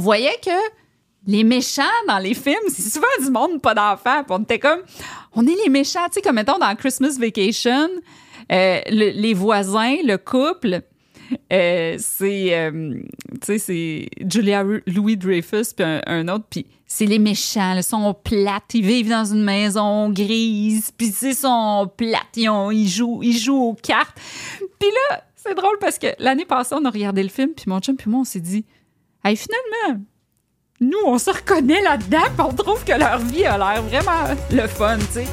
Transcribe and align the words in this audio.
voyait 0.00 0.38
que 0.44 0.50
les 1.26 1.44
méchants 1.44 1.82
dans 2.08 2.18
les 2.18 2.34
films, 2.34 2.56
c'est 2.68 2.90
souvent 2.90 3.06
du 3.22 3.30
monde 3.30 3.60
pas 3.60 3.74
d'enfants. 3.74 4.22
On 4.30 4.42
était 4.42 4.58
comme, 4.58 4.80
on 5.34 5.46
est 5.46 5.56
les 5.64 5.70
méchants, 5.70 6.06
tu 6.06 6.14
sais, 6.14 6.22
comme 6.22 6.36
mettons 6.36 6.58
dans 6.58 6.74
Christmas 6.76 7.16
Vacation, 7.18 7.88
euh, 8.50 8.80
le- 8.90 9.10
les 9.20 9.34
voisins, 9.34 9.96
le 10.04 10.16
couple, 10.16 10.80
euh, 11.52 11.96
c'est, 11.98 12.54
euh, 12.58 12.94
c'est 13.42 14.08
Julia 14.28 14.64
Louis 14.86 15.16
Dreyfus 15.16 15.74
puis 15.76 15.84
un, 15.84 16.00
un 16.06 16.26
autre, 16.28 16.46
puis 16.50 16.66
c'est 16.86 17.06
les 17.06 17.20
méchants, 17.20 17.74
ils 17.76 17.84
sont 17.84 18.14
plates, 18.14 18.74
ils 18.74 18.84
vivent 18.84 19.10
dans 19.10 19.24
une 19.26 19.44
maison 19.44 20.10
grise, 20.10 20.90
puis 20.96 21.14
ils 21.22 21.34
sont 21.36 21.88
plates, 21.96 22.36
ils, 22.36 22.48
ont- 22.48 22.70
ils 22.72 22.88
jouent, 22.88 23.22
ils 23.22 23.36
jouent 23.38 23.62
aux 23.62 23.74
cartes. 23.74 24.16
Puis 24.58 24.88
là, 25.10 25.22
c'est 25.36 25.54
drôle 25.54 25.78
parce 25.80 25.98
que 25.98 26.08
l'année 26.18 26.46
passée, 26.46 26.74
on 26.76 26.84
a 26.84 26.90
regardé 26.90 27.22
le 27.22 27.28
film, 27.28 27.50
puis 27.54 27.66
mon 27.68 27.78
chum 27.78 27.96
puis 27.96 28.10
moi, 28.10 28.20
on 28.22 28.24
s'est 28.24 28.40
dit, 28.40 28.64
hey, 29.24 29.36
finalement, 29.36 30.04
nous, 30.80 30.98
on 31.06 31.18
se 31.18 31.30
reconnaît 31.30 31.82
là-dedans, 31.82 32.18
on 32.38 32.52
trouve 32.52 32.84
que 32.84 32.92
leur 32.92 33.18
vie 33.18 33.44
a 33.44 33.58
l'air 33.58 33.82
vraiment 33.82 34.34
le 34.50 34.66
fun, 34.66 34.98
tu 34.98 35.04
sais. 35.12 35.26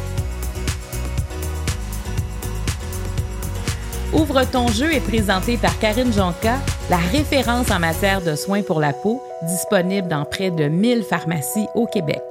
Ouvre 4.13 4.43
ton 4.49 4.67
jeu 4.67 4.93
est 4.93 5.01
présenté 5.01 5.57
par 5.57 5.77
Karine 5.79 6.11
Jonca, 6.11 6.57
la 6.89 6.97
référence 6.97 7.71
en 7.71 7.79
matière 7.79 8.21
de 8.21 8.35
soins 8.35 8.61
pour 8.61 8.79
la 8.79 8.93
peau, 8.93 9.21
disponible 9.43 10.07
dans 10.07 10.25
près 10.25 10.49
de 10.49 10.65
1000 10.65 11.03
pharmacies 11.03 11.67
au 11.75 11.85
Québec. 11.85 12.21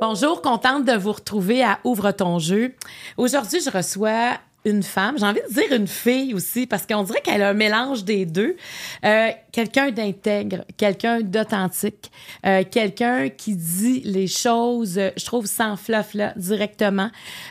Bonjour, 0.00 0.42
contente 0.42 0.84
de 0.84 0.92
vous 0.92 1.12
retrouver 1.12 1.62
à 1.62 1.78
Ouvre 1.84 2.10
ton 2.10 2.38
jeu. 2.38 2.74
Aujourd'hui, 3.16 3.60
je 3.60 3.70
reçois 3.70 4.38
une 4.64 4.82
femme, 4.82 5.18
j'ai 5.18 5.26
envie 5.26 5.40
de 5.48 5.52
dire 5.52 5.72
une 5.72 5.86
fille 5.86 6.32
aussi, 6.34 6.66
parce 6.66 6.86
qu'on 6.86 7.02
dirait 7.02 7.20
qu'elle 7.20 7.42
a 7.42 7.50
un 7.50 7.54
mélange 7.54 8.04
des 8.04 8.24
deux. 8.24 8.56
Euh, 9.04 9.28
quelqu'un 9.52 9.90
d'intègre, 9.90 10.64
quelqu'un 10.76 11.20
d'authentique, 11.20 12.10
euh, 12.46 12.64
quelqu'un 12.70 13.28
qui 13.28 13.56
dit 13.56 14.00
les 14.04 14.26
choses, 14.26 14.98
euh, 14.98 15.10
je 15.16 15.24
trouve, 15.24 15.46
sans 15.46 15.76
fluff, 15.76 16.14
là, 16.14 16.32
directement. 16.36 17.10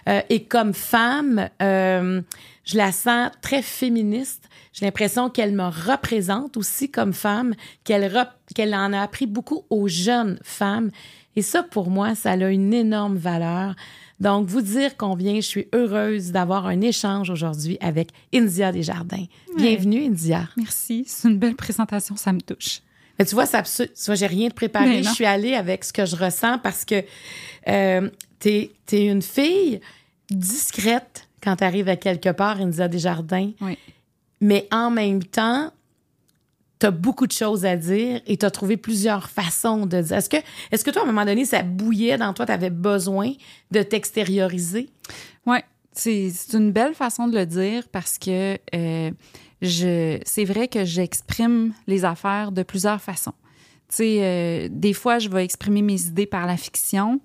Euh, 0.09 0.21
et 0.29 0.43
comme 0.43 0.73
femme, 0.73 1.49
euh, 1.61 2.21
je 2.65 2.77
la 2.77 2.91
sens 2.91 3.29
très 3.41 3.61
féministe. 3.61 4.49
J'ai 4.73 4.85
l'impression 4.85 5.29
qu'elle 5.29 5.53
me 5.53 5.67
représente 5.67 6.57
aussi 6.57 6.89
comme 6.89 7.13
femme, 7.13 7.53
qu'elle 7.83 8.05
rep- 8.05 8.33
qu'elle 8.55 8.73
en 8.73 8.91
a 8.91 9.01
appris 9.01 9.27
beaucoup 9.27 9.65
aux 9.69 9.87
jeunes 9.87 10.39
femmes. 10.43 10.89
Et 11.35 11.41
ça, 11.41 11.61
pour 11.61 11.89
moi, 11.89 12.15
ça 12.15 12.31
a 12.31 12.35
une 12.49 12.73
énorme 12.73 13.17
valeur. 13.17 13.75
Donc, 14.23 14.47
vous 14.47 14.61
dire 14.61 14.95
combien 14.95 15.35
je 15.35 15.41
suis 15.41 15.67
heureuse 15.73 16.31
d'avoir 16.31 16.65
un 16.65 16.79
échange 16.79 17.29
aujourd'hui 17.29 17.77
avec 17.81 18.07
India 18.33 18.71
Desjardins. 18.71 19.25
Bienvenue, 19.57 20.05
India. 20.05 20.47
Merci, 20.55 21.03
c'est 21.05 21.27
une 21.27 21.37
belle 21.37 21.57
présentation, 21.57 22.15
ça 22.15 22.31
me 22.31 22.39
touche. 22.39 22.79
Mais 23.19 23.25
tu 23.25 23.35
vois, 23.35 23.45
ça, 23.45 23.63
tu 23.63 23.85
vois, 24.05 24.15
j'ai 24.15 24.27
rien 24.27 24.47
de 24.47 24.53
préparé. 24.53 25.03
Je 25.03 25.09
suis 25.09 25.25
allée 25.25 25.55
avec 25.55 25.83
ce 25.83 25.91
que 25.91 26.05
je 26.05 26.15
ressens 26.15 26.57
parce 26.59 26.85
que 26.85 27.03
euh, 27.67 28.09
t'es 28.39 28.71
es 28.93 29.05
une 29.07 29.21
fille 29.21 29.81
discrète 30.31 31.27
quand 31.43 31.57
tu 31.57 31.65
arrives 31.65 31.89
à 31.89 31.97
quelque 31.97 32.29
part, 32.29 32.61
India 32.61 32.87
Desjardins. 32.87 33.51
Oui. 33.59 33.77
Mais 34.39 34.69
en 34.71 34.89
même 34.89 35.21
temps, 35.21 35.69
tu 36.83 36.87
as 36.87 36.91
beaucoup 36.91 37.27
de 37.27 37.31
choses 37.31 37.63
à 37.63 37.77
dire 37.77 38.19
et 38.27 38.35
tu 38.35 38.45
as 38.45 38.51
trouvé 38.51 38.75
plusieurs 38.75 39.29
façons 39.29 39.85
de 39.85 40.01
dire. 40.01 40.17
Est-ce 40.17 40.29
que, 40.29 40.35
est 40.69 40.83
que 40.83 40.91
toi, 40.91 41.03
à 41.03 41.05
un 41.05 41.07
moment 41.07 41.23
donné, 41.23 41.45
ça 41.45 41.63
bouillait 41.63 42.17
dans 42.17 42.33
toi, 42.33 42.45
tu 42.45 42.51
avais 42.51 42.69
besoin 42.69 43.31
de 43.71 43.83
t'extérioriser? 43.83 44.89
Oui, 45.45 45.59
c'est 45.93 46.33
une 46.51 46.73
belle 46.73 46.93
façon 46.93 47.29
de 47.29 47.37
le 47.37 47.45
dire 47.45 47.87
parce 47.89 48.17
que 48.17 48.57
euh, 48.75 49.11
je 49.61 50.19
c'est 50.25 50.43
vrai 50.43 50.67
que 50.67 50.83
j'exprime 50.83 51.73
les 51.87 52.03
affaires 52.03 52.51
de 52.51 52.63
plusieurs 52.63 53.01
façons. 53.01 53.33
Tu 53.87 53.95
sais, 53.95 54.17
euh, 54.19 54.67
des 54.69 54.91
fois, 54.91 55.19
je 55.19 55.29
vais 55.29 55.45
exprimer 55.45 55.81
mes 55.81 56.01
idées 56.01 56.25
par 56.25 56.47
la 56.47 56.57
fiction. 56.57 57.21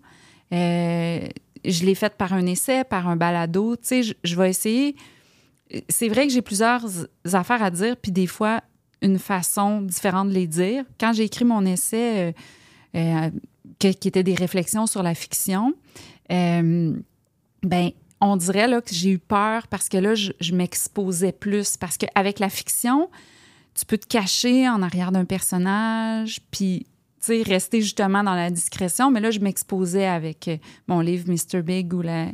Euh, 0.53 1.27
je 1.65 1.85
l'ai 1.85 1.97
faite 1.97 2.15
par 2.17 2.33
un 2.33 2.47
essai, 2.47 2.85
par 2.85 3.09
un 3.09 3.17
balado. 3.17 3.75
Tu 3.75 4.05
sais, 4.05 4.17
je 4.23 4.37
vais 4.37 4.51
essayer. 4.51 4.95
C'est 5.89 6.09
vrai 6.09 6.29
que 6.29 6.33
j'ai 6.33 6.43
plusieurs 6.43 6.85
affaires 7.33 7.63
à 7.63 7.73
dire, 7.73 7.97
puis 7.97 8.13
des 8.13 8.29
fois, 8.29 8.63
une 9.03 9.19
façon 9.19 9.83
différente 9.83 10.29
de 10.29 10.35
les 10.35 10.47
dire. 10.47 10.85
Quand 10.99 11.13
j'ai 11.13 11.25
écrit 11.25 11.45
mon 11.45 11.65
essai, 11.65 12.33
euh, 12.97 13.29
euh, 13.29 13.31
qui 13.79 14.09
était 14.09 14.23
des 14.23 14.35
réflexions 14.35 14.87
sur 14.87 15.03
la 15.03 15.15
fiction, 15.15 15.75
euh, 16.33 16.97
ben, 17.63 17.91
on 18.21 18.37
dirait 18.37 18.67
là, 18.67 18.81
que 18.81 18.93
j'ai 18.93 19.11
eu 19.11 19.19
peur 19.19 19.69
parce 19.69 19.89
que 19.89 19.97
là, 19.97 20.15
je, 20.15 20.55
m'exposais 20.55 21.33
plus. 21.33 21.77
Parce 21.77 21.97
qu'avec 21.97 22.41
la 22.41 22.49
fiction, 22.49 23.09
tu 23.75 23.87
peux 23.87 23.99
te 23.99 24.07
cacher 24.07 24.69
en 24.69 24.83
arrière 24.83 25.13
d'un 25.13 25.25
personnage, 25.25 26.41
puis 26.51 26.87
rester 27.29 27.83
justement 27.83 28.25
dans 28.25 28.35
la 28.35 28.51
discrétion. 28.51 29.11
Mais 29.11 29.21
là, 29.21 29.31
je 29.31 29.41
m'exposais 29.41 30.07
avec 30.07 30.51
mon 30.87 31.01
livre 31.01 31.31
Mr. 31.31 31.63
Big 31.63 31.93
ou 31.93 32.01
la, 32.01 32.29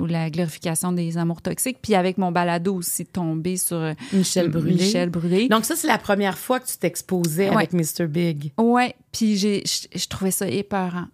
ou 0.00 0.06
la 0.06 0.30
glorification 0.30 0.92
des 0.92 1.16
amours 1.18 1.42
toxiques, 1.42 1.78
puis 1.82 1.94
avec 1.94 2.18
mon 2.18 2.30
balado 2.32 2.74
aussi 2.74 3.06
tombé 3.06 3.56
sur 3.56 3.76
euh, 3.76 3.94
Michel 4.12 4.48
Brûlé. 4.48 4.74
Michel 4.74 5.10
Brûlé. 5.10 5.48
Donc, 5.48 5.64
ça, 5.64 5.76
c'est 5.76 5.86
la 5.86 5.98
première 5.98 6.38
fois 6.38 6.60
que 6.60 6.66
tu 6.66 6.76
t'exposais 6.78 7.48
Ouais. 7.50 7.56
avec 7.56 7.72
Mr. 7.72 8.06
Big. 8.06 8.52
Ouais, 8.58 8.94
puis 9.12 9.36
j'ai, 9.36 9.62
je, 9.94 10.06
trouvais 10.08 10.30
ça 10.30 10.48
épeurant. 10.48 11.06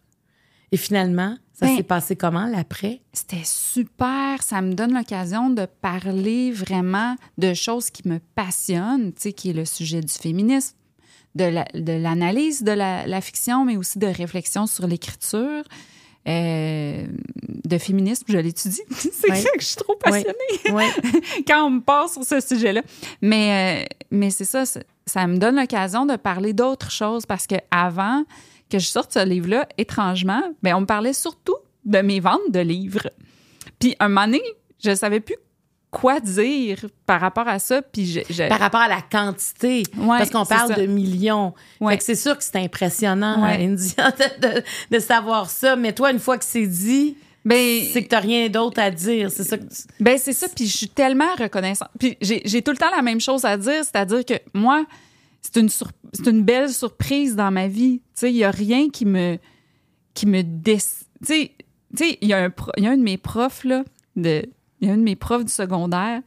Et 0.73 0.77
finalement, 0.77 1.37
ça 1.53 1.67
Ben- 1.67 1.77
s'est 1.77 1.83
passé 1.85 2.17
comment, 2.17 2.47
l'après? 2.47 3.01
C'était 3.13 3.45
super. 3.45 4.43
Ça 4.43 4.61
me 4.61 4.75
donne 4.75 4.93
l'occasion 4.95 5.51
de 5.51 5.67
parler 5.67 6.51
vraiment 6.51 7.15
de 7.39 7.55
choses 7.55 7.91
qui 7.91 8.09
me 8.09 8.19
passionnent, 8.35 9.13
tu 9.13 9.23
sais, 9.23 9.33
qui 9.33 9.51
est 9.51 9.55
le 9.55 9.65
sujet 9.65 10.01
du 10.01 10.13
féminisme, 10.13 10.75
de, 11.37 11.45
la- 11.45 11.69
de 11.75 11.93
l'analyse 11.93 12.63
de 12.65 12.73
la, 12.73 13.07
la 13.07 13.21
fiction, 13.21 13.65
mais 13.65 13.77
aussi 13.77 13.99
de 13.99 14.07
réflexion 14.07 14.67
sur 14.67 14.87
l'écriture, 14.87 15.63
euh, 16.27 17.07
de 17.65 17.79
féminisme, 17.79 18.25
je 18.29 18.39
l'étudie. 18.39 18.81
C'est 18.91 19.13
ça 19.13 19.51
que 19.51 19.61
je 19.61 19.67
suis 19.67 19.77
trop 19.77 19.97
passionnée 19.97 20.35
Oui. 20.73 20.85
quand 21.47 21.67
on 21.67 21.71
me 21.71 21.81
parle 21.81 22.09
sur 22.09 22.25
ce 22.25 22.41
sujet-là. 22.41 22.83
Mais, 23.21 23.85
euh, 23.85 23.95
mais 24.11 24.31
c'est 24.31 24.45
ça, 24.45 24.65
ça, 24.65 25.27
me 25.27 25.37
donne 25.37 25.57
l'occasion 25.57 26.07
de 26.07 26.17
parler 26.17 26.53
d'autres 26.53 26.91
choses 26.91 27.27
parce 27.27 27.47
que 27.47 27.57
avant 27.71 28.25
que 28.71 28.79
je 28.79 28.87
sorte 28.87 29.13
ce 29.13 29.25
livre-là, 29.25 29.69
étrangement, 29.77 30.43
ben, 30.63 30.75
on 30.75 30.81
me 30.81 30.87
parlait 30.87 31.13
surtout 31.13 31.57
de 31.85 31.99
mes 31.99 32.21
ventes 32.21 32.51
de 32.51 32.61
livres. 32.61 33.11
Puis 33.79 33.95
un 34.01 34.09
moment 34.09 34.27
donné, 34.27 34.43
je 34.83 34.95
savais 34.95 35.21
plus 35.21 35.37
quoi 35.95 36.21
dire 36.21 36.85
par 37.07 37.21
rapport 37.21 37.49
à 37.49 37.59
ça. 37.59 37.81
Puis 37.83 38.07
je, 38.07 38.21
je- 38.29 38.49
Par 38.49 38.59
rapport 38.59 38.81
à 38.81 38.89
la 38.89 39.01
quantité. 39.01 39.85
Ouais, 39.97 40.19
parce 40.19 40.31
qu'on 40.31 40.45
parle 40.45 40.69
ça. 40.69 40.81
de 40.81 40.87
millions. 40.87 41.55
Ouais. 41.81 41.93
Fait 41.93 41.99
que 41.99 42.05
c'est 42.05 42.15
sûr 42.15 42.37
que 42.37 42.45
c'est 42.45 42.57
impressionnant, 42.57 43.43
Ouais. 43.45 43.65
India, 43.65 44.13
de, 44.91 44.99
savoir 44.99 45.49
ça. 45.51 45.77
Mais 45.77 45.93
toi, 45.93 46.11
une 46.11 46.19
fois 46.19 46.37
que 46.39 46.45
c'est 46.45 46.67
dit, 46.67 47.17
ben, 47.45 47.83
c'est 47.93 48.03
que 48.05 48.09
t'as 48.09 48.21
rien 48.21 48.49
d'autre 48.49 48.81
à 48.81 48.91
dire. 48.91 49.31
C'est 49.31 49.45
ça 49.45 49.59
que 49.59 49.65
tu- 49.65 49.83
Ben 50.01 50.19
c'est 50.19 50.33
ça, 50.33 50.47
puis 50.49 50.67
je 50.67 50.77
suis 50.77 50.89
tellement 50.89 51.35
reconnaissante. 51.39 51.89
Puis 51.99 52.17
j'ai 52.21 52.63
tout 52.63 52.71
le 52.73 52.77
temps 52.79 52.91
la 52.95 53.03
même 53.03 53.21
chose 53.21 53.45
à 53.45 53.57
dire, 53.57 53.85
c'est-à-dire 53.85 54.25
que 54.25 54.35
moi, 54.55 54.85
c'est 55.43 55.57
une, 55.61 55.69
sur- 55.69 55.91
une 56.27 56.43
belle 56.43 56.71
surprise 56.73 57.37
dans 57.37 57.51
ma 57.51 57.69
vie. 57.69 57.99
Tu 57.99 58.03
sais, 58.15 58.31
il 58.31 58.37
y 58.37 58.45
a 58.45 58.51
rien 58.51 58.89
qui 58.91 59.05
me 59.05 59.39
qui 60.15 60.27
me 60.27 60.43
dé... 60.43 60.79
Tu 61.27 61.27
sais, 61.27 61.51
il 62.21 62.29
y, 62.29 62.33
a 62.33 62.39
un 62.39 62.51
pro- 62.51 62.71
y 62.77 62.87
a 62.87 62.91
un 62.91 62.97
de 62.97 63.03
mes 63.03 63.17
profs, 63.19 63.65
là, 63.65 63.83
de... 64.17 64.47
il 64.85 64.89
y 64.89 64.91
a 64.91 64.95
un 64.95 64.99
de 64.99 65.03
mes 65.03 65.17
profs 65.17 65.45
du 65.45 65.53
secondaire 65.53 66.21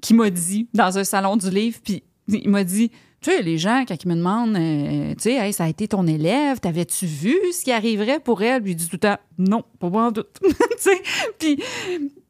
qui 0.00 0.14
m'a 0.14 0.30
dit, 0.30 0.68
dans 0.74 0.98
un 0.98 1.04
salon 1.04 1.36
du 1.36 1.50
livre, 1.50 1.78
puis 1.82 2.02
il 2.28 2.48
m'a 2.48 2.64
dit, 2.64 2.90
tu 3.20 3.30
sais, 3.30 3.42
les 3.42 3.56
gens, 3.56 3.84
quand 3.88 3.96
ils 4.04 4.08
me 4.08 4.16
demandent, 4.16 4.56
euh, 4.56 5.14
tu 5.14 5.30
sais, 5.30 5.52
ça 5.52 5.64
a 5.64 5.68
été 5.68 5.88
ton 5.88 6.06
élève, 6.06 6.60
t'avais-tu 6.60 7.06
vu 7.06 7.36
ce 7.52 7.64
qui 7.64 7.72
arriverait 7.72 8.20
pour 8.20 8.42
elle? 8.42 8.62
Puis 8.62 8.72
il 8.72 8.74
dit 8.74 8.84
tout 8.84 8.96
le 8.96 8.98
temps, 8.98 9.16
non, 9.38 9.64
pas 9.80 9.88
moi 9.88 10.04
en 10.04 10.12
doute. 10.12 10.38
tu 10.42 10.54
sais, 10.78 11.02
puis, 11.38 11.56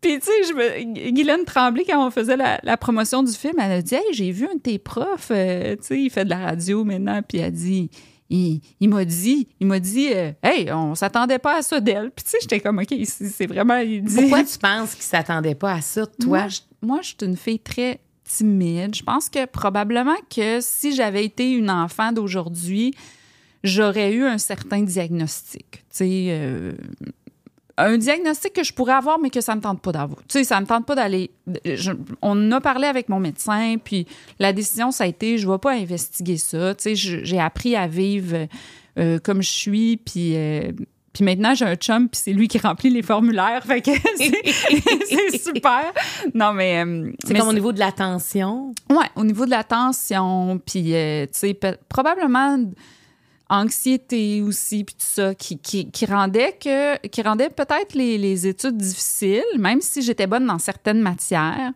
puis 0.00 0.21
tu 0.21 0.27
sais, 0.27 0.55
me... 0.55 1.11
Guylaine 1.11 1.45
Tremblay, 1.45 1.84
quand 1.84 2.06
on 2.06 2.11
faisait 2.12 2.37
la, 2.37 2.61
la 2.62 2.77
promotion 2.77 3.25
du 3.25 3.33
film, 3.33 3.55
elle 3.59 3.72
a 3.72 3.83
dit, 3.83 3.97
hey, 3.97 4.12
j'ai 4.12 4.31
vu 4.31 4.47
un 4.47 4.55
de 4.55 4.61
tes 4.61 4.78
profs, 4.78 5.33
euh, 5.33 5.75
tu 5.77 5.83
sais, 5.83 6.01
il 6.01 6.11
fait 6.11 6.25
de 6.25 6.31
la 6.31 6.39
radio 6.39 6.84
maintenant, 6.84 7.22
puis 7.27 7.39
elle 7.39 7.47
a 7.47 7.51
dit, 7.51 7.91
il, 8.31 8.61
il 8.81 8.89
m'a 8.89 9.05
dit, 9.05 9.49
il 9.61 9.67
m'a 9.67 9.81
dit, 9.81 10.09
euh, 10.13 10.33
hey, 10.43 10.71
on 10.72 10.95
s'attendait 10.95 11.39
pas 11.39 11.59
à 11.59 11.63
ça 11.63 11.81
d'elle. 11.81 12.10
Puis 12.10 12.25
tu 12.25 12.31
sais, 12.31 12.39
j'étais 12.41 12.60
comme, 12.60 12.78
ok, 12.78 12.95
c'est 13.04 13.47
vraiment, 13.47 13.77
il 13.77 14.03
dit. 14.03 14.15
Pourquoi 14.15 14.45
tu 14.45 14.59
penses 14.59 14.95
qu'ils 14.95 15.04
s'attendaient 15.04 15.54
pas 15.54 15.75
à 15.75 15.81
ça, 15.81 16.07
toi? 16.07 16.41
Moi, 16.41 16.48
je, 16.48 16.60
moi, 16.83 17.01
je 17.03 17.09
suis 17.09 17.16
une 17.22 17.37
fille 17.37 17.60
très 17.60 18.01
timide. 18.25 18.95
Je 18.95 19.03
pense 19.03 19.28
que 19.28 19.45
probablement 19.47 20.16
que 20.34 20.59
si 20.60 20.95
j'avais 20.95 21.25
été 21.25 21.53
une 21.53 21.71
enfant 21.71 22.13
d'aujourd'hui, 22.13 22.95
j'aurais 23.63 24.13
eu 24.13 24.25
un 24.25 24.39
certain 24.39 24.83
diagnostic. 24.83 25.71
Tu 25.71 25.83
sais, 25.91 26.27
euh, 26.31 26.72
un 27.76 27.98
diagnostic 27.98 28.53
que 28.53 28.62
je 28.62 28.72
pourrais 28.72 28.92
avoir, 28.92 29.18
mais 29.18 29.30
que 29.30 29.41
ça 29.41 29.54
me 29.56 29.60
tente 29.60 29.80
pas 29.80 29.92
d'avoir. 29.92 30.21
Tu 30.28 30.38
sais, 30.38 30.44
ça 30.44 30.60
me 30.60 30.66
tente 30.66 30.86
pas 30.86 30.94
d'aller. 30.94 31.30
on 32.22 32.53
a 32.53 32.60
parlé 32.60 32.86
avec 32.86 33.09
mon 33.09 33.18
médecin, 33.21 33.76
puis 33.82 34.06
la 34.38 34.53
décision, 34.53 34.91
ça 34.92 35.04
a 35.04 35.06
été, 35.09 35.38
je 35.38 35.50
vais 35.50 35.59
pas 35.59 35.72
investiguer 35.72 36.36
ça. 36.36 36.74
Tu 36.74 36.94
sais, 36.97 37.21
j'ai 37.24 37.41
appris 37.41 37.74
à 37.76 37.86
vivre 37.88 38.47
euh, 38.98 39.18
comme 39.18 39.42
je 39.42 39.50
suis, 39.50 39.97
puis. 39.97 40.36
euh, 40.36 40.72
puis 41.12 41.24
maintenant, 41.24 41.54
j'ai 41.54 41.65
un 41.65 41.76
chum, 41.76 42.09
puis 42.09 42.21
c'est 42.24 42.32
lui 42.32 42.48
qui 42.48 42.59
remplit 42.59 42.91
les 42.91 43.03
formulaires. 43.03 43.62
Fait 43.65 43.80
que 43.80 43.91
c'est 44.16 45.38
super. 45.41 45.92
Non, 46.34 46.53
mais. 46.53 46.84
euh, 46.84 47.12
C'est 47.24 47.34
comme 47.38 47.48
au 47.48 47.53
niveau 47.53 47.72
de 47.72 47.78
l'attention. 47.78 48.74
Ouais, 48.91 49.06
au 49.15 49.24
niveau 49.24 49.44
de 49.47 49.50
la 49.50 49.62
tension, 49.62 50.60
puis, 50.66 50.82
tu 50.92 51.28
sais, 51.32 51.59
probablement 51.88 52.59
anxiété 53.51 54.43
aussi, 54.43 54.85
puis 54.85 54.95
tout 54.95 55.07
ça, 55.07 55.35
qui, 55.35 55.59
qui, 55.59 56.07
rendait 56.07 56.57
que 56.59 57.07
qui 57.09 57.23
rendait 57.23 57.51
peut-être 57.51 57.95
les, 57.95 58.17
les, 58.17 58.47
études 58.47 58.77
difficiles, 58.77 59.43
même 59.59 59.81
si 59.81 60.03
j'étais 60.03 60.27
bonne 60.27 60.47
dans 60.47 60.59
certaines 60.59 61.01
matières. 61.01 61.73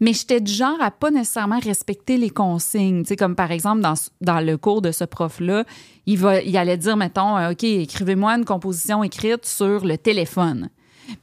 Mais 0.00 0.12
j'étais 0.12 0.40
du 0.40 0.52
genre 0.52 0.80
à 0.80 0.90
pas 0.90 1.10
nécessairement 1.10 1.58
respecter 1.58 2.16
les 2.16 2.30
consignes. 2.30 3.02
Tu 3.02 3.08
sais, 3.08 3.16
comme 3.16 3.36
par 3.36 3.50
exemple, 3.50 3.80
dans, 3.80 3.94
dans 4.20 4.40
le 4.40 4.56
cours 4.56 4.82
de 4.82 4.92
ce 4.92 5.04
prof-là, 5.04 5.64
il, 6.06 6.18
va, 6.18 6.40
il 6.40 6.56
allait 6.56 6.76
dire, 6.76 6.96
mettons, 6.96 7.36
euh, 7.36 7.52
OK, 7.52 7.64
écrivez-moi 7.64 8.32
une 8.32 8.44
composition 8.44 9.02
écrite 9.04 9.46
sur 9.46 9.84
le 9.84 9.98
téléphone. 9.98 10.70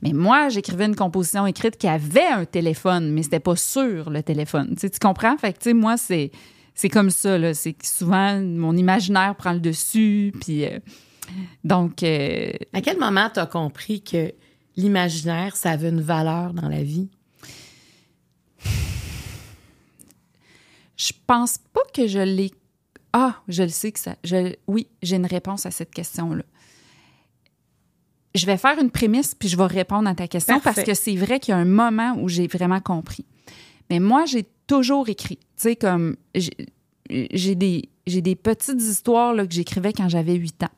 Mais 0.01 0.13
moi, 0.13 0.49
j'écrivais 0.49 0.85
une 0.85 0.95
composition 0.95 1.47
écrite 1.47 1.77
qui 1.77 1.87
avait 1.87 2.27
un 2.27 2.45
téléphone, 2.45 3.11
mais 3.11 3.23
c'était 3.23 3.39
pas 3.39 3.55
sur 3.55 4.09
le 4.09 4.21
téléphone. 4.21 4.75
Tu, 4.79 4.89
tu 4.89 4.99
comprends? 4.99 5.37
Fait 5.37 5.53
que, 5.53 5.59
tu 5.59 5.69
sais, 5.69 5.73
moi, 5.73 5.97
c'est 5.97 6.31
c'est 6.75 6.89
comme 6.89 7.09
ça, 7.09 7.37
là. 7.37 7.53
C'est 7.53 7.73
que 7.73 7.85
souvent, 7.85 8.39
mon 8.39 8.75
imaginaire 8.75 9.35
prend 9.35 9.53
le 9.53 9.59
dessus, 9.59 10.33
puis... 10.41 10.65
Euh, 10.65 10.79
donc... 11.63 12.03
Euh, 12.03 12.51
à 12.73 12.81
quel 12.81 12.97
moment 12.97 13.29
tu 13.33 13.39
as 13.39 13.45
compris 13.45 14.01
que 14.01 14.33
l'imaginaire, 14.75 15.55
ça 15.55 15.71
avait 15.71 15.89
une 15.89 16.01
valeur 16.01 16.53
dans 16.53 16.69
la 16.69 16.83
vie? 16.83 17.09
Je 20.97 21.13
pense 21.25 21.57
pas 21.57 21.81
que 21.93 22.07
je 22.07 22.19
l'ai... 22.19 22.51
Ah, 23.13 23.41
je 23.47 23.63
le 23.63 23.69
sais 23.69 23.91
que 23.91 23.99
ça... 23.99 24.15
Je... 24.23 24.55
Oui, 24.67 24.87
j'ai 25.01 25.17
une 25.17 25.25
réponse 25.25 25.65
à 25.65 25.71
cette 25.71 25.91
question-là. 25.91 26.43
Je 28.33 28.45
vais 28.45 28.57
faire 28.57 28.79
une 28.79 28.91
prémisse, 28.91 29.35
puis 29.35 29.49
je 29.49 29.57
vais 29.57 29.65
répondre 29.65 30.07
à 30.07 30.15
ta 30.15 30.27
question, 30.27 30.61
parce 30.61 30.83
que 30.83 30.93
c'est 30.93 31.15
vrai 31.15 31.39
qu'il 31.39 31.51
y 31.51 31.55
a 31.55 31.57
un 31.57 31.65
moment 31.65 32.15
où 32.17 32.29
j'ai 32.29 32.47
vraiment 32.47 32.79
compris. 32.79 33.25
Mais 33.89 33.99
moi, 33.99 34.23
j'ai 34.25 34.47
toujours 34.71 35.09
écrit. 35.09 35.37
Tu 35.37 35.43
sais, 35.57 35.75
comme 35.75 36.15
j'ai 36.33 37.55
des, 37.55 37.89
des 38.07 38.35
petites 38.35 38.81
histoires 38.81 39.33
là, 39.33 39.45
que 39.45 39.53
j'écrivais 39.53 39.91
quand 39.91 40.07
j'avais 40.07 40.35
8 40.35 40.63
ans. 40.63 40.69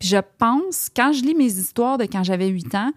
Puis 0.00 0.08
je 0.08 0.16
pense, 0.38 0.88
quand 0.94 1.12
je 1.12 1.22
lis 1.22 1.36
mes 1.36 1.52
histoires 1.52 1.96
de 1.96 2.06
quand 2.06 2.24
j'avais 2.24 2.48
8 2.48 2.74
ans, 2.74 2.90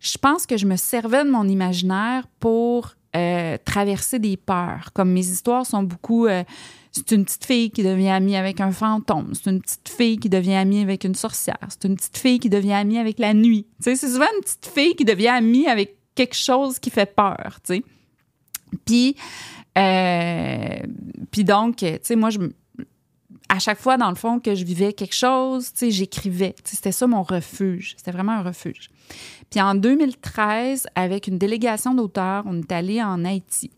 je 0.00 0.18
pense 0.18 0.44
que 0.44 0.56
je 0.56 0.66
me 0.66 0.74
servais 0.74 1.24
de 1.24 1.30
mon 1.30 1.46
imaginaire 1.46 2.26
pour 2.40 2.94
euh, 3.14 3.56
traverser 3.64 4.18
des 4.18 4.36
peurs. 4.36 4.90
Comme 4.92 5.12
mes 5.12 5.24
histoires 5.24 5.64
sont 5.66 5.84
beaucoup... 5.84 6.26
Euh, 6.26 6.42
c'est 6.90 7.12
une 7.12 7.24
petite 7.24 7.44
fille 7.44 7.70
qui 7.70 7.84
devient 7.84 8.10
amie 8.10 8.36
avec 8.36 8.60
un 8.60 8.72
fantôme. 8.72 9.32
C'est 9.34 9.50
une 9.50 9.62
petite 9.62 9.88
fille 9.88 10.18
qui 10.18 10.28
devient 10.28 10.54
amie 10.54 10.82
avec 10.82 11.04
une 11.04 11.14
sorcière. 11.14 11.56
C'est 11.68 11.84
une 11.84 11.94
petite 11.94 12.18
fille 12.18 12.40
qui 12.40 12.50
devient 12.50 12.72
amie 12.72 12.98
avec 12.98 13.20
la 13.20 13.32
nuit. 13.34 13.66
C'est 13.78 13.94
souvent 13.96 14.26
une 14.34 14.42
petite 14.42 14.66
fille 14.66 14.94
qui 14.96 15.04
devient 15.04 15.28
amie 15.28 15.68
avec 15.68 15.96
quelque 16.16 16.36
chose 16.36 16.80
qui 16.80 16.90
fait 16.90 17.14
peur, 17.14 17.60
tu 17.64 17.76
sais. 17.76 17.82
Puis 18.84 19.16
euh, 19.78 20.78
puis 21.30 21.44
donc, 21.44 21.76
tu 21.76 21.86
sais, 22.02 22.16
moi, 22.16 22.30
je, 22.30 22.38
à 23.48 23.58
chaque 23.58 23.78
fois, 23.78 23.96
dans 23.96 24.10
le 24.10 24.14
fond, 24.14 24.38
que 24.38 24.54
je 24.54 24.64
vivais 24.64 24.92
quelque 24.92 25.14
chose, 25.14 25.72
tu 25.72 25.78
sais, 25.78 25.90
j'écrivais. 25.90 26.54
C'était 26.64 26.92
ça 26.92 27.06
mon 27.06 27.22
refuge. 27.22 27.94
C'était 27.96 28.10
vraiment 28.10 28.32
un 28.32 28.42
refuge. 28.42 28.90
Puis 29.50 29.60
en 29.60 29.74
2013, 29.74 30.86
avec 30.94 31.26
une 31.26 31.38
délégation 31.38 31.94
d'auteurs, 31.94 32.44
on 32.46 32.58
est 32.58 32.72
allé 32.72 33.02
en 33.02 33.24
Haïti. 33.24 33.70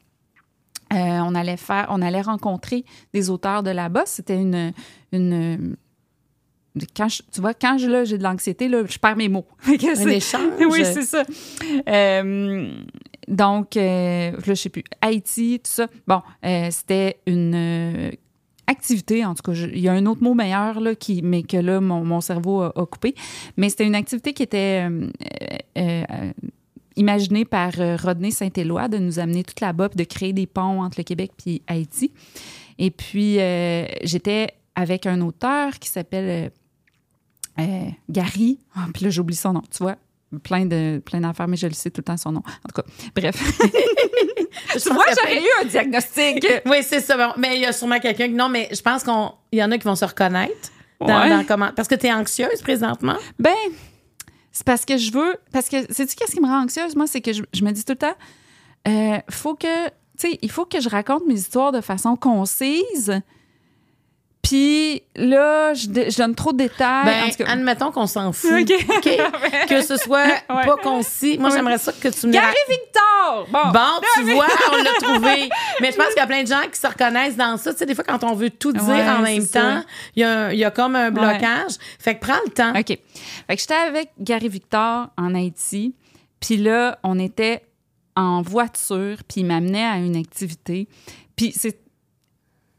Euh, 0.93 0.96
on 0.96 1.35
allait 1.35 1.56
faire, 1.56 1.87
on 1.88 2.02
allait 2.02 2.20
rencontrer 2.20 2.85
des 3.12 3.31
auteurs 3.31 3.62
de 3.62 3.70
là-bas. 3.70 4.05
C'était 4.06 4.41
une, 4.41 4.73
une 5.12 5.76
quand 6.96 7.06
tu 7.06 7.41
vois, 7.41 7.55
quand 7.55 7.79
je, 7.79 8.05
j'ai 8.05 8.19
de 8.19 8.23
l'anxiété, 8.23 8.69
là, 8.69 8.82
je 8.88 8.99
perds 8.99 9.17
mes 9.17 9.29
mots. 9.29 9.46
un 9.67 10.08
échange. 10.08 10.52
Oui, 10.69 10.85
c'est 10.85 11.02
ça. 11.02 11.23
Euh, 11.88 12.73
donc, 13.28 13.76
euh, 13.76 14.32
là, 14.32 14.38
je 14.44 14.54
sais 14.54 14.68
plus, 14.68 14.84
Haïti, 15.00 15.60
tout 15.62 15.70
ça. 15.70 15.88
Bon, 16.06 16.20
euh, 16.44 16.68
c'était 16.70 17.18
une 17.26 17.54
euh, 17.54 18.10
activité, 18.66 19.24
en 19.24 19.34
tout 19.34 19.42
cas, 19.42 19.52
il 19.52 19.78
y 19.78 19.88
a 19.88 19.92
un 19.92 20.06
autre 20.06 20.22
mot 20.22 20.34
meilleur, 20.34 20.80
là, 20.80 20.94
qui, 20.94 21.22
mais 21.22 21.42
que 21.42 21.56
là, 21.56 21.80
mon, 21.80 22.20
cerveau 22.20 22.62
a, 22.62 22.86
coupé. 22.86 23.14
Mais 23.56 23.68
c'était 23.68 23.86
une 23.86 23.94
activité 23.94 24.32
qui 24.32 24.42
était 24.42 24.88
imaginée 26.96 27.44
par 27.44 27.72
Rodney 28.02 28.30
Saint-Éloi 28.30 28.88
de 28.88 28.98
nous 28.98 29.18
amener 29.18 29.44
toute 29.44 29.60
là-bas, 29.60 29.88
de 29.88 30.04
créer 30.04 30.32
des 30.32 30.46
ponts 30.46 30.82
entre 30.82 30.98
le 30.98 31.04
Québec 31.04 31.32
et 31.46 31.62
Haïti. 31.66 32.12
Et 32.78 32.90
puis, 32.90 33.38
j'étais 34.02 34.54
avec 34.74 35.06
un 35.06 35.20
auteur 35.20 35.78
qui 35.78 35.88
s'appelle 35.88 36.50
Gary. 38.08 38.58
Oh, 38.76 38.80
puis 38.94 39.04
là, 39.04 39.10
j'oublie 39.10 39.36
son 39.36 39.52
nom, 39.52 39.62
tu 39.70 39.82
vois 39.82 39.96
plein 40.38 40.66
de 40.66 41.02
plein 41.04 41.20
d'affaires, 41.20 41.48
mais 41.48 41.56
je 41.56 41.66
le 41.66 41.72
sais 41.72 41.90
tout 41.90 42.00
le 42.00 42.04
temps 42.04 42.16
son 42.16 42.32
nom. 42.32 42.42
En 42.64 42.69
tout 42.69 42.82
cas, 42.82 42.88
bref. 43.14 43.36
tu 44.72 44.92
vois, 44.92 45.04
j'aurais 45.16 45.40
eu 45.40 45.48
un 45.62 45.64
diagnostic. 45.64 46.46
oui, 46.66 46.78
c'est 46.82 47.00
ça. 47.00 47.34
Mais 47.36 47.56
il 47.56 47.62
y 47.62 47.66
a 47.66 47.72
sûrement 47.72 48.00
quelqu'un 48.00 48.28
qui. 48.28 48.34
Non, 48.34 48.48
mais 48.48 48.69
je 48.72 48.81
pense 48.81 49.02
qu'il 49.02 49.58
y 49.58 49.62
en 49.62 49.70
a 49.70 49.78
qui 49.78 49.84
vont 49.84 49.96
se 49.96 50.04
reconnaître 50.04 50.70
dans, 51.00 51.44
comment. 51.46 51.70
Parce 51.75 51.88
que 51.88 51.94
tu 51.94 52.06
es 52.06 52.12
anxieuse 52.12 52.62
présentement? 52.62 53.16
Ben, 53.38 53.54
c'est 54.52 54.64
parce 54.64 54.84
que 54.84 54.96
je 54.96 55.12
veux. 55.12 55.36
Parce 55.52 55.69
que, 55.69 55.92
sais-tu 55.92 56.16
qu'est-ce 56.16 56.32
qui 56.32 56.40
me 56.40 56.46
rend 56.46 56.64
anxieuse? 56.64 56.96
Moi, 56.96 57.06
c'est 57.06 57.20
que 57.20 57.32
je, 57.32 57.64
me 57.64 57.70
dis 57.72 57.84
tout 57.84 57.92
le 57.92 57.98
temps, 57.98 58.16
euh, 58.88 59.19
faut 59.31 59.54
que. 59.54 59.86
Tu 60.16 60.31
sais, 60.31 60.38
il 60.42 60.50
faut 60.50 60.64
que 60.64 60.81
je 60.81 60.88
raconte 60.88 61.26
mes 61.26 61.34
histoires 61.34 61.72
de 61.72 61.81
façon 61.81 62.14
concise 62.14 63.20
puis 64.44 65.02
là, 65.17 65.73
je, 65.73 66.17
donne 66.19 66.35
trop 66.35 66.52
de 66.52 66.58
détails. 66.58 67.32
Ben, 67.38 67.46
admettons 67.46 67.91
qu'on 67.91 68.06
s'en 68.06 68.32
fout. 68.32 68.50
que 69.69 69.81
ce 69.81 69.96
soit 69.96 70.43
pas 70.46 70.76
concis. 70.82 71.38
Moi, 71.38 71.49
j'aimerais 71.50 71.79
ça 71.79 71.93
que 71.93 72.08
tu 72.08 72.26
me 72.26 72.32
Gary 72.32 72.55
Victor! 72.69 73.46
Bon, 73.50 73.73
bon 73.73 74.06
tu 74.14 74.35
vois, 74.35 74.46
on 74.70 74.76
l'a 74.76 74.91
trouvé. 75.00 75.49
Mais 75.81 75.93
je 75.93 75.96
pense 75.96 76.08
qu'il 76.08 76.19
y 76.19 76.20
a 76.20 76.26
plein 76.26 76.43
de 76.43 76.49
gens 76.49 76.62
qui 76.70 76.79
se 76.79 76.87
reconnaissent 76.87 77.37
dans 77.37 77.56
ça. 77.56 77.73
Tu 77.73 77.79
sais, 77.79 77.87
des 77.87 77.94
fois, 77.94 78.05
quand 78.05 78.23
on 78.23 78.35
veut 78.35 78.50
tout 78.50 78.73
dire 78.73 79.17
en 79.19 79.23
même 79.23 79.49
temps, 79.49 79.82
il 80.14 80.20
y, 80.20 80.25
a, 80.25 80.52
y 80.52 80.64
a 80.64 80.70
comme 80.70 80.94
un 80.94 81.11
blocage. 81.11 81.73
Fait 81.99 82.14
que 82.14 82.20
prends 82.20 82.41
le 82.44 82.52
temps. 82.52 82.79
OK. 82.79 82.87
Fait 82.87 83.56
que 83.56 83.61
j'étais 83.61 83.75
avec 83.75 84.11
Gary 84.20 84.49
Victor 84.49 85.08
en 85.17 85.35
Haïti. 85.35 85.94
Puis 86.38 86.58
là, 86.58 86.99
on 87.02 87.19
était 87.19 87.64
en 88.14 88.43
voiture, 88.43 89.17
puis 89.26 89.41
il 89.41 89.46
m'amenait 89.46 89.85
à 89.85 89.96
une 89.96 90.17
activité. 90.17 90.87
Puis 91.35 91.52
c'est 91.56 91.83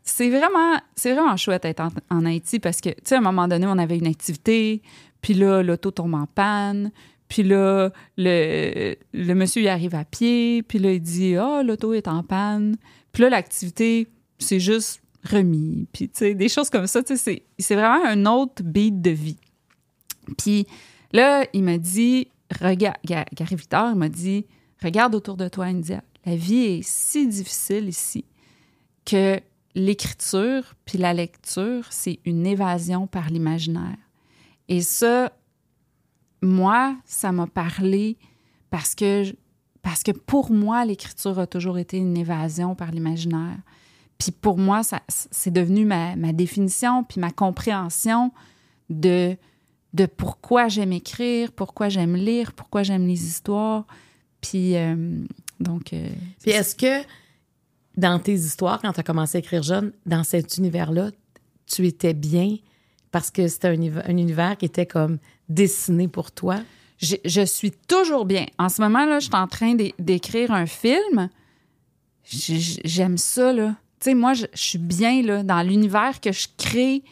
c'est 0.06 0.30
vraiment, 0.30 0.80
c'est 0.96 1.13
vraiment 1.13 1.36
chouette 1.36 1.63
d'être 1.63 1.84
en, 2.10 2.25
Haïti 2.25 2.60
parce 2.60 2.80
que, 2.80 2.90
tu 2.90 2.96
sais, 3.04 3.16
à 3.16 3.18
un 3.18 3.22
moment 3.22 3.48
donné, 3.48 3.66
on 3.66 3.78
avait 3.78 3.98
une 3.98 4.07
activité, 4.07 4.81
puis 5.22 5.34
là, 5.34 5.63
l'auto 5.63 5.90
tombe 5.90 6.13
en 6.13 6.28
panne, 6.28 6.92
puis 7.28 7.42
là, 7.42 7.90
le, 8.18 8.96
le 9.13 9.34
monsieur, 9.34 9.63
il 9.63 9.68
arrive 9.68 9.96
à 9.96 10.06
pied, 10.06 10.62
puis 10.62 10.78
là, 10.78 10.92
il 10.92 11.02
dit 11.02 11.36
«Ah, 11.38 11.63
l'auto 11.63 11.94
est 11.94 12.07
en 12.07 12.22
panne.» 12.22 12.78
Puis 13.12 13.24
là, 13.24 13.30
l'activité, 13.30 14.07
c'est 14.38 14.60
juste 14.60 15.02
remis, 15.24 15.88
puis 15.92 16.07
tu 16.07 16.19
sais, 16.19 16.36
des 16.36 16.50
choses 16.50 16.69
comme 16.69 16.86
ça, 16.86 17.02
tu 17.02 17.18
sais, 17.18 17.44
c'est 17.57 17.75
vraiment 17.75 18.06
un 18.06 18.28
autre 18.28 18.62
beat 18.62 19.02
de 19.02 19.10
vie. 19.10 19.40
Puis 20.38 20.68
là, 21.14 21.47
il 21.54 21.64
m'a 21.64 21.80
dit, 21.80 22.28
regarde, 22.62 22.97
Gary 23.06 23.56
Victor, 23.56 23.90
il 23.92 23.97
m'a 23.97 24.09
dit, 24.09 24.45
regarde 24.83 25.16
autour 25.16 25.35
de 25.35 25.47
toi, 25.47 25.66
India. 25.66 26.04
La 26.26 26.35
vie 26.35 26.64
est 26.64 26.81
si 26.83 27.28
difficile 27.28 27.90
ici 27.90 28.26
que 29.06 29.40
l'écriture 29.76 30.76
puis 30.86 30.98
la 30.98 31.14
lecture, 31.14 31.86
c'est 31.92 32.20
une 32.26 32.48
évasion 32.48 33.08
par 33.08 33.30
l'imaginaire. 33.30 33.98
Et 34.68 34.82
ça, 34.82 35.32
moi, 36.42 36.96
ça 37.06 37.32
m'a 37.32 37.48
parlé 37.48 38.18
parce 38.70 38.96
que, 38.96 39.36
parce 39.82 40.02
que 40.02 40.12
pour 40.12 40.52
moi, 40.52 40.86
l'écriture 40.86 41.38
a 41.40 41.46
toujours 41.46 41.78
été 41.78 41.98
une 41.98 42.18
évasion 42.18 42.74
par 42.74 42.92
l'imaginaire. 42.92 43.58
Puis 44.18 44.32
pour 44.32 44.58
moi, 44.58 44.82
ça, 44.82 45.02
c'est 45.10 45.52
devenu 45.52 45.86
ma, 45.86 46.16
ma, 46.16 46.32
définition 46.32 47.04
puis 47.04 47.20
ma 47.20 47.32
compréhension 47.32 48.32
de, 48.90 49.36
de 49.94 50.06
pourquoi 50.06 50.70
j'aime 50.70 50.94
écrire, 50.94 51.52
pourquoi 51.52 51.90
j'aime 51.90 52.16
lire, 52.16 52.54
pourquoi 52.54 52.84
j'aime 52.84 53.06
les 53.06 53.26
histoires. 53.26 53.86
Puis 54.40 54.78
euh, 54.78 55.26
donc. 55.60 55.92
Euh, 55.94 56.10
puis 56.42 56.52
est-ce 56.52 56.76
que 56.76 57.06
dans 57.97 58.19
tes 58.19 58.33
histoires, 58.33 58.81
quand 58.81 58.94
tu 58.94 58.99
as 58.99 59.04
commencé 59.04 59.37
à 59.37 59.40
écrire 59.40 59.64
jeune, 59.64 59.94
dans 60.06 60.23
cet 60.23 60.57
univers-là, 60.57 61.11
tu 61.66 61.87
étais 61.87 62.14
bien 62.14 62.57
parce 63.16 63.31
que 63.31 63.47
c'était 63.47 63.69
un, 63.69 64.18
univers 64.18 64.57
qui 64.57 64.66
était 64.66 64.85
comme 64.85 65.19
dessiné 65.47 66.09
pour 66.09 66.33
toi? 66.33 66.57
Je, 66.97 67.45
suis 67.45 67.71
toujours 67.71 68.25
bien. 68.25 68.45
En 68.57 68.68
ce 68.68 68.81
moment-là, 68.81 69.19
je 69.19 69.28
suis 69.28 69.35
en 69.35 69.47
train 69.47 69.75
d'écrire 69.99 70.52
un 70.52 70.66
film. 70.66 71.30
J'aime 72.23 73.18
ça, 73.18 73.54
là. 73.54 73.75
Tu 74.02 74.09
sais, 74.09 74.14
moi, 74.16 74.33
je, 74.33 74.45
suis 74.54 74.80
bien, 74.80 75.21
là, 75.21 75.44
dans 75.44 75.61
l'univers 75.61 76.19
que 76.19 76.33
je 76.33 76.47
crée. 76.57 77.04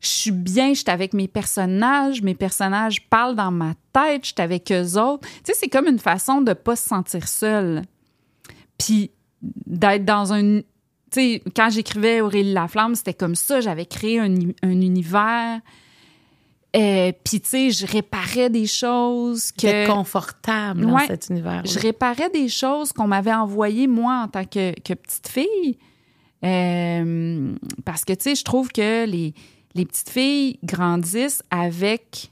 Je 0.00 0.08
suis 0.08 0.32
bien, 0.32 0.70
je 0.70 0.80
suis 0.80 0.90
avec 0.90 1.12
mes 1.12 1.28
personnages. 1.28 2.22
Mes 2.22 2.34
personnages 2.34 3.08
parlent 3.08 3.36
dans 3.36 3.52
ma 3.52 3.74
tête. 3.92 4.24
Je 4.24 4.32
suis 4.32 4.42
avec 4.42 4.72
eux 4.72 4.98
autres. 4.98 5.28
Tu 5.44 5.52
sais, 5.52 5.54
c'est 5.54 5.68
comme 5.68 5.86
une 5.86 6.00
façon 6.00 6.40
de 6.40 6.54
pas 6.54 6.74
se 6.74 6.88
sentir 6.88 7.28
seul. 7.28 7.82
Puis 8.78 9.12
d'être 9.42 10.04
dans 10.04 10.32
un. 10.32 10.60
Tu 10.60 10.64
sais, 11.12 11.42
quand 11.54 11.70
j'écrivais 11.70 12.20
Aurélie 12.20 12.52
Laflamme, 12.52 12.94
c'était 12.94 13.14
comme 13.14 13.34
ça. 13.34 13.60
J'avais 13.60 13.86
créé 13.86 14.18
un, 14.18 14.34
univers. 14.62 15.60
Euh, 16.74 17.12
Puis, 17.24 17.40
tu 17.40 17.48
sais, 17.48 17.70
je 17.70 17.86
réparais 17.86 18.50
des 18.50 18.66
choses 18.66 19.52
que. 19.52 19.86
confortable 19.86 20.82
dans 20.84 20.98
cet 21.06 21.28
univers. 21.30 21.64
Je 21.64 21.78
réparais 21.78 22.28
des 22.30 22.48
choses 22.48 22.92
qu'on 22.92 23.06
m'avait 23.06 23.32
envoyées, 23.32 23.86
moi, 23.86 24.22
en 24.24 24.28
tant 24.28 24.44
que, 24.44 24.72
petite 24.74 25.28
fille. 25.28 25.78
Euh, 26.44 27.54
parce 27.84 28.04
que, 28.04 28.12
tu 28.12 28.24
sais, 28.24 28.34
je 28.34 28.44
trouve 28.44 28.68
que 28.70 29.06
les, 29.06 29.32
les 29.74 29.86
petites 29.86 30.10
filles 30.10 30.58
grandissent 30.62 31.42
avec 31.50 32.30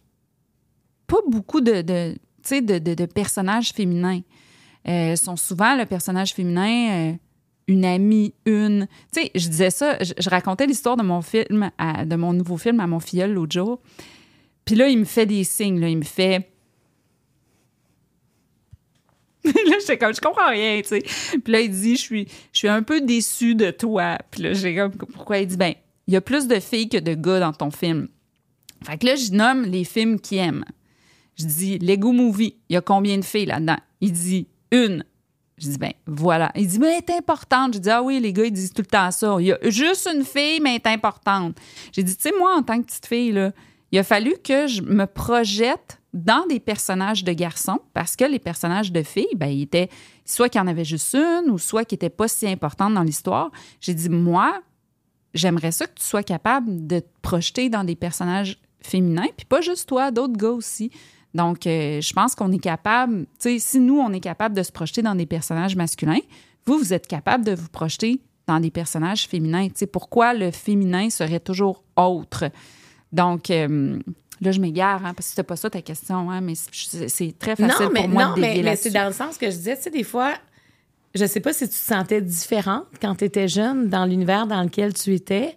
pas 1.06 1.18
beaucoup 1.28 1.60
de, 1.60 1.80
de, 1.82 2.12
tu 2.14 2.20
sais, 2.42 2.60
de, 2.60 2.78
de- 2.78 2.94
de 2.94 3.06
personnages 3.06 3.70
féminins. 3.72 4.20
Euh, 4.86 5.16
sont 5.16 5.36
souvent 5.36 5.76
le 5.76 5.86
personnage 5.86 6.34
féminin, 6.34 6.90
euh, 6.90 7.12
une 7.68 7.84
amie, 7.84 8.34
une. 8.44 8.86
Tu 9.12 9.22
sais, 9.22 9.30
je 9.34 9.48
disais 9.48 9.70
ça, 9.70 9.98
je, 10.02 10.28
racontais 10.28 10.66
l'histoire 10.66 10.96
de 10.96 11.02
mon 11.02 11.22
film, 11.22 11.70
de 11.78 12.16
mon 12.16 12.32
nouveau 12.34 12.58
film 12.58 12.80
à 12.80 12.86
mon 12.86 13.00
filleul 13.00 13.32
l'autre 13.32 13.52
jour. 13.52 13.80
Puis 14.64 14.74
là, 14.74 14.88
il 14.88 14.98
me 14.98 15.04
fait 15.04 15.26
des 15.26 15.44
signes, 15.44 15.80
là, 15.80 15.88
il 15.88 15.98
me 15.98 16.04
fait. 16.04 16.50
là, 19.44 19.76
j'étais 19.80 19.98
comme, 19.98 20.14
je 20.14 20.20
comprends 20.20 20.48
rien, 20.48 20.80
tu 20.82 20.88
sais. 20.88 21.02
Puis 21.42 21.52
là, 21.52 21.60
il 21.60 21.70
dit, 21.70 21.96
je 21.96 22.00
suis, 22.00 22.28
je 22.52 22.58
suis 22.58 22.68
un 22.68 22.82
peu 22.82 23.00
déçue 23.00 23.54
de 23.54 23.70
toi. 23.70 24.18
Puis 24.30 24.42
là, 24.42 24.52
j'ai 24.54 24.74
comme, 24.74 24.92
pourquoi? 24.92 25.38
Il 25.38 25.46
dit, 25.46 25.56
ben, 25.56 25.74
il 26.06 26.14
y 26.14 26.16
a 26.16 26.20
plus 26.20 26.46
de 26.46 26.60
filles 26.60 26.88
que 26.88 26.98
de 26.98 27.14
gars 27.14 27.40
dans 27.40 27.52
ton 27.52 27.70
film. 27.70 28.08
Fait 28.84 28.98
que 28.98 29.06
là, 29.06 29.16
je 29.16 29.32
nomme 29.32 29.64
les 29.64 29.84
films 29.84 30.20
qu'il 30.20 30.38
aime. 30.38 30.64
Je 31.36 31.46
dis, 31.46 31.78
Lego 31.78 32.12
Movie, 32.12 32.56
il 32.68 32.74
y 32.74 32.76
a 32.76 32.80
combien 32.80 33.18
de 33.18 33.24
filles 33.24 33.46
là-dedans? 33.46 33.78
Il 34.00 34.12
dit, 34.12 34.46
une. 34.70 35.04
Je 35.58 35.68
dis, 35.68 35.78
ben 35.78 35.92
voilà. 36.06 36.50
Il 36.56 36.66
dit, 36.66 36.78
mais 36.78 36.98
elle 36.98 37.14
est 37.14 37.18
importante. 37.18 37.74
Je 37.74 37.78
dis, 37.78 37.90
ah 37.90 38.02
oui, 38.02 38.18
les 38.18 38.32
gars, 38.32 38.44
ils 38.44 38.52
disent 38.52 38.72
tout 38.72 38.82
le 38.82 38.86
temps 38.86 39.10
ça. 39.10 39.36
Il 39.38 39.46
y 39.46 39.52
a 39.52 39.58
juste 39.64 40.08
une 40.12 40.24
fille, 40.24 40.60
mais 40.60 40.70
elle 40.70 40.82
est 40.84 40.94
importante. 40.94 41.56
J'ai 41.92 42.02
dit, 42.02 42.16
tu 42.16 42.22
sais, 42.22 42.32
moi, 42.38 42.56
en 42.56 42.62
tant 42.62 42.80
que 42.80 42.86
petite 42.86 43.06
fille, 43.06 43.32
là, 43.32 43.52
il 43.92 43.98
a 43.98 44.02
fallu 44.02 44.34
que 44.42 44.66
je 44.66 44.82
me 44.82 45.06
projette 45.06 46.00
dans 46.12 46.46
des 46.48 46.58
personnages 46.58 47.22
de 47.22 47.32
garçons 47.32 47.78
parce 47.92 48.16
que 48.16 48.24
les 48.24 48.40
personnages 48.40 48.90
de 48.90 49.02
filles, 49.02 49.34
ben, 49.36 49.46
ils 49.46 49.62
étaient 49.62 49.88
soit 50.24 50.48
qu'il 50.48 50.60
y 50.60 50.64
en 50.64 50.66
avait 50.66 50.84
juste 50.84 51.14
une 51.14 51.50
ou 51.50 51.58
soit 51.58 51.84
qui 51.84 51.94
n'étaient 51.94 52.10
pas 52.10 52.26
si 52.26 52.48
importantes 52.48 52.94
dans 52.94 53.02
l'histoire. 53.02 53.50
J'ai 53.80 53.94
dit, 53.94 54.08
moi, 54.08 54.60
j'aimerais 55.34 55.72
ça 55.72 55.86
que 55.86 55.94
tu 55.94 56.04
sois 56.04 56.22
capable 56.22 56.86
de 56.86 57.00
te 57.00 57.08
projeter 57.22 57.68
dans 57.68 57.84
des 57.84 57.96
personnages 57.96 58.58
féminins, 58.80 59.28
puis 59.36 59.46
pas 59.46 59.60
juste 59.60 59.88
toi, 59.88 60.10
d'autres 60.10 60.36
gars 60.36 60.50
aussi. 60.50 60.90
Donc, 61.34 61.66
euh, 61.66 62.00
je 62.00 62.12
pense 62.12 62.34
qu'on 62.34 62.52
est 62.52 62.58
capable, 62.58 63.26
tu 63.40 63.50
sais, 63.50 63.58
si 63.58 63.80
nous, 63.80 63.98
on 63.98 64.12
est 64.12 64.20
capable 64.20 64.54
de 64.54 64.62
se 64.62 64.70
projeter 64.70 65.02
dans 65.02 65.16
des 65.16 65.26
personnages 65.26 65.74
masculins, 65.74 66.20
vous, 66.64 66.78
vous 66.78 66.92
êtes 66.92 67.06
capable 67.06 67.44
de 67.44 67.54
vous 67.54 67.68
projeter 67.68 68.20
dans 68.46 68.60
des 68.60 68.70
personnages 68.70 69.26
féminins. 69.26 69.68
Tu 69.68 69.74
sais, 69.76 69.86
pourquoi 69.86 70.32
le 70.32 70.50
féminin 70.50 71.10
serait 71.10 71.40
toujours 71.40 71.82
autre? 71.96 72.44
Donc, 73.12 73.50
euh, 73.50 73.98
là, 74.40 74.52
je 74.52 74.60
m'égare, 74.60 75.04
hein, 75.04 75.14
parce 75.14 75.26
que 75.26 75.30
c'était 75.30 75.42
pas 75.42 75.56
ça 75.56 75.70
ta 75.70 75.82
question, 75.82 76.30
hein, 76.30 76.40
mais 76.40 76.54
c'est 76.54 77.38
très 77.38 77.56
facile 77.56 77.86
non, 77.86 77.90
mais, 77.92 78.00
pour 78.00 78.08
moi 78.10 78.26
non, 78.26 78.34
de 78.36 78.40
mais, 78.40 78.60
mais 78.62 78.76
c'est 78.76 78.90
dans 78.90 79.06
le 79.06 79.12
sens 79.12 79.36
que 79.36 79.46
je 79.46 79.56
disais, 79.56 79.76
tu 79.76 79.82
sais, 79.82 79.90
des 79.90 80.04
fois, 80.04 80.34
je 81.14 81.24
sais 81.26 81.40
pas 81.40 81.52
si 81.52 81.64
tu 81.64 81.74
te 81.74 81.74
sentais 81.74 82.20
différente 82.20 82.86
quand 83.00 83.16
tu 83.16 83.24
étais 83.24 83.48
jeune 83.48 83.88
dans 83.88 84.04
l'univers 84.04 84.46
dans 84.46 84.62
lequel 84.62 84.94
tu 84.94 85.14
étais, 85.14 85.56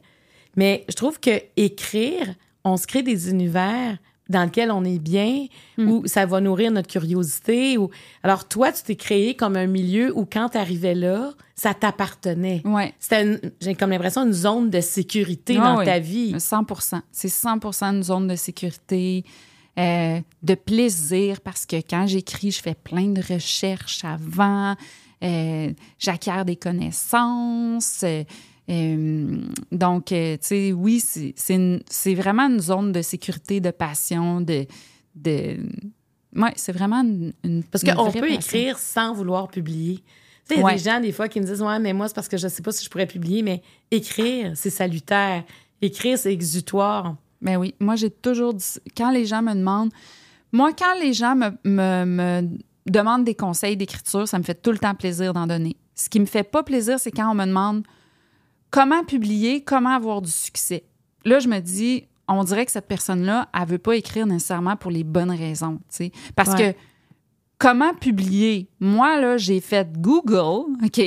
mais 0.56 0.86
je 0.90 0.96
trouve 0.96 1.20
que 1.20 1.42
écrire, 1.56 2.34
on 2.64 2.78
se 2.78 2.88
crée 2.88 3.04
des 3.04 3.30
univers 3.30 3.98
dans 4.30 4.44
lesquels 4.44 4.72
on 4.72 4.84
est 4.84 5.00
bien, 5.00 5.48
Hmm. 5.78 5.90
où 5.92 6.08
ça 6.08 6.26
va 6.26 6.42
nourrir 6.42 6.72
notre 6.72 6.88
curiosité. 6.88 7.78
Ou... 7.78 7.90
Alors, 8.24 8.48
toi, 8.48 8.72
tu 8.72 8.82
t'es 8.84 8.96
créé 8.96 9.36
comme 9.36 9.56
un 9.56 9.68
milieu 9.68 10.12
où, 10.18 10.26
quand 10.26 10.50
tu 10.50 10.58
arrivais 10.58 10.96
là, 10.96 11.34
ça 11.56 11.74
t'appartenait. 11.76 12.62
Ouais. 12.66 12.94
C'était, 13.00 13.40
j'ai 13.62 13.76
comme 13.76 13.92
l'impression, 13.92 14.24
une 14.26 14.34
zone 14.34 14.70
de 14.72 14.82
sécurité 14.82 15.58
Ah 15.60 15.74
dans 15.74 15.78
oui. 15.80 15.86
ta 15.86 16.00
vie. 16.00 16.34
100 16.40 16.66
C'est 17.12 17.30
100 17.30 17.60
une 17.94 18.02
zone 18.04 18.28
de 18.28 18.36
sécurité, 18.36 19.24
euh, 19.78 20.20
de 20.42 20.56
plaisir, 20.56 21.42
parce 21.42 21.68
que 21.68 21.76
quand 21.78 22.08
j'écris, 22.08 22.50
je 22.52 22.62
fais 22.62 22.74
plein 22.76 23.10
de 23.10 23.22
recherches 23.22 24.04
avant, 24.04 24.76
euh, 25.24 25.72
j'acquiers 26.00 26.44
des 26.46 26.56
connaissances. 26.56 28.02
euh, 28.04 28.24
euh, 28.70 29.38
donc, 29.72 30.12
euh, 30.12 30.34
tu 30.38 30.48
sais, 30.48 30.72
oui, 30.74 31.00
c'est- 31.00 32.14
vraiment 32.16 32.44
une 32.50 32.60
zone 32.60 32.92
de 32.92 33.02
sécurité, 33.02 33.60
de 33.62 33.72
passion, 33.72 34.42
de... 34.42 34.66
de 35.16 35.58
ouais, 36.36 36.54
c'est 36.56 36.72
vraiment 36.74 37.02
une, 37.02 37.34
une- 37.44 37.64
Parce 37.64 37.84
qu'on 37.84 38.12
peut 38.12 38.20
passion. 38.20 38.36
écrire 38.36 38.80
sans 38.80 39.14
vouloir 39.14 39.48
publier. 39.48 39.98
Tu 39.98 40.04
sais, 40.04 40.56
il 40.56 40.58
y 40.60 40.62
a 40.62 40.66
Ouais. 40.66 40.74
des 40.74 40.80
gens, 40.80 41.00
des 41.00 41.12
fois, 41.12 41.28
qui 41.28 41.40
me 41.42 41.46
disent 41.46 41.62
Ouais, 41.62 41.80
mais 41.80 41.94
moi, 41.94 42.08
c'est 42.08 42.14
parce 42.16 42.28
que 42.28 42.38
je 42.38 42.48
sais 42.48 42.62
pas 42.62 42.72
si 42.72 42.84
je 42.86 42.90
pourrais 42.90 43.08
publier, 43.08 43.42
mais 43.44 43.62
écrire, 43.92 44.52
c'est 44.56 44.70
salutaire. 44.70 45.44
Écrire, 45.82 46.18
c'est 46.18 46.34
exutoire. 46.34 47.16
Ben 47.42 47.58
oui, 47.58 47.76
moi 47.80 47.96
j'ai 47.96 48.10
toujours 48.10 48.54
dit, 48.56 48.66
quand 48.98 49.12
les 49.12 49.26
gens 49.26 49.44
me 49.44 49.54
demandent, 49.54 49.92
moi 50.52 50.72
quand 50.74 51.00
les 51.00 51.14
gens 51.14 51.36
me, 51.36 51.52
me, 51.66 52.06
me 52.06 52.58
demandent 52.88 53.26
des 53.26 53.36
conseils 53.36 53.78
d'écriture, 53.78 54.28
ça 54.28 54.40
me 54.40 54.44
fait 54.44 54.60
tout 54.60 54.72
le 54.72 54.80
temps 54.80 54.96
plaisir 54.96 55.34
d'en 55.34 55.46
donner. 55.46 55.76
Ce 55.94 56.10
qui 56.10 56.20
me 56.20 56.26
fait 56.26 56.42
pas 56.44 56.64
plaisir, 56.64 57.00
c'est 57.00 57.12
quand 57.12 57.30
on 57.30 57.36
me 57.36 57.46
demande 57.46 57.84
comment 58.72 59.04
publier, 59.04 59.62
comment 59.64 59.96
avoir 59.96 60.22
du 60.22 60.32
succès? 60.32 60.84
Là, 61.26 61.40
je 61.40 61.48
me 61.48 61.60
dis, 61.60 62.06
on 62.28 62.44
dirait 62.44 62.66
que 62.66 62.72
cette 62.72 62.88
personne-là, 62.88 63.50
elle 63.58 63.68
veut 63.68 63.78
pas 63.78 63.96
écrire 63.96 64.26
nécessairement 64.28 64.76
pour 64.76 64.92
les 64.92 65.04
bonnes 65.04 65.32
raisons, 65.32 65.78
tu 65.90 65.96
sais. 65.98 66.12
Parce 66.36 66.52
Ouais. 66.52 66.74
que 66.74 66.80
comment 67.58 67.94
publier? 67.94 68.70
Moi, 68.80 69.20
là, 69.20 69.38
j'ai 69.38 69.60
fait 69.62 69.90
Google, 70.00 70.72
OK, 70.84 71.02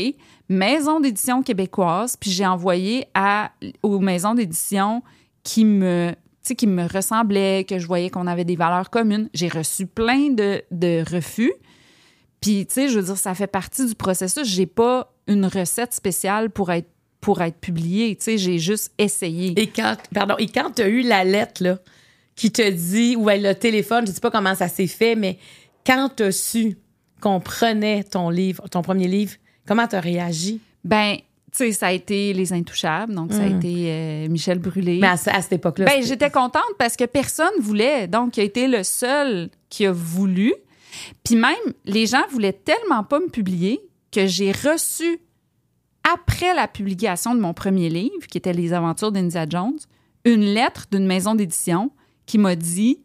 maison 0.48 1.00
d'édition 1.00 1.42
québécoise, 1.42 2.16
puis 2.16 2.30
j'ai 2.30 2.46
envoyé 2.46 3.06
à, 3.14 3.52
aux 3.82 4.00
maisons 4.00 4.34
d'édition 4.34 5.02
qui 5.42 5.64
me, 5.64 6.12
qui 6.56 6.66
me 6.66 6.86
ressemblaient, 6.92 7.64
que 7.64 7.78
je 7.78 7.86
voyais 7.86 8.10
qu'on 8.10 8.26
avait 8.26 8.44
des 8.44 8.56
valeurs 8.56 8.90
communes. 8.90 9.28
J'ai 9.32 9.48
reçu 9.48 9.86
plein 9.86 10.30
de, 10.30 10.62
de 10.72 11.04
refus. 11.14 11.52
Puis, 12.40 12.66
tu 12.66 12.74
sais, 12.74 12.88
je 12.88 12.98
veux 12.98 13.04
dire, 13.04 13.16
ça 13.16 13.34
fait 13.34 13.46
partie 13.46 13.86
du 13.86 13.94
processus. 13.94 14.46
J'ai 14.48 14.66
pas 14.66 15.12
une 15.28 15.44
recette 15.46 15.92
spéciale 15.92 16.50
pour 16.50 16.70
être, 16.72 16.88
pour 17.20 17.42
être 17.42 17.58
publiée. 17.58 18.16
Tu 18.16 18.24
sais, 18.24 18.38
j'ai 18.38 18.58
juste 18.58 18.92
essayé. 18.98 19.52
Et 19.60 19.66
quand, 19.66 19.96
pardon, 20.14 20.36
et 20.38 20.46
quand 20.46 20.70
tu 20.76 20.82
as 20.82 20.88
eu 20.88 21.02
la 21.02 21.24
lettre, 21.24 21.62
là, 21.62 21.78
qui 22.36 22.50
te 22.50 22.68
dit, 22.68 23.16
ou 23.16 23.28
le 23.28 23.52
téléphone, 23.52 24.06
je 24.06 24.12
sais 24.12 24.20
pas 24.20 24.30
comment 24.30 24.54
ça 24.54 24.68
s'est 24.68 24.86
fait, 24.86 25.14
mais 25.14 25.38
quand 25.86 26.10
tu 26.16 26.22
as 26.24 26.32
su 26.32 26.78
qu'on 27.20 27.40
prenait 27.40 28.02
ton 28.04 28.30
livre, 28.30 28.66
ton 28.68 28.82
premier 28.82 29.08
livre, 29.08 29.34
comment 29.66 29.86
tu 29.86 29.96
as 29.96 30.00
réagi? 30.00 30.60
Ben, 30.84 31.16
tu 31.52 31.58
sais, 31.58 31.72
ça 31.72 31.88
a 31.88 31.92
été 31.92 32.32
Les 32.32 32.52
Intouchables, 32.52 33.14
donc 33.14 33.32
ça 33.32 33.42
a 33.42 33.46
été 33.46 33.90
euh, 33.90 34.28
Michel 34.28 34.58
Brûlé. 34.58 34.98
Mais 35.00 35.08
à, 35.08 35.12
à 35.12 35.42
cette 35.42 35.52
époque-là. 35.52 35.86
Ben, 35.86 36.02
j'étais 36.02 36.30
contente 36.30 36.62
parce 36.78 36.96
que 36.96 37.04
personne 37.04 37.52
voulait. 37.60 38.06
Donc, 38.06 38.36
il 38.36 38.40
a 38.40 38.44
été 38.44 38.68
le 38.68 38.84
seul 38.84 39.50
qui 39.68 39.84
a 39.84 39.92
voulu. 39.92 40.54
Puis 41.24 41.34
même, 41.34 41.54
les 41.84 42.06
gens 42.06 42.22
voulaient 42.30 42.52
tellement 42.52 43.04
pas 43.04 43.20
me 43.20 43.28
publier 43.28 43.80
que 44.12 44.26
j'ai 44.26 44.52
reçu, 44.52 45.20
après 46.04 46.54
la 46.54 46.68
publication 46.68 47.34
de 47.34 47.40
mon 47.40 47.54
premier 47.54 47.88
livre, 47.88 48.26
qui 48.28 48.38
était 48.38 48.52
Les 48.52 48.72
Aventures 48.72 49.12
d'India 49.12 49.46
Jones, 49.48 49.78
une 50.24 50.44
lettre 50.44 50.86
d'une 50.90 51.06
maison 51.06 51.34
d'édition 51.34 51.90
qui 52.26 52.38
m'a 52.38 52.56
dit 52.56 53.02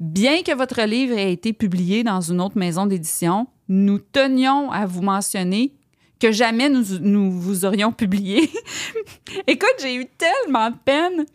Bien 0.00 0.42
que 0.42 0.54
votre 0.56 0.82
livre 0.82 1.16
ait 1.16 1.32
été 1.32 1.52
publié 1.52 2.02
dans 2.02 2.20
une 2.20 2.40
autre 2.40 2.58
maison 2.58 2.86
d'édition, 2.86 3.46
nous 3.68 3.98
tenions 3.98 4.70
à 4.70 4.84
vous 4.86 5.02
mentionner 5.02 5.74
que 6.18 6.32
jamais 6.32 6.68
nous, 6.68 6.98
nous 7.00 7.30
vous 7.30 7.64
aurions 7.64 7.92
publié. 7.92 8.50
Écoute, 9.46 9.74
j'ai 9.80 9.96
eu 9.96 10.06
tellement 10.06 10.70
de 10.70 10.76
peine. 10.84 11.26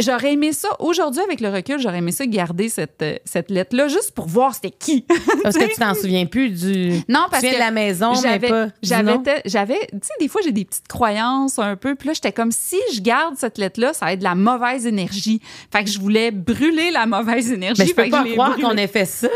J'aurais 0.00 0.32
aimé 0.32 0.52
ça, 0.52 0.68
aujourd'hui, 0.80 1.22
avec 1.22 1.40
le 1.40 1.50
recul, 1.50 1.78
j'aurais 1.78 1.98
aimé 1.98 2.10
ça 2.10 2.26
garder 2.26 2.68
cette, 2.68 3.00
euh, 3.02 3.16
cette 3.24 3.48
lettre-là 3.50 3.86
juste 3.86 4.10
pour 4.10 4.26
voir 4.26 4.52
c'était 4.54 4.72
qui. 4.72 5.06
Parce 5.42 5.56
que 5.56 5.64
tu 5.64 5.76
t'en 5.76 5.94
souviens 5.94 6.26
plus 6.26 6.50
du. 6.50 6.94
Non, 7.08 7.26
parce 7.30 7.42
tu 7.42 7.48
viens 7.48 7.50
que 7.50 7.54
de 7.56 7.64
la 7.64 7.70
maison, 7.70 8.12
mais 8.12 8.20
j'avais, 8.20 8.48
pas. 8.48 8.66
j'avais, 8.82 9.78
tu 9.90 9.98
sais, 10.02 10.12
des 10.18 10.28
fois, 10.28 10.40
j'ai 10.42 10.50
des 10.52 10.64
petites 10.64 10.88
croyances 10.88 11.58
un 11.58 11.76
peu. 11.76 11.94
Puis 11.94 12.08
là, 12.08 12.14
j'étais 12.14 12.32
comme, 12.32 12.50
si 12.50 12.76
je 12.92 13.00
garde 13.00 13.36
cette 13.36 13.56
lettre-là, 13.56 13.92
ça 13.92 14.06
va 14.06 14.12
être 14.14 14.18
de 14.18 14.24
la 14.24 14.34
mauvaise 14.34 14.84
énergie. 14.86 15.40
Fait 15.72 15.84
que 15.84 15.90
je 15.90 16.00
voulais 16.00 16.32
brûler 16.32 16.90
la 16.90 17.06
mauvaise 17.06 17.52
énergie. 17.52 17.80
Mais 17.80 17.86
je 17.86 17.94
Fait 17.94 18.04
peux 18.04 18.10
que 18.10 18.22
pas 18.22 18.24
croire 18.32 18.56
qu'on 18.56 18.76
ait 18.76 18.88
fait 18.88 19.04
ça. 19.04 19.28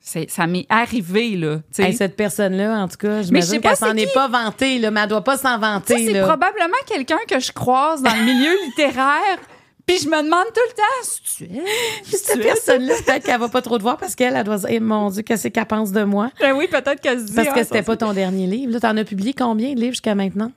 Ça 0.00 0.46
m'est 0.46 0.66
arrivé, 0.68 1.36
là. 1.36 1.56
tu 1.56 1.62
sais. 1.72 1.82
Hey, 1.84 1.96
cette 1.96 2.16
personne-là, 2.16 2.78
en 2.78 2.88
tout 2.88 2.96
cas, 2.96 3.22
j'imagine 3.22 3.60
qu'elle 3.60 3.76
s'en 3.76 3.96
est 3.96 4.12
pas 4.12 4.28
vantée, 4.28 4.78
là, 4.78 4.90
mais 4.92 5.00
elle 5.00 5.08
doit 5.08 5.24
pas 5.24 5.36
s'en 5.36 5.58
vanter. 5.58 6.12
c'est 6.12 6.20
probablement 6.20 6.76
quelqu'un 6.86 7.18
que 7.28 7.40
je 7.40 7.52
croise 7.52 8.02
dans 8.02 8.14
le 8.14 8.24
milieu 8.24 8.52
littéraire. 8.66 9.38
Puis 9.86 9.98
je 9.98 10.08
me 10.08 10.20
demande 10.22 10.46
tout 10.52 10.60
le 10.68 10.74
temps, 10.74 11.02
si 11.02 11.22
tu 11.36 11.44
es. 11.44 12.16
Cette 12.16 12.42
personne-là, 12.42 12.94
peut-être 13.06 13.24
qu'elle 13.24 13.38
va 13.38 13.48
pas 13.48 13.62
trop 13.62 13.78
te 13.78 13.82
voir 13.82 13.96
parce 13.96 14.16
qu'elle, 14.16 14.34
elle 14.34 14.44
doit 14.44 14.58
dire, 14.58 14.80
mon 14.80 15.10
Dieu, 15.10 15.22
qu'est-ce 15.22 15.46
qu'elle 15.46 15.66
pense 15.66 15.92
de 15.92 16.02
moi? 16.02 16.32
Ben 16.40 16.56
oui, 16.56 16.66
peut-être 16.66 17.00
qu'elle 17.00 17.20
se 17.20 17.26
dit. 17.26 17.34
Parce 17.34 17.48
ah, 17.48 17.52
que 17.52 17.58
ça, 17.60 17.64
c'était 17.64 17.82
pas 17.82 17.96
ton 17.96 18.12
dernier 18.12 18.48
livre. 18.48 18.72
Là, 18.72 18.80
t'en 18.80 18.96
as 18.96 19.04
publié 19.04 19.32
combien 19.32 19.74
de 19.74 19.80
livres 19.80 19.92
jusqu'à 19.92 20.16
maintenant? 20.16 20.50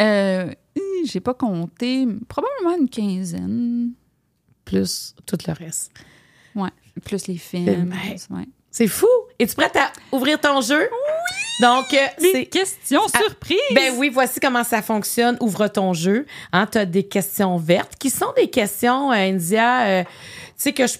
Euh, 0.00 0.52
j'ai 1.04 1.20
pas 1.20 1.34
compté. 1.34 2.06
Probablement 2.28 2.76
une 2.78 2.88
quinzaine. 2.88 3.90
Plus 4.64 5.14
tout 5.26 5.38
le 5.46 5.52
reste. 5.52 5.92
Ouais. 6.54 6.70
Plus 7.04 7.26
les 7.26 7.38
films. 7.38 7.64
Ben, 7.64 7.90
plus- 7.90 8.28
ouais. 8.30 8.46
C'est 8.70 8.88
fou! 8.88 9.06
Es-tu 9.38 9.54
prête 9.54 9.74
à 9.76 9.90
ouvrir 10.12 10.38
ton 10.40 10.60
jeu? 10.60 10.82
Oui! 10.82 11.45
Donc, 11.60 11.92
euh, 11.94 11.96
c'est. 12.18 12.46
questions 12.46 13.02
Ah, 13.14 13.18
surprises. 13.18 13.58
Ben 13.74 13.94
oui, 13.96 14.08
voici 14.10 14.40
comment 14.40 14.64
ça 14.64 14.82
fonctionne. 14.82 15.36
Ouvre 15.40 15.68
ton 15.68 15.92
jeu. 15.92 16.26
Hein, 16.52 16.66
tu 16.70 16.78
as 16.78 16.84
des 16.84 17.04
questions 17.06 17.56
vertes 17.56 17.92
qui 17.98 18.10
sont 18.10 18.32
des 18.36 18.48
questions, 18.50 19.10
euh, 19.10 19.14
India, 19.16 19.80
euh, 19.86 20.02
tu 20.04 20.10
sais, 20.56 20.72
que 20.72 20.86
je, 20.86 20.94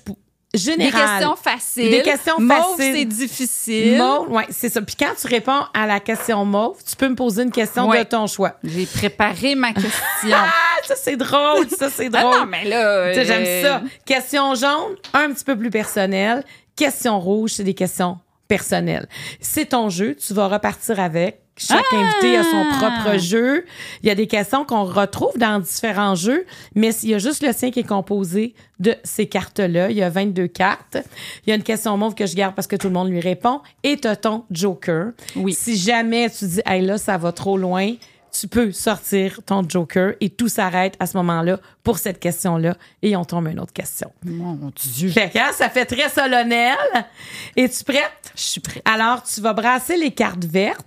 générales. 0.55 0.93
Des 1.03 1.09
questions 1.27 1.37
faciles. 1.37 1.91
Des 1.91 2.03
questions 2.03 2.35
Mauve, 2.39 2.77
faciles. 2.79 2.95
c'est 2.97 3.05
difficile. 3.05 3.99
Mauve, 3.99 4.31
ouais, 4.31 4.47
c'est 4.51 4.71
ça. 4.71 4.81
Puis 4.81 4.97
quand 4.99 5.13
tu 5.21 5.27
réponds 5.27 5.61
à 5.75 5.87
la 5.87 6.01
question 6.01 6.45
mauve, 6.47 6.79
tu 6.89 6.97
peux 6.97 7.09
me 7.09 7.15
poser 7.17 7.43
une 7.43 7.51
question 7.53 7.89
Ouais. 7.89 8.05
de 8.05 8.09
ton 8.09 8.27
choix. 8.27 8.55
J'ai 8.65 8.87
préparé 8.87 9.55
ma 9.55 9.73
question. 9.73 9.91
Ah, 10.33 10.51
ça 10.85 10.95
c'est 10.97 11.17
drôle, 11.17 11.69
ça 11.79 11.91
c'est 11.91 12.09
Ah 12.15 12.21
drôle. 12.23 12.35
non, 12.41 12.47
mais 12.47 12.65
là. 12.65 13.13
Sais, 13.13 13.25
J'aime 13.25 13.45
euh, 13.47 13.63
ça. 13.63 13.83
Question 14.05 14.55
jaune, 14.55 14.97
un 15.13 15.33
petit 15.33 15.45
peu 15.45 15.57
plus 15.57 15.71
personnel. 15.71 16.45
Question 16.77 17.19
rouge, 17.21 17.53
c'est 17.55 17.65
des 17.65 17.75
questions 17.75 18.19
personnelles. 18.49 19.09
C'est 19.41 19.67
ton 19.67 19.89
jeu, 19.89 20.15
tu 20.17 20.35
vas 20.35 20.49
repartir 20.49 21.01
avec. 21.01 21.41
Chaque 21.59 21.87
Ah! 21.91 21.97
invité 21.97 22.37
a 22.37 22.43
son 22.43 22.65
propre 22.79 23.19
jeu. 23.19 23.65
Il 24.03 24.09
y 24.09 24.11
a 24.11 24.15
des 24.15 24.27
questions 24.27 24.67
qu'on 24.67 24.85
retrouve 24.85 25.39
dans 25.39 25.59
différents 25.59 26.15
jeux, 26.15 26.45
mais 26.75 26.91
il 27.03 27.09
y 27.09 27.15
a 27.15 27.19
juste 27.19 27.43
le 27.43 27.53
sien 27.55 27.71
qui 27.71 27.81
est 27.81 27.89
composé 27.89 28.55
de 28.79 28.95
ces 29.05 29.27
cartes-là. 29.27 29.91
Il 29.91 29.97
y 29.97 30.03
a 30.03 30.11
22 30.11 30.49
cartes. 30.49 30.99
Il 31.47 31.51
y 31.51 31.53
a 31.53 31.57
une 31.57 31.63
question 31.63 31.97
mauve 31.97 32.15
que 32.15 32.27
je 32.27 32.37
garde 32.37 32.55
parce 32.55 32.67
que 32.67 32.77
tout 32.77 32.89
le 32.89 32.93
monde 32.93 33.09
lui 33.09 33.21
répond. 33.21 33.63
Et 33.83 33.97
tu 33.97 34.09
ton 34.21 34.45
joker. 34.51 35.13
Oui. 35.35 35.55
Si 35.55 35.77
jamais 35.77 36.29
tu 36.29 36.45
dis, 36.45 36.61
hey 36.67 36.85
là, 36.85 36.99
ça 36.99 37.17
va 37.17 37.33
trop 37.33 37.57
loin, 37.57 37.95
tu 38.41 38.49
peux 38.49 38.73
sortir 38.73 39.41
ton 39.45 39.67
joker 39.69 40.15
et 40.21 40.31
tout 40.31 40.49
s'arrête 40.49 40.95
à 41.01 41.07
ce 41.07 41.17
moment-là 41.19 41.59
pour 41.83 41.99
cette 41.99 42.19
question-là 42.19 42.77
et 43.03 43.17
on 43.17 43.25
tombe 43.25 43.47
à 43.47 43.51
une 43.51 43.61
autre 43.61 43.73
question. 43.73 44.11
Mon 44.25 44.73
Dieu. 44.95 45.11
Fait 45.11 45.31
que, 45.31 45.39
hein, 45.39 45.53
ça 45.53 45.69
fait 45.71 45.85
très 45.87 46.09
solennel. 46.09 46.77
Es-tu 47.57 47.85
prête? 47.85 48.11
Je 48.35 48.41
suis 48.43 48.61
prête. 48.61 48.83
Alors, 48.85 49.23
tu 49.23 49.41
vas 49.41 49.53
brasser 49.53 49.97
les 49.97 50.11
cartes 50.11 50.45
vertes 50.45 50.87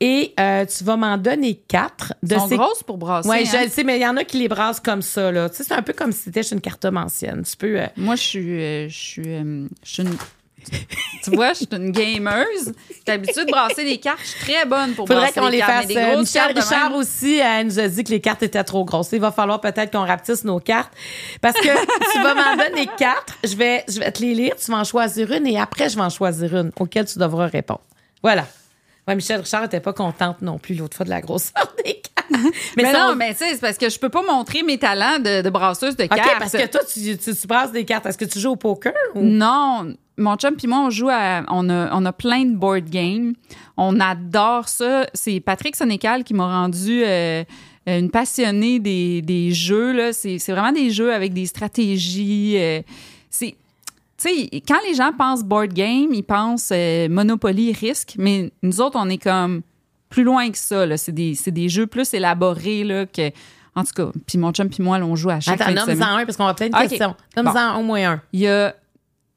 et 0.00 0.34
euh, 0.40 0.64
tu 0.66 0.84
vas 0.84 0.96
m'en 0.96 1.16
donner 1.18 1.54
quatre 1.68 2.14
de 2.22 2.34
sont 2.36 2.48
ces 2.48 2.56
grosses 2.56 2.82
pour 2.82 2.98
brasser. 2.98 3.28
Oui, 3.28 3.36
hein? 3.46 3.50
je 3.60 3.64
le 3.64 3.70
sais, 3.70 3.84
mais 3.84 3.98
il 3.98 4.02
y 4.02 4.06
en 4.06 4.16
a 4.16 4.24
qui 4.24 4.38
les 4.38 4.48
brassent 4.48 4.80
comme 4.80 5.02
ça. 5.02 5.30
Là. 5.30 5.48
Tu 5.50 5.56
sais, 5.56 5.64
c'est 5.64 5.74
un 5.74 5.82
peu 5.82 5.92
comme 5.92 6.12
si 6.12 6.22
c'était 6.24 6.40
une 6.42 6.60
cartomancienne. 6.60 7.42
Tu 7.44 7.56
peux. 7.56 7.78
euh, 7.80 7.86
Moi, 7.96 8.16
je 8.16 8.22
suis. 8.22 8.60
euh, 8.62 8.88
je 8.88 8.96
suis. 8.96 9.22
je 9.24 9.66
suis 9.82 10.02
une. 10.02 10.16
Tu 11.22 11.30
vois, 11.30 11.50
je 11.52 11.58
suis 11.58 11.68
une 11.72 11.90
gameuse. 11.90 12.66
J'ai 12.90 13.02
l'habitude 13.12 13.46
de 13.46 13.50
brasser 13.50 13.84
des 13.84 13.98
cartes. 13.98 14.18
Je 14.22 14.28
suis 14.28 14.40
très 14.52 14.64
bonne 14.66 14.94
pour 14.94 15.06
Faudrait 15.06 15.24
brasser 15.32 15.40
qu'on 15.40 15.46
des 15.46 15.52
les 15.52 15.58
cartes. 15.58 15.86
fasse. 15.86 15.96
euh, 15.96 16.12
grosses 16.14 16.34
Michel 16.34 16.52
Richard 16.58 16.90
même. 16.90 16.98
aussi, 16.98 17.40
euh, 17.40 17.44
elle 17.44 17.66
nous 17.66 17.78
a 17.78 17.88
dit 17.88 18.04
que 18.04 18.10
les 18.10 18.20
cartes 18.20 18.42
étaient 18.42 18.64
trop 18.64 18.84
grosses. 18.84 19.08
Il 19.12 19.20
va 19.20 19.32
falloir 19.32 19.60
peut-être 19.60 19.90
qu'on 19.92 20.06
rapetisse 20.06 20.44
nos 20.44 20.60
cartes. 20.60 20.92
Parce 21.40 21.56
que 21.56 21.68
tu 22.12 22.22
vas 22.22 22.34
m'en 22.34 22.56
donner 22.56 22.88
quatre. 22.98 23.34
Je 23.44 23.56
vais, 23.56 23.84
je 23.88 23.98
vais 24.00 24.10
te 24.12 24.20
les 24.22 24.34
lire. 24.34 24.54
Tu 24.56 24.70
vas 24.70 24.78
en 24.78 24.84
choisir 24.84 25.30
une 25.32 25.46
et 25.46 25.58
après, 25.58 25.88
je 25.88 25.96
vais 25.96 26.02
en 26.02 26.10
choisir 26.10 26.54
une 26.56 26.72
auquel 26.78 27.06
tu 27.06 27.18
devras 27.18 27.46
répondre. 27.46 27.82
Voilà. 28.22 28.46
Ouais, 29.06 29.14
Michel 29.14 29.40
Richard 29.40 29.60
n'était 29.60 29.80
pas 29.80 29.92
contente 29.92 30.40
non 30.40 30.58
plus 30.58 30.74
l'autre 30.74 30.96
fois 30.96 31.04
de 31.04 31.10
la 31.10 31.20
grosseur 31.20 31.74
des 31.84 32.00
cartes. 32.00 32.42
Mais, 32.74 32.90
non, 32.90 33.10
on- 33.10 33.14
mais 33.16 33.32
tu 33.34 33.40
sais, 33.44 33.50
c'est 33.52 33.60
parce 33.60 33.76
que 33.76 33.90
je 33.90 33.98
peux 33.98 34.08
pas 34.08 34.22
montrer 34.22 34.62
mes 34.62 34.78
talents 34.78 35.18
de, 35.18 35.42
de 35.42 35.50
brasseuse 35.50 35.94
de 35.94 36.04
OK, 36.04 36.08
cartes. 36.08 36.38
parce 36.38 36.52
que 36.52 36.66
toi, 36.68 36.80
tu, 36.90 37.18
tu, 37.18 37.34
tu 37.34 37.46
brasses 37.46 37.70
des 37.70 37.84
cartes. 37.84 38.06
Est-ce 38.06 38.16
que 38.16 38.24
tu 38.24 38.38
joues 38.40 38.52
au 38.52 38.56
poker? 38.56 38.94
Ou... 39.14 39.20
Non, 39.20 39.94
mon 40.16 40.36
chum 40.36 40.54
puis 40.56 40.66
moi, 40.68 40.80
on 40.80 40.90
joue 40.90 41.08
à. 41.10 41.44
On 41.48 41.68
a, 41.68 41.90
on 41.94 42.04
a 42.04 42.12
plein 42.12 42.44
de 42.44 42.54
board 42.56 42.84
games. 42.84 43.34
On 43.76 43.98
adore 44.00 44.68
ça. 44.68 45.06
C'est 45.14 45.40
Patrick 45.40 45.74
Sénécal 45.76 46.22
qui 46.24 46.34
m'a 46.34 46.46
rendu 46.46 47.02
euh, 47.04 47.42
une 47.86 48.10
passionnée 48.10 48.78
des, 48.78 49.22
des 49.22 49.50
jeux. 49.52 49.92
là. 49.92 50.12
C'est 50.12 50.38
c'est 50.38 50.52
vraiment 50.52 50.72
des 50.72 50.90
jeux 50.90 51.12
avec 51.12 51.32
des 51.32 51.46
stratégies. 51.46 52.54
euh, 52.58 52.82
c'est. 53.30 53.56
Tu 54.16 54.28
sais, 54.30 54.62
quand 54.66 54.78
les 54.88 54.94
gens 54.94 55.10
pensent 55.12 55.42
board 55.42 55.72
game, 55.72 56.14
ils 56.14 56.22
pensent 56.22 56.70
euh, 56.72 57.08
Monopoly, 57.08 57.72
risque, 57.72 58.14
mais 58.16 58.52
nous 58.62 58.80
autres, 58.80 58.96
on 58.98 59.08
est 59.10 59.18
comme 59.22 59.62
plus 60.08 60.22
loin 60.22 60.48
que 60.50 60.56
ça. 60.58 60.86
là. 60.86 60.96
C'est 60.96 61.10
des, 61.12 61.34
c'est 61.34 61.50
des 61.50 61.68
jeux 61.68 61.86
plus 61.88 62.14
élaborés 62.14 62.84
là, 62.84 63.06
que. 63.06 63.30
En 63.76 63.82
tout 63.82 63.92
cas, 63.92 64.12
puis 64.24 64.38
mon 64.38 64.52
chum 64.52 64.68
puis 64.68 64.84
moi, 64.84 65.00
là, 65.00 65.04
on 65.04 65.16
joue 65.16 65.30
à 65.30 65.40
chaque 65.40 65.60
Attends, 65.60 65.72
nomme-en 65.86 66.18
un 66.18 66.24
parce 66.24 66.36
qu'on 66.36 66.46
a 66.46 66.54
plein 66.54 66.68
de 66.68 66.76
OK. 66.76 66.88
questions. 66.88 67.16
Nomme-en 67.36 67.80
au 67.80 67.82
moins 67.82 68.12
un. 68.12 68.22
Il 68.32 68.38
y 68.38 68.46
a 68.46 68.72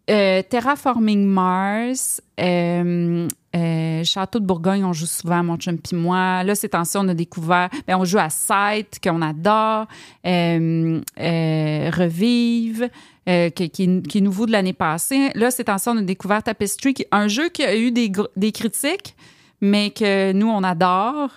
euh, 0.09 0.41
Terraforming 0.41 1.25
Mars, 1.25 2.21
euh, 2.39 3.27
euh, 3.55 4.03
Château 4.03 4.39
de 4.39 4.45
Bourgogne, 4.45 4.83
on 4.83 4.93
joue 4.93 5.05
souvent, 5.05 5.43
mon 5.43 5.57
chum 5.57 5.77
puis 5.77 5.95
moi. 5.95 6.43
Là, 6.43 6.55
ces 6.55 6.69
temps-ci, 6.69 6.97
on 6.97 7.07
a 7.07 7.13
découvert, 7.13 7.69
ben, 7.87 7.97
on 7.97 8.05
joue 8.05 8.19
à 8.19 8.29
Sight, 8.29 8.99
qu'on 9.03 9.21
adore, 9.21 9.87
euh, 10.25 11.01
euh, 11.19 11.91
Revive, 11.93 12.89
euh, 13.27 13.49
qui, 13.49 13.69
qui 13.69 14.01
qui 14.03 14.17
est 14.19 14.21
nouveau 14.21 14.45
de 14.45 14.51
l'année 14.51 14.73
passée. 14.73 15.31
Là, 15.35 15.51
ces 15.51 15.65
temps-ci, 15.65 15.89
on 15.89 15.97
a 15.97 16.01
découvert 16.01 16.43
Tapestry, 16.43 16.93
un 17.11 17.27
jeu 17.27 17.49
qui 17.49 17.63
a 17.63 17.75
eu 17.75 17.91
des, 17.91 18.11
des 18.35 18.51
critiques, 18.51 19.15
mais 19.61 19.89
que 19.89 20.31
nous, 20.31 20.47
on 20.47 20.63
adore. 20.63 21.31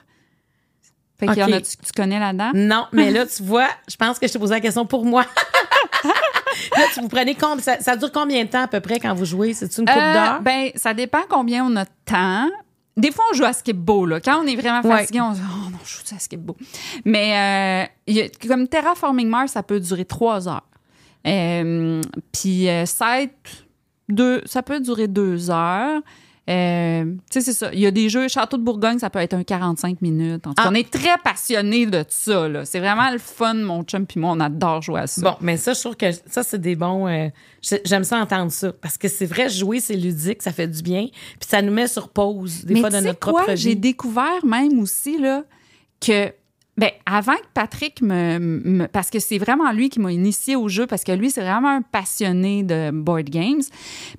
Fait 1.20 1.26
qu'il 1.28 1.38
y 1.38 1.44
en 1.44 1.52
a, 1.52 1.60
tu, 1.60 1.76
tu 1.76 1.92
connais 1.94 2.18
là-dedans? 2.18 2.50
Non, 2.54 2.86
mais 2.92 3.10
là, 3.10 3.26
tu 3.36 3.42
vois, 3.42 3.68
je 3.88 3.94
pense 3.96 4.18
que 4.18 4.26
je 4.26 4.32
t'ai 4.32 4.38
posé 4.38 4.54
la 4.54 4.60
question 4.60 4.84
pour 4.86 5.04
moi. 5.04 5.24
là, 6.76 6.84
tu 6.92 7.00
vous 7.00 7.08
prenez 7.08 7.34
compte, 7.34 7.60
ça, 7.60 7.78
ça 7.80 7.96
dure 7.96 8.10
combien 8.12 8.44
de 8.44 8.48
temps 8.50 8.62
à 8.62 8.68
peu 8.68 8.80
près 8.80 8.98
quand 8.98 9.14
vous 9.14 9.24
jouez? 9.24 9.54
C'est 9.54 9.66
une 9.78 9.86
coupe 9.86 9.96
Euh, 9.96 10.12
d'heure? 10.12 10.40
Ben, 10.42 10.70
ça 10.74 10.94
dépend 10.94 11.20
combien 11.28 11.64
on 11.64 11.76
a 11.76 11.84
de 11.84 11.90
temps. 12.04 12.48
Des 12.96 13.12
fois, 13.12 13.24
on 13.32 13.34
joue 13.36 13.44
à 13.44 13.52
skip 13.52 13.76
beau. 13.76 14.04
Là. 14.04 14.20
Quand 14.20 14.42
on 14.42 14.46
est 14.46 14.56
vraiment 14.56 14.80
Ouais. 14.82 14.98
fatigué, 15.00 15.20
on 15.20 15.32
se 15.34 15.38
dit 15.40 15.46
Oh 15.48 15.70
non, 15.70 15.78
je 15.84 15.90
joue 15.96 16.16
à 16.16 16.18
skip 16.18 16.40
beau. 16.40 16.56
Mais 17.04 17.86
euh, 17.86 17.92
il 18.06 18.16
y 18.16 18.20
a- 18.22 18.28
comme 18.48 18.66
Terraforming 18.68 19.28
Mars, 19.28 19.52
ça 19.52 19.62
peut 19.62 19.80
durer 19.80 20.04
trois 20.04 20.48
heures. 20.48 20.66
Euh, 21.26 22.00
Puis 22.32 22.68
euh, 22.68 22.84
deux, 24.08 24.42
ça 24.44 24.62
peut 24.62 24.80
durer 24.80 25.06
deux 25.08 25.50
heures. 25.50 26.00
Euh, 26.48 27.04
tu 27.04 27.20
sais, 27.30 27.40
c'est 27.42 27.52
ça. 27.52 27.70
Il 27.72 27.78
y 27.80 27.86
a 27.86 27.90
des 27.90 28.08
jeux, 28.08 28.26
Château 28.28 28.56
de 28.56 28.62
Bourgogne, 28.62 28.98
ça 28.98 29.08
peut 29.10 29.18
être 29.20 29.34
un 29.34 29.44
45 29.44 30.00
minutes. 30.02 30.46
En 30.46 30.50
tout 30.50 30.54
cas, 30.56 30.62
Ah. 30.66 30.68
On 30.70 30.74
est 30.74 30.90
très 30.90 31.16
passionnés 31.22 31.86
de 31.86 32.04
ça. 32.08 32.48
là. 32.48 32.64
C'est 32.64 32.80
vraiment 32.80 33.10
le 33.10 33.18
fun, 33.18 33.54
mon 33.54 33.82
chum 33.84 34.06
puis 34.06 34.18
moi, 34.18 34.32
on 34.32 34.40
adore 34.40 34.82
jouer 34.82 35.00
à 35.00 35.06
ça. 35.06 35.20
Bon, 35.22 35.36
mais 35.40 35.56
ça, 35.56 35.74
je 35.74 35.80
trouve 35.80 35.96
que 35.96 36.10
ça, 36.26 36.42
c'est 36.42 36.60
des 36.60 36.74
bons. 36.76 37.06
euh, 37.06 37.28
j'ai- 37.62 37.82
J'aime 37.84 38.04
ça 38.04 38.18
entendre 38.18 38.50
ça. 38.50 38.72
Parce 38.72 38.96
que 38.98 39.06
c'est 39.08 39.26
vrai, 39.26 39.48
jouer, 39.48 39.80
c'est 39.80 39.94
ludique, 39.96 40.42
ça 40.42 40.50
fait 40.52 40.66
du 40.68 40.82
bien. 40.82 41.06
Puis 41.38 41.48
ça 41.48 41.62
nous 41.62 41.72
met 41.72 41.86
sur 41.86 42.08
pause, 42.08 42.64
des 42.64 42.74
Mais 42.74 42.80
fois, 42.80 42.90
de 42.90 42.96
notre 43.00 43.20
quoi? 43.20 43.42
propre 43.42 43.54
J'ai 43.56 43.74
découvert 43.74 44.44
même 44.44 44.80
aussi 44.80 45.18
là, 45.18 45.44
que, 46.00 46.32
ben, 46.80 46.90
avant 47.04 47.36
que 47.36 47.46
Patrick 47.54 48.00
me, 48.02 48.86
Parce 48.86 49.10
que 49.10 49.18
c'est 49.20 49.38
vraiment 49.38 49.70
lui 49.72 49.88
qui 49.90 50.00
m'a 50.00 50.10
initié 50.12 50.56
au 50.56 50.68
jeu, 50.68 50.86
parce 50.86 51.04
que 51.04 51.12
lui, 51.12 51.30
c'est 51.30 51.42
vraiment 51.42 51.68
un 51.76 51.82
passionné 51.82 52.62
de 52.62 52.90
board 52.90 53.28
games. 53.28 53.62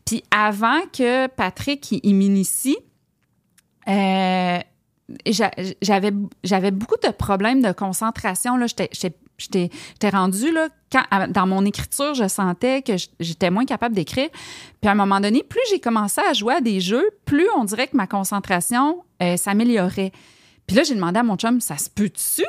Puis 0.06 0.24
avant 0.30 0.82
que 0.94 1.28
Patrick 1.28 1.92
il, 1.92 2.14
m'initie, 2.16 2.78
euh, 3.88 4.60
j'a- 5.26 5.52
j'avais 5.82 6.12
j'avais 6.44 6.72
beaucoup 6.72 6.96
de 7.04 7.10
problèmes 7.12 7.62
de 7.62 7.72
concentration. 7.72 8.58
là. 8.58 8.68
J'étais- 8.68 8.90
J'étais 9.38 9.70
j'étais 9.94 10.10
rendue, 10.10 10.52
là, 10.52 10.68
quand, 10.92 11.02
dans 11.30 11.48
mon 11.48 11.66
écriture, 11.66 12.14
je 12.14 12.28
sentais 12.28 12.84
que 12.84 12.94
j'étais 13.20 13.50
moins 13.50 13.66
capable 13.66 13.96
d'écrire. 13.96 14.30
Puis 14.80 14.88
à 14.88 14.92
un 14.92 14.96
moment 14.96 15.20
donné, 15.20 15.42
plus 15.42 15.62
j'ai 15.72 15.80
commencé 15.80 16.22
à 16.30 16.34
jouer 16.34 16.54
à 16.54 16.62
des 16.62 16.80
jeux, 16.80 17.10
plus 17.26 17.48
on 17.58 17.64
dirait 17.64 17.88
que 17.88 17.98
ma 17.98 18.06
concentration 18.06 19.04
euh, 19.24 19.38
s'améliorait. 19.38 20.12
Puis 20.72 20.78
là, 20.78 20.84
j'ai 20.84 20.96
demandé 20.96 21.20
à 21.20 21.24
mon 21.24 21.36
chum, 21.36 21.60
ça 21.60 21.78
se 21.78 21.90
peut-tu? 21.90 22.44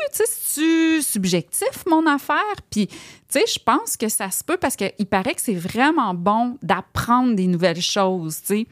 Tu 0.55 1.03
subjectif, 1.03 1.85
mon 1.91 2.07
affaire? 2.07 2.37
Puis, 2.71 2.87
tu 2.87 2.95
sais, 3.29 3.45
je 3.53 3.59
pense 3.59 3.97
que 3.97 4.09
ça 4.09 4.31
se 4.31 4.45
peut 4.45 4.57
parce 4.59 4.77
qu'il 4.77 5.07
paraît 5.11 5.35
que 5.35 5.41
c'est 5.41 5.57
vraiment 5.57 6.15
bon 6.15 6.57
d'apprendre 6.63 7.35
des 7.35 7.49
nouvelles 7.49 7.83
choses, 7.83 8.37
tu 8.47 8.59
sais. 8.59 8.67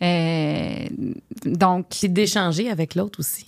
Euh, 0.00 0.86
donc, 1.44 1.88
Puis 1.90 2.08
d'échanger 2.08 2.70
avec 2.70 2.94
l'autre 2.94 3.20
aussi. 3.20 3.44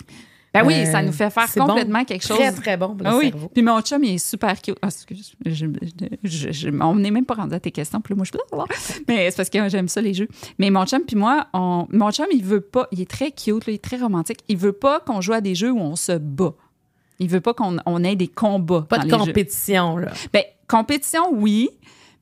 Ben 0.55 0.65
oui, 0.67 0.75
Euh, 0.75 0.85
ça 0.91 1.03
nous 1.03 1.13
fait 1.13 1.31
faire 1.31 1.47
bon. 1.57 1.67
complètement 1.67 2.05
quelque 2.05 2.27
chose. 2.27 2.37
Très, 2.39 2.53
très 2.53 2.77
bon 2.77 2.95
pour 2.95 3.05
le 3.05 3.07
Ah 3.07 3.17
oui. 3.17 3.31
cerveau. 3.31 3.49
Puis 3.53 3.63
mon 3.63 3.81
chum, 3.83 4.03
il 4.05 4.15
est 4.15 4.19
super 4.19 4.61
cute. 4.63 4.77
Ah, 4.83 4.87
excuse, 4.89 5.33
je, 5.45 5.67
je- 6.25 6.53
je- 6.53 6.69
on 6.81 6.95
n'est 6.97 7.11
même 7.11 7.27
pas 7.27 7.35
rendu 7.35 7.55
à 7.55 7.61
tes 7.61 7.71
questions. 7.71 8.01
Puis 8.01 8.15
là, 8.15 8.17
moi, 8.17 8.25
je 8.25 8.65
Mais 9.07 9.31
c'est 9.31 9.37
parce 9.37 9.51
que 9.51 9.69
j'aime 9.69 9.89
ça, 9.89 10.01
les 10.01 10.15
jeux. 10.15 10.29
Mais 10.59 10.71
mon 10.71 10.87
chum, 10.87 11.03
puis 11.07 11.17
moi, 11.17 11.47
on, 11.53 11.87
mon 11.91 12.11
chum, 12.11 12.27
il 12.33 12.43
veut 12.45 12.61
pas. 12.63 12.89
Il 12.93 13.01
est 13.01 13.11
très 13.11 13.31
cute, 13.31 13.67
là, 13.67 13.73
il 13.73 13.75
est 13.75 13.85
très 13.85 13.99
romantique. 13.99 14.39
Il 14.49 14.57
veut 14.57 14.73
pas 14.73 15.01
qu'on 15.01 15.21
joue 15.21 15.35
à 15.35 15.41
des 15.41 15.55
jeux 15.55 15.71
où 15.71 15.79
on 15.81 15.97
se 15.97 16.13
bat. 16.13 16.55
Il 17.19 17.29
veut 17.29 17.41
pas 17.41 17.53
qu'on 17.53 17.77
on 17.85 18.05
ait 18.05 18.17
des 18.17 18.29
combats. 18.29 18.87
Pas 18.89 18.99
dans 18.99 19.03
de 19.05 19.09
les 19.13 19.19
jeux. 19.19 19.25
compétition, 19.27 19.97
là. 19.99 20.13
Ben, 20.33 20.45
compétition, 20.69 21.25
oui. 21.33 21.69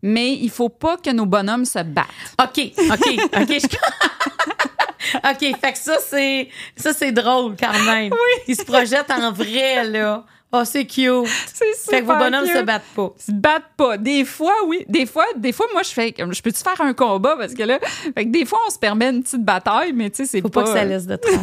Mais 0.02 0.34
il 0.34 0.50
faut 0.50 0.68
pas 0.68 0.96
que 0.98 1.10
nos 1.10 1.26
bonhommes 1.26 1.64
se 1.64 1.82
battent. 1.82 2.06
OK, 2.42 2.72
OK, 2.90 3.20
OK. 3.40 3.58
OK, 5.24 5.38
fait 5.60 5.72
que 5.72 5.78
ça, 5.78 5.96
c'est 6.06 6.48
ça 6.76 6.92
c'est 6.92 7.12
drôle 7.12 7.54
quand 7.58 7.78
même. 7.84 8.12
Oui. 8.12 8.42
Ils 8.48 8.56
se 8.56 8.64
projettent 8.64 9.10
en 9.10 9.32
vrai, 9.32 9.84
là. 9.84 10.24
Oh, 10.52 10.62
c'est 10.64 10.86
cute. 10.86 11.26
C'est 11.52 11.74
Fait 11.90 12.00
que 12.02 12.06
vos 12.06 12.16
bonhommes 12.16 12.46
se 12.46 12.62
battent 12.62 12.84
pas. 12.94 13.12
se 13.18 13.32
battent 13.32 13.72
pas. 13.76 13.98
Des 13.98 14.24
fois, 14.24 14.54
oui. 14.66 14.84
Des 14.88 15.04
fois, 15.04 15.26
des 15.36 15.52
fois, 15.52 15.66
moi, 15.72 15.82
je 15.82 15.90
fais, 15.90 16.14
je 16.16 16.40
peux-tu 16.40 16.62
faire 16.62 16.80
un 16.80 16.94
combat? 16.94 17.36
Parce 17.36 17.52
que 17.52 17.64
là, 17.64 17.80
fait 17.80 18.24
que 18.26 18.30
des 18.30 18.46
fois, 18.46 18.60
on 18.66 18.70
se 18.70 18.78
permet 18.78 19.06
une 19.10 19.22
petite 19.24 19.44
bataille, 19.44 19.92
mais 19.92 20.08
tu 20.08 20.18
sais, 20.18 20.26
c'est 20.26 20.40
Faut 20.40 20.48
pas. 20.48 20.62
pas 20.62 20.72
que 20.72 20.78
ça 20.78 20.84
laisse 20.84 21.06
de 21.06 21.16
traces. 21.16 21.34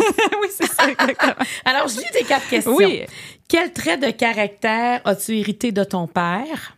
oui, 0.41 0.47
c'est 0.49 0.71
ça, 0.71 0.89
exactement. 0.89 1.33
Alors, 1.65 1.89
je 1.89 1.97
lis 1.97 2.05
tes 2.13 2.23
quatre 2.23 2.47
questions. 2.47 2.73
Oui. 2.75 3.01
Quel 3.49 3.73
trait 3.73 3.97
de 3.97 4.09
caractère 4.09 5.01
as-tu 5.03 5.37
hérité 5.37 5.71
de 5.73 5.83
ton 5.83 6.07
père? 6.07 6.77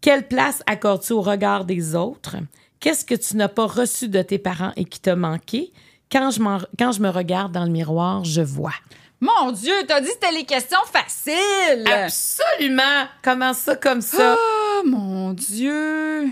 Quelle 0.00 0.26
place 0.26 0.62
accordes-tu 0.66 1.12
au 1.12 1.22
regard 1.22 1.64
des 1.64 1.94
autres? 1.94 2.36
Qu'est-ce 2.80 3.04
que 3.04 3.14
tu 3.14 3.36
n'as 3.36 3.48
pas 3.48 3.66
reçu 3.66 4.08
de 4.08 4.20
tes 4.22 4.38
parents 4.38 4.72
et 4.76 4.84
qui 4.84 4.98
t'a 5.00 5.14
manqué? 5.14 5.72
Quand 6.12 6.30
je, 6.30 6.40
m'en- 6.40 6.58
quand 6.78 6.92
je 6.92 7.00
me 7.00 7.08
regarde 7.08 7.52
dans 7.52 7.64
le 7.64 7.70
miroir, 7.70 8.24
je 8.24 8.40
vois. 8.40 8.74
Mon 9.20 9.52
Dieu, 9.52 9.74
t'as 9.86 10.00
dit 10.00 10.06
que 10.06 10.12
c'était 10.14 10.32
les 10.32 10.44
questions 10.44 10.78
faciles. 10.90 11.84
Absolument! 11.86 13.06
Comment 13.22 13.52
ça, 13.52 13.76
comme 13.76 14.00
ça? 14.00 14.34
Oh, 14.38 14.82
mon 14.86 15.32
Dieu. 15.34 16.30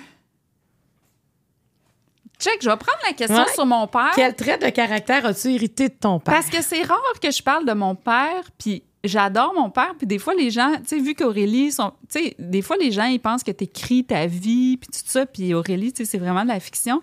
check, 2.41 2.59
je 2.63 2.69
vais 2.71 2.77
prendre 2.77 2.99
la 3.07 3.13
question 3.13 3.37
Ouais. 3.45 3.53
sur 3.55 3.67
mon 3.67 3.87
père. 3.89 4.13
Quel 4.15 4.35
trait 4.35 4.59
de 4.59 4.69
caractère 4.71 5.27
as-tu 5.27 5.53
hérité 5.53 5.89
de 5.89 5.95
ton 5.95 6.19
père? 6.21 6.35
Parce 6.35 6.49
que 6.49 6.63
c'est 6.63 6.83
rare 6.83 6.99
que 7.21 7.31
je 7.31 7.43
parle 7.43 7.67
de 7.67 7.73
mon 7.73 7.95
père, 7.95 8.45
puis 8.59 8.83
j'adore 9.05 9.53
mon 9.55 9.71
père, 9.71 9.95
puis 9.99 10.07
des 10.07 10.19
fois 10.19 10.35
les 10.35 10.51
gens, 10.51 10.73
tu 10.79 10.87
sais, 10.87 10.99
vu 10.99 11.15
qu'Aurélie, 11.15 11.73
sont, 11.73 11.93
tu 12.11 12.21
sais, 12.21 12.37
des 12.39 12.63
fois 12.63 12.77
les 12.77 12.93
gens 12.93 13.05
ils 13.07 13.19
pensent 13.21 13.43
que 13.43 13.51
t'écris 13.51 14.05
ta 14.05 14.27
vie, 14.27 14.77
puis 14.77 14.89
tout 14.93 15.01
ça, 15.05 15.27
puis 15.27 15.53
Aurélie, 15.53 15.93
tu 15.93 16.05
sais, 16.05 16.11
c'est 16.13 16.19
vraiment 16.19 16.43
de 16.45 16.49
la 16.49 16.61
fiction. 16.61 17.03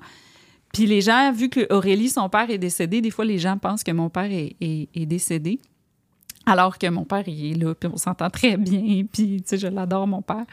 Puis 0.76 0.86
les 0.88 1.00
gens, 1.00 1.32
vu 1.32 1.48
que 1.48 1.72
Aurélie, 1.74 2.10
son 2.10 2.28
père 2.28 2.50
est 2.50 2.58
décédé, 2.58 3.00
des 3.00 3.10
fois 3.12 3.24
les 3.24 3.40
gens 3.40 3.58
pensent 3.58 3.82
que 3.84 3.92
mon 3.94 4.10
père 4.10 4.30
est, 4.30 4.58
est- 4.60 4.90
est 4.94 5.06
décédé, 5.06 5.58
alors 6.46 6.78
que 6.78 6.88
mon 6.90 7.06
père 7.06 7.24
il 7.28 7.52
est 7.54 7.56
là, 7.64 7.74
puis 7.74 7.90
on 7.94 7.96
s'entend 7.96 8.30
très 8.30 8.58
bien, 8.58 9.06
puis 9.12 9.38
tu 9.38 9.44
sais, 9.46 9.58
je 9.58 9.68
l'adore 9.68 10.06
mon 10.06 10.22
père. 10.22 10.46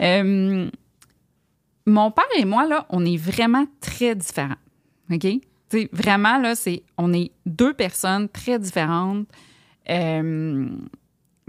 Euh, 0.00 0.70
mon 1.86 2.10
père 2.12 2.24
et 2.38 2.44
moi 2.44 2.66
là, 2.68 2.86
on 2.90 3.04
est 3.04 3.16
vraiment 3.16 3.66
très 3.80 4.14
différents, 4.14 4.54
ok? 5.10 5.20
Tu 5.20 5.40
sais, 5.70 5.88
vraiment, 5.92 6.38
là, 6.38 6.54
c'est, 6.54 6.82
on 6.96 7.12
est 7.12 7.30
deux 7.44 7.74
personnes 7.74 8.28
très 8.28 8.58
différentes. 8.60 9.26
Euh, 9.90 10.68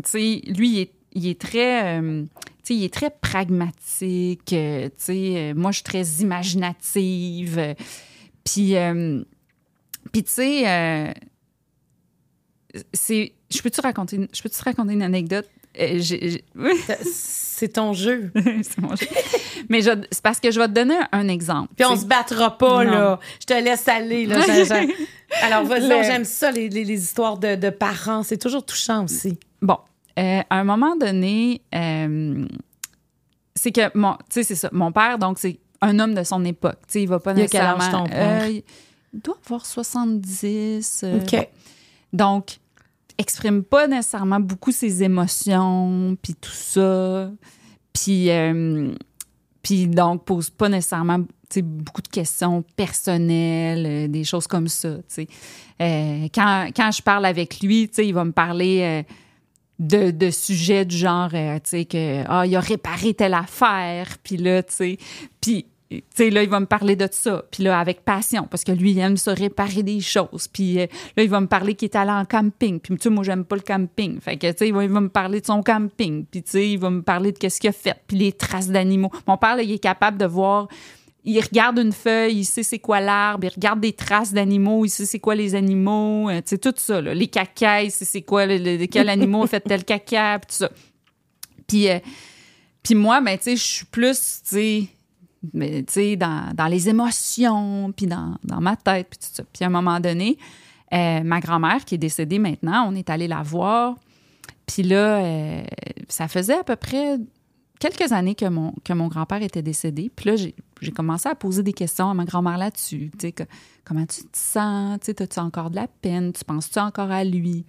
tu 0.04 0.10
sais, 0.10 0.42
lui, 0.48 0.70
il 0.70 0.80
est, 0.80 0.92
il 1.14 1.28
est 1.28 1.40
très, 1.40 2.00
euh, 2.02 2.26
il 2.76 2.84
est 2.86 2.94
très 2.94 3.10
pragmatique. 3.10 4.54
euh, 4.54 4.86
tu 4.90 4.94
sais, 4.98 5.34
euh, 5.36 5.54
moi, 5.56 5.72
je 5.72 5.76
suis 5.78 5.84
très 5.84 6.04
imaginative. 6.22 7.58
euh, 7.60 7.74
Puis, 8.44 8.76
euh, 8.76 9.24
puis 10.12 10.24
tu 10.24 10.32
sais, 10.32 10.68
euh, 10.68 11.12
c'est, 12.94 13.34
je 13.52 13.62
peux-tu 13.62 13.82
raconter, 13.82 14.16
une- 14.18 14.28
je 14.34 14.42
peux 14.42 14.50
te 14.50 14.64
raconter 14.64 14.94
une 14.94 15.02
anecdote? 15.04 15.48
C'est 17.04 17.74
ton 17.74 17.94
jeu. 17.94 18.32
c'est 18.64 18.78
mon 18.80 18.96
jeu. 18.96 19.08
Mais 19.70 19.82
je- 19.82 20.02
c'est 20.12 20.22
parce 20.22 20.40
que 20.40 20.50
je 20.52 20.60
vais 20.60 20.68
te 20.68 20.74
donner 20.74 20.98
un 21.12 21.28
exemple. 21.28 21.74
Puis 21.76 21.86
on 21.86 21.96
se 21.96 22.06
battra 22.06 22.58
pas, 22.58 22.84
Non. 22.86 22.92
là. 22.92 23.20
Je 23.40 23.46
te 23.46 23.54
laisse 23.54 23.88
aller, 23.88 24.26
là. 24.26 24.40
Alors, 25.44 25.64
Le- 25.64 26.04
j'aime 26.04 26.26
ça, 26.26 26.52
les, 26.52 26.70
les- 26.70 26.84
les 26.86 27.02
histoires 27.04 27.38
de, 27.38 27.56
de 27.56 27.70
parents. 27.70 28.24
C'est 28.24 28.38
toujours 28.38 28.66
touchant 28.66 29.04
aussi. 29.06 29.38
Bon, 29.62 29.78
euh, 30.18 30.42
à 30.50 30.60
un 30.60 30.64
moment 30.64 30.96
donné, 30.96 31.62
euh, 31.74 32.46
c'est 33.56 33.72
que 33.72 33.98
mon, 33.98 34.14
tu 34.14 34.20
sais, 34.30 34.44
c'est 34.44 34.56
ça. 34.56 34.70
Mon 34.72 34.92
père, 34.92 35.20
donc 35.20 35.40
c'est 35.40 35.60
un 35.82 36.00
homme 36.00 36.14
de 36.14 36.24
son 36.24 36.44
époque. 36.46 36.80
Tu 36.88 36.94
sais, 36.94 37.04
il 37.04 37.08
va 37.08 37.20
pas 37.20 37.34
Il 37.34 37.42
a 37.44 37.48
quel 37.48 37.62
âge, 37.62 37.78
nécessairement. 37.78 38.06
ton 38.06 38.10
père? 38.10 38.44
Euh, 38.44 38.62
il 39.14 39.20
doit 39.22 39.38
avoir 39.46 39.66
70. 39.66 41.02
euh, 41.04 41.22
OK. 41.22 41.50
donc, 42.14 42.60
exprime 43.18 43.64
pas 43.64 43.88
nécessairement 43.88 44.40
beaucoup 44.40 44.72
ses 44.72 45.04
émotions, 45.04 46.18
puis 46.22 46.36
tout 46.36 46.50
ça. 46.52 47.32
Puis, 47.94 48.30
puis 49.62 49.88
donc, 49.88 50.26
pose 50.26 50.50
pas 50.50 50.70
nécessairement 50.70 51.20
beaucoup 51.62 52.02
de 52.02 52.08
questions 52.08 52.64
personnelles, 52.76 53.86
euh, 53.86 54.08
des 54.08 54.24
choses 54.24 54.48
comme 54.48 54.68
ça. 54.68 54.90
Euh, 54.90 56.28
quand, 56.34 56.68
quand 56.76 56.92
je 56.92 57.02
parle 57.02 57.26
avec 57.26 57.62
lui, 57.62 57.88
tu 57.90 57.96
sais, 57.96 58.08
il 58.08 58.14
va 58.14 58.24
me 58.24 58.32
parler 58.32 58.82
euh, 58.82 59.14
de, 59.80 60.12
de 60.12 60.30
sujets 60.30 60.86
du 60.86 60.96
genre, 60.96 61.30
euh, 61.34 61.56
tu 61.56 61.70
sais, 61.70 61.86
que, 61.86 62.24
ah, 62.28 62.46
il 62.46 62.56
a 62.56 62.60
réparé 62.60 63.14
telle 63.14 63.34
affaire, 63.34 64.18
puis 64.24 64.38
là, 64.38 64.62
tu 64.62 64.74
sais, 64.74 64.98
puis, 65.40 65.66
tu 65.90 66.04
sais, 66.14 66.30
là, 66.30 66.44
il 66.44 66.50
va 66.50 66.60
me 66.60 66.66
parler 66.66 66.96
de 66.96 67.08
ça, 67.10 67.44
puis 67.50 67.64
là, 67.64 67.80
avec 67.80 68.04
passion, 68.04 68.46
parce 68.50 68.64
que 68.64 68.72
lui, 68.72 68.92
il 68.92 69.00
aime 69.00 69.18
se 69.18 69.30
réparer 69.30 69.82
des 69.82 70.02
choses, 70.02 70.48
puis 70.52 70.80
euh, 70.80 70.88
là, 71.16 71.24
il 71.24 71.30
va 71.30 71.40
me 71.40 71.48
parler 71.48 71.76
qu'il 71.76 71.88
est 71.88 71.96
allé 71.96 72.12
en 72.12 72.26
camping, 72.26 72.80
puis 72.80 72.96
tu 72.96 73.04
sais, 73.04 73.10
moi, 73.10 73.24
j'aime 73.24 73.46
pas 73.46 73.56
le 73.56 73.62
camping, 73.62 74.20
fait 74.20 74.38
que, 74.38 74.52
tu 74.52 74.58
sais, 74.58 74.68
il 74.68 74.74
va, 74.74 74.84
il 74.84 74.90
va 74.90 75.00
me 75.00 75.10
parler 75.10 75.40
de 75.40 75.46
son 75.46 75.64
camping, 75.64 76.26
puis 76.26 76.44
tu 76.44 76.52
sais, 76.52 76.70
il 76.72 76.78
va 76.78 76.90
me 76.90 77.02
parler 77.02 77.32
de 77.32 77.38
qu'est-ce 77.38 77.62
qu'il 77.62 77.70
a 77.70 77.74
fait, 77.74 77.96
puis 78.06 78.18
les 78.18 78.34
traces 78.34 78.70
d'animaux. 78.70 79.12
Mon 79.28 79.38
père, 79.38 79.56
là, 79.56 79.64
il 79.64 79.72
est 79.72 79.80
capable 79.80 80.18
de 80.18 80.26
voir 80.26 80.68
il 81.26 81.40
regarde 81.42 81.78
une 81.80 81.92
feuille, 81.92 82.38
il 82.40 82.46
sait 82.46 82.64
c'est 82.64 82.80
quoi 82.80 83.00
l'arbre, 83.02 83.46
il 83.46 83.54
regarde 83.54 83.80
des 83.82 83.94
traces 83.94 84.34
d'animaux, 84.34 84.86
il 84.86 84.90
sait 84.90 85.06
c'est 85.06 85.20
quoi 85.20 85.36
les 85.36 85.54
animaux, 85.56 86.30
euh, 86.30 86.38
tu 86.42 86.50
sais, 86.50 86.58
tout 86.58 86.74
ça, 86.78 87.02
là. 87.02 87.14
les 87.14 87.28
caca, 87.28 87.84
il 87.84 87.92
sait 87.92 88.06
c'est 88.06 88.22
quoi, 88.22 88.46
le, 88.46 88.58
le- 88.58 88.86
quel 88.88 89.10
animal 89.10 89.44
a 89.44 89.48
fait 89.48 89.60
tel 89.62 89.84
caca, 89.84 90.40
puis 90.40 90.48
tout 90.50 90.56
ça. 90.64 90.70
Puis, 91.68 91.90
euh, 91.90 92.00
puis 92.82 92.96
moi, 92.96 93.22
ben, 93.22 93.38
tu 93.38 93.44
sais, 93.44 93.56
je 93.58 93.64
suis 93.64 93.86
plus, 93.86 94.42
tu 94.44 94.50
sais, 94.50 94.88
mais, 95.54 95.84
tu 95.84 95.94
sais, 95.94 96.16
dans, 96.16 96.54
dans 96.54 96.68
les 96.68 96.90
émotions, 96.90 97.92
puis 97.96 98.08
dans, 98.08 98.36
dans 98.44 98.60
ma 98.62 98.76
tête, 98.76 99.08
puis 99.10 99.20
tout 99.20 99.34
ça. 99.34 99.44
Puis 99.54 99.64
à 99.64 99.68
un 99.68 99.72
moment 99.72 100.00
donné, 100.00 100.38
euh, 100.94 101.22
ma 101.24 101.40
grand-mère, 101.40 101.86
qui 101.86 101.96
est 101.96 102.00
décédée 102.00 102.40
maintenant, 102.40 102.90
on 102.90 102.96
est 102.96 103.10
allé 103.10 103.28
la 103.28 103.44
voir. 103.44 103.96
Puis 104.66 104.84
là, 104.84 105.18
euh, 105.24 105.64
ça 106.08 106.28
faisait 106.28 106.58
à 106.58 106.64
peu 106.64 106.76
près 106.76 107.18
quelques 107.80 108.12
années 108.12 108.36
que 108.36 108.46
mon, 108.46 109.08
grand-père 109.08 109.42
était 109.42 109.62
décédé. 109.62 110.12
Puis 110.16 110.30
là, 110.30 110.36
j'ai, 110.36 110.92
commencé 110.92 111.28
à 111.28 111.36
poser 111.36 111.64
des 111.64 111.74
questions 111.74 112.10
à 112.10 112.14
ma 112.14 112.26
grand-mère 112.26 112.58
là-dessus. 112.58 113.12
Tu 113.18 113.34
comment 113.84 114.06
tu 114.06 114.22
te 114.22 114.38
sens? 114.38 115.00
Tu 115.00 115.08
sais, 115.08 115.22
as-tu 115.22 115.40
encore 115.40 115.70
de 115.70 115.78
la 115.78 115.88
peine? 115.88 116.34
Tu 116.34 116.44
penses-tu 116.44 116.80
encore 116.80 117.10
à 117.10 117.24
lui? 117.24 117.66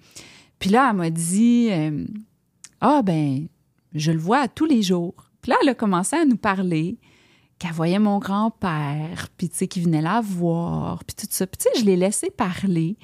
Puis 0.58 0.70
là, 0.70 0.88
elle 0.90 0.96
m'a 0.96 1.10
dit, 1.10 1.68
euh, 1.70 2.04
ah 2.80 3.02
ben, 3.02 3.46
je 3.94 4.12
le 4.12 4.18
vois 4.18 4.48
tous 4.48 4.66
les 4.66 4.82
jours. 4.82 5.14
Puis 5.40 5.50
là, 5.50 5.56
elle 5.62 5.70
a 5.70 5.74
commencé 5.74 6.16
à 6.16 6.24
nous 6.26 6.36
parler 6.36 6.98
qu'elle 7.58 7.72
voyait 7.72 7.98
mon 7.98 8.18
grand-père, 8.18 9.28
puis 9.36 9.50
tu 9.50 9.68
qu'il 9.68 9.84
venait 9.84 10.00
la 10.00 10.22
voir, 10.22 11.04
puis 11.04 11.14
tout 11.14 11.26
ça. 11.30 11.46
Puis 11.46 11.58
tu 11.58 11.64
sais, 11.64 11.80
je 11.80 11.84
l'ai 11.84 11.96
laissé 11.96 12.30
parler 12.30 12.96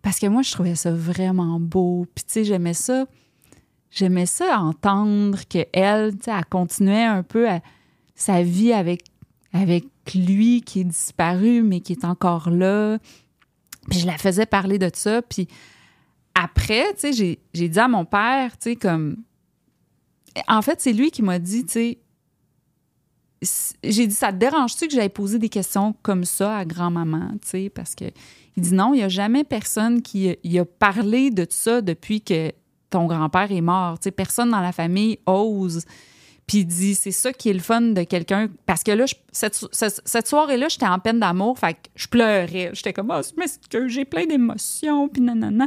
parce 0.00 0.18
que 0.18 0.26
moi, 0.26 0.42
je 0.42 0.50
trouvais 0.52 0.74
ça 0.74 0.90
vraiment 0.90 1.60
beau. 1.60 2.06
Puis 2.14 2.24
tu 2.24 2.32
sais, 2.32 2.44
j'aimais 2.44 2.74
ça, 2.74 3.06
j'aimais 3.90 4.26
ça 4.26 4.60
entendre 4.60 5.38
qu'elle, 5.48 6.16
tu 6.16 6.24
sais, 6.24 6.30
elle 6.30 6.44
continuait 6.46 7.04
un 7.04 7.22
peu 7.22 7.46
sa 8.14 8.42
vie 8.42 8.72
avec, 8.72 9.04
lui 10.14 10.62
qui 10.62 10.80
est 10.80 10.84
disparu, 10.84 11.62
mais 11.62 11.80
qui 11.80 11.92
est 11.92 12.04
encore 12.04 12.50
là. 12.50 12.98
Puis 13.90 14.00
je 14.00 14.06
la 14.06 14.16
faisais 14.16 14.46
parler 14.46 14.78
de 14.78 14.90
ça, 14.94 15.22
puis 15.22 15.48
après, 16.34 16.94
tu 16.94 17.12
sais, 17.12 17.38
j'ai, 17.52 17.68
dit 17.68 17.78
à 17.78 17.88
mon 17.88 18.04
père, 18.04 18.52
tu 18.58 18.70
sais, 18.70 18.76
comme... 18.76 19.16
En 20.46 20.62
fait, 20.62 20.80
c'est 20.80 20.92
lui 20.92 21.10
qui 21.10 21.22
m'a 21.22 21.38
dit, 21.38 21.64
tu 21.64 21.72
sais, 21.72 21.98
j'ai 23.82 24.06
dit, 24.06 24.14
ça 24.14 24.32
te 24.32 24.38
dérange-tu 24.38 24.88
que 24.88 24.94
j'aille 24.94 25.08
poser 25.08 25.38
des 25.38 25.48
questions 25.48 25.94
comme 26.02 26.24
ça 26.24 26.58
à 26.58 26.64
grand-maman, 26.64 27.32
tu 27.42 27.48
sais, 27.48 27.70
parce 27.70 27.94
que 27.94 28.04
il 28.58 28.62
dit 28.62 28.74
non, 28.74 28.92
il 28.92 28.96
n'y 28.96 29.04
a 29.04 29.08
jamais 29.08 29.44
personne 29.44 30.02
qui 30.02 30.36
il 30.42 30.58
a 30.58 30.64
parlé 30.64 31.30
de 31.30 31.46
ça 31.48 31.80
depuis 31.80 32.20
que 32.20 32.52
ton 32.90 33.06
grand-père 33.06 33.50
est 33.52 33.60
mort, 33.60 33.98
tu 33.98 34.04
sais, 34.04 34.10
personne 34.10 34.50
dans 34.50 34.60
la 34.60 34.72
famille 34.72 35.18
ose. 35.26 35.84
Puis 36.46 36.58
il 36.58 36.64
dit, 36.64 36.94
c'est 36.94 37.12
ça 37.12 37.32
qui 37.32 37.50
est 37.50 37.52
le 37.52 37.60
fun 37.60 37.82
de 37.82 38.02
quelqu'un. 38.04 38.48
Parce 38.64 38.82
que 38.82 38.90
là, 38.92 39.04
cette, 39.30 40.26
soirée-là, 40.26 40.68
j'étais 40.68 40.86
en 40.86 40.98
peine 40.98 41.20
d'amour, 41.20 41.58
fait 41.58 41.74
que 41.74 41.78
je 41.94 42.08
pleurais. 42.08 42.70
J'étais 42.72 42.94
comme, 42.94 43.10
ah, 43.10 43.20
mais 43.36 43.44
que 43.70 43.86
j'ai 43.86 44.06
plein 44.06 44.24
d'émotions, 44.24 45.08
puis 45.08 45.20
nanana. 45.20 45.66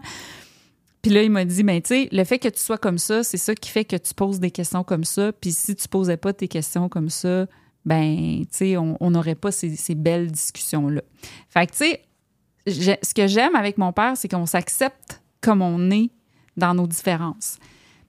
Puis 1.04 1.12
là, 1.12 1.22
il 1.22 1.30
m'a 1.30 1.46
dit, 1.46 1.62
ben, 1.62 1.80
tu 1.82 1.90
sais, 1.90 2.10
le 2.12 2.24
fait 2.24 2.40
que 2.40 2.48
tu 2.48 2.60
sois 2.60 2.80
comme 2.80 2.98
ça, 2.98 3.24
c'est 3.24 3.38
ça 3.38 3.54
qui 3.54 3.70
fait 3.70 3.86
que 3.86 3.96
tu 3.96 4.14
poses 4.16 4.40
des 4.40 4.50
questions 4.50 4.84
comme 4.84 5.04
ça. 5.04 5.32
Puis 5.32 5.52
si 5.52 5.76
tu 5.76 5.88
posais 5.88 6.18
pas 6.18 6.34
tes 6.34 6.48
questions 6.48 6.90
comme 6.90 7.10
ça, 7.10 7.46
ben, 7.86 8.42
tu 8.42 8.58
sais, 8.58 8.78
on 8.78 9.12
n'aurait 9.12 9.36
pas 9.36 9.52
ces, 9.52 9.76
ces 9.76 9.94
belles 9.94 10.32
discussions-là. 10.32 11.02
Fait 11.50 11.68
que, 11.68 11.72
tu 11.72 11.78
sais, 11.78 12.98
ce 13.04 13.14
que 13.14 13.28
j'aime 13.28 13.56
avec 13.56 13.78
mon 13.78 13.94
père, 13.94 14.18
c'est 14.18 14.28
qu'on 14.28 14.46
s'accepte 14.48 15.22
comme 15.42 15.62
on 15.62 15.92
est 15.92 16.10
dans 16.58 16.74
nos 16.74 16.88
différences. 16.88 17.58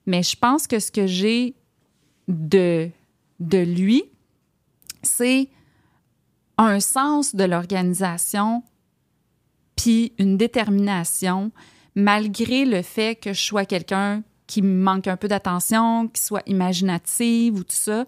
Mais 0.05 0.23
je 0.23 0.35
pense 0.35 0.67
que 0.67 0.79
ce 0.79 0.91
que 0.91 1.07
j'ai 1.07 1.55
de, 2.27 2.89
de 3.39 3.57
lui, 3.57 4.03
c'est 5.01 5.49
un 6.57 6.79
sens 6.79 7.35
de 7.35 7.43
l'organisation 7.43 8.63
puis 9.75 10.13
une 10.17 10.37
détermination 10.37 11.51
malgré 11.95 12.65
le 12.65 12.81
fait 12.81 13.15
que 13.15 13.33
je 13.33 13.41
sois 13.41 13.65
quelqu'un 13.65 14.23
qui 14.47 14.61
me 14.61 14.83
manque 14.83 15.07
un 15.07 15.17
peu 15.17 15.27
d'attention, 15.27 16.07
qui 16.07 16.21
soit 16.21 16.43
imaginative 16.47 17.55
ou 17.55 17.63
tout 17.63 17.75
ça. 17.75 18.05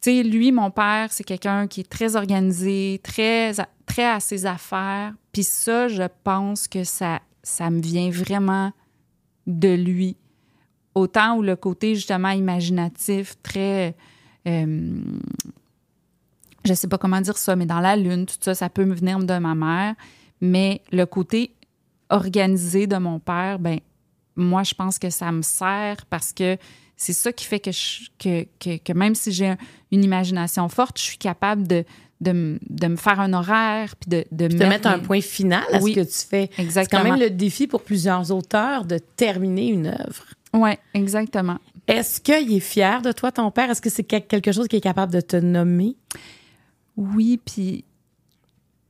Tu 0.00 0.10
sais, 0.10 0.22
lui, 0.22 0.52
mon 0.52 0.70
père, 0.70 1.08
c'est 1.10 1.24
quelqu'un 1.24 1.66
qui 1.66 1.80
est 1.80 1.90
très 1.90 2.16
organisé, 2.16 3.00
très, 3.02 3.52
très 3.84 4.06
à 4.06 4.20
ses 4.20 4.46
affaires. 4.46 5.12
Puis 5.32 5.44
ça, 5.44 5.88
je 5.88 6.04
pense 6.24 6.68
que 6.68 6.84
ça, 6.84 7.20
ça 7.42 7.68
me 7.70 7.80
vient 7.80 8.10
vraiment 8.10 8.72
de 9.58 9.74
lui. 9.74 10.16
Autant 10.94 11.36
où 11.36 11.42
le 11.42 11.56
côté 11.56 11.94
justement 11.94 12.30
imaginatif, 12.30 13.34
très... 13.42 13.94
euh, 14.46 15.00
je 16.64 16.74
sais 16.74 16.88
pas 16.88 16.98
comment 16.98 17.20
dire 17.20 17.38
ça, 17.38 17.56
mais 17.56 17.66
dans 17.66 17.80
la 17.80 17.96
lune, 17.96 18.26
tout 18.26 18.36
ça, 18.40 18.54
ça 18.54 18.68
peut 18.68 18.84
me 18.84 18.94
venir 18.94 19.18
de 19.18 19.38
ma 19.38 19.54
mère. 19.54 19.94
Mais 20.40 20.82
le 20.92 21.06
côté 21.06 21.54
organisé 22.10 22.86
de 22.86 22.96
mon 22.96 23.18
père, 23.18 23.58
ben 23.58 23.80
moi, 24.36 24.62
je 24.62 24.74
pense 24.74 24.98
que 24.98 25.10
ça 25.10 25.30
me 25.32 25.42
sert 25.42 26.06
parce 26.06 26.32
que 26.32 26.56
c'est 26.96 27.12
ça 27.12 27.32
qui 27.32 27.44
fait 27.44 27.60
que, 27.60 27.70
je- 27.72 28.10
que, 28.18 28.92
même 28.92 29.14
si 29.14 29.32
j'ai 29.32 29.48
un- 29.48 29.56
une 29.90 30.04
imagination 30.04 30.68
forte, 30.68 30.98
je 30.98 31.04
suis 31.04 31.18
capable 31.18 31.66
de, 31.66 31.84
de, 32.20 32.58
de 32.68 32.86
me 32.86 32.96
faire 32.96 33.18
un 33.20 33.32
horaire 33.32 33.94
puis 33.96 34.10
de, 34.10 34.24
de 34.30 34.48
Puis 34.48 34.58
mettre 34.58 34.88
un 34.88 34.98
point 34.98 35.20
final 35.20 35.64
à 35.72 35.78
Oui, 35.80 35.94
ce 35.94 36.00
que 36.00 36.04
tu 36.04 36.28
fais. 36.28 36.50
C'est 36.54 36.62
Exactement. 36.62 37.02
quand 37.02 37.10
même 37.10 37.20
le 37.20 37.30
défi 37.30 37.66
pour 37.66 37.82
plusieurs 37.82 38.30
auteurs 38.30 38.84
de 38.84 38.98
terminer 38.98 39.68
une 39.68 39.86
œuvre. 39.86 40.24
Oui, 40.52 40.70
exactement. 40.94 41.58
Est-ce 41.86 42.20
qu'il 42.20 42.52
est 42.52 42.60
fier 42.60 43.02
de 43.02 43.12
toi, 43.12 43.32
ton 43.32 43.50
père? 43.50 43.70
Est-ce 43.70 43.80
que 43.80 43.90
c'est 43.90 44.04
quel- 44.04 44.26
quelque 44.26 44.52
chose 44.52 44.68
qui 44.68 44.76
est 44.76 44.80
capable 44.80 45.12
de 45.12 45.20
te 45.20 45.36
nommer? 45.36 45.96
Oui, 46.96 47.40
puis 47.44 47.84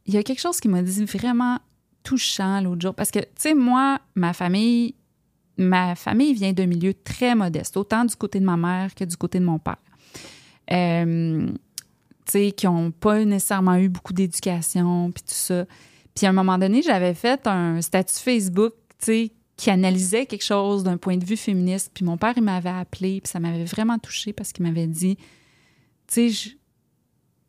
il 0.07 0.14
y 0.14 0.16
a 0.16 0.23
quelque 0.23 0.40
chose 0.40 0.59
qui 0.59 0.69
m'a 0.69 0.83
dit 0.83 1.05
vraiment 1.05 1.59
touchant 2.03 2.61
l'autre 2.61 2.81
jour. 2.81 2.95
Parce 2.95 3.11
que, 3.11 3.21
tu 3.21 3.27
sais, 3.37 3.55
moi, 3.55 4.01
ma 4.14 4.33
famille, 4.33 4.95
ma 5.57 5.95
famille 5.95 6.33
vient 6.35 6.53
d'un 6.53 6.66
milieu 6.66 6.95
très 6.95 7.35
modeste, 7.35 7.77
autant 7.77 8.05
du 8.05 8.16
côté 8.16 8.40
de 8.40 8.45
ma 8.45 8.57
mère 8.57 8.95
que 8.95 9.05
du 9.05 9.16
côté 9.16 9.38
de 9.38 9.45
mon 9.45 9.59
père. 9.59 9.77
Euh, 10.73 11.49
qui 12.57 12.66
n'ont 12.66 12.90
pas 12.90 13.25
nécessairement 13.25 13.77
eu 13.77 13.88
beaucoup 13.88 14.12
d'éducation, 14.12 15.11
puis 15.12 15.23
tout 15.23 15.35
ça. 15.35 15.64
Puis 16.14 16.27
à 16.27 16.31
un 16.31 16.33
moment 16.33 16.59
donné, 16.59 16.83
j'avais 16.83 17.14
fait 17.14 17.47
un 17.47 17.81
statut 17.81 18.16
Facebook, 18.16 18.75
tu 18.99 19.07
sais, 19.07 19.33
qui 19.57 19.71
analysait 19.71 20.27
quelque 20.27 20.45
chose 20.45 20.83
d'un 20.83 20.97
point 20.97 21.16
de 21.16 21.25
vue 21.25 21.37
féministe. 21.37 21.90
Puis 21.95 22.05
mon 22.05 22.16
père, 22.16 22.33
il 22.37 22.43
m'avait 22.43 22.71
appelé, 22.71 23.21
puis 23.21 23.31
ça 23.31 23.40
m'avait 23.40 23.64
vraiment 23.64 23.99
touchée 23.99 24.33
parce 24.33 24.53
qu'il 24.53 24.64
m'avait 24.64 24.87
dit, 24.87 25.16
tu 25.16 25.27
sais, 26.09 26.29
je, 26.31 26.51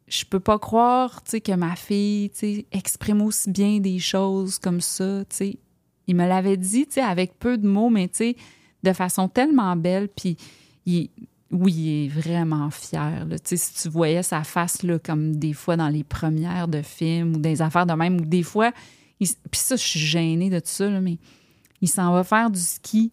je 0.08 0.26
peux 0.26 0.39
pas 0.39 0.60
croire, 0.60 1.24
tu 1.24 1.39
que 1.39 1.54
ma 1.54 1.76
fille, 1.76 2.30
tu 2.32 2.65
exprime 2.72 3.22
aussi 3.22 3.50
bien 3.50 3.80
des 3.80 4.00
choses 4.00 4.60
comme 4.60 4.82
ça, 4.82 5.24
tu 5.30 5.36
sais. 5.36 5.60
Il 6.08 6.15
me 6.15 6.28
l'avait 6.28 6.58
dit, 6.58 6.86
tu 6.86 6.94
sais, 6.94 7.02
avec 7.02 7.39
peu 7.39 7.58
de 7.58 7.67
mots, 7.67 7.89
mais 7.89 8.10
tu 8.10 8.17
sais, 8.17 8.36
de 8.84 8.94
façon 8.94 9.30
tellement 9.30 9.76
belle. 9.76 10.10
Puis 10.10 10.36
il, 10.86 11.10
oui, 11.51 11.73
il 11.73 12.05
est 12.05 12.07
vraiment 12.07 12.69
fier. 12.69 13.25
Là. 13.25 13.35
Si 13.43 13.73
tu 13.73 13.89
voyais 13.89 14.23
sa 14.23 14.43
face, 14.43 14.83
là, 14.83 14.99
comme 14.99 15.35
des 15.35 15.53
fois 15.53 15.77
dans 15.77 15.89
les 15.89 16.03
premières 16.03 16.67
de 16.67 16.81
films 16.81 17.35
ou 17.35 17.39
des 17.39 17.61
affaires 17.61 17.85
de 17.85 17.93
même, 17.93 18.21
ou 18.21 18.25
des 18.25 18.43
fois, 18.43 18.71
puis 19.19 19.35
ça, 19.53 19.75
je 19.75 19.83
suis 19.83 19.99
gênée 19.99 20.49
de 20.49 20.59
tout 20.59 20.67
ça, 20.67 20.89
là, 20.89 20.99
mais 21.01 21.17
il 21.81 21.87
s'en 21.87 22.11
va 22.13 22.23
faire 22.23 22.49
du 22.49 22.59
ski. 22.59 23.11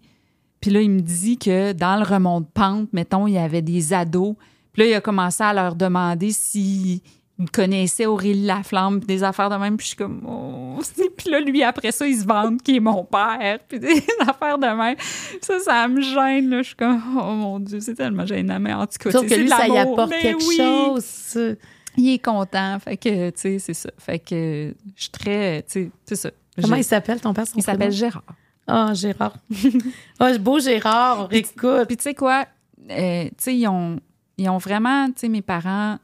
Puis 0.61 0.71
là, 0.71 0.81
il 0.81 0.91
me 0.91 1.01
dit 1.01 1.39
que 1.39 1.73
dans 1.73 1.97
le 1.97 2.05
remont 2.05 2.41
de 2.41 2.47
pente, 2.47 2.93
mettons, 2.93 3.27
il 3.27 3.35
y 3.35 3.39
avait 3.39 3.63
des 3.63 3.93
ados. 3.93 4.35
Puis 4.73 4.83
là, 4.83 4.89
il 4.89 4.95
a 4.95 5.01
commencé 5.01 5.43
à 5.43 5.53
leur 5.53 5.75
demander 5.75 6.33
s'ils 6.33 7.01
connaissaient 7.47 8.07
Aurélie 8.07 8.47
Laflamme, 8.47 8.99
puis 9.01 9.07
des 9.07 9.23
affaires 9.23 9.49
de 9.49 9.57
même. 9.57 9.77
Puis 9.77 9.85
je 9.85 9.89
suis 9.89 9.97
comme, 9.97 10.23
oh. 10.27 10.81
Puis 11.17 11.31
là, 11.31 11.41
lui, 11.41 11.63
après 11.63 11.93
ça, 11.93 12.07
il 12.07 12.19
se 12.19 12.27
vante 12.27 12.63
qui 12.63 12.77
est 12.77 12.81
mon 12.81 13.05
père, 13.05 13.59
puis 13.69 13.79
des 13.79 14.03
affaires 14.21 14.59
de 14.59 14.67
même. 14.67 14.97
Ça, 15.41 15.59
ça 15.61 15.89
me 15.89 16.01
gêne. 16.01 16.51
Là. 16.51 16.63
Je 16.63 16.69
suis 16.69 16.77
comme, 16.77 17.01
oh 17.17 17.33
mon 17.33 17.61
Dieu, 17.61 17.81
c'est 17.81 17.95
tellement 17.95 18.27
gênant. 18.27 18.59
Mais 18.59 18.73
en 18.73 18.87
tout 18.87 18.99
cas, 18.99 19.11
Sauf 19.13 19.27
que 19.27 19.35
lui, 19.35 19.49
ça 19.49 19.69
y 19.69 19.79
apporte 19.79 20.11
quelque 20.11 20.41
chose. 20.41 21.57
Il 21.97 22.15
est 22.15 22.19
content. 22.19 22.79
Fait 22.81 22.97
que, 22.97 23.31
tu 23.31 23.37
sais, 23.37 23.59
c'est 23.59 23.75
ça. 23.75 23.91
Fait 23.99 24.19
que 24.19 24.75
je 24.97 25.03
suis 25.03 25.11
très, 25.11 25.63
tu 25.63 25.85
sais, 25.85 25.91
c'est 26.07 26.17
ça. 26.17 26.31
Comment 26.61 26.77
il 26.77 26.85
s'appelle, 26.85 27.21
ton 27.21 27.33
père? 27.33 27.45
il 27.55 27.63
s'appelle 27.63 27.93
Gérard. 27.93 28.25
Ah, 28.67 28.89
oh, 28.91 28.95
Gérard. 28.95 29.37
Ah, 30.21 30.31
oh, 30.35 30.39
beau 30.39 30.59
Gérard, 30.61 31.29
écoute. 31.31 31.87
Puis 31.87 31.97
tu 31.97 32.03
sais 32.03 32.15
quoi, 32.15 32.47
euh, 32.91 33.25
tu 33.25 33.35
sais, 33.39 33.57
ils 33.57 33.67
ont, 33.69 33.99
ils 34.37 34.49
ont 34.49 34.59
vraiment, 34.59 35.07
tu 35.07 35.15
sais, 35.17 35.29
mes 35.29 35.43
parents, 35.43 35.99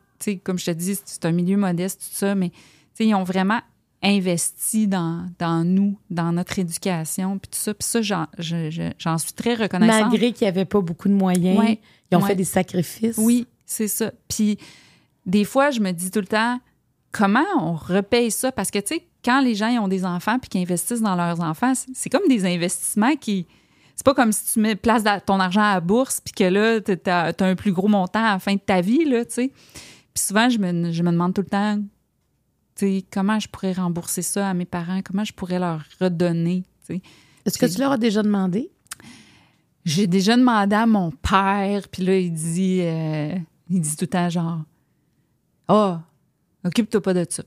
comme 0.44 0.58
je 0.58 0.66
te 0.66 0.70
dis, 0.72 0.98
c'est 1.04 1.24
un 1.24 1.32
milieu 1.32 1.56
modeste, 1.56 2.00
tout 2.00 2.16
ça, 2.16 2.34
mais 2.34 2.50
ils 2.98 3.14
ont 3.14 3.24
vraiment 3.24 3.60
investi 4.02 4.87
dans, 4.87 5.26
dans 5.38 5.64
nous, 5.64 5.98
dans 6.10 6.32
notre 6.32 6.58
éducation, 6.58 7.38
puis 7.38 7.48
tout 7.50 7.58
ça. 7.58 7.74
Puis 7.74 7.88
ça, 7.88 8.02
j'en 8.02 9.18
suis 9.18 9.32
très 9.32 9.54
reconnaissante. 9.54 10.10
Malgré 10.10 10.32
qu'il 10.32 10.44
n'y 10.44 10.50
avait 10.50 10.66
pas 10.66 10.80
beaucoup 10.80 11.08
de 11.08 11.14
moyens, 11.14 11.78
ils 12.10 12.16
ont 12.16 12.20
fait 12.20 12.37
des 12.37 12.44
sacrifices. 12.44 13.16
Oui, 13.18 13.46
c'est 13.64 13.88
ça. 13.88 14.12
Puis 14.28 14.58
des 15.26 15.44
fois, 15.44 15.70
je 15.70 15.80
me 15.80 15.92
dis 15.92 16.10
tout 16.10 16.20
le 16.20 16.26
temps, 16.26 16.60
comment 17.12 17.44
on 17.58 17.74
repaye 17.74 18.30
ça? 18.30 18.52
Parce 18.52 18.70
que, 18.70 18.78
tu 18.78 18.96
sais, 18.96 19.06
quand 19.24 19.40
les 19.40 19.54
gens 19.54 19.70
ont 19.82 19.88
des 19.88 20.04
enfants 20.04 20.38
puis 20.38 20.50
qu'ils 20.50 20.60
investissent 20.60 21.00
dans 21.00 21.16
leurs 21.16 21.40
enfants, 21.40 21.72
c'est 21.94 22.10
comme 22.10 22.28
des 22.28 22.44
investissements 22.44 23.16
qui. 23.16 23.46
C'est 23.96 24.04
pas 24.04 24.14
comme 24.14 24.32
si 24.32 24.52
tu 24.52 24.58
mets 24.58 24.74
place 24.74 25.04
ton 25.24 25.38
argent 25.38 25.62
à 25.62 25.74
la 25.74 25.80
bourse 25.80 26.20
puis 26.20 26.34
que 26.34 26.44
là, 26.44 26.80
tu 26.80 26.98
as, 27.08 27.32
un 27.38 27.54
plus 27.54 27.72
gros 27.72 27.87
montant 27.87 28.24
à 28.24 28.32
la 28.32 28.38
fin 28.40 28.54
de 28.54 28.60
ta 28.60 28.80
vie, 28.80 29.04
là, 29.04 29.24
tu 29.24 29.34
sais. 29.34 29.52
Puis 30.14 30.24
souvent, 30.24 30.48
je 30.48 30.59
me, 30.59 30.92
je 30.92 31.03
me 31.03 31.11
demande 31.11 31.35
tout 31.35 31.42
le 31.42 31.48
temps, 31.48 31.79
tu 32.77 32.87
sais, 32.87 33.05
comment 33.11 33.38
je 33.38 33.48
pourrais 33.48 33.72
rembourser 33.72 34.22
ça 34.22 34.48
à 34.48 34.55
mes 34.55 34.64
parents, 34.64 35.00
comment 35.03 35.24
je 35.24 35.33
pourrais 35.33 35.59
leur 35.59 35.83
redonner, 36.00 36.64
tu 36.87 36.94
sais? 36.94 37.03
Est-ce 37.44 37.59
que 37.59 37.66
tu 37.66 37.79
leur 37.79 37.92
as 37.92 37.98
déjà 37.98 38.22
demandé? 38.22 38.70
J'ai 39.85 40.07
déjà 40.07 40.37
demandé 40.37 40.74
à 40.74 40.87
mon 40.87 41.11
père, 41.11 41.88
puis 41.90 42.05
là, 42.05 42.18
il 42.18 42.33
dit, 42.33 42.81
euh, 42.81 43.37
il 43.68 43.81
dit 43.81 43.96
tout 43.96 44.05
le 44.05 44.09
temps 44.09 44.31
genre, 44.31 44.62
ah, 45.68 46.00
oh, 46.64 46.68
occupe-toi 46.68 47.03
pas 47.03 47.12
de 47.12 47.27
ça 47.29 47.42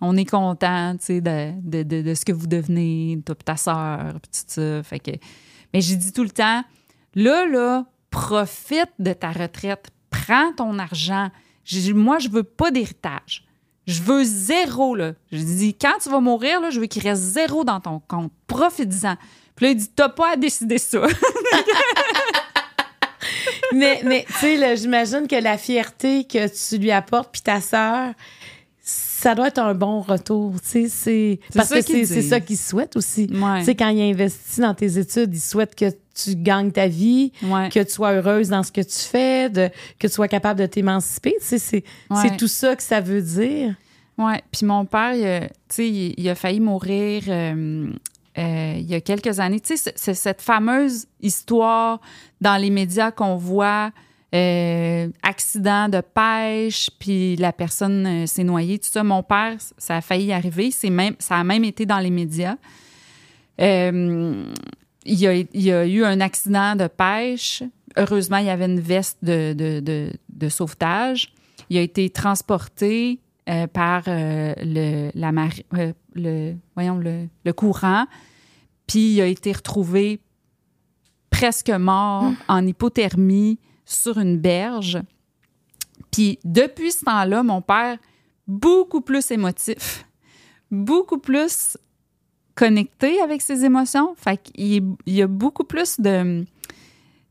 on 0.00 0.16
est 0.16 0.24
content 0.24 0.94
de, 0.94 1.60
de, 1.60 1.82
de, 1.82 2.02
de, 2.02 2.14
ce 2.14 2.24
que 2.24 2.32
vous 2.32 2.46
devenez, 2.46 3.20
toi 3.24 3.34
ta 3.34 3.56
soeur, 3.56 4.14
tout 4.20 4.28
ça. 4.30 4.82
Fait 4.82 4.98
que, 4.98 5.10
mais 5.72 5.80
j'ai 5.80 5.96
dit 5.96 6.12
tout 6.12 6.22
le 6.22 6.30
temps, 6.30 6.62
là, 7.14 7.46
là, 7.46 7.86
profite 8.10 8.90
de 8.98 9.12
ta 9.12 9.30
retraite, 9.30 9.90
prends 10.10 10.52
ton 10.56 10.78
argent. 10.78 11.30
Moi, 11.94 12.18
je 12.18 12.28
veux 12.28 12.42
pas 12.42 12.70
d'héritage. 12.70 13.44
Je 13.86 14.02
veux 14.02 14.22
zéro, 14.22 14.94
là. 14.94 15.12
Je 15.32 15.38
dis, 15.38 15.74
quand 15.74 15.96
tu 16.02 16.10
vas 16.10 16.20
mourir, 16.20 16.60
là, 16.60 16.70
je 16.70 16.78
veux 16.78 16.86
qu'il 16.86 17.02
reste 17.02 17.22
zéro 17.22 17.64
dans 17.64 17.80
ton 17.80 18.00
compte. 18.06 18.30
Profite-en. 18.46 19.16
Puis 19.56 19.66
là, 19.66 19.72
il 19.72 19.76
dit, 19.76 19.88
t'as 19.88 20.10
pas 20.10 20.32
à 20.32 20.36
décider 20.36 20.78
ça. 20.78 21.02
mais, 23.72 24.02
mais 24.04 24.26
tu 24.28 24.34
sais, 24.34 24.76
j'imagine 24.76 25.26
que 25.26 25.36
la 25.36 25.56
fierté 25.56 26.24
que 26.24 26.48
tu 26.48 26.78
lui 26.78 26.90
apportes, 26.90 27.30
puis 27.32 27.40
ta 27.40 27.60
sœur, 27.60 28.12
ça 29.20 29.34
doit 29.34 29.48
être 29.48 29.58
un 29.58 29.74
bon 29.74 30.00
retour, 30.00 30.54
tu 30.60 30.68
sais, 30.68 30.88
c'est 30.88 31.40
parce 31.52 31.70
que 31.70 31.82
c'est 31.82 32.22
ça 32.22 32.38
qu'il 32.38 32.56
souhaite 32.56 32.96
aussi. 32.96 33.26
Tu 33.26 33.64
sais 33.64 33.74
quand 33.74 33.88
il 33.88 34.00
investit 34.00 34.60
dans 34.60 34.74
tes 34.74 34.96
études, 34.96 35.34
il 35.34 35.40
souhaite 35.40 35.74
que 35.74 35.90
tu 36.14 36.36
gagnes 36.36 36.70
ta 36.70 36.86
vie, 36.86 37.32
que 37.42 37.82
tu 37.82 37.90
sois 37.90 38.12
heureuse 38.12 38.48
dans 38.48 38.62
ce 38.62 38.70
que 38.70 38.80
tu 38.80 38.98
fais, 38.98 39.50
de, 39.50 39.70
que 39.98 40.06
tu 40.06 40.12
sois 40.12 40.28
capable 40.28 40.60
de 40.60 40.66
t'émanciper, 40.66 41.34
tu 41.40 41.58
sais, 41.58 41.82
c'est 42.14 42.36
tout 42.36 42.46
ça 42.46 42.76
que 42.76 42.82
ça 42.82 43.00
veut 43.00 43.22
dire. 43.22 43.74
Ouais, 44.18 44.40
puis 44.52 44.66
mon 44.66 44.84
père, 44.84 45.48
tu 45.68 45.74
sais, 45.74 45.88
il, 45.88 46.28
a 46.28 46.36
failli 46.36 46.60
mourir 46.60 47.24
euh, 47.28 47.88
euh, 48.38 48.74
il 48.76 48.86
y 48.86 48.94
a 48.94 49.00
quelques 49.00 49.40
années. 49.40 49.60
Tu 49.60 49.76
sais, 49.76 49.92
c'est 49.96 50.14
cette 50.14 50.42
fameuse 50.42 51.06
histoire 51.20 52.00
dans 52.40 52.56
les 52.56 52.70
médias 52.70 53.10
qu'on 53.10 53.36
voit 53.36 53.90
euh, 54.34 55.08
accident 55.22 55.88
de 55.88 56.02
pêche, 56.02 56.90
puis 56.98 57.36
la 57.36 57.50
personne 57.50 58.06
euh, 58.06 58.26
s'est 58.26 58.44
noyée, 58.44 58.78
tout 58.78 58.90
ça. 58.90 59.02
Mon 59.02 59.22
père, 59.22 59.56
ça 59.78 59.96
a 59.96 60.00
failli 60.02 60.34
arriver. 60.34 60.70
C'est 60.70 60.90
même, 60.90 61.14
ça 61.18 61.36
a 61.36 61.44
même 61.44 61.64
été 61.64 61.86
dans 61.86 61.98
les 61.98 62.10
médias. 62.10 62.56
Euh, 63.58 64.44
il, 65.06 65.18
y 65.18 65.26
a, 65.26 65.32
il, 65.32 65.48
y 65.54 65.72
a, 65.72 65.86
eu 65.86 66.04
un 66.04 66.20
accident 66.20 66.76
de 66.76 66.88
pêche. 66.88 67.62
Heureusement, 67.96 68.36
il 68.36 68.46
y 68.46 68.50
avait 68.50 68.66
une 68.66 68.80
veste 68.80 69.16
de, 69.22 69.54
de, 69.54 70.12
de, 70.28 70.48
sauvetage. 70.50 71.32
Il 71.70 71.78
a 71.78 71.80
été 71.80 72.10
transporté 72.10 73.20
par 73.72 74.02
le, 74.06 75.10
la 75.14 75.32
le, 76.14 76.54
voyons, 76.74 76.98
le, 76.98 77.28
le, 77.46 77.52
courant, 77.54 78.04
puis 78.86 79.14
il 79.14 79.20
a 79.22 79.26
été 79.26 79.52
retrouvé 79.52 80.20
presque 81.30 81.70
mort 81.70 82.24
mmh. 82.24 82.36
en 82.48 82.66
hypothermie 82.66 83.58
sur 83.88 84.18
une 84.18 84.36
berge. 84.36 84.98
Puis 86.10 86.38
depuis 86.44 86.92
ce 86.92 87.04
temps-là, 87.04 87.42
mon 87.42 87.62
père, 87.62 87.98
beaucoup 88.46 89.00
plus 89.00 89.30
émotif, 89.30 90.04
beaucoup 90.70 91.18
plus 91.18 91.76
connecté 92.54 93.20
avec 93.20 93.40
ses 93.40 93.64
émotions. 93.64 94.14
Fait 94.16 94.36
qu'il 94.36 94.96
il 95.06 95.14
y 95.14 95.22
a 95.22 95.26
beaucoup 95.26 95.64
plus 95.64 96.00
de... 96.00 96.44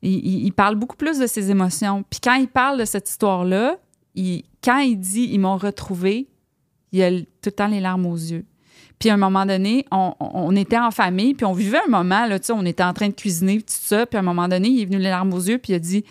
Il, 0.04 0.52
parle 0.52 0.76
beaucoup 0.76 0.96
plus 0.96 1.18
de 1.18 1.28
ses 1.28 1.50
émotions. 1.50 2.04
Puis 2.10 2.20
quand 2.24 2.36
il 2.36 2.48
parle 2.48 2.80
de 2.80 2.86
cette 2.86 3.10
histoire-là, 3.10 3.78
quand 4.64 4.78
il 4.78 4.96
dit 4.98 5.30
«ils 5.32 5.40
m'ont 5.40 5.58
retrouvé», 5.58 6.28
il 6.92 7.02
a 7.02 7.12
tout 7.12 7.26
le 7.46 7.52
temps 7.52 7.68
les 7.68 7.80
larmes 7.80 8.06
aux 8.06 8.16
yeux. 8.16 8.46
Puis 9.00 9.10
à 9.10 9.16
un 9.16 9.18
moment 9.18 9.46
donné, 9.46 9.86
on, 9.92 10.56
était 10.56 10.78
en 10.78 10.92
famille, 10.92 11.34
puis 11.34 11.46
on 11.46 11.54
vivait 11.54 11.80
un 11.86 11.90
moment, 11.90 12.26
là, 12.26 12.38
on 12.52 12.66
était 12.66 12.84
en 12.84 12.94
train 12.94 13.10
de 13.10 13.14
cuisiner, 13.14 13.58
tout 13.60 13.66
ça. 13.68 14.06
Puis 14.06 14.18
à 14.18 14.20
un 14.20 14.24
moment 14.24 14.48
donné, 14.48 14.70
il 14.70 14.82
est 14.82 14.86
venu 14.86 14.98
les 14.98 15.10
larmes 15.10 15.34
aux 15.34 15.42
yeux, 15.42 15.58
puis 15.58 15.74
il 15.74 15.76
a 15.76 15.80
dit 15.80 16.04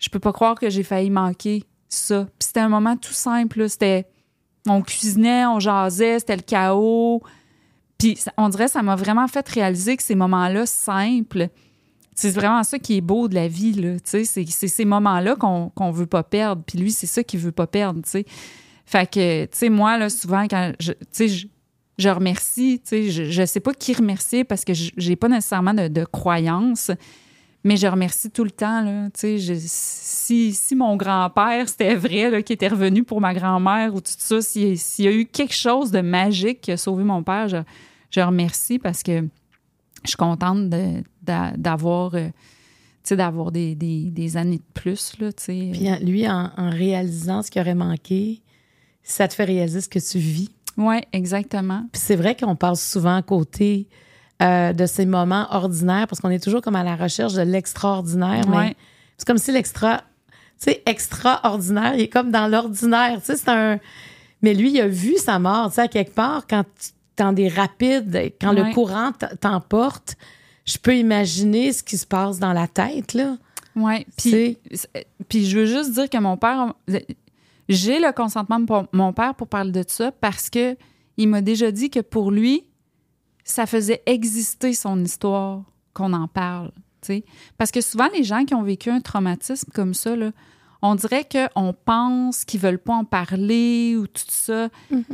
je 0.00 0.08
peux 0.08 0.18
pas 0.18 0.32
croire 0.32 0.56
que 0.58 0.68
j'ai 0.70 0.82
failli 0.82 1.10
manquer 1.10 1.62
ça. 1.88 2.24
Puis 2.24 2.46
c'était 2.48 2.60
un 2.60 2.68
moment 2.68 2.96
tout 2.96 3.12
simple. 3.12 3.68
C'était, 3.68 4.06
on 4.66 4.82
cuisinait, 4.82 5.46
on 5.46 5.60
jasait, 5.60 6.18
c'était 6.18 6.36
le 6.36 6.42
chaos. 6.42 7.22
Puis 7.98 8.18
on 8.38 8.48
dirait 8.48 8.68
ça 8.68 8.82
m'a 8.82 8.96
vraiment 8.96 9.28
fait 9.28 9.46
réaliser 9.48 9.96
que 9.96 10.02
ces 10.02 10.14
moments-là 10.14 10.64
simples, 10.64 11.48
c'est 12.14 12.30
vraiment 12.30 12.62
ça 12.64 12.78
qui 12.78 12.96
est 12.96 13.02
beau 13.02 13.28
de 13.28 13.34
la 13.34 13.46
vie. 13.46 13.72
Là, 13.72 13.96
c'est, 14.04 14.24
ces 14.24 14.84
moments-là 14.84 15.36
qu'on 15.36 15.70
ne 15.78 15.92
veut 15.92 16.06
pas 16.06 16.22
perdre. 16.22 16.62
Puis 16.66 16.78
lui, 16.78 16.92
c'est 16.92 17.06
ça 17.06 17.22
qu'il 17.22 17.40
veut 17.40 17.52
pas 17.52 17.66
perdre. 17.66 18.00
sais. 18.04 18.24
Fait 18.86 19.08
que, 19.08 19.44
tu 19.44 19.50
sais, 19.52 19.68
moi, 19.68 19.98
là, 19.98 20.08
souvent, 20.08 20.46
quand 20.48 20.72
je, 20.80 20.92
je, 21.14 21.46
je 21.98 22.08
remercie, 22.08 22.80
tu 22.82 23.10
sais, 23.10 23.10
je 23.10 23.40
ne 23.40 23.46
sais 23.46 23.60
pas 23.60 23.72
qui 23.74 23.92
remercier 23.92 24.44
parce 24.44 24.64
que 24.64 24.72
j'ai 24.74 25.16
pas 25.16 25.28
nécessairement 25.28 25.74
de, 25.74 25.88
de 25.88 26.04
croyance. 26.04 26.90
Mais 27.62 27.76
je 27.76 27.86
remercie 27.86 28.30
tout 28.30 28.44
le 28.44 28.50
temps. 28.50 28.82
Là, 28.82 29.08
je, 29.22 29.54
si, 29.58 30.54
si 30.54 30.74
mon 30.74 30.96
grand-père, 30.96 31.68
c'était 31.68 31.94
vrai, 31.94 32.42
qui 32.42 32.54
était 32.54 32.68
revenu 32.68 33.04
pour 33.04 33.20
ma 33.20 33.34
grand-mère 33.34 33.94
ou 33.94 34.00
tout 34.00 34.12
ça, 34.16 34.40
s'il 34.40 34.78
y 34.98 35.08
a 35.08 35.12
eu 35.12 35.26
quelque 35.26 35.54
chose 35.54 35.90
de 35.90 36.00
magique 36.00 36.62
qui 36.62 36.72
a 36.72 36.76
sauvé 36.78 37.04
mon 37.04 37.22
père, 37.22 37.48
je, 37.48 37.58
je 38.10 38.20
remercie 38.20 38.78
parce 38.78 39.02
que 39.02 39.28
je 40.04 40.08
suis 40.08 40.16
contente 40.16 40.70
d'avoir 41.22 42.14
euh, 42.14 42.28
d'avoir 43.10 43.50
des, 43.50 43.74
des, 43.74 44.10
des, 44.10 44.36
années 44.36 44.58
de 44.58 44.72
plus. 44.72 45.18
Là, 45.18 45.30
Puis 45.32 45.72
lui, 46.02 46.28
en, 46.28 46.50
réalisant 46.56 47.42
ce 47.42 47.50
qui 47.50 47.60
aurait 47.60 47.74
manqué, 47.74 48.40
ça 49.02 49.26
te 49.26 49.34
fait 49.34 49.44
réaliser 49.44 49.80
ce 49.80 49.88
que 49.88 49.98
tu 49.98 50.18
vis. 50.18 50.50
Oui, 50.76 50.96
exactement. 51.12 51.86
Puis 51.92 52.00
c'est 52.04 52.14
vrai 52.14 52.36
qu'on 52.36 52.54
passe 52.54 52.88
souvent 52.88 53.16
à 53.16 53.22
côté 53.22 53.88
euh, 54.42 54.72
de 54.72 54.86
ces 54.86 55.06
moments 55.06 55.46
ordinaires 55.50 56.06
parce 56.08 56.20
qu'on 56.20 56.30
est 56.30 56.42
toujours 56.42 56.62
comme 56.62 56.76
à 56.76 56.82
la 56.84 56.96
recherche 56.96 57.34
de 57.34 57.42
l'extraordinaire. 57.42 58.46
Ouais. 58.48 58.56
Mais 58.68 58.76
c'est 59.18 59.26
comme 59.26 59.38
si 59.38 59.52
l'extra, 59.52 59.98
tu 60.58 60.70
sais, 60.70 60.82
extraordinaire, 60.86 61.94
il 61.94 62.02
est 62.02 62.08
comme 62.08 62.30
dans 62.30 62.46
l'ordinaire. 62.48 63.18
Tu 63.20 63.26
sais, 63.26 63.36
c'est 63.36 63.50
un. 63.50 63.78
Mais 64.42 64.54
lui, 64.54 64.70
il 64.70 64.80
a 64.80 64.88
vu 64.88 65.16
sa 65.16 65.38
mort, 65.38 65.68
tu 65.68 65.74
sais, 65.76 65.82
à 65.82 65.88
quelque 65.88 66.14
part, 66.14 66.46
quand 66.48 66.64
tu 66.64 66.90
dans 67.16 67.34
des 67.34 67.48
rapides, 67.48 68.32
quand 68.40 68.54
Ouais. 68.54 68.64
le 68.68 68.72
courant 68.72 69.10
t'emporte, 69.42 70.16
je 70.64 70.78
peux 70.78 70.96
imaginer 70.96 71.70
ce 71.74 71.82
qui 71.82 71.98
se 71.98 72.06
passe 72.06 72.38
dans 72.38 72.54
la 72.54 72.66
tête, 72.66 73.12
là. 73.12 73.36
Oui. 73.76 74.06
Puis, 74.16 74.56
puis 75.28 75.44
je 75.44 75.58
veux 75.58 75.66
juste 75.66 75.92
dire 75.92 76.08
que 76.08 76.16
mon 76.16 76.38
père, 76.38 76.72
j'ai 77.68 77.98
le 78.00 78.10
consentement 78.12 78.58
de 78.58 78.64
mon- 78.70 78.86
mon 78.92 79.12
père 79.12 79.34
pour 79.34 79.48
parler 79.48 79.70
de 79.70 79.84
ça 79.86 80.12
parce 80.12 80.48
que 80.48 80.76
il 81.18 81.28
m'a 81.28 81.42
déjà 81.42 81.70
dit 81.70 81.90
que 81.90 82.00
pour 82.00 82.30
lui, 82.30 82.64
ça 83.44 83.66
faisait 83.66 84.02
exister 84.06 84.72
son 84.72 85.02
histoire 85.02 85.62
qu'on 85.94 86.12
en 86.12 86.28
parle. 86.28 86.70
tu 87.02 87.06
sais. 87.06 87.24
Parce 87.58 87.70
que 87.70 87.80
souvent, 87.80 88.08
les 88.14 88.24
gens 88.24 88.44
qui 88.44 88.54
ont 88.54 88.62
vécu 88.62 88.90
un 88.90 89.00
traumatisme 89.00 89.70
comme 89.72 89.94
ça, 89.94 90.16
là, 90.16 90.32
on 90.82 90.94
dirait 90.94 91.26
qu'on 91.26 91.74
pense 91.84 92.44
qu'ils 92.44 92.60
veulent 92.60 92.78
pas 92.78 92.94
en 92.94 93.04
parler 93.04 93.96
ou 93.96 94.06
tout 94.06 94.22
ça. 94.28 94.68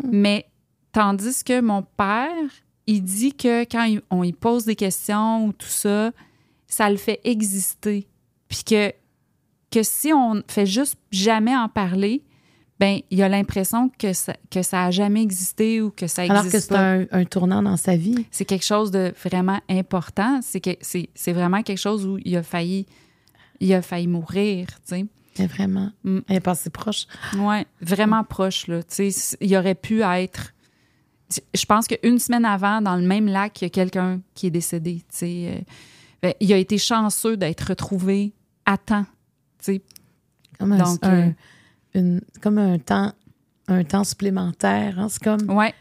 Mais 0.05 0.47
tandis 0.93 1.43
que 1.43 1.61
mon 1.61 1.83
père, 1.83 2.51
il 2.87 3.03
dit 3.03 3.35
que 3.35 3.65
quand 3.65 3.93
on 4.11 4.23
y 4.23 4.33
pose 4.33 4.65
des 4.65 4.77
questions 4.77 5.47
ou 5.47 5.53
tout 5.53 5.67
ça, 5.67 6.13
ça 6.69 6.89
le 6.91 6.97
fait 6.97 7.21
exister. 7.25 8.07
Puis 8.49 8.63
que, 8.65 8.93
que 9.71 9.83
si 9.83 10.13
on 10.13 10.43
fait 10.47 10.67
juste 10.67 10.97
jamais 11.11 11.57
en 11.57 11.69
parler, 11.69 12.23
ben 12.79 13.01
il 13.11 13.23
a 13.23 13.29
l'impression 13.29 13.89
que 13.99 14.13
ça, 14.13 14.35
que 14.51 14.63
ça 14.63 14.85
a 14.85 14.91
jamais 14.91 15.23
existé 15.23 15.81
ou 15.81 15.91
que 15.91 16.07
ça 16.07 16.23
Alors 16.23 16.43
que 16.43 16.47
existe 16.49 16.69
c'est 16.69 16.77
un, 16.77 17.07
un 17.11 17.25
tournant 17.25 17.63
dans 17.63 17.77
sa 17.77 17.97
vie. 17.97 18.27
C'est 18.31 18.45
quelque 18.45 18.65
chose 18.67 18.91
de 18.91 19.15
vraiment 19.25 19.61
important. 19.69 20.41
C'est 20.43 20.61
que 20.61 20.71
c'est 20.81 21.09
c'est 21.15 21.33
vraiment 21.33 21.63
quelque 21.63 21.79
chose 21.79 22.07
où 22.07 22.19
il 22.25 22.37
a 22.37 22.43
failli 22.43 22.87
il 23.61 23.73
a 23.73 23.81
failli 23.83 24.07
mourir, 24.07 24.67
tu 24.67 24.97
sais. 24.97 25.07
Mais 25.39 25.47
vraiment, 25.47 25.91
Mm. 26.05 26.19
elle 26.29 26.37
est 26.37 26.41
passée 26.41 26.71
proche. 26.71 27.07
Ouais, 27.37 27.67
vraiment 27.81 28.25
proche 28.25 28.67
là. 28.69 28.83
Tu 28.83 29.11
sais, 29.11 29.37
il 29.41 29.55
aurait 29.57 29.75
pu 29.75 30.03
être. 30.03 30.53
Je 31.55 31.65
pense 31.67 31.89
qu'une 31.89 32.19
semaine 32.19 32.45
avant, 32.45 32.81
dans 32.81 32.97
le 32.97 33.03
même 33.07 33.27
lac, 33.27 33.61
il 33.61 33.65
y 33.65 33.67
a 33.67 33.71
quelqu'un 33.71 34.21
qui 34.35 34.47
est 34.47 34.51
décédé. 34.51 34.97
Tu 35.01 35.05
sais, 35.11 35.49
Euh, 35.59 35.61
ben, 36.23 36.35
il 36.41 36.53
a 36.53 36.57
été 36.57 36.79
chanceux 36.79 37.37
d'être 37.37 37.63
retrouvé 37.69 38.33
à 38.65 38.79
temps. 38.79 39.05
Tu 39.59 39.65
sais, 39.75 39.83
Comme 40.59 40.73
un, 40.73 40.79
Donc, 40.79 40.99
un- 41.03 41.29
euh, 41.29 41.31
une- 42.01 42.21
comme 42.41 42.59
un 42.59 42.79
temps, 42.79 43.13
un 43.69 43.85
temps 43.85 44.05
supplémentaire. 44.05 44.99
hein. 44.99 45.09
C'est 45.09 45.23
comme, 45.23 45.51
ouais, 45.51 45.75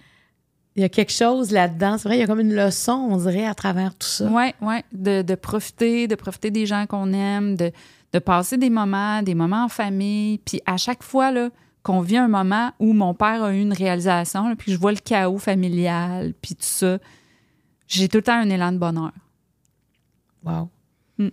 il 0.75 0.81
y 0.81 0.85
a 0.85 0.89
quelque 0.89 1.11
chose 1.11 1.51
là-dedans. 1.51 1.97
C'est 1.97 2.07
vrai, 2.09 2.17
il 2.17 2.21
y 2.21 2.23
a 2.23 2.27
comme 2.27 2.39
une 2.39 2.55
leçon, 2.55 2.93
on 2.93 3.17
dirait, 3.17 3.45
à 3.45 3.53
travers 3.53 3.93
tout 3.95 4.07
ça. 4.07 4.27
ouais, 4.29 4.53
ouais, 4.61 4.83
de, 4.91 5.21
de 5.21 5.35
profiter, 5.35 6.07
de 6.07 6.15
profiter 6.15 6.51
des 6.51 6.65
gens 6.65 6.85
qu'on 6.87 7.13
aime, 7.13 7.55
de, 7.55 7.71
de 8.13 8.19
passer 8.19 8.57
des 8.57 8.69
moments, 8.69 9.21
des 9.21 9.35
moments 9.35 9.65
en 9.65 9.69
famille. 9.69 10.39
Puis 10.39 10.61
à 10.65 10.77
chaque 10.77 11.03
fois 11.03 11.31
là 11.31 11.49
qu'on 11.83 12.01
vit 12.01 12.17
un 12.17 12.27
moment 12.27 12.71
où 12.79 12.93
mon 12.93 13.13
père 13.13 13.43
a 13.43 13.53
eu 13.53 13.61
une 13.61 13.71
réalisation, 13.73 14.49
là, 14.49 14.55
puis 14.55 14.71
je 14.71 14.77
vois 14.77 14.91
le 14.91 14.97
chaos 14.97 15.37
familial, 15.37 16.33
puis 16.41 16.55
tout 16.55 16.63
ça, 16.63 16.97
j'ai 17.87 18.09
tout 18.09 18.17
le 18.17 18.23
temps 18.23 18.39
un 18.39 18.49
élan 18.49 18.71
de 18.71 18.79
bonheur. 18.79 19.11
Wow. 20.43 20.69
Mm. 21.19 21.27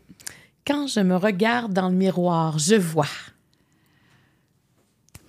Quand 0.66 0.86
je 0.86 1.00
me 1.00 1.16
regarde 1.16 1.72
dans 1.72 1.88
le 1.88 1.94
miroir, 1.94 2.58
je 2.58 2.74
vois. 2.74 3.06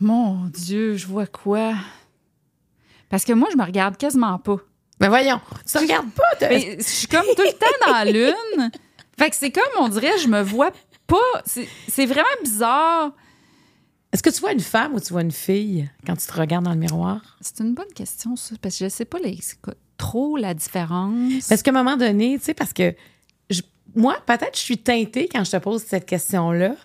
Mon 0.04 0.48
Dieu, 0.48 0.98
je 0.98 1.08
vois 1.08 1.28
quoi? 1.28 1.74
Parce 3.10 3.24
que 3.24 3.32
moi, 3.32 3.48
je 3.52 3.58
me 3.58 3.64
regarde 3.64 3.96
quasiment 3.96 4.38
pas. 4.38 4.58
Mais 5.00 5.08
voyons, 5.08 5.40
tu 5.66 5.72
te 5.74 5.78
regardes 5.78 6.12
pas. 6.12 6.24
t'as- 6.40 6.50
Mais 6.50 6.76
je 6.78 6.84
suis 6.84 7.08
comme 7.08 7.26
tout 7.36 7.42
le 7.42 7.54
temps 7.54 7.88
dans 7.88 7.94
la 7.94 8.06
lune. 8.06 8.72
Fait 9.18 9.30
que 9.30 9.36
c'est 9.38 9.52
comme, 9.52 9.64
on 9.80 9.88
dirait, 9.88 10.18
je 10.20 10.28
me 10.28 10.42
vois 10.42 10.72
pas. 11.08 11.16
C'est 11.46 11.68
c'est 11.88 12.06
vraiment 12.06 12.28
bizarre. 12.44 13.12
Est-ce 14.12 14.22
que 14.22 14.30
tu 14.30 14.42
vois 14.42 14.52
une 14.52 14.60
femme 14.60 14.94
ou 14.94 15.00
tu 15.00 15.14
vois 15.14 15.22
une 15.22 15.32
fille 15.32 15.90
quand 16.06 16.16
tu 16.18 16.28
te 16.28 16.34
regardes 16.38 16.66
dans 16.66 16.74
le 16.74 16.78
miroir? 16.80 17.38
C'est 17.40 17.62
une 17.62 17.74
bonne 17.74 17.92
question, 17.96 18.36
ça, 18.36 18.56
parce 18.62 18.78
que 18.78 18.86
je 18.86 18.90
sais 18.90 19.06
pas 19.06 19.20
les- 19.20 19.40
trop 19.98 20.36
la 20.36 20.54
différence. 20.54 21.48
Parce 21.48 21.64
qu'à 21.64 21.72
un 21.72 21.76
moment 21.76 21.96
donné, 21.98 22.38
tu 22.40 22.44
sais, 22.46 22.54
parce 22.54 22.74
que 22.74 22.94
je- 23.50 23.62
moi, 23.96 24.18
peut-être 24.26 24.56
je 24.58 24.62
suis 24.62 24.78
teintée 24.80 25.30
quand 25.32 25.44
je 25.46 25.52
te 25.52 25.58
pose 25.58 25.82
cette 25.84 26.06
question-là 26.06 26.76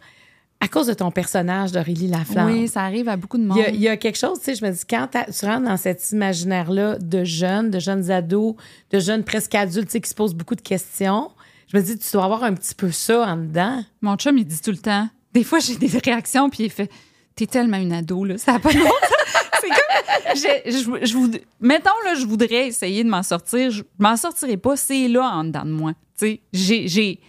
à 0.61 0.69
cause 0.69 0.87
de 0.89 0.95
ton 0.95 1.11
personnage 1.11 1.71
d'Aurélie 1.73 2.09
Laflamme. 2.09 2.51
Oui, 2.53 2.69
ça 2.69 2.83
arrive 2.83 3.09
à 3.09 3.17
beaucoup 3.17 3.39
de 3.39 3.45
monde. 3.45 3.59
Il 3.59 3.63
y, 3.63 3.67
a, 3.67 3.71
il 3.71 3.81
y 3.81 3.89
a 3.89 3.97
quelque 3.97 4.19
chose, 4.19 4.39
tu 4.39 4.47
sais, 4.47 4.55
je 4.57 4.65
me 4.65 4.71
dis, 4.73 4.81
quand 4.89 5.07
tu 5.09 5.47
rentres 5.47 5.67
dans 5.69 5.77
cet 5.77 6.11
imaginaire-là 6.11 6.99
de 6.99 7.23
jeunes, 7.25 7.71
de 7.71 7.79
jeunes 7.79 8.11
ados, 8.11 8.55
de 8.91 8.99
jeunes 8.99 9.23
presque 9.25 9.55
adultes, 9.55 9.87
tu 9.87 9.93
sais, 9.93 10.01
qui 10.01 10.11
se 10.11 10.15
posent 10.15 10.35
beaucoup 10.35 10.57
de 10.57 10.61
questions, 10.61 11.31
je 11.73 11.77
me 11.77 11.83
dis, 11.83 11.97
tu 11.99 12.11
dois 12.13 12.25
avoir 12.25 12.43
un 12.45 12.55
petit 12.55 12.75
peu 12.75 12.91
ça 12.91 13.21
en 13.29 13.37
dedans. 13.37 13.85
Mon 14.01 14.17
chum, 14.17 14.37
il 14.39 14.45
dit 14.47 14.61
tout 14.61 14.71
le 14.73 14.79
temps. 14.79 15.09
Des 15.33 15.45
fois, 15.45 15.59
j'ai 15.61 15.77
des 15.77 15.87
réactions, 16.05 16.49
puis 16.51 16.65
il 16.65 16.71
fait 16.71 16.91
T'es 17.37 17.47
tellement 17.47 17.77
une 17.77 17.93
ado, 17.93 18.25
là. 18.25 18.37
Ça 18.37 18.55
n'a 18.55 18.59
pas 18.59 18.73
de. 18.73 18.79
C'est 19.61 19.69
comme. 19.69 20.35
je- 20.35 20.73
je- 20.73 21.07
je 21.07 21.15
voud- 21.15 21.41
mettons, 21.61 21.91
là, 22.05 22.15
je 22.17 22.27
voudrais 22.27 22.67
essayer 22.67 23.05
de 23.05 23.09
m'en 23.09 23.23
sortir. 23.23 23.71
Je 23.71 23.85
m'en 24.01 24.17
sortirai 24.17 24.57
pas. 24.57 24.77
C'est 24.77 25.07
là 25.07 25.23
en 25.23 25.45
dedans 25.45 25.65
de 25.65 25.71
moi. 25.71 25.93
Tu 26.19 26.27
sais, 26.27 26.41
j'ai. 26.53 26.89
J'ai. 26.89 27.21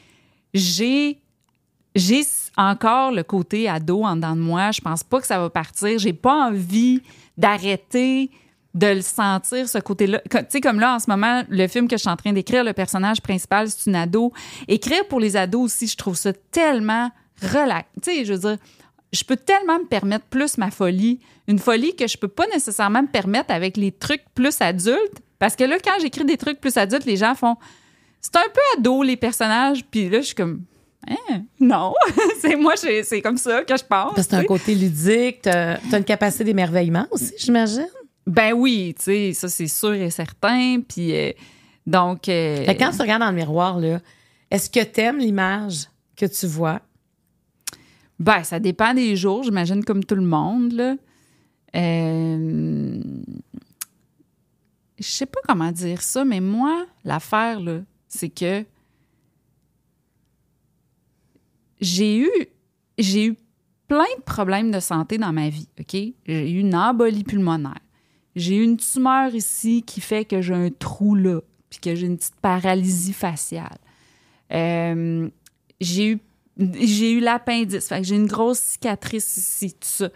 J'ai. 0.55 1.21
J'ai 1.95 2.21
encore 2.55 3.11
le 3.11 3.23
côté 3.23 3.67
ado 3.67 4.03
en 4.03 4.15
dedans 4.15 4.35
de 4.35 4.41
moi. 4.41 4.71
Je 4.71 4.81
pense 4.81 5.03
pas 5.03 5.19
que 5.19 5.27
ça 5.27 5.39
va 5.39 5.49
partir. 5.49 5.97
J'ai 5.97 6.13
pas 6.13 6.47
envie 6.47 7.01
d'arrêter 7.37 8.29
de 8.75 8.87
le 8.87 9.01
sentir, 9.01 9.67
ce 9.67 9.79
côté-là. 9.79 10.21
Tu 10.29 10.37
sais, 10.49 10.61
comme 10.61 10.79
là, 10.79 10.95
en 10.95 10.99
ce 10.99 11.09
moment, 11.09 11.43
le 11.49 11.67
film 11.67 11.87
que 11.87 11.97
je 11.97 12.01
suis 12.01 12.09
en 12.09 12.15
train 12.15 12.33
d'écrire, 12.33 12.63
le 12.63 12.73
personnage 12.73 13.21
principal, 13.21 13.69
c'est 13.69 13.89
une 13.89 13.95
ado. 13.95 14.31
Écrire 14.67 15.07
pour 15.07 15.19
les 15.19 15.35
ados 15.35 15.65
aussi, 15.65 15.87
je 15.87 15.97
trouve 15.97 16.15
ça 16.15 16.33
tellement 16.51 17.09
relax. 17.41 17.89
Tu 18.01 18.11
sais, 18.11 18.25
je 18.25 18.33
veux 18.33 18.39
dire, 18.39 18.57
je 19.11 19.23
peux 19.23 19.37
tellement 19.37 19.79
me 19.79 19.85
permettre 19.85 20.25
plus 20.25 20.57
ma 20.57 20.69
folie. 20.69 21.19
Une 21.47 21.57
folie 21.57 21.95
que 21.95 22.07
je 22.07 22.17
peux 22.17 22.27
pas 22.27 22.45
nécessairement 22.53 23.01
me 23.01 23.07
permettre 23.07 23.51
avec 23.51 23.75
les 23.75 23.91
trucs 23.91 24.23
plus 24.35 24.61
adultes. 24.61 25.19
Parce 25.39 25.55
que 25.55 25.63
là, 25.63 25.77
quand 25.83 25.99
j'écris 25.99 26.25
des 26.25 26.37
trucs 26.37 26.61
plus 26.61 26.77
adultes, 26.77 27.05
les 27.05 27.17
gens 27.17 27.33
font 27.33 27.57
c'est 28.21 28.35
un 28.35 28.49
peu 28.53 28.61
ado, 28.77 29.01
les 29.01 29.15
personnages. 29.15 29.83
Puis 29.89 30.09
là, 30.09 30.19
je 30.19 30.27
suis 30.27 30.35
comme 30.35 30.63
Hein? 31.07 31.43
non. 31.59 31.93
c'est 32.41 32.55
moi, 32.55 32.73
c'est 32.75 33.21
comme 33.21 33.37
ça 33.37 33.63
que 33.63 33.75
je 33.77 33.83
pense. 33.83 34.13
Parce 34.15 34.27
que 34.27 34.31
t'as 34.31 34.39
un 34.39 34.43
côté 34.43 34.75
ludique, 34.75 35.41
t'as 35.43 35.75
as 35.91 35.97
une 35.97 36.03
capacité 36.03 36.43
d'émerveillement 36.43 37.07
aussi, 37.11 37.33
j'imagine. 37.37 37.87
Ben 38.27 38.53
oui, 38.53 38.93
tu 38.97 39.03
sais, 39.05 39.33
ça, 39.33 39.47
c'est 39.47 39.67
sûr 39.67 39.93
et 39.93 40.09
certain. 40.11 40.81
Puis 40.87 41.15
euh, 41.15 41.31
donc. 41.87 42.27
euh, 42.29 42.65
quand 42.77 42.91
tu 42.91 43.01
regardes 43.01 43.21
dans 43.21 43.29
le 43.29 43.35
miroir, 43.35 43.79
là, 43.79 43.99
est-ce 44.51 44.69
que 44.69 44.83
t'aimes 44.83 45.17
l'image 45.19 45.85
que 46.15 46.25
tu 46.25 46.45
vois? 46.45 46.81
Ben, 48.19 48.43
ça 48.43 48.59
dépend 48.59 48.93
des 48.93 49.15
jours, 49.15 49.43
j'imagine, 49.43 49.83
comme 49.85 50.03
tout 50.03 50.15
le 50.15 50.21
monde, 50.21 50.73
là. 50.73 50.95
Euh, 51.75 52.99
Je 54.99 55.07
sais 55.07 55.25
pas 55.25 55.39
comment 55.47 55.71
dire 55.71 56.01
ça, 56.01 56.25
mais 56.25 56.41
moi, 56.41 56.85
l'affaire, 57.05 57.61
là, 57.61 57.79
c'est 58.09 58.29
que 58.29 58.65
j'ai 61.81 62.17
eu, 62.19 62.29
j'ai 62.97 63.25
eu 63.27 63.35
plein 63.87 64.05
de 64.17 64.23
problèmes 64.23 64.71
de 64.71 64.79
santé 64.79 65.17
dans 65.17 65.31
ma 65.33 65.49
vie, 65.49 65.67
OK? 65.79 65.93
J'ai 66.25 66.51
eu 66.51 66.59
une 66.59 66.75
embolie 66.75 67.23
pulmonaire. 67.23 67.79
J'ai 68.35 68.57
eu 68.57 68.63
une 68.63 68.77
tumeur 68.77 69.33
ici 69.33 69.83
qui 69.85 69.99
fait 70.01 70.23
que 70.25 70.41
j'ai 70.41 70.53
un 70.53 70.69
trou 70.69 71.15
là, 71.15 71.39
puis 71.69 71.79
que 71.79 71.95
j'ai 71.95 72.05
une 72.05 72.17
petite 72.17 72.35
paralysie 72.41 73.13
faciale. 73.13 73.77
Euh, 74.51 75.27
j'ai 75.81 76.11
eu 76.11 76.19
j'ai 76.81 77.13
eu 77.13 77.19
l'appendice, 77.21 77.89
j'ai 78.01 78.15
une 78.15 78.27
grosse 78.27 78.59
cicatrice 78.59 79.37
ici, 79.37 79.71
tout 79.73 79.77
ça. 79.87 80.09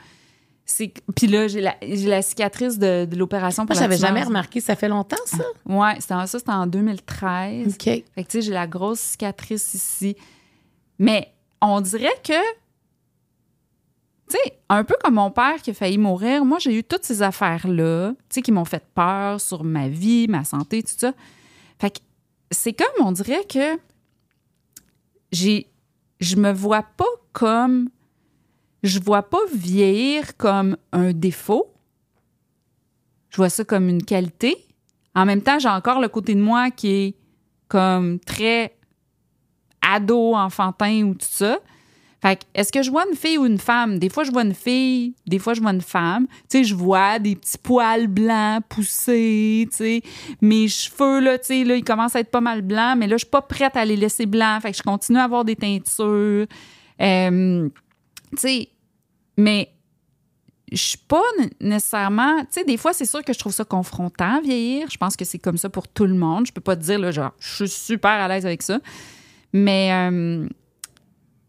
Puis 1.16 1.28
là 1.28 1.48
j'ai 1.48 1.62
la, 1.62 1.76
la 1.82 2.22
cicatrice 2.22 2.78
de, 2.78 3.06
de 3.06 3.16
l'opération 3.16 3.66
pour 3.66 3.76
Moi, 3.76 3.82
j'avais 3.82 3.98
jamais 3.98 4.24
remarqué. 4.24 4.60
Ça 4.60 4.76
fait 4.76 4.90
longtemps, 4.90 5.16
ça? 5.26 5.44
En- 5.66 6.00
ça 6.02 6.28
c'était 6.28 6.52
en 6.52 6.68
2013. 6.68 7.74
OK. 7.76 7.84
Fait 7.84 8.02
que 8.02 8.22
tu 8.22 8.26
sais, 8.30 8.42
j'ai 8.42 8.52
la 8.52 8.68
grosse 8.68 9.00
cicatrice 9.00 9.74
ici. 9.74 10.16
Mais 11.00 11.33
on 11.72 11.82
dirait 11.82 12.20
que, 12.24 12.42
tu 14.30 14.38
sais, 14.38 14.60
un 14.70 14.84
peu 14.84 14.96
comme 15.02 15.16
mon 15.16 15.32
père 15.32 15.62
qui 15.62 15.72
a 15.72 15.74
failli 15.74 15.98
mourir, 15.98 16.46
moi, 16.46 16.60
j'ai 16.60 16.76
eu 16.76 16.84
toutes 16.84 17.06
ces 17.06 17.22
affaires-là, 17.22 18.12
tu 18.12 18.18
sais, 18.30 18.42
qui 18.42 18.52
m'ont 18.52 18.66
fait 18.66 18.86
peur 18.94 19.40
sur 19.40 19.64
ma 19.64 19.88
vie, 19.88 20.28
ma 20.28 20.44
santé, 20.44 20.84
tout 20.84 20.94
ça. 20.98 21.14
Fait 21.80 21.92
que 21.92 22.00
c'est 22.52 22.74
comme, 22.74 23.06
on 23.06 23.12
dirait 23.12 23.46
que 23.46 23.80
j'ai, 25.32 25.68
je 26.20 26.36
me 26.36 26.52
vois 26.52 26.84
pas 26.84 27.06
comme, 27.32 27.90
je 28.84 29.00
vois 29.00 29.24
pas 29.24 29.40
vieillir 29.54 30.36
comme 30.38 30.78
un 30.92 31.14
défaut. 31.14 31.74
Je 33.30 33.38
vois 33.38 33.50
ça 33.50 33.64
comme 33.64 33.90
une 33.90 34.04
qualité. 34.04 34.68
En 35.16 35.26
même 35.26 35.42
temps, 35.42 35.58
j'ai 35.60 35.70
encore 35.70 36.00
le 36.00 36.10
côté 36.10 36.36
de 36.36 36.42
moi 36.42 36.70
qui 36.70 36.88
est 36.90 37.16
comme 37.68 38.20
très 38.20 38.76
ado, 39.88 40.36
enfantin 40.36 41.04
ou 41.04 41.14
tout 41.14 41.28
ça. 41.30 41.60
Fait 42.24 42.38
que, 42.38 42.46
est-ce 42.56 42.72
que 42.72 42.82
je 42.82 42.90
vois 42.90 43.04
une 43.10 43.18
fille 43.18 43.38
ou 43.38 43.46
une 43.46 43.58
femme? 43.58 44.00
Des 44.00 44.08
fois, 44.08 44.24
je 44.24 44.32
vois 44.32 44.44
une 44.44 44.54
fille, 44.54 45.14
des 45.28 45.40
fois, 45.40 45.54
je 45.54 45.62
vois 45.62 45.72
une 45.72 45.82
femme. 45.82 46.26
Tu 46.50 46.60
sais, 46.60 46.64
je 46.64 46.74
vois 46.74 47.20
des 47.20 47.36
petits 47.36 47.58
poils 47.58 48.08
blancs 48.08 48.64
poussés, 48.70 49.68
tu 49.70 49.76
sais. 49.76 50.02
Mes 50.40 50.70
cheveux, 50.70 51.20
là, 51.20 51.38
tu 51.38 51.48
sais, 51.48 51.64
là, 51.66 51.76
ils 51.76 51.84
commencent 51.84 52.16
à 52.16 52.22
être 52.22 52.32
pas 52.32 52.40
mal 52.40 52.62
blancs, 52.62 52.98
mais 52.98 53.08
là, 53.08 53.18
je 53.18 53.26
suis 53.26 53.30
pas 53.30 53.42
prête 53.42 53.76
à 53.76 53.84
les 53.84 53.98
laisser 53.98 54.26
blancs. 54.26 54.62
Fait 54.62 54.72
que 54.72 54.78
je 54.78 54.84
continue 54.84 55.18
à 55.18 55.26
avoir 55.26 55.44
des 55.44 55.58
teintures. 55.58 56.48
Euh, 57.02 57.70
tu 58.32 58.38
sais, 58.38 58.70
mais 59.36 59.70
je 60.72 60.82
suis 60.82 60.98
pas 60.98 61.22
nécessairement. 61.60 62.40
Tu 62.46 62.48
sais, 62.52 62.64
des 62.64 62.78
fois, 62.78 62.94
c'est 62.94 63.04
sûr 63.04 63.22
que 63.22 63.34
je 63.34 63.40
trouve 63.40 63.54
ça 63.54 63.66
confrontant, 63.66 64.40
vieillir. 64.42 64.90
Je 64.90 64.98
pense 64.98 65.18
que 65.18 65.26
c'est 65.26 65.40
comme 65.40 65.58
ça 65.58 65.70
pour 65.70 65.90
tout 65.90 66.06
le 66.06 66.16
monde. 66.16 66.48
Je 66.48 66.54
peux 66.54 66.62
pas 66.62 66.78
te 66.78 66.84
dire, 66.84 67.00
là, 67.00 67.12
genre, 67.12 67.32
je 67.40 67.66
suis 67.66 67.70
super 67.70 68.12
à 68.12 68.30
l'aise 68.30 68.46
avec 68.46 68.62
ça. 68.62 68.80
Mais 69.54 69.92
euh, 69.94 70.48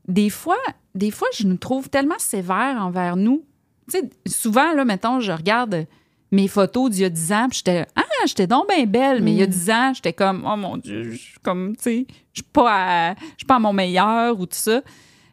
des 0.06 0.30
fois, 0.30 0.58
des 0.94 1.10
fois, 1.10 1.28
je 1.36 1.46
nous 1.46 1.56
trouve 1.56 1.88
tellement 1.88 2.18
sévères 2.18 2.76
envers 2.80 3.16
nous. 3.16 3.44
Tu 3.90 3.98
sais, 3.98 4.10
souvent, 4.26 4.72
là, 4.72 4.84
mettons, 4.84 5.20
je 5.20 5.32
regarde 5.32 5.86
mes 6.30 6.48
photos 6.48 6.90
d'il 6.90 7.02
y 7.02 7.04
a 7.04 7.10
10 7.10 7.32
ans, 7.32 7.48
puis 7.48 7.58
j'étais 7.58 7.86
ah, 7.96 8.02
j'étais 8.26 8.46
donc 8.46 8.68
bien 8.68 8.86
belle, 8.86 9.22
mais 9.22 9.32
il 9.32 9.38
y 9.38 9.42
a 9.42 9.46
10 9.46 9.66
mm. 9.66 9.70
ans, 9.72 9.92
j'étais 9.94 10.12
comme 10.12 10.44
oh 10.46 10.56
mon 10.56 10.76
dieu, 10.76 11.10
je 11.10 11.16
suis 11.16 11.38
comme 11.40 11.76
tu 11.76 11.82
sais, 11.82 12.06
je 12.32 12.42
suis 12.42 12.50
pas 12.52 13.10
à, 13.10 13.14
je 13.14 13.38
suis 13.38 13.46
pas 13.46 13.56
à 13.56 13.58
mon 13.60 13.72
meilleur 13.72 14.38
ou 14.38 14.46
tout 14.46 14.56
ça. 14.56 14.82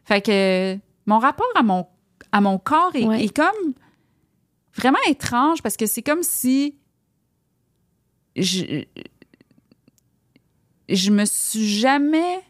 Fait 0.04 0.20
que 0.20 0.78
mon 1.06 1.18
rapport 1.18 1.50
à 1.54 1.62
mon 1.62 1.86
à 2.30 2.40
mon 2.40 2.58
corps 2.58 2.92
est, 2.94 3.24
est 3.24 3.36
comme 3.36 3.74
vraiment 4.76 4.98
étrange 5.08 5.60
parce 5.62 5.76
que 5.76 5.86
c'est 5.86 6.02
comme 6.02 6.22
si 6.22 6.76
je 8.36 8.84
je 10.88 11.10
me 11.10 11.24
suis 11.24 11.66
jamais 11.66 12.40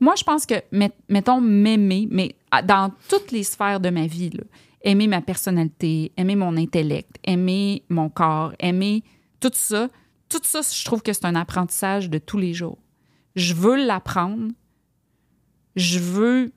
moi, 0.00 0.14
je 0.16 0.24
pense 0.24 0.46
que, 0.46 0.54
mettons, 1.08 1.40
m'aimer, 1.40 2.08
mais 2.10 2.34
dans 2.64 2.92
toutes 3.08 3.32
les 3.32 3.42
sphères 3.42 3.80
de 3.80 3.90
ma 3.90 4.06
vie, 4.06 4.30
aimer 4.82 5.06
ma 5.06 5.20
personnalité, 5.20 6.12
aimer 6.16 6.36
mon 6.36 6.56
intellect, 6.56 7.16
aimer 7.24 7.82
mon 7.88 8.08
corps, 8.08 8.52
aimer 8.60 9.02
tout 9.40 9.50
ça, 9.52 9.88
tout 10.28 10.40
ça, 10.42 10.60
je 10.62 10.84
trouve 10.84 11.02
que 11.02 11.12
c'est 11.12 11.24
un 11.24 11.34
apprentissage 11.34 12.10
de 12.10 12.18
tous 12.18 12.38
les 12.38 12.54
jours. 12.54 12.78
Je 13.34 13.54
veux 13.54 13.76
l'apprendre. 13.76 14.52
Je 15.76 15.98
veux 15.98 16.52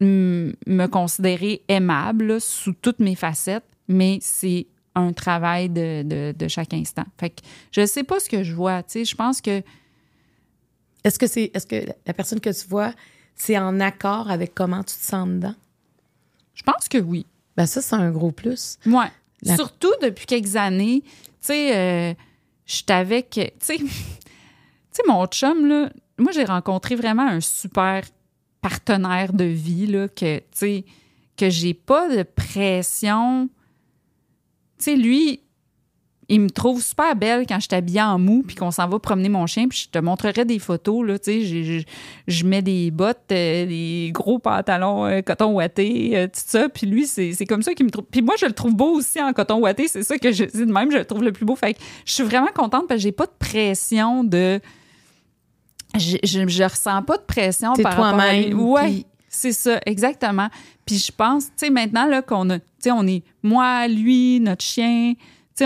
me 0.00 0.86
considérer 0.86 1.62
aimable 1.68 2.40
sous 2.40 2.72
toutes 2.72 3.00
mes 3.00 3.14
facettes, 3.14 3.68
mais 3.86 4.18
c'est 4.22 4.66
un 4.94 5.12
travail 5.12 5.68
de, 5.68 6.32
de, 6.32 6.48
chaque 6.48 6.74
instant. 6.74 7.04
Fait 7.18 7.30
que 7.30 7.42
je 7.70 7.86
sais 7.86 8.02
pas 8.02 8.18
ce 8.18 8.28
que 8.28 8.42
je 8.42 8.54
vois. 8.54 8.82
Tu 8.82 8.90
sais, 8.92 9.04
je 9.04 9.14
pense 9.14 9.40
que 9.40 9.62
est-ce 11.04 11.18
que 11.18 11.26
c'est 11.26 11.50
est-ce 11.54 11.66
que 11.66 11.86
la 12.06 12.12
personne 12.12 12.40
que 12.40 12.50
tu 12.50 12.66
vois, 12.68 12.92
c'est 13.34 13.58
en 13.58 13.80
accord 13.80 14.30
avec 14.30 14.54
comment 14.54 14.82
tu 14.82 14.94
te 14.94 15.02
sens 15.02 15.28
dedans? 15.28 15.54
Je 16.54 16.62
pense 16.62 16.88
que 16.88 16.98
oui. 16.98 17.26
Ben 17.56 17.66
ça, 17.66 17.80
c'est 17.80 17.94
un 17.94 18.10
gros 18.10 18.32
plus. 18.32 18.78
Oui. 18.86 19.04
Surtout 19.44 19.92
depuis 20.02 20.26
quelques 20.26 20.56
années. 20.56 21.02
Tu 21.02 21.12
sais, 21.40 21.76
euh, 21.76 22.14
je 22.66 22.74
suis 22.74 22.84
avec. 22.88 23.30
Tu 23.30 23.50
sais, 23.60 23.76
tu 23.78 23.86
sais, 24.92 25.02
mon 25.06 25.26
chum, 25.26 25.66
là, 25.66 25.90
moi, 26.18 26.32
j'ai 26.32 26.44
rencontré 26.44 26.94
vraiment 26.94 27.26
un 27.26 27.40
super 27.40 28.02
partenaire 28.60 29.32
de 29.32 29.44
vie, 29.44 29.86
là, 29.86 30.08
que, 30.08 30.38
tu 30.38 30.44
sais, 30.52 30.84
que 31.36 31.48
j'ai 31.48 31.74
pas 31.74 32.14
de 32.14 32.22
pression. 32.22 33.48
Tu 34.78 34.84
sais, 34.84 34.96
lui, 34.96 35.40
il 36.30 36.40
me 36.40 36.48
trouve 36.48 36.80
super 36.80 37.16
belle 37.16 37.44
quand 37.46 37.58
je 37.58 37.68
t'habille 37.68 38.00
en 38.00 38.18
mou 38.18 38.44
puis 38.46 38.54
qu'on 38.54 38.70
s'en 38.70 38.88
va 38.88 38.98
promener 39.00 39.28
mon 39.28 39.46
chien 39.46 39.66
puis 39.68 39.86
je 39.86 39.90
te 39.90 39.98
montrerai 39.98 40.44
des 40.44 40.60
photos 40.60 41.04
là 41.04 41.18
tu 41.18 41.44
sais 41.44 41.84
je 42.28 42.46
mets 42.46 42.62
des 42.62 42.92
bottes 42.92 43.18
euh, 43.32 43.66
des 43.66 44.10
gros 44.14 44.38
pantalons 44.38 45.06
euh, 45.06 45.22
coton 45.22 45.52
ouaté 45.54 46.12
euh, 46.14 46.26
tout 46.26 46.40
ça 46.46 46.68
puis 46.68 46.86
lui 46.86 47.06
c'est 47.06 47.46
comme 47.46 47.62
ça 47.62 47.74
qu'il 47.74 47.84
me 47.84 47.90
trouve 47.90 48.04
puis 48.08 48.22
moi 48.22 48.36
je 48.38 48.46
le 48.46 48.52
trouve 48.52 48.74
beau 48.74 48.94
aussi 48.94 49.20
en 49.20 49.32
coton 49.32 49.58
ouaté 49.58 49.88
c'est 49.88 50.04
ça 50.04 50.18
que 50.18 50.30
je 50.30 50.44
dis 50.44 50.66
de 50.66 50.72
même 50.72 50.92
je 50.92 50.98
le 50.98 51.04
trouve 51.04 51.24
le 51.24 51.32
plus 51.32 51.44
beau. 51.44 51.56
Fait 51.56 51.74
que 51.74 51.80
je 52.04 52.12
suis 52.12 52.22
vraiment 52.22 52.50
contente 52.54 52.86
parce 52.88 52.98
que 52.98 53.02
j'ai 53.02 53.12
pas 53.12 53.26
de 53.26 53.32
pression 53.38 54.22
de 54.22 54.60
je, 55.96 56.16
je, 56.22 56.62
ressens 56.62 57.02
pas 57.02 57.16
de 57.16 57.22
pression 57.22 57.72
par 57.74 57.96
rapport 57.96 58.20
à 58.20 58.32
ouais 58.32 59.04
c'est 59.28 59.52
ça 59.52 59.80
exactement. 59.86 60.48
Puis 60.86 60.98
je 60.98 61.10
pense 61.10 61.46
tu 61.46 61.52
sais 61.56 61.70
maintenant 61.70 62.06
là 62.06 62.22
qu'on 62.22 62.48
a 62.50 62.60
tu 62.60 62.66
sais 62.78 62.90
on 62.92 63.06
est 63.06 63.24
moi 63.42 63.88
lui 63.88 64.38
notre 64.38 64.64
chien 64.64 65.14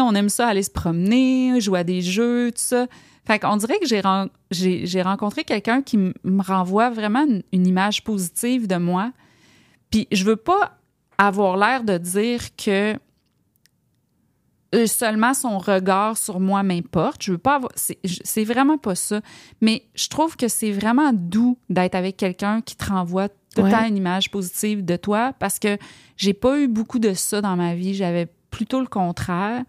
on 0.01 0.15
aime 0.15 0.29
ça 0.29 0.49
aller 0.49 0.63
se 0.63 0.71
promener, 0.71 1.61
jouer 1.61 1.81
à 1.81 1.85
des 1.85 2.03
jeux, 2.03 2.51
tout 2.51 2.63
ça. 2.63 2.87
Fait 3.27 3.39
qu'on 3.39 3.57
dirait 3.57 3.79
que 3.79 3.87
j'ai, 3.87 5.03
rencontré 5.03 5.45
quelqu'un 5.45 5.81
qui 5.83 5.97
me 5.97 6.43
renvoie 6.43 6.91
vraiment 6.91 7.27
une, 7.53 7.67
image 7.67 8.05
positive 8.05 8.67
de 8.67 8.77
moi. 8.77 9.13
Puis 9.91 10.07
je 10.13 10.25
veux 10.25 10.37
pas 10.37 10.79
avoir 11.17 11.57
l'air 11.57 11.85
de 11.85 11.97
dire 11.97 12.55
que 12.57 12.99
euh, 14.75 14.87
seulement 14.87 15.33
son 15.33 15.59
regard 15.59 16.19
sur 16.19 16.41
moi 16.41 16.63
m'importe. 16.63 17.23
Je 17.23 17.33
veux 17.33 17.39
pas 17.39 17.57
avoir. 17.57 17.73
C'est, 17.77 18.45
vraiment 18.45 18.77
pas 18.77 18.95
ça. 18.95 19.21
Mais 19.63 19.85
je 19.95 20.09
trouve 20.09 20.37
que 20.37 20.49
c'est 20.49 20.73
vraiment 20.73 21.13
doux 21.15 21.57
d'être 21.71 21.95
avec 21.95 22.17
quelqu'un 22.17 22.61
qui 22.61 22.77
te 22.77 22.87
renvoie 22.87 23.29
tout 23.29 23.63
le 23.63 23.71
temps 23.71 23.87
une 23.87 23.97
image 23.97 24.31
positive 24.33 24.85
de 24.85 24.97
toi 24.97 25.33
parce 25.39 25.61
que 25.61 25.79
j'ai 26.17 26.35
pas 26.35 26.59
eu 26.59 26.67
beaucoup 26.67 26.99
de 26.99 27.15
ça 27.15 27.41
dans 27.41 27.57
ma 27.57 27.75
vie. 27.75 27.95
J'avais 27.95 28.27
plutôt 28.55 28.81
le 28.81 28.87
contraire. 28.87 29.65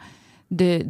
De, 0.51 0.83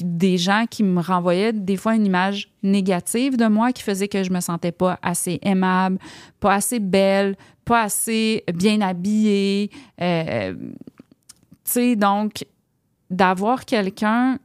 des 0.00 0.38
gens 0.38 0.64
qui 0.70 0.84
me 0.84 1.00
renvoyaient 1.00 1.52
des 1.52 1.76
fois 1.76 1.96
une 1.96 2.06
image 2.06 2.48
négative 2.62 3.36
de 3.36 3.46
moi 3.46 3.72
qui 3.72 3.82
faisait 3.82 4.06
que 4.06 4.22
je 4.22 4.30
me 4.30 4.40
sentais 4.40 4.70
pas 4.70 4.98
assez 5.02 5.40
aimable, 5.42 5.98
pas 6.38 6.54
assez 6.54 6.78
belle, 6.78 7.36
pas 7.64 7.82
assez 7.82 8.44
bien 8.54 8.80
habillée. 8.80 9.70
Euh, 10.00 10.54
tu 10.54 10.70
sais, 11.64 11.96
donc, 11.96 12.46
d'avoir 13.10 13.64
quelqu'un 13.64 14.38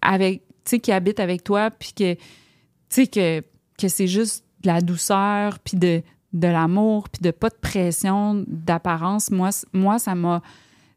avec, 0.00 0.42
qui 0.64 0.92
habite 0.92 1.18
avec 1.18 1.42
toi, 1.42 1.70
puis 1.70 1.92
que, 1.92 2.14
que, 2.94 3.40
que 3.76 3.88
c'est 3.88 4.06
juste 4.06 4.44
de 4.62 4.68
la 4.68 4.80
douceur, 4.80 5.58
puis 5.58 5.76
de, 5.76 6.00
de 6.32 6.48
l'amour, 6.48 7.08
puis 7.08 7.20
de 7.22 7.32
pas 7.32 7.48
de 7.48 7.56
pression 7.60 8.44
d'apparence, 8.46 9.32
moi, 9.32 9.50
moi 9.72 9.98
ça 9.98 10.14
m'a 10.14 10.42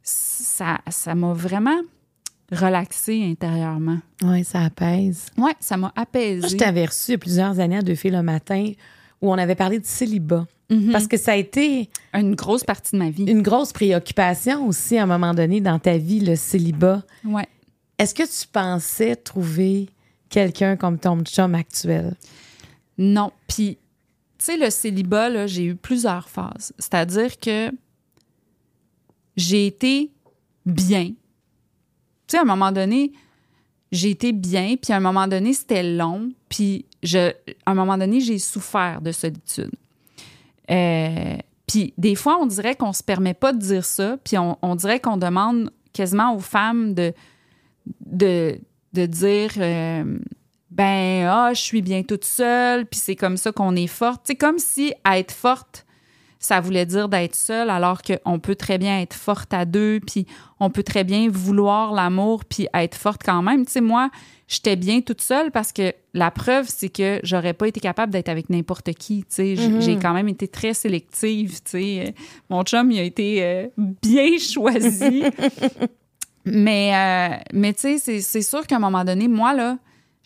ça, 0.07 0.79
ça 0.89 1.15
m'a 1.15 1.33
vraiment 1.33 1.81
relaxé 2.51 3.23
intérieurement. 3.23 3.99
Oui, 4.23 4.43
ça 4.43 4.61
apaise. 4.61 5.25
Oui, 5.37 5.51
ça 5.59 5.75
m'a 5.75 5.91
apaisé. 5.95 6.47
je 6.47 6.55
t'avais 6.55 6.85
reçu 6.85 7.09
il 7.09 7.11
y 7.11 7.15
a 7.15 7.17
plusieurs 7.17 7.59
années 7.59 7.77
à 7.77 7.81
Deux 7.81 7.95
filles 7.95 8.11
le 8.11 8.23
matin 8.23 8.71
où 9.21 9.31
on 9.31 9.37
avait 9.37 9.55
parlé 9.55 9.79
de 9.79 9.85
célibat. 9.85 10.47
Mhm. 10.69 10.91
Parce 10.91 11.07
que 11.07 11.17
ça 11.17 11.33
a 11.33 11.35
été. 11.35 11.89
Une 12.13 12.35
grosse 12.35 12.63
partie 12.63 12.93
de 12.93 12.99
ma 12.99 13.09
vie. 13.09 13.25
Une 13.25 13.41
grosse 13.41 13.73
préoccupation 13.73 14.65
aussi 14.67 14.97
à 14.97 15.03
un 15.03 15.07
moment 15.07 15.33
donné 15.33 15.59
dans 15.59 15.79
ta 15.79 15.97
vie, 15.97 16.19
le 16.19 16.35
célibat. 16.35 17.03
Oui. 17.25 17.43
Est-ce 17.97 18.13
que 18.13 18.23
tu 18.23 18.47
pensais 18.47 19.15
trouver 19.15 19.89
quelqu'un 20.29 20.77
comme 20.77 20.99
ton 20.99 21.21
chum 21.23 21.55
actuel? 21.55 22.15
Non. 22.97 23.31
Puis, 23.47 23.77
tu 24.37 24.45
sais, 24.45 24.57
le 24.57 24.69
célibat, 24.69 25.47
j'ai 25.47 25.65
eu 25.65 25.75
plusieurs 25.75 26.29
phases. 26.29 26.73
C'est-à-dire 26.79 27.39
que 27.39 27.71
j'ai 29.37 29.67
été 29.67 30.11
bien. 30.65 31.05
Tu 31.07 31.15
sais, 32.27 32.37
à 32.37 32.41
un 32.41 32.45
moment 32.45 32.71
donné, 32.71 33.13
j'ai 33.91 34.09
été 34.09 34.33
bien, 34.33 34.75
puis 34.75 34.91
à 34.91 34.97
un 34.97 34.99
moment 34.99 35.27
donné, 35.27 35.53
c'était 35.53 35.83
long, 35.83 36.29
puis 36.49 36.85
je, 37.03 37.31
à 37.65 37.71
un 37.71 37.73
moment 37.73 37.97
donné, 37.97 38.19
j'ai 38.19 38.39
souffert 38.39 39.01
de 39.01 39.11
solitude. 39.11 39.71
Euh, 40.69 41.37
puis 41.67 41.93
des 41.97 42.15
fois, 42.15 42.37
on 42.41 42.45
dirait 42.45 42.75
qu'on 42.75 42.93
se 42.93 43.03
permet 43.03 43.33
pas 43.33 43.53
de 43.53 43.59
dire 43.59 43.85
ça, 43.85 44.17
puis 44.23 44.37
on, 44.37 44.75
dirait 44.75 44.99
qu'on 44.99 45.17
demande 45.17 45.71
quasiment 45.93 46.35
aux 46.35 46.39
femmes 46.39 46.93
de, 46.93 47.13
de, 48.05 48.59
de 48.93 49.05
dire 49.05 49.51
euh, 49.57 50.19
ben 50.71 51.25
ah 51.29 51.53
je 51.53 51.61
suis 51.61 51.81
bien 51.81 52.03
toute 52.03 52.25
seule, 52.25 52.85
puis 52.85 52.99
c'est 52.99 53.15
comme 53.15 53.37
ça 53.37 53.51
qu'on 53.51 53.75
est 53.75 53.87
forte. 53.87 54.21
C'est 54.25 54.35
comme 54.35 54.59
si 54.59 54.93
être 55.09 55.31
forte 55.31 55.85
ça 56.39 56.59
voulait 56.59 56.85
dire 56.85 57.09
d'être 57.09 57.35
seule, 57.35 57.69
alors 57.69 58.01
qu'on 58.01 58.39
peut 58.39 58.55
très 58.55 58.77
bien 58.77 58.99
être 59.01 59.13
forte 59.13 59.53
à 59.53 59.65
deux, 59.65 59.99
puis 60.05 60.25
on 60.59 60.69
peut 60.69 60.83
très 60.83 61.03
bien 61.03 61.29
vouloir 61.29 61.93
l'amour, 61.93 62.45
puis 62.45 62.67
être 62.73 62.95
forte 62.95 63.21
quand 63.23 63.41
même. 63.41 63.65
Tu 63.65 63.73
sais, 63.73 63.81
moi, 63.81 64.09
j'étais 64.47 64.75
bien 64.75 65.01
toute 65.01 65.21
seule 65.21 65.51
parce 65.51 65.71
que 65.71 65.93
la 66.13 66.31
preuve, 66.31 66.65
c'est 66.67 66.89
que 66.89 67.19
j'aurais 67.23 67.53
pas 67.53 67.67
été 67.67 67.79
capable 67.79 68.11
d'être 68.11 68.29
avec 68.29 68.49
n'importe 68.49 68.93
qui. 68.93 69.19
Tu 69.21 69.25
sais, 69.29 69.53
mm-hmm. 69.55 69.81
j'ai 69.81 69.97
quand 69.97 70.13
même 70.13 70.29
été 70.29 70.47
très 70.47 70.73
sélective. 70.73 71.61
Tu 71.63 71.71
sais, 71.71 72.13
mon 72.49 72.63
chum, 72.63 72.91
il 72.91 72.99
a 72.99 73.03
été 73.03 73.43
euh, 73.43 73.67
bien 73.77 74.37
choisi. 74.39 75.23
mais, 76.45 76.91
euh, 76.93 77.35
mais 77.53 77.73
tu 77.73 77.97
sais, 77.97 78.21
c'est 78.21 78.41
sûr 78.41 78.65
qu'à 78.67 78.77
un 78.77 78.79
moment 78.79 79.03
donné, 79.03 79.27
moi, 79.27 79.53
là, 79.53 79.77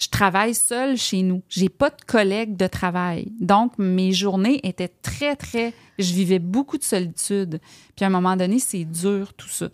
je 0.01 0.09
travaille 0.09 0.55
seule 0.55 0.97
chez 0.97 1.21
nous. 1.21 1.43
J'ai 1.47 1.69
pas 1.69 1.91
de 1.91 2.01
collègues 2.07 2.57
de 2.57 2.65
travail. 2.65 3.31
Donc, 3.39 3.73
mes 3.77 4.11
journées 4.11 4.59
étaient 4.63 4.91
très, 5.01 5.35
très. 5.35 5.73
Je 6.01 6.13
vivais 6.13 6.39
beaucoup 6.39 6.77
de 6.77 6.83
solitude. 6.83 7.59
Puis 7.95 8.05
à 8.05 8.07
un 8.07 8.11
moment 8.11 8.35
donné, 8.35 8.59
c'est 8.59 8.85
dur, 8.85 9.33
tout 9.33 9.47
ça. 9.47 9.69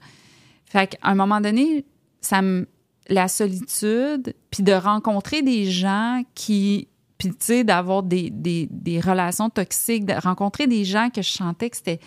Fait 0.66 0.88
qu'à 0.88 0.98
un 1.04 1.16
moment 1.16 1.42
donné, 1.42 1.86
ça 2.22 2.42
me. 2.42 2.68
La 3.10 3.30
solitude, 3.30 4.36
puis 4.52 4.64
de 4.64 4.74
rencontrer 4.74 5.42
des 5.42 5.72
gens 5.72 6.24
qui 6.36 6.90
Puis, 7.18 7.30
tu 7.30 7.36
sais, 7.40 7.64
d'avoir 7.64 8.04
des, 8.04 8.30
des, 8.30 8.68
des, 8.70 9.00
relations 9.00 9.50
toxiques, 9.50 10.06
de 10.06 10.14
rencontrer 10.14 10.68
des 10.68 10.84
gens 10.84 11.10
que 11.10 11.22
je 11.22 11.32
sentais 11.32 11.70
que 11.70 11.78
c'était, 11.78 12.02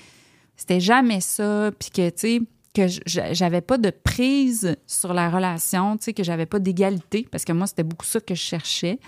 c'était 0.57 0.79
jamais 0.79 1.23
ça, 1.23 1.71
puis 1.79 1.89
que, 1.89 2.11
tu 2.11 2.15
sais, 2.19 2.43
que 2.75 2.87
j'avais 3.07 3.63
pas 3.63 3.79
de 3.79 3.89
prise 3.91 4.77
sur 4.87 5.15
la 5.15 5.31
relation, 5.31 5.97
tu 5.97 6.05
sais, 6.05 6.13
que 6.13 6.23
j'avais 6.23 6.45
pas 6.45 6.59
d'égalité, 6.59 7.27
parce 7.31 7.47
que 7.47 7.53
moi, 7.53 7.67
c'était 7.67 7.83
beaucoup 7.83 8.05
ça 8.05 8.21
que 8.21 8.35
je 8.35 8.43
cherchais. 8.43 9.01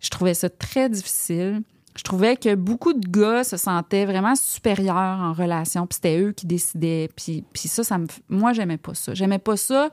Je 0.00 0.10
trouvais 0.10 0.34
ça 0.34 0.50
très 0.50 0.90
difficile. 0.90 1.62
Je 1.96 2.02
trouvais 2.02 2.36
que 2.36 2.54
beaucoup 2.54 2.92
de 2.92 3.08
gars 3.08 3.44
se 3.44 3.56
sentaient 3.56 4.04
vraiment 4.04 4.34
supérieurs 4.34 5.20
en 5.20 5.32
relation, 5.32 5.86
puis 5.86 5.96
c'était 5.96 6.20
eux 6.20 6.32
qui 6.32 6.46
décidaient. 6.46 7.08
Puis, 7.14 7.44
puis 7.52 7.68
ça, 7.68 7.84
ça 7.84 7.98
me, 7.98 8.06
moi, 8.28 8.52
j'aimais 8.52 8.78
pas 8.78 8.94
ça. 8.94 9.14
J'aimais 9.14 9.38
pas 9.38 9.56
ça, 9.56 9.90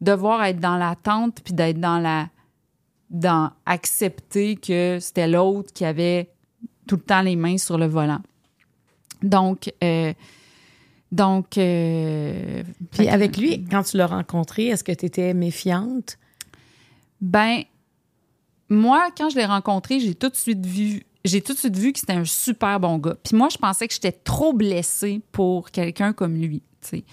devoir 0.00 0.42
être 0.44 0.58
dans 0.58 0.76
l'attente, 0.76 1.40
puis 1.44 1.54
d'être 1.54 1.78
dans 1.78 1.98
la 1.98 2.28
dans 3.10 3.52
accepter 3.64 4.56
que 4.56 4.98
c'était 5.00 5.28
l'autre 5.28 5.72
qui 5.72 5.84
avait 5.84 6.30
tout 6.88 6.96
le 6.96 7.02
temps 7.02 7.22
les 7.22 7.36
mains 7.36 7.58
sur 7.58 7.78
le 7.78 7.86
volant. 7.86 8.20
Donc, 9.22 9.72
euh, 9.82 10.12
donc. 11.12 11.56
Euh, 11.58 12.62
Puis 12.90 13.08
avec 13.08 13.36
lui, 13.36 13.64
quand 13.70 13.84
tu 13.84 13.96
l'as 13.96 14.06
rencontré, 14.06 14.66
est-ce 14.66 14.84
que 14.84 14.92
tu 14.92 15.06
étais 15.06 15.32
méfiante? 15.32 16.18
Ben, 17.20 17.62
moi, 18.68 19.08
quand 19.16 19.30
je 19.30 19.36
l'ai 19.36 19.46
rencontré, 19.46 20.00
j'ai 20.00 20.14
tout 20.14 20.28
de 20.28 20.36
suite 20.36 20.66
vu. 20.66 21.04
J'ai 21.24 21.40
tout 21.40 21.54
de 21.54 21.58
suite 21.58 21.76
vu 21.76 21.92
que 21.92 21.98
c'était 21.98 22.12
un 22.12 22.24
super 22.24 22.78
bon 22.80 22.98
gars. 22.98 23.16
Puis 23.22 23.36
moi, 23.36 23.48
je 23.50 23.56
pensais 23.56 23.88
que 23.88 23.94
j'étais 23.94 24.12
trop 24.12 24.52
blessée 24.52 25.22
pour 25.32 25.70
quelqu'un 25.70 26.12
comme 26.12 26.34
lui. 26.34 26.62
sais. 26.82 27.04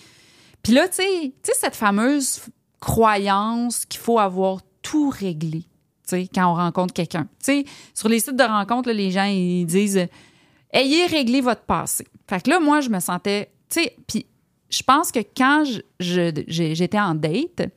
Puis 0.63 0.73
là, 0.73 0.87
tu 0.87 1.03
sais, 1.03 1.33
cette 1.43 1.75
fameuse 1.75 2.41
croyance 2.79 3.85
qu'il 3.85 3.99
faut 3.99 4.19
avoir 4.19 4.59
tout 4.81 5.09
réglé 5.09 5.65
quand 6.33 6.51
on 6.51 6.55
rencontre 6.55 6.93
quelqu'un. 6.93 7.29
Sur 7.93 8.09
les 8.09 8.19
sites 8.19 8.35
de 8.35 8.43
rencontre, 8.43 8.91
les 8.91 9.11
gens 9.11 9.23
ils 9.23 9.65
disent 9.65 10.07
Ayez 10.73 11.05
réglé 11.05 11.41
votre 11.41 11.63
passé. 11.63 12.05
Fait 12.27 12.41
que 12.41 12.49
là, 12.49 12.59
moi, 12.59 12.81
je 12.81 12.89
me 12.89 12.99
sentais. 12.99 13.51
Puis 14.07 14.25
je 14.69 14.83
pense 14.83 15.11
que 15.11 15.19
quand 15.19 15.63
j'étais 15.99 16.99
en 16.99 17.15
date, 17.15 17.69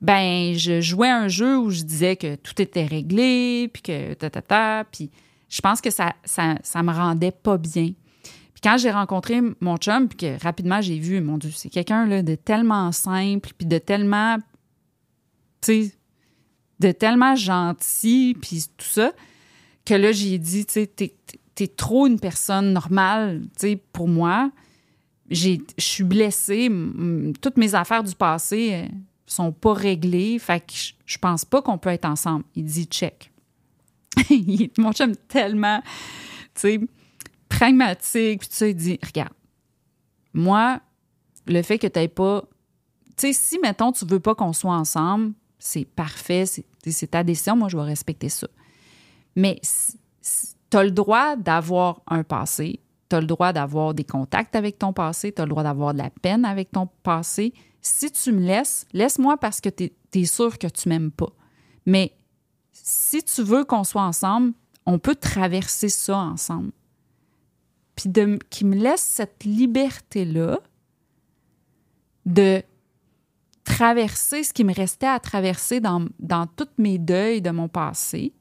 ben 0.00 0.54
je 0.54 0.80
jouais 0.80 1.08
un 1.08 1.28
jeu 1.28 1.58
où 1.58 1.70
je 1.70 1.82
disais 1.82 2.16
que 2.16 2.36
tout 2.36 2.60
était 2.60 2.86
réglé, 2.86 3.68
puis 3.72 3.82
que 3.82 4.14
ta 4.14 4.30
ta 4.30 4.42
ta, 4.42 4.84
puis 4.90 5.10
je 5.50 5.60
pense 5.60 5.80
que 5.80 5.90
ça, 5.90 6.14
ça, 6.24 6.54
ça 6.62 6.82
me 6.82 6.92
rendait 6.92 7.32
pas 7.32 7.58
bien. 7.58 7.92
Puis 8.22 8.62
quand 8.62 8.78
j'ai 8.78 8.90
rencontré 8.90 9.40
mon 9.60 9.76
chum, 9.76 10.08
puis 10.08 10.16
que 10.16 10.42
rapidement 10.42 10.80
j'ai 10.80 10.98
vu, 10.98 11.20
mon 11.20 11.36
Dieu, 11.36 11.50
c'est 11.54 11.68
quelqu'un 11.68 12.22
de 12.22 12.34
tellement 12.36 12.92
simple, 12.92 13.50
puis 13.58 13.66
de 13.66 13.78
tellement, 13.78 14.38
tu 15.60 15.84
sais, 15.84 15.94
de 16.78 16.92
tellement 16.92 17.36
gentil, 17.36 18.36
puis 18.40 18.64
tout 18.76 18.86
ça, 18.86 19.12
que 19.84 19.94
là, 19.94 20.12
j'ai 20.12 20.38
dit, 20.38 20.64
tu 20.64 20.72
sais, 20.74 20.86
t'es, 20.86 21.14
es 21.58 21.66
trop 21.68 22.06
une 22.06 22.20
personne 22.20 22.72
normale, 22.72 23.42
tu 23.58 23.68
sais, 23.68 23.76
pour 23.92 24.08
moi. 24.08 24.50
Je 25.30 25.58
suis 25.78 26.04
blessée. 26.04 26.70
Toutes 27.40 27.56
mes 27.56 27.74
affaires 27.74 28.02
du 28.02 28.14
passé 28.14 28.70
euh, 28.72 28.88
sont 29.26 29.52
pas 29.52 29.74
réglées. 29.74 30.38
Fait 30.40 30.58
que 30.58 30.72
je 31.06 31.18
pense 31.18 31.44
pas 31.44 31.62
qu'on 31.62 31.78
peut 31.78 31.90
être 31.90 32.04
ensemble. 32.04 32.44
Il 32.56 32.64
dit 32.64 32.86
check. 32.86 33.29
Mon 34.78 34.92
chum 34.92 35.14
tellement, 35.28 35.80
tu 36.54 36.60
sais, 36.60 36.80
pragmatique. 37.48 38.40
Puis 38.40 38.48
tu 38.48 38.56
sais, 38.56 38.70
il 38.72 38.98
regarde, 39.04 39.32
moi, 40.32 40.80
le 41.46 41.62
fait 41.62 41.78
que 41.78 41.86
tu 41.86 42.08
pas. 42.08 42.44
Tu 43.16 43.26
sais, 43.26 43.32
si, 43.32 43.58
mettons, 43.58 43.92
tu 43.92 44.06
veux 44.06 44.20
pas 44.20 44.34
qu'on 44.34 44.52
soit 44.52 44.74
ensemble, 44.74 45.34
c'est 45.58 45.84
parfait, 45.84 46.46
c'est 46.46 47.10
ta 47.10 47.22
décision, 47.22 47.54
moi 47.54 47.68
je 47.68 47.76
vais 47.76 47.84
respecter 47.84 48.30
ça. 48.30 48.48
Mais 49.36 49.60
tu 50.70 50.76
as 50.76 50.84
le 50.84 50.90
droit 50.90 51.36
d'avoir 51.36 52.00
un 52.06 52.24
passé, 52.24 52.80
tu 53.08 53.16
as 53.16 53.20
le 53.20 53.26
droit 53.26 53.52
d'avoir 53.52 53.94
des 53.94 54.04
contacts 54.04 54.56
avec 54.56 54.78
ton 54.78 54.92
passé, 54.92 55.32
tu 55.32 55.42
as 55.42 55.44
le 55.44 55.50
droit 55.50 55.62
d'avoir 55.62 55.92
de 55.92 55.98
la 55.98 56.10
peine 56.10 56.44
avec 56.44 56.72
ton 56.72 56.88
passé. 57.02 57.52
Si 57.82 58.10
tu 58.10 58.32
me 58.32 58.40
laisses, 58.40 58.86
laisse-moi 58.92 59.36
parce 59.36 59.60
que 59.60 59.68
tu 59.68 59.92
es, 60.14 60.24
sûr 60.24 60.58
que 60.58 60.66
tu 60.66 60.88
m'aimes 60.88 61.10
pas. 61.10 61.32
Mais 61.86 62.12
si 62.72 63.22
tu 63.22 63.42
veux 63.42 63.64
qu'on 63.64 63.84
soit 63.84 64.02
ensemble, 64.02 64.52
on 64.86 64.98
peut 64.98 65.14
traverser 65.14 65.88
ça 65.88 66.18
ensemble. 66.18 66.72
Puis 67.94 68.10
qui 68.48 68.64
me 68.64 68.76
laisse 68.76 69.02
cette 69.02 69.44
liberté-là 69.44 70.58
de 72.24 72.62
traverser 73.64 74.42
ce 74.42 74.52
qui 74.52 74.64
me 74.64 74.74
restait 74.74 75.06
à 75.06 75.20
traverser 75.20 75.80
dans, 75.80 76.06
tous 76.56 76.68
mes 76.78 76.98
deuils 76.98 77.42
de 77.42 77.50
mon 77.50 77.68
passé, 77.68 78.32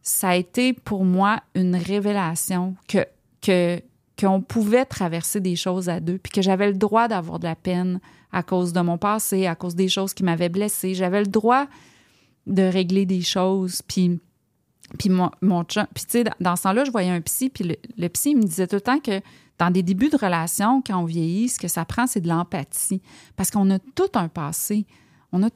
ça 0.00 0.30
a 0.30 0.36
été 0.36 0.72
pour 0.72 1.04
moi 1.04 1.42
une 1.54 1.76
révélation 1.76 2.74
que, 2.88 3.06
que, 3.40 3.80
qu'on 4.18 4.40
pouvait 4.40 4.84
traverser 4.84 5.40
des 5.40 5.56
choses 5.56 5.88
à 5.88 6.00
deux, 6.00 6.18
puis 6.18 6.32
que 6.32 6.42
j'avais 6.42 6.68
le 6.68 6.76
droit 6.76 7.06
d'avoir 7.06 7.38
de 7.38 7.44
la 7.44 7.54
peine 7.54 8.00
à 8.32 8.42
cause 8.42 8.72
de 8.72 8.80
mon 8.80 8.98
passé, 8.98 9.46
à 9.46 9.54
cause 9.54 9.74
des 9.74 9.88
choses 9.88 10.14
qui 10.14 10.24
m'avaient 10.24 10.48
blessée. 10.48 10.94
J'avais 10.94 11.20
le 11.20 11.28
droit 11.28 11.66
de 12.46 12.62
régler 12.62 13.06
des 13.06 13.22
choses, 13.22 13.82
puis, 13.82 14.20
puis 14.98 15.08
mon, 15.08 15.30
mon 15.40 15.64
Puis, 15.64 15.76
tu 15.94 16.04
sais, 16.08 16.24
dans, 16.40 16.56
ce 16.56 16.62
temps-là, 16.64 16.84
je 16.84 16.90
voyais 16.90 17.10
un 17.10 17.20
psy, 17.20 17.50
puis 17.50 17.64
le, 17.64 17.76
le 17.96 18.08
psy 18.08 18.34
me 18.34 18.42
disait 18.42 18.66
tout 18.66 18.76
le 18.76 18.80
temps 18.80 18.98
que 18.98 19.20
dans 19.58 19.70
des 19.70 19.82
débuts 19.82 20.08
de 20.08 20.16
relation, 20.16 20.82
quand 20.84 20.98
on 20.98 21.04
vieillit, 21.04 21.48
ce 21.48 21.58
que 21.58 21.68
ça 21.68 21.84
prend, 21.84 22.06
c'est 22.06 22.20
de 22.20 22.28
l'empathie. 22.28 23.00
Parce 23.36 23.50
qu'on 23.50 23.70
a 23.70 23.78
tout 23.78 24.10
un 24.14 24.28
passé. 24.28 24.86
On 25.30 25.42
a 25.42 25.48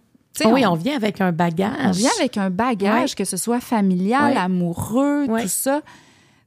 oui, 0.45 0.67
on, 0.67 0.75
vient 0.75 0.97
avec 0.97 1.21
un 1.21 1.33
bagage. 1.33 1.73
On 1.83 1.91
vient 1.93 2.11
avec 2.19 2.37
un 2.37 2.51
bagage, 2.51 3.15
que 3.15 3.25
ce 3.25 3.37
soit 3.37 3.61
familial, 3.61 4.37
amoureux, 4.37 5.27
tout 5.27 5.49
ça. 5.49 5.81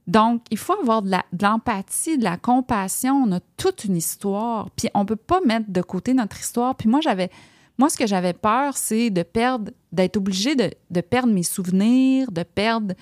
Donc, 0.06 0.42
il 0.50 0.58
faut 0.58 0.74
avoir 0.80 1.02
de 1.02 1.10
l'empathie, 1.42 2.18
de, 2.18 2.24
la 2.24 2.36
compassion. 2.36 3.24
On 3.26 3.32
a 3.32 3.40
toute 3.56 3.84
une 3.84 3.96
histoire. 3.96 4.70
Puis, 4.70 4.88
on 4.94 5.04
peut 5.04 5.16
pas 5.16 5.40
mettre 5.44 5.66
de 5.70 5.82
côté 5.82 6.14
notre 6.14 6.38
histoire. 6.38 6.74
Puis, 6.74 6.88
moi, 6.88 7.00
j'avais. 7.00 7.30
Moi, 7.80 7.88
ce 7.88 7.96
que 7.96 8.06
j'avais 8.06 8.34
peur, 8.34 8.76
c'est 8.76 9.08
de 9.08 9.22
perdre, 9.22 9.72
d'être 9.90 10.18
obligée 10.18 10.54
de, 10.54 11.00
perdre 11.00 11.32
mes 11.32 11.42
souvenirs, 11.42 12.30
de 12.30 12.42
perdre. 12.42 12.94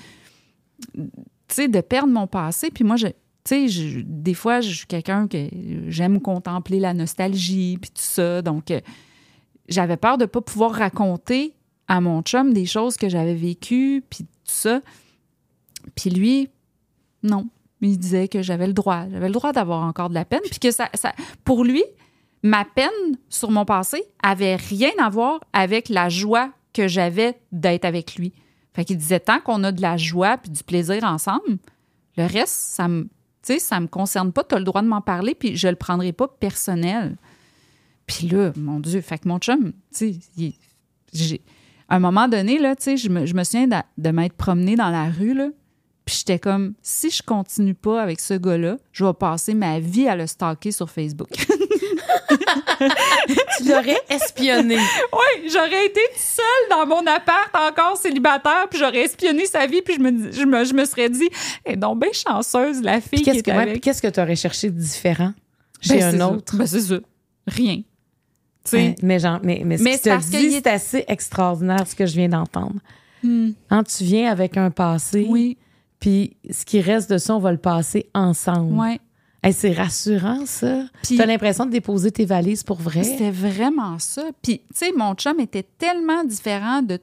Tu 1.48 1.68
de 1.68 1.80
perdre 1.80 2.12
mon 2.12 2.28
passé. 2.28 2.70
Puis, 2.70 2.84
moi, 2.84 2.94
je, 2.94 3.08
tu 3.42 3.68
sais, 3.68 4.02
des 4.06 4.34
fois, 4.34 4.60
je 4.60 4.72
suis 4.72 4.86
quelqu'un 4.86 5.26
que 5.26 5.48
j'aime 5.88 6.20
contempler 6.20 6.78
la 6.78 6.94
nostalgie, 6.94 7.76
puis 7.80 7.90
tout 7.90 8.00
ça. 8.00 8.40
Donc, 8.40 8.70
euh, 8.70 8.80
j'avais 9.68 9.96
peur 9.96 10.16
de 10.16 10.22
ne 10.22 10.28
pas 10.28 10.42
pouvoir 10.42 10.70
raconter 10.70 11.54
à 11.88 12.00
mon 12.00 12.22
chum 12.22 12.52
des 12.52 12.66
choses 12.66 12.96
que 12.96 13.08
j'avais 13.08 13.34
vécues, 13.34 14.04
puis 14.08 14.26
tout 14.26 14.28
ça. 14.44 14.80
Puis 15.96 16.10
lui, 16.10 16.50
non. 17.24 17.48
Il 17.80 17.98
disait 17.98 18.28
que 18.28 18.42
j'avais 18.42 18.68
le 18.68 18.74
droit. 18.74 19.06
J'avais 19.10 19.26
le 19.26 19.34
droit 19.34 19.50
d'avoir 19.52 19.82
encore 19.82 20.08
de 20.08 20.14
la 20.14 20.24
peine, 20.24 20.42
puis 20.48 20.70
ça, 20.70 20.88
pour 21.44 21.64
lui, 21.64 21.82
ma 22.42 22.64
peine 22.64 22.88
sur 23.28 23.50
mon 23.50 23.64
passé 23.64 24.02
avait 24.22 24.56
rien 24.56 24.90
à 24.98 25.08
voir 25.08 25.40
avec 25.52 25.88
la 25.88 26.08
joie 26.08 26.50
que 26.72 26.88
j'avais 26.88 27.38
d'être 27.52 27.84
avec 27.84 28.16
lui. 28.16 28.32
Fait 28.74 28.84
qu'il 28.84 28.96
disait 28.96 29.20
tant 29.20 29.40
qu'on 29.40 29.64
a 29.64 29.72
de 29.72 29.82
la 29.82 29.96
joie 29.96 30.36
puis 30.36 30.50
du 30.50 30.62
plaisir 30.62 31.04
ensemble, 31.04 31.58
le 32.16 32.24
reste, 32.26 32.54
ça 32.54 32.88
me 32.88 33.08
me 33.54 33.86
concerne 33.86 34.32
pas, 34.32 34.44
tu 34.44 34.54
as 34.54 34.58
le 34.58 34.64
droit 34.64 34.82
de 34.82 34.88
m'en 34.88 35.00
parler, 35.00 35.34
puis 35.34 35.56
je 35.56 35.68
le 35.68 35.76
prendrai 35.76 36.12
pas 36.12 36.28
personnel. 36.28 37.16
Puis 38.06 38.28
là, 38.28 38.52
mon 38.56 38.80
Dieu, 38.80 39.00
fait 39.00 39.18
que 39.18 39.28
mon 39.28 39.38
chum, 39.38 39.72
tu 39.94 40.14
sais, 41.12 41.40
à 41.88 41.96
un 41.96 41.98
moment 41.98 42.28
donné, 42.28 42.58
là, 42.58 42.74
je 42.78 43.08
me, 43.08 43.26
je 43.26 43.34
me 43.34 43.44
souviens 43.44 43.68
de, 43.96 44.10
m'être 44.10 44.34
promenée 44.34 44.76
dans 44.76 44.90
la 44.90 45.10
rue, 45.10 45.34
puis 46.08 46.16
j'étais 46.20 46.38
comme, 46.38 46.72
si 46.80 47.10
je 47.10 47.22
continue 47.22 47.74
pas 47.74 48.00
avec 48.00 48.18
ce 48.18 48.32
gars-là, 48.32 48.78
je 48.92 49.04
vais 49.04 49.12
passer 49.12 49.52
ma 49.52 49.78
vie 49.78 50.08
à 50.08 50.16
le 50.16 50.26
stalker 50.26 50.72
sur 50.72 50.88
Facebook. 50.88 51.28
tu 53.58 53.68
l'aurais 53.68 54.00
espionné. 54.08 54.78
Oui, 54.78 55.50
j'aurais 55.52 55.84
été 55.84 56.00
seule 56.16 56.70
dans 56.70 56.86
mon 56.86 57.06
appart, 57.06 57.54
encore 57.54 57.98
célibataire, 57.98 58.68
puis 58.70 58.78
j'aurais 58.78 59.00
espionné 59.00 59.44
sa 59.44 59.66
vie, 59.66 59.82
puis 59.82 59.96
je 59.96 60.00
me, 60.00 60.32
je 60.32 60.44
me, 60.46 60.64
je 60.64 60.72
me 60.72 60.86
serais 60.86 61.10
dit, 61.10 61.28
est 61.66 61.76
donc 61.76 62.00
bien 62.00 62.12
chanceuse, 62.14 62.80
la 62.80 63.02
fille 63.02 63.20
qui 63.20 63.28
est 63.28 63.42
que, 63.42 63.76
qu'est-ce 63.76 64.00
que 64.00 64.08
tu 64.08 64.18
aurais 64.18 64.36
cherché 64.36 64.70
de 64.70 64.80
différent 64.80 65.34
chez 65.82 65.98
ben, 65.98 66.22
un 66.22 66.32
autre? 66.32 66.56
Ben, 66.56 66.66
c'est 66.66 66.80
ça. 66.80 67.00
Rien. 67.46 67.82
mais, 69.02 69.18
genre, 69.18 69.40
mais, 69.42 69.60
mais, 69.62 69.76
ce 69.76 69.82
mais 69.82 69.98
que 69.98 70.24
tu 70.24 70.36
dit, 70.38 70.52
c'est 70.52 70.68
assez 70.68 71.04
extraordinaire 71.06 71.86
ce 71.86 71.94
que 71.94 72.06
je 72.06 72.14
viens 72.14 72.30
d'entendre. 72.30 72.80
Hmm. 73.22 73.50
Quand 73.68 73.82
tu 73.82 74.04
viens 74.04 74.32
avec 74.32 74.56
un 74.56 74.70
passé, 74.70 75.26
oui. 75.28 75.58
Puis 76.00 76.36
ce 76.50 76.64
qui 76.64 76.80
reste 76.80 77.10
de 77.10 77.18
ça, 77.18 77.34
on 77.34 77.38
va 77.38 77.52
le 77.52 77.58
passer 77.58 78.10
ensemble. 78.14 78.72
Oui 78.78 79.00
c'est 79.52 79.72
rassurant, 79.72 80.46
ça. 80.46 80.84
Tu 81.02 81.20
as 81.20 81.26
l'impression 81.26 81.66
de 81.66 81.70
déposer 81.70 82.10
tes 82.10 82.24
valises 82.24 82.62
pour 82.62 82.78
vrai? 82.78 83.04
C'était 83.04 83.30
vraiment 83.30 83.98
ça. 83.98 84.24
Puis, 84.42 84.58
tu 84.58 84.64
sais, 84.74 84.92
mon 84.96 85.14
chum 85.14 85.40
était 85.40 85.62
tellement 85.62 86.24
différent 86.24 86.82
de, 86.82 86.98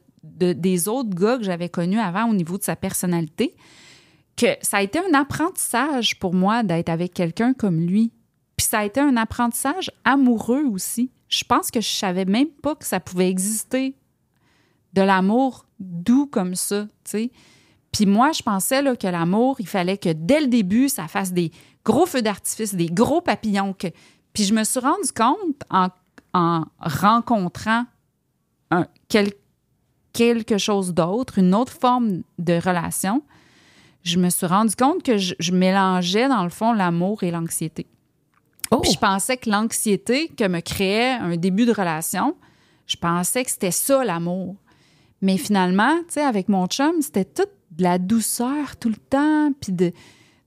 des 0.53 0.87
autres 0.87 1.09
gars 1.09 1.37
que 1.37 1.43
j'avais 1.43 1.69
connus 1.69 1.99
avant 1.99 2.29
au 2.29 2.33
niveau 2.33 2.57
de 2.57 2.63
sa 2.63 2.75
personnalité 2.75 3.55
que 4.35 4.47
ça 4.61 4.77
a 4.77 4.81
été 4.81 4.99
un 4.99 5.13
apprentissage 5.13 6.19
pour 6.19 6.33
moi 6.33 6.61
d'être 6.63 6.89
avec 6.89 7.13
quelqu'un 7.13 7.53
comme 7.53 7.79
lui. 7.79 8.11
Puis 8.57 8.67
ça 8.67 8.79
a 8.79 8.85
été 8.85 8.99
un 8.99 9.15
apprentissage 9.15 9.91
amoureux 10.03 10.65
aussi. 10.65 11.09
Je 11.29 11.43
pense 11.45 11.71
que 11.71 11.79
je 11.79 11.87
savais 11.87 12.25
même 12.25 12.49
pas 12.61 12.75
que 12.75 12.85
ça 12.85 12.99
pouvait 12.99 13.29
exister 13.29 13.95
de 14.91 15.01
l'amour 15.01 15.65
doux 15.79 16.25
comme 16.25 16.55
ça, 16.55 16.83
tu 17.05 17.11
sais. 17.11 17.31
Puis 17.95 18.05
moi, 18.05 18.33
je 18.33 18.43
pensais 18.43 18.81
là, 18.81 18.97
que 18.97 19.07
l'amour, 19.07 19.55
il 19.59 19.67
fallait 19.67 19.97
que 19.97 20.09
dès 20.11 20.41
le 20.41 20.47
début, 20.47 20.89
ça 20.89 21.07
fasse 21.07 21.31
des 21.31 21.49
gros 21.85 22.05
feux 22.05 22.21
d'artifice, 22.21 22.75
des 22.75 22.87
gros 22.87 23.21
papillons. 23.21 23.71
Que... 23.71 23.87
Puis 24.33 24.43
je 24.43 24.53
me 24.53 24.65
suis 24.65 24.81
rendu 24.81 25.13
compte 25.15 25.63
en, 25.69 25.87
en 26.33 26.65
rencontrant 26.81 27.85
un, 28.69 28.85
quel, 29.07 29.31
quelque 30.11 30.57
chose 30.57 30.93
d'autre, 30.93 31.39
une 31.39 31.55
autre 31.55 31.71
forme 31.71 32.23
de 32.37 32.55
relation, 32.55 33.23
je 34.03 34.19
me 34.19 34.29
suis 34.29 34.45
rendu 34.45 34.75
compte 34.75 35.01
que 35.01 35.17
je, 35.17 35.33
je 35.39 35.53
mélangeais, 35.53 36.27
dans 36.27 36.43
le 36.43 36.49
fond, 36.49 36.73
l'amour 36.73 37.23
et 37.23 37.31
l'anxiété. 37.31 37.87
Oh! 38.71 38.81
Puis 38.81 38.91
je 38.91 38.99
pensais 38.99 39.37
que 39.37 39.49
l'anxiété 39.49 40.27
que 40.27 40.45
me 40.49 40.59
créait 40.59 41.13
un 41.13 41.37
début 41.37 41.65
de 41.65 41.71
relation, 41.71 42.35
je 42.87 42.97
pensais 42.97 43.45
que 43.45 43.51
c'était 43.51 43.71
ça 43.71 44.03
l'amour. 44.03 44.57
Mais 45.21 45.37
finalement, 45.37 45.97
tu 45.99 46.15
sais, 46.15 46.23
avec 46.23 46.49
mon 46.49 46.67
chum, 46.67 47.01
c'était 47.01 47.23
toute 47.23 47.51
de 47.77 47.83
la 47.83 47.97
douceur 47.97 48.77
tout 48.79 48.89
le 48.89 48.95
temps, 48.95 49.51
puis 49.59 49.71
de 49.73 49.91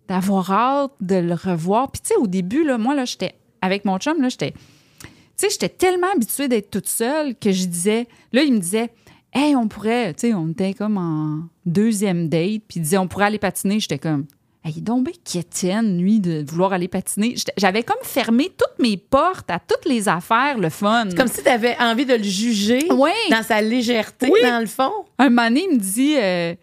d'avoir 0.08 0.50
hâte 0.50 0.92
de 1.02 1.16
le 1.16 1.34
revoir. 1.34 1.90
Puis 1.90 2.00
tu 2.00 2.08
sais, 2.08 2.16
au 2.16 2.26
début, 2.26 2.64
là, 2.64 2.78
moi, 2.78 2.94
là, 2.94 3.04
j'étais 3.04 3.34
avec 3.60 3.84
mon 3.84 3.98
chum, 3.98 4.22
là, 4.22 4.30
j'étais, 4.30 4.52
tu 4.52 5.08
sais, 5.36 5.48
j'étais 5.50 5.68
tellement 5.68 6.06
habituée 6.14 6.48
d'être 6.48 6.70
toute 6.70 6.88
seule 6.88 7.34
que 7.34 7.52
je 7.52 7.66
disais, 7.66 8.06
là, 8.32 8.42
il 8.42 8.54
me 8.54 8.58
disait, 8.58 8.90
hey, 9.34 9.54
on 9.54 9.68
pourrait, 9.68 10.14
tu 10.14 10.28
sais, 10.28 10.34
on 10.34 10.48
était 10.48 10.72
comme 10.72 10.96
en 10.96 11.40
deuxième 11.66 12.30
date, 12.30 12.62
puis 12.68 12.76
il 12.76 12.82
disait, 12.82 12.96
on 12.96 13.06
pourrait 13.06 13.26
aller 13.26 13.38
patiner. 13.38 13.80
J'étais 13.80 13.98
comme, 13.98 14.24
hey, 14.64 14.72
il 14.76 14.78
est 14.78 14.80
donc 14.80 15.04
bien 15.04 15.12
quétaine, 15.24 16.00
lui, 16.00 16.20
de 16.20 16.42
vouloir 16.48 16.72
aller 16.72 16.88
patiner. 16.88 17.34
J'avais 17.58 17.82
comme 17.82 17.98
fermé 18.02 18.48
toutes 18.56 18.82
mes 18.82 18.96
portes 18.96 19.50
à 19.50 19.58
toutes 19.58 19.84
les 19.84 20.08
affaires, 20.08 20.56
le 20.56 20.70
fun. 20.70 21.08
Comme 21.14 21.28
si 21.28 21.42
tu 21.42 21.48
avais 21.50 21.76
envie 21.78 22.06
de 22.06 22.14
le 22.14 22.22
juger 22.22 22.86
Oui. 22.90 23.10
dans 23.30 23.42
sa 23.42 23.60
légèreté, 23.60 24.30
Oui. 24.32 24.40
dans 24.42 24.60
le 24.60 24.66
fond. 24.66 24.90
Un 25.18 25.28
moment 25.28 25.48
donné, 25.48 25.66
il 25.70 25.74
me 25.76 25.80
dit, 25.80 26.14
euh, 26.16 26.54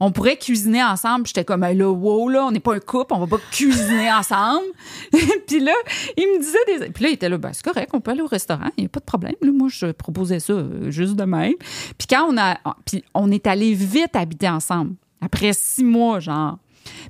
on 0.00 0.10
pourrait 0.12 0.36
cuisiner 0.36 0.82
ensemble. 0.82 1.26
J'étais 1.26 1.44
comme, 1.44 1.60
là, 1.60 1.90
wow, 1.90 2.28
là, 2.28 2.46
on 2.46 2.50
n'est 2.50 2.60
pas 2.60 2.74
un 2.74 2.80
couple, 2.80 3.12
on 3.14 3.20
va 3.20 3.26
pas 3.26 3.42
cuisiner 3.50 4.10
ensemble. 4.18 4.66
puis 5.46 5.60
là, 5.60 5.72
il 6.16 6.26
me 6.26 6.38
disait 6.40 6.58
des. 6.66 6.90
Puis 6.90 7.04
là, 7.04 7.10
il 7.10 7.14
était 7.14 7.28
là, 7.28 7.38
ben, 7.38 7.52
c'est 7.52 7.64
correct, 7.64 7.90
on 7.92 8.00
peut 8.00 8.10
aller 8.10 8.22
au 8.22 8.26
restaurant, 8.26 8.70
il 8.76 8.82
n'y 8.82 8.86
a 8.86 8.88
pas 8.88 9.00
de 9.00 9.04
problème. 9.04 9.34
Là, 9.42 9.52
moi, 9.52 9.68
je 9.70 9.86
proposais 9.92 10.40
ça 10.40 10.54
euh, 10.54 10.90
juste 10.90 11.14
de 11.16 11.24
même. 11.24 11.54
Puis 11.98 12.06
quand 12.08 12.26
on 12.32 12.38
a. 12.38 12.56
Puis 12.86 13.04
on 13.14 13.30
est 13.30 13.46
allé 13.46 13.74
vite 13.74 14.16
habiter 14.16 14.48
ensemble, 14.48 14.94
après 15.20 15.52
six 15.52 15.84
mois, 15.84 16.18
genre. 16.18 16.58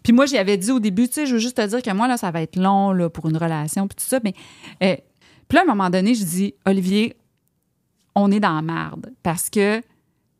Puis 0.02 0.12
moi, 0.12 0.26
j'y 0.26 0.36
avais 0.36 0.56
dit 0.56 0.72
au 0.72 0.80
début, 0.80 1.06
tu 1.06 1.14
sais, 1.14 1.26
je 1.26 1.34
veux 1.34 1.38
juste 1.38 1.56
te 1.56 1.66
dire 1.66 1.80
que 1.80 1.90
moi, 1.92 2.08
là, 2.08 2.16
ça 2.16 2.30
va 2.30 2.42
être 2.42 2.56
long, 2.56 2.92
là, 2.92 3.08
pour 3.08 3.28
une 3.28 3.36
relation, 3.36 3.86
puis 3.86 3.96
tout 3.96 4.08
ça. 4.08 4.18
Mais. 4.24 4.34
euh, 4.82 4.96
puis 5.50 5.56
là, 5.56 5.62
à 5.62 5.64
un 5.64 5.74
moment 5.74 5.90
donné, 5.90 6.14
je 6.14 6.24
dis, 6.24 6.54
Olivier, 6.64 7.16
on 8.14 8.30
est 8.30 8.38
dans 8.38 8.54
la 8.54 8.62
marde 8.62 9.12
parce 9.24 9.50
que 9.50 9.82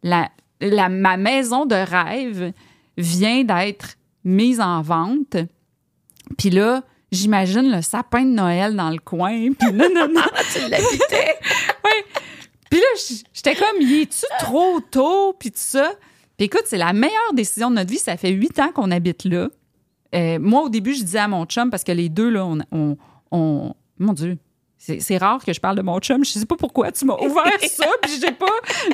la, 0.05 0.28
la- 0.61 0.88
ma 0.88 1.16
maison 1.16 1.66
de 1.66 1.74
rêve 1.74 2.52
vient 2.96 3.44
d'être 3.44 3.96
mise 4.24 4.61
en 4.61 4.82
vente. 4.82 5.36
Puis 6.38 6.50
là, 6.50 6.82
j'imagine 7.12 7.70
le 7.70 7.82
sapin 7.82 8.22
de 8.24 8.30
Noël 8.30 8.76
dans 8.76 8.90
le 8.90 8.98
coin. 8.98 9.52
Puis 9.58 9.72
là, 9.72 9.88
non, 9.94 10.08
non. 10.12 10.20
Tu 10.52 10.61
l'habitais. 10.68 11.34
Puis 12.70 12.78
là, 12.78 12.86
j'étais 13.32 13.54
comme, 13.56 13.80
y 13.80 14.02
est-tu 14.02 14.26
trop 14.38 14.80
tôt? 14.90 15.32
Puis 15.38 15.50
tout 15.50 15.58
ça. 15.58 15.92
Puis 16.36 16.46
écoute, 16.46 16.62
c'est 16.66 16.78
la 16.78 16.92
meilleure 16.92 17.32
décision 17.34 17.68
de 17.70 17.76
notre 17.76 17.90
vie. 17.90 17.98
Ça 17.98 18.16
fait 18.16 18.30
huit 18.30 18.58
ans 18.61 18.70
qu'on 18.72 18.90
habite 18.92 19.24
là. 19.24 19.48
Euh, 20.14 20.38
moi, 20.40 20.62
au 20.62 20.68
début, 20.68 20.94
je 20.94 21.02
disais 21.02 21.18
à 21.18 21.28
mon 21.28 21.44
chum, 21.46 21.70
parce 21.70 21.82
que 21.84 21.92
les 21.92 22.08
deux, 22.08 22.30
là, 22.30 22.44
on. 22.46 22.58
on, 22.72 22.96
on- 23.32 23.74
mon 23.98 24.12
Dieu. 24.14 24.38
C'est 24.82 25.18
rare 25.18 25.44
que 25.44 25.52
je 25.52 25.60
parle 25.60 25.76
de 25.76 25.82
mon 25.82 25.98
chum. 26.00 26.24
Je 26.24 26.30
sais 26.30 26.46
pas 26.46 26.56
pourquoi 26.56 26.90
tu 26.90 27.04
m'as 27.04 27.16
ouvert 27.18 27.44
ça, 27.68 27.86
puis 28.02 28.12
j'ai 28.20 28.32
pas. 28.32 28.46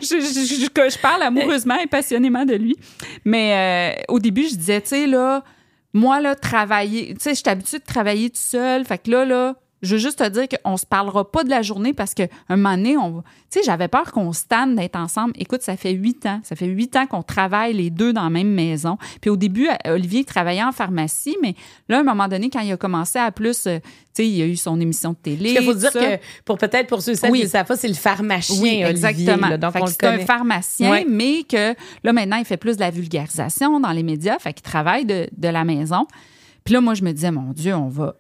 Je, 0.03 0.20
je- 0.20 0.47
je- 0.47 0.91
je 0.91 0.99
parle 0.99 1.22
amoureusement 1.22 1.76
et 1.78 1.87
passionnément 1.87 2.45
de 2.45 2.55
lui. 2.55 2.76
Mais 3.24 3.97
euh, 3.99 4.03
au 4.14 4.18
début, 4.18 4.49
je 4.49 4.57
disais, 4.57 4.80
tu 4.80 4.89
sais, 4.89 5.07
là, 5.07 5.45
moi, 5.93 6.20
là, 6.20 6.34
travailler. 6.34 7.14
Tu 7.14 7.20
sais, 7.20 7.30
je 7.30 7.34
suis 7.37 7.49
habituée 7.49 7.78
de 7.78 7.84
travailler 7.84 8.30
tout 8.30 8.37
seul. 8.41 8.84
Fait 8.84 8.99
que 8.99 9.11
là, 9.12 9.24
là, 9.24 9.55
je 9.87 9.93
veux 9.95 10.01
juste 10.01 10.18
te 10.18 10.28
dire 10.28 10.47
qu'on 10.49 10.76
se 10.76 10.84
parlera 10.84 11.30
pas 11.30 11.45
de 11.45 11.51
la 11.51 11.62
journée 11.62 11.93
parce 11.95 12.12
qu'un 12.14 12.26
moment 12.51 12.76
donné, 12.76 12.97
on 12.97 13.22
Tu 13.51 13.61
sais, 13.61 13.64
j'avais 13.64 13.89
peur 13.89 14.12
qu'on 14.12 14.32
se 14.32 14.45
tanne 14.45 14.74
d'être 14.76 14.97
ensemble. 14.97 15.32
Écoute, 15.39 15.62
ça 15.62 15.76
fait 15.76 15.93
huit 15.93 16.26
ans. 16.26 16.41
Ça 16.43 16.57
fait 16.57 16.66
huit 16.66 16.95
ans 16.97 17.07
qu'on 17.07 17.22
travaille 17.22 17.72
les 17.74 17.91
deux 17.91 18.12
dans 18.12 18.24
la 18.24 18.30
même 18.30 18.51
maison. 18.53 18.99
Puis 19.20 19.30
au 19.30 19.37
début, 19.37 19.68
Olivier 19.87 20.24
travaillait 20.24 20.64
en 20.64 20.72
pharmacie, 20.72 21.37
mais 21.43 21.55
là, 21.89 21.99
à 21.99 22.01
un 22.01 22.03
moment 22.03 22.28
donné, 22.28 22.51
quand 22.51 22.61
il 22.61 22.72
a 22.72 22.76
commencé 22.76 23.18
à 23.18 23.30
plus. 23.30 23.66
euh, 23.66 23.78
tu 23.78 24.22
sais, 24.22 24.28
il 24.28 24.43
a 24.43 24.47
eu 24.47 24.57
son 24.57 24.80
émission 24.80 25.11
de 25.11 25.16
télé. 25.16 25.55
Il 25.59 25.62
faut 25.62 25.74
dire 25.74 25.93
ça. 25.93 26.01
que, 26.01 26.22
pour 26.45 26.57
peut-être 26.59 26.87
pour 26.89 27.03
ceux 27.03 27.12
Oui. 27.30 27.41
qui 27.41 27.45
ne 27.45 27.51
savent 27.51 27.66
pas, 27.66 27.76
c'est 27.76 27.87
le 27.89 27.95
pharmacien, 27.95 28.57
Oui, 28.62 28.68
Olivier, 28.84 28.87
exactement. 28.91 29.49
là. 29.49 29.59
donc, 29.59 29.72
Fait 29.74 29.80
on 29.80 29.84
que 29.84 29.91
le 29.91 29.97
c'est 30.01 30.07
un 30.07 30.18
pharmacien, 30.20 30.91
Ouais. 30.91 31.07
mais 31.09 31.43
que 31.43 31.74
là, 32.03 32.12
maintenant, 32.12 32.37
il 32.39 32.45
fait 32.47 32.57
plus 32.57 32.76
de 32.76 32.80
la 32.80 32.91
vulgarisation 32.91 33.78
dans 33.78 33.93
les 33.93 34.03
médias. 34.03 34.39
Fait 34.39 34.53
qu'il 34.55 34.62
travaille 34.62 35.05
de, 35.05 35.28
de 35.37 35.49
la 35.49 35.64
maison. 35.64 36.07
Puis 36.64 36.72
là, 36.74 36.80
moi, 36.80 36.95
je 36.95 37.03
me 37.05 37.12
disais, 37.12 37.30
mon 37.30 37.53
Dieu, 37.53 37.74
on 37.74 37.89
va, 37.89 38.16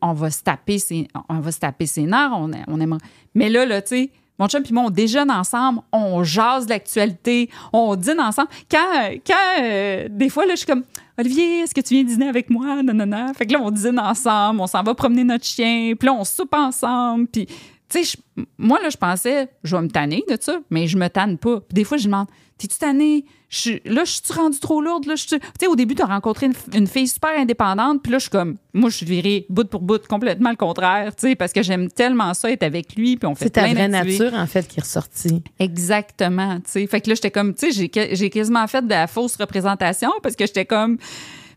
on 0.00 0.12
va 0.12 0.30
se 0.30 0.42
taper 0.42 0.78
ses, 0.78 1.08
on 1.28 1.40
va 1.40 1.52
se 1.52 1.58
taper 1.58 1.86
ses 1.86 2.02
nerfs. 2.02 2.32
On, 2.32 2.50
on 2.68 2.80
aimerait- 2.80 3.00
Mais 3.34 3.48
là, 3.48 3.64
là, 3.66 3.80
tu 3.82 3.88
sais, 3.88 4.10
mon 4.38 4.48
chum 4.48 4.62
puis 4.62 4.72
moi, 4.72 4.84
on 4.86 4.90
déjeune 4.90 5.30
ensemble, 5.30 5.80
on 5.92 6.24
jase 6.24 6.66
l'actualité, 6.68 7.50
on 7.72 7.94
dîne 7.94 8.20
ensemble. 8.20 8.48
Quand, 8.70 9.10
quand 9.26 9.62
euh, 9.62 10.08
des 10.10 10.30
fois, 10.30 10.46
là, 10.46 10.52
je 10.54 10.58
suis 10.60 10.66
comme, 10.66 10.84
Olivier, 11.18 11.60
est-ce 11.60 11.74
que 11.74 11.82
tu 11.82 11.92
viens 11.94 12.04
dîner 12.04 12.28
avec 12.28 12.48
moi? 12.48 12.82
Non, 12.82 12.94
non, 12.94 13.04
non. 13.06 13.34
Fait 13.34 13.44
que 13.46 13.52
là, 13.52 13.60
on 13.62 13.70
dîne 13.70 13.98
ensemble, 13.98 14.60
on 14.62 14.66
s'en 14.66 14.82
va 14.82 14.94
promener 14.94 15.24
notre 15.24 15.44
chien, 15.44 15.92
puis 15.98 16.06
là, 16.06 16.14
on 16.14 16.24
soupe 16.24 16.54
ensemble. 16.54 17.26
Puis, 17.26 17.46
tu 17.90 18.04
sais, 18.04 18.16
je- 18.36 18.42
moi, 18.58 18.78
là, 18.82 18.88
je 18.90 18.96
pensais, 18.96 19.48
je 19.64 19.76
vais 19.76 19.82
me 19.82 19.88
tanner 19.88 20.22
de 20.28 20.36
ça, 20.40 20.58
mais 20.70 20.86
je 20.86 20.96
me 20.96 21.08
tanne 21.08 21.36
pas. 21.38 21.60
Puis 21.60 21.74
des 21.74 21.84
fois, 21.84 21.98
je 21.98 22.04
demande, 22.04 22.26
t'es-tu 22.56 22.78
tannée? 22.78 23.24
Je 23.48 23.72
là, 23.84 24.04
je 24.04 24.12
suis 24.12 24.32
rendue 24.32 24.60
trop 24.60 24.80
lourde? 24.80 25.06
Là, 25.06 25.16
je 25.16 25.26
suis- 25.26 25.40
tu 25.40 25.46
sais, 25.60 25.66
au 25.66 25.74
début, 25.74 25.96
tu 25.96 26.02
as 26.02 26.06
rencontré 26.06 26.46
une, 26.46 26.52
une 26.72 26.86
fille 26.86 27.08
super 27.08 27.30
indépendante, 27.36 28.00
puis 28.02 28.12
là, 28.12 28.18
je 28.18 28.22
suis 28.22 28.30
comme, 28.30 28.56
moi, 28.72 28.90
je 28.90 28.96
suis 28.98 29.06
virée 29.06 29.44
bout 29.48 29.68
pour 29.68 29.80
bout, 29.80 30.06
complètement 30.06 30.50
le 30.50 30.56
contraire, 30.56 31.16
tu 31.16 31.26
sais, 31.28 31.34
parce 31.34 31.52
que 31.52 31.62
j'aime 31.62 31.88
tellement 31.90 32.32
ça 32.34 32.50
être 32.52 32.62
avec 32.62 32.94
lui, 32.94 33.16
puis 33.16 33.26
on 33.26 33.34
fait 33.34 33.46
C'est 33.46 33.50
ta 33.50 33.62
vraie 33.62 33.88
nature, 33.88 34.34
en 34.34 34.46
fait, 34.46 34.68
qui 34.68 34.78
est 34.78 34.82
ressortie. 34.82 35.42
Exactement, 35.58 36.56
tu 36.60 36.70
sais. 36.70 36.86
Fait 36.86 37.00
que 37.00 37.08
là, 37.08 37.14
j'étais 37.16 37.30
comme, 37.32 37.54
tu 37.54 37.72
sais, 37.72 37.90
j'ai 38.12 38.30
quasiment 38.30 38.66
fait 38.68 38.82
de 38.82 38.90
la 38.90 39.06
fausse 39.08 39.34
représentation 39.36 40.10
parce 40.22 40.36
que 40.36 40.46
j'étais 40.46 40.64
comme. 40.66 40.98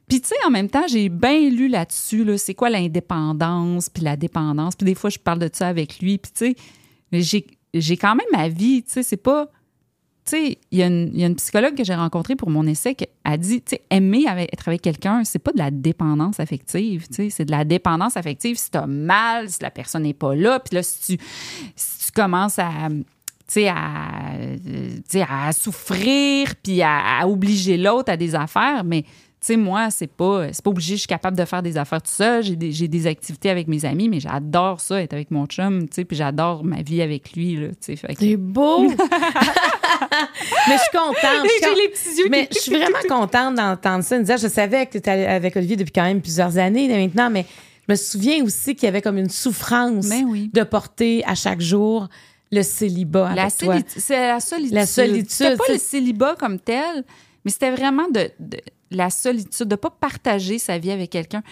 Puis, 0.08 0.22
tu 0.22 0.28
sais, 0.30 0.36
en 0.46 0.52
même 0.52 0.70
temps, 0.70 0.86
j'ai 0.88 1.10
bien 1.10 1.50
lu 1.50 1.68
là-dessus, 1.68 2.24
là, 2.24 2.38
c'est 2.38 2.54
quoi 2.54 2.70
l'indépendance, 2.70 3.90
puis 3.90 4.04
la 4.04 4.16
dépendance. 4.18 4.76
Puis 4.76 4.86
des 4.86 4.96
fois, 4.96 5.10
je 5.10 5.18
parle 5.20 5.40
de 5.40 5.50
ça 5.52 5.68
avec 5.68 6.00
lui. 6.00 6.18
Puis, 6.18 6.32
tu 6.36 6.46
sais, 6.48 6.56
j'ai- 7.12 7.48
j'ai 7.74 7.98
quand 7.98 8.16
même 8.16 8.28
ma 8.32 8.50
vie, 8.50 8.84
tu 8.84 8.92
sais, 8.92 9.04
c'est 9.04 9.18
pas. 9.18 9.48
Tu 10.26 10.32
sais, 10.32 10.58
il 10.72 10.80
y, 10.80 10.84
a 10.84 10.88
une- 10.88 11.10
il 11.14 11.20
y 11.20 11.24
a 11.26 11.28
une 11.28 11.36
psychologue 11.36 11.76
que 11.76 11.84
j'ai 11.84 11.96
rencontrée 11.96 12.38
pour 12.38 12.50
mon 12.50 12.66
essai 12.66 12.96
qui 12.96 13.06
a 13.26 13.36
dit, 13.36 13.62
tu 13.62 13.72
sais, 13.72 13.82
aimer 13.90 14.26
avec- 14.28 14.54
être 14.54 14.68
avec 14.70 14.82
quelqu'un, 14.82 15.24
c'est 15.26 15.40
pas 15.40 15.52
de 15.52 15.58
la 15.58 15.70
dépendance 15.70 16.40
affective, 16.40 17.08
tu 17.10 17.16
sais, 17.16 17.30
c'est 17.30 17.44
de 17.46 17.52
la 17.52 17.66
dépendance 17.66 18.16
affective 18.16 18.58
si 18.58 18.72
t'as 18.72 18.86
mal, 18.88 19.50
si 19.50 19.58
la 19.62 19.70
personne 19.70 20.04
n'est 20.04 20.14
pas 20.14 20.34
là, 20.34 20.62
puis 20.62 20.76
là, 20.76 20.84
si 20.84 21.18
tu, 21.18 21.26
si 21.76 22.06
tu 22.06 22.12
commences 22.14 22.58
à, 22.58 22.88
sais, 23.48 23.68
à, 23.68 24.32
à 25.30 25.52
souffrir, 25.52 26.54
puis 26.64 26.82
à, 26.82 27.28
obliger 27.28 27.78
l'autre 27.78 28.12
à 28.12 28.18
des 28.18 28.34
affaires, 28.36 28.84
mais 28.86 29.04
sais, 29.48 29.58
moi, 29.58 29.90
c'est 29.90 30.08
pas, 30.08 30.52
c'est 30.54 30.64
pas 30.64 30.70
obligé, 30.70 30.96
je 30.96 31.00
suis 31.02 31.08
capable 31.08 31.38
de 31.38 31.46
faire 31.46 31.62
des 31.64 31.78
affaires 31.78 32.02
tout 32.02 32.12
seul, 32.12 32.44
j'ai 32.44 32.56
des, 32.56 32.72
j'ai 32.72 32.88
des 32.88 33.08
activités 33.08 33.50
avec 33.50 33.68
mes 33.68 33.84
amis, 33.86 34.10
mais 34.10 34.20
j'adore 34.20 34.80
ça, 34.82 35.02
être 35.02 35.14
avec 35.14 35.32
mon 35.32 35.46
chum, 35.46 35.88
tu 35.90 35.96
sais, 35.96 36.06
puis 36.06 36.16
j'adore 36.18 36.64
ma 36.64 36.82
vie 36.82 37.02
avec 37.02 37.34
lui, 37.34 37.56
là, 37.56 37.68
tu 37.70 37.96
sais, 37.96 37.96
que- 37.96 38.14
C'est 38.20 38.38
beau! 38.38 38.88
mais 40.68 40.76
je 40.76 40.82
suis 40.82 40.98
contente. 40.98 41.48
J'ai 41.62 41.68
con- 41.68 41.76
les 41.76 41.90
petits 41.90 42.18
yeux 42.20 42.28
Mais 42.30 42.48
je 42.52 42.60
suis 42.60 42.72
vraiment 42.72 42.98
contente 43.10 43.56
d'entendre 43.56 44.04
ça. 44.04 44.38
Je 44.38 44.48
savais 44.48 44.86
que 44.86 44.92
tu 44.94 44.98
étais 44.98 45.12
avec 45.12 45.56
Olivier 45.56 45.76
depuis 45.76 45.92
quand 45.92 46.04
même 46.04 46.22
plusieurs 46.22 46.58
années 46.58 46.88
maintenant, 46.88 47.30
mais 47.30 47.46
je 47.88 47.94
me 47.94 47.96
souviens 47.98 48.44
aussi 48.44 48.76
qu'il 48.76 48.86
y 48.86 48.90
avait 48.90 49.02
comme 49.02 49.18
une 49.18 49.30
souffrance 49.30 50.08
oui. 50.28 50.50
de 50.54 50.64
porter 50.64 51.24
à 51.26 51.36
chaque 51.36 51.62
jour 51.62 52.08
le 52.52 52.62
célibat 52.62 53.34
La 53.36 53.44
avec 53.44 53.58
toi. 53.58 53.74
solitude, 53.74 54.02
c'est 54.02 54.28
la 54.28 54.40
solitude. 54.40 54.74
La 54.74 54.86
solitude, 54.86 55.30
C'était 55.30 55.56
pas 55.58 55.64
le 55.70 55.78
célibat 55.80 56.36
comme 56.40 56.60
tel, 56.60 57.04
mais 57.46 57.52
c'était 57.52 57.72
vraiment 57.72 58.08
de, 58.10 58.30
de 58.40 58.58
la 58.92 59.10
solitude, 59.10 59.68
de 59.68 59.76
pas 59.76 59.90
partager 59.90 60.60
sa 60.60 60.78
vie 60.78 60.92
avec 60.92 61.10
quelqu'un. 61.10 61.44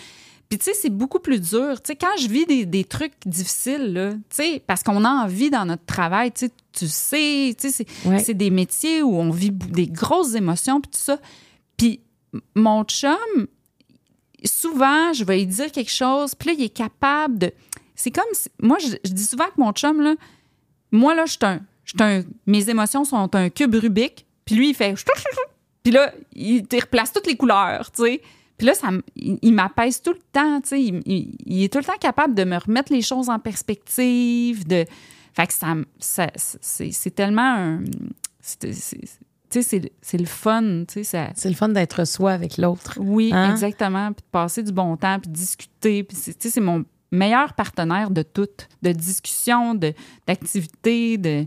Puis 0.50 0.58
tu 0.60 0.66
sais, 0.66 0.74
c'est 0.74 0.90
beaucoup 0.90 1.20
plus 1.20 1.40
dur. 1.40 1.82
Tu 1.82 1.88
sais, 1.88 1.96
quand 1.96 2.16
je 2.20 2.28
vis 2.28 2.46
des, 2.46 2.66
des 2.66 2.84
trucs 2.84 3.14
difficiles, 3.26 3.94
là, 3.94 4.12
tu 4.14 4.20
sais, 4.32 4.62
parce 4.68 4.84
qu'on 4.84 5.06
a 5.06 5.10
envie 5.10 5.50
dans 5.50 5.66
notre 5.66 5.86
travail, 5.86 6.32
tu 6.34 6.48
sais, 6.48 6.52
tu 6.74 6.88
sais, 6.90 7.56
tu 7.58 7.70
sais, 7.70 7.86
c'est 8.04 8.08
Ouais. 8.10 8.34
des 8.34 8.50
métiers 8.50 9.02
où 9.02 9.16
on 9.16 9.30
vit 9.32 9.52
des 9.52 9.88
grosses 9.88 10.36
émotions, 10.36 10.82
puis 10.82 10.92
tout 10.92 11.00
ça. 11.00 11.20
Puis 11.78 12.02
mon 12.56 12.84
chum, 12.84 13.16
souvent, 14.44 15.14
je 15.14 15.24
vais 15.24 15.38
lui 15.38 15.48
dire 15.48 15.72
quelque 15.72 15.92
chose, 15.92 16.36
puis 16.36 16.50
là, 16.50 16.56
il 16.58 16.64
est 16.66 16.70
capable 16.70 17.38
de... 17.38 17.52
C'est 17.96 18.12
comme... 18.12 18.24
si- 18.34 18.50
moi, 18.62 18.78
je, 18.80 18.96
je 19.06 19.12
dis 19.14 19.24
souvent 19.24 19.46
que 19.46 19.60
mon 19.60 19.72
chum, 19.72 20.02
là, 20.02 20.16
moi, 20.92 21.16
là, 21.16 21.26
je 21.26 21.32
suis 21.32 21.40
un, 21.44 21.62
je 21.86 21.92
suis 21.96 22.04
un- 22.04 22.24
Mes 22.46 22.70
émotions 22.70 23.04
sont 23.04 23.36
un 23.36 23.50
cube 23.50 23.76
Rubik, 23.76 24.26
puis 24.46 24.56
lui, 24.56 24.70
il 24.70 24.74
fait... 24.76 24.96
Puis 25.84 25.92
là, 25.92 26.14
il 26.34 26.68
te 26.68 26.76
replace 26.76 27.12
toutes 27.12 27.28
les 27.28 27.36
couleurs, 27.38 27.92
tu 27.92 28.04
sais. 28.04 28.22
Puis 28.58 28.68
là, 28.68 28.76
ça, 28.76 28.90
il, 29.16 29.40
il 29.42 29.54
m'apaise 29.54 30.02
tout 30.02 30.12
le 30.14 30.20
temps, 30.32 30.62
tu 30.62 30.70
sais. 30.70 30.82
Il, 30.82 31.02
il- 31.06 31.36
il 31.46 31.64
est 31.64 31.72
tout 31.74 31.80
le 31.80 31.84
temps 31.86 31.98
capable 32.00 32.36
de 32.36 32.44
me 32.44 32.58
remettre 32.58 32.92
les 32.94 33.02
choses 33.02 33.30
en 33.30 33.40
perspective, 33.40 34.68
de... 34.68 34.86
Fait 35.34 35.48
que 35.48 35.54
ça, 35.54 35.76
ça- 35.98 36.32
c'est, 36.36 37.16
tellement 37.16 37.42
un, 37.56 37.84
c'est- 38.42 38.74
c'est- 38.74 39.00
tu 39.00 39.08
sais, 39.50 39.64
c'est- 39.64 39.92
c'est 40.02 40.18
le 40.18 40.26
fun, 40.26 40.84
tu 40.88 40.94
sais, 40.94 41.04
ça... 41.04 41.30
C'est 41.36 41.50
le 41.50 41.56
fun 41.56 41.70
d'être 41.70 42.06
soi 42.06 42.32
avec 42.34 42.58
l'autre. 42.58 42.98
Oui, 43.02 43.32
Hein? 43.34 43.52
exactement. 43.52 44.12
Puis 44.14 44.22
de 44.24 44.30
passer 44.32 44.62
du 44.64 44.72
bon 44.72 44.96
temps, 44.98 45.20
puis 45.20 45.30
de 45.30 45.36
discuter. 45.36 46.04
Puis 46.04 46.16
c'est, 46.18 46.34
tu 46.38 46.48
sais, 46.48 46.54
c'est 46.54 46.62
mon 46.62 46.84
meilleur 47.12 47.54
partenaire 47.54 48.12
de 48.12 48.22
tout, 48.22 48.48
de 48.82 48.92
discussion, 48.92 49.74
de, 49.76 49.94
d'activité, 50.28 51.18
de... 51.18 51.46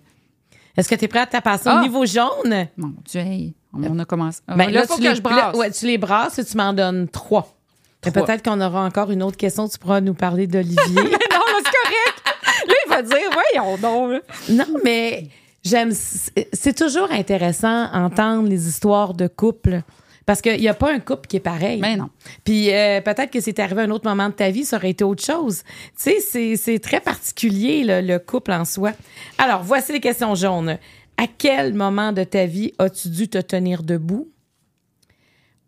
Est-ce 0.76 0.88
que 0.88 0.94
tu 0.96 1.04
es 1.04 1.08
prête 1.08 1.34
à 1.34 1.40
passer 1.40 1.68
Ah! 1.68 1.78
au 1.78 1.82
niveau 1.82 2.04
jaune? 2.04 2.66
Mon 2.76 2.94
Dieu, 3.04 3.20
hey, 3.20 3.54
on 3.76 3.98
a 3.98 4.04
commencé. 4.04 4.40
Ben, 4.48 4.70
là, 4.70 4.82
il 4.82 4.86
faut 4.86 4.94
tu 4.96 5.02
que 5.02 5.08
les, 5.08 5.14
je 5.14 5.22
brasse. 5.22 5.36
là, 5.36 5.56
ouais, 5.56 5.70
tu 5.70 5.86
les 5.86 5.98
brasses 5.98 6.38
et 6.38 6.44
tu 6.44 6.56
m'en 6.56 6.72
donnes 6.72 7.08
trois. 7.08 7.54
Trois. 8.00 8.12
Peut-être 8.12 8.44
qu'on 8.44 8.60
aura 8.60 8.84
encore 8.84 9.10
une 9.10 9.22
autre 9.22 9.36
question. 9.36 9.68
Tu 9.68 9.78
pourras 9.78 10.00
nous 10.00 10.14
parler 10.14 10.46
d'Olivier. 10.46 10.76
non, 10.94 11.02
c'est 11.02 11.72
correct. 11.82 12.24
Là, 12.68 12.74
il 12.86 12.90
va 12.90 13.02
dire, 13.02 13.30
voyons 13.32 13.76
donc. 13.78 14.22
non, 14.50 14.66
mais 14.84 15.28
j'aime. 15.64 15.90
c'est 15.92 16.76
toujours 16.76 17.10
intéressant 17.10 17.90
d'entendre 17.92 18.48
les 18.48 18.68
histoires 18.68 19.14
de 19.14 19.26
couple. 19.26 19.80
Parce 20.26 20.40
qu'il 20.40 20.58
n'y 20.58 20.68
a 20.68 20.74
pas 20.74 20.90
un 20.90 21.00
couple 21.00 21.26
qui 21.28 21.36
est 21.36 21.40
pareil. 21.40 21.80
Mais 21.82 21.96
non. 21.96 22.08
Puis 22.44 22.72
euh, 22.72 23.02
peut-être 23.02 23.30
que 23.30 23.40
c'est 23.40 23.58
arrivé 23.58 23.82
à 23.82 23.84
un 23.84 23.90
autre 23.90 24.08
moment 24.08 24.28
de 24.30 24.34
ta 24.34 24.48
vie, 24.50 24.64
ça 24.64 24.76
aurait 24.76 24.88
été 24.90 25.04
autre 25.04 25.22
chose. 25.22 25.62
Tu 25.64 26.12
sais, 26.12 26.20
c'est- 26.20 26.56
c'est 26.56 26.78
très 26.78 27.00
particulier, 27.00 27.84
le, 27.84 28.00
le 28.00 28.18
couple 28.18 28.52
en 28.52 28.64
soi. 28.64 28.92
Alors, 29.36 29.62
voici 29.62 29.92
les 29.92 30.00
questions 30.00 30.34
jaunes. 30.34 30.78
À 31.16 31.26
quel 31.26 31.74
moment 31.74 32.12
de 32.12 32.24
ta 32.24 32.46
vie 32.46 32.72
as-tu 32.78 33.08
dû 33.08 33.28
te 33.28 33.38
tenir 33.38 33.82
debout? 33.82 34.28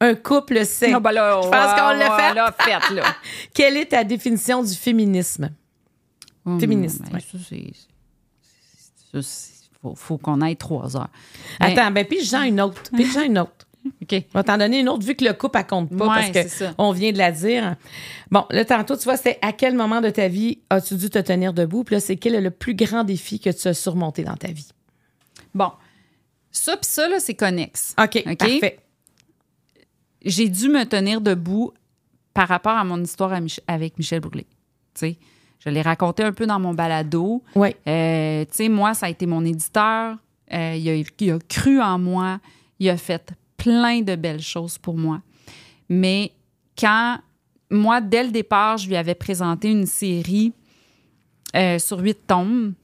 Un 0.01 0.15
couple 0.15 0.65
sait. 0.67 0.91
Non, 0.91 1.01
ben 1.01 1.13
là, 1.13 1.41
Je 1.43 1.49
pense 1.49 1.73
qu'on 1.73 1.99
l'a 1.99 2.13
on 2.15 2.19
fait. 2.19 2.35
l'a 2.35 2.53
fait, 2.53 2.95
là. 2.95 3.03
Quelle 3.55 3.77
est 3.79 3.87
ta 3.87 4.05
définition 4.05 4.63
du 4.63 4.75
féminisme? 4.75 5.51
Hum, 6.45 6.61
Féministe, 6.61 7.01
ben, 7.03 7.15
ouais. 7.15 7.21
ça, 7.21 7.39
c'est- 7.49 7.73
ça, 9.13 9.23
c'est- 9.23 9.71
faut, 9.81 9.95
faut 9.95 10.19
qu'on 10.19 10.41
aille 10.43 10.57
trois 10.57 10.97
heures. 10.97 11.09
Attends, 11.61 11.91
ben 11.91 12.05
puis 12.05 12.23
j'en 12.25 12.43
une 12.43 12.61
autre. 12.61 12.83
Puis 12.93 13.07
j'en 13.11 13.23
une 13.23 13.39
autre. 13.39 13.67
OK. 13.87 14.11
Je 14.11 14.17
vais 14.39 14.45
t'en 14.45 14.59
donner 14.59 14.81
une 14.81 14.89
autre 14.89 15.05
vu 15.05 15.15
que 15.15 15.25
le 15.25 15.33
couple, 15.33 15.59
elle 15.59 15.67
compte 15.67 15.89
pas 15.97 16.05
Ouais, 16.09 16.15
parce 16.15 16.27
c'est 16.27 16.43
que 16.45 16.49
ça. 16.51 16.75
on 16.77 16.93
vient 16.93 17.13
de 17.13 17.19
la 17.19 17.33
dire. 17.33 17.77
Bon, 18.31 18.45
là, 18.51 18.65
tantôt, 18.65 18.97
tu 18.97 19.05
vois, 19.05 19.17
c'est 19.17 19.39
à 19.43 19.53
quel 19.53 19.75
moment 19.75 20.01
de 20.01 20.11
ta 20.11 20.29
vie 20.29 20.59
as-tu 20.71 20.97
dû 20.97 21.09
te 21.09 21.19
tenir 21.21 21.53
debout? 21.53 21.85
Puis 21.85 21.95
là, 21.95 22.01
c'est 22.01 22.17
quel 22.17 22.35
est 22.35 22.41
le 22.41 22.51
plus 22.51 22.75
grand 22.75 23.05
défi 23.05 23.41
que 23.41 23.51
tu 23.51 23.69
as 23.69 23.75
surmonté 23.75 24.25
dans 24.25 24.37
ta 24.37 24.49
vie? 24.49 24.69
Bon. 25.57 25.73
Ça, 26.51 26.77
puis 26.77 26.87
ça, 26.89 27.09
là, 27.09 27.19
c'est 27.21 27.35
connexe. 27.35 27.95
OK, 27.99 28.23
OK? 28.27 28.37
parfait. 28.37 28.79
J'ai 30.25 30.49
dû 30.49 30.69
me 30.69 30.85
tenir 30.85 31.21
debout 31.21 31.73
par 32.35 32.49
rapport 32.49 32.77
à 32.77 32.85
mon 32.85 33.03
histoire 33.03 33.33
à 33.33 33.41
Mich- 33.41 33.61
avec 33.67 33.99
Michel. 33.99 34.21
Tu 34.21 34.45
sais, 34.95 35.19
je 35.59 35.71
l'ai 35.71 35.83
raconté 35.83 36.23
un 36.23 36.33
peu 36.33 36.47
dans 36.47 36.59
mon 36.59 36.75
balado. 36.75 37.43
Oui. 37.55 37.69
Euh, 37.87 38.45
tu 38.45 38.51
sais, 38.53 38.69
moi, 38.69 38.95
ça 38.95 39.07
a 39.07 39.09
été 39.11 39.27
mon 39.27 39.45
éditeur. 39.45 40.17
Euh, 40.53 40.75
il, 40.77 40.89
a, 40.89 40.95
il 41.19 41.31
a 41.33 41.39
cru 41.49 41.81
en 41.81 41.99
moi. 41.99 42.41
Il 42.79 42.89
a 42.91 42.97
fait 42.97 43.33
plein 43.57 44.01
de 44.03 44.17
belles 44.17 44.43
choses 44.43 44.79
pour 44.79 44.97
moi. 44.97 45.23
Mais 45.89 46.33
quand, 46.79 47.19
moi, 47.71 48.01
dès 48.01 48.25
le 48.25 48.31
départ, 48.31 48.77
je 48.79 48.89
lui 48.89 48.97
avais 48.97 49.15
présenté 49.15 49.71
une 49.71 49.87
série 49.87 50.53
euh, 51.55 51.79
sur 51.79 51.99
huit 52.01 52.19
tomes. 52.27 52.75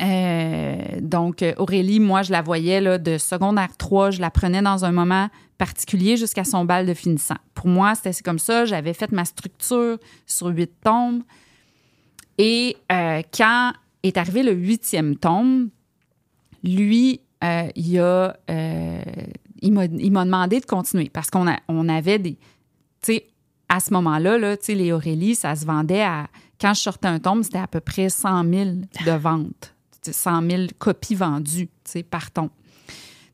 Euh, 0.00 0.76
donc, 1.00 1.42
euh, 1.42 1.54
Aurélie, 1.56 2.00
moi, 2.00 2.22
je 2.22 2.32
la 2.32 2.42
voyais 2.42 2.80
là, 2.80 2.98
de 2.98 3.18
secondaire 3.18 3.76
3, 3.76 4.10
je 4.10 4.20
la 4.20 4.30
prenais 4.30 4.62
dans 4.62 4.84
un 4.84 4.92
moment 4.92 5.28
particulier 5.58 6.16
jusqu'à 6.16 6.44
son 6.44 6.64
bal 6.64 6.86
de 6.86 6.94
finissant. 6.94 7.36
Pour 7.54 7.68
moi, 7.68 7.94
c'était 7.94 8.22
comme 8.22 8.38
ça. 8.38 8.64
J'avais 8.64 8.92
fait 8.92 9.12
ma 9.12 9.24
structure 9.24 9.98
sur 10.26 10.48
huit 10.48 10.72
tomes. 10.82 11.22
Et 12.38 12.76
euh, 12.90 13.22
quand 13.32 13.72
est 14.02 14.16
arrivé 14.16 14.42
le 14.42 14.52
huitième 14.52 15.16
tome, 15.16 15.70
lui, 16.64 17.20
il, 17.76 18.00
a, 18.00 18.36
il 18.48 19.72
m'a 19.72 20.24
demandé 20.24 20.60
de 20.60 20.66
continuer 20.66 21.10
parce 21.10 21.30
qu'on 21.30 21.46
on 21.68 21.88
avait 21.88 22.18
des. 22.18 22.32
Tu 23.02 23.12
sais, 23.14 23.26
à 23.68 23.80
ce 23.80 23.92
moment-là, 23.92 24.38
là, 24.38 24.56
les 24.66 24.92
Aurélie, 24.92 25.34
ça 25.34 25.54
se 25.54 25.66
vendait 25.66 26.02
à. 26.02 26.26
Quand 26.60 26.72
je 26.72 26.80
sortais 26.80 27.08
un 27.08 27.18
tome, 27.18 27.42
c'était 27.42 27.58
à 27.58 27.66
peu 27.66 27.80
près 27.80 28.08
100 28.08 28.44
000 28.44 28.70
de 29.04 29.10
ventes. 29.12 29.73
Tu 30.04 30.12
sais, 30.12 30.12
100 30.12 30.50
000 30.50 30.62
copies 30.78 31.14
vendues, 31.14 31.68
tu 31.84 31.90
sais, 31.90 32.02
par 32.02 32.30
tome. 32.30 32.50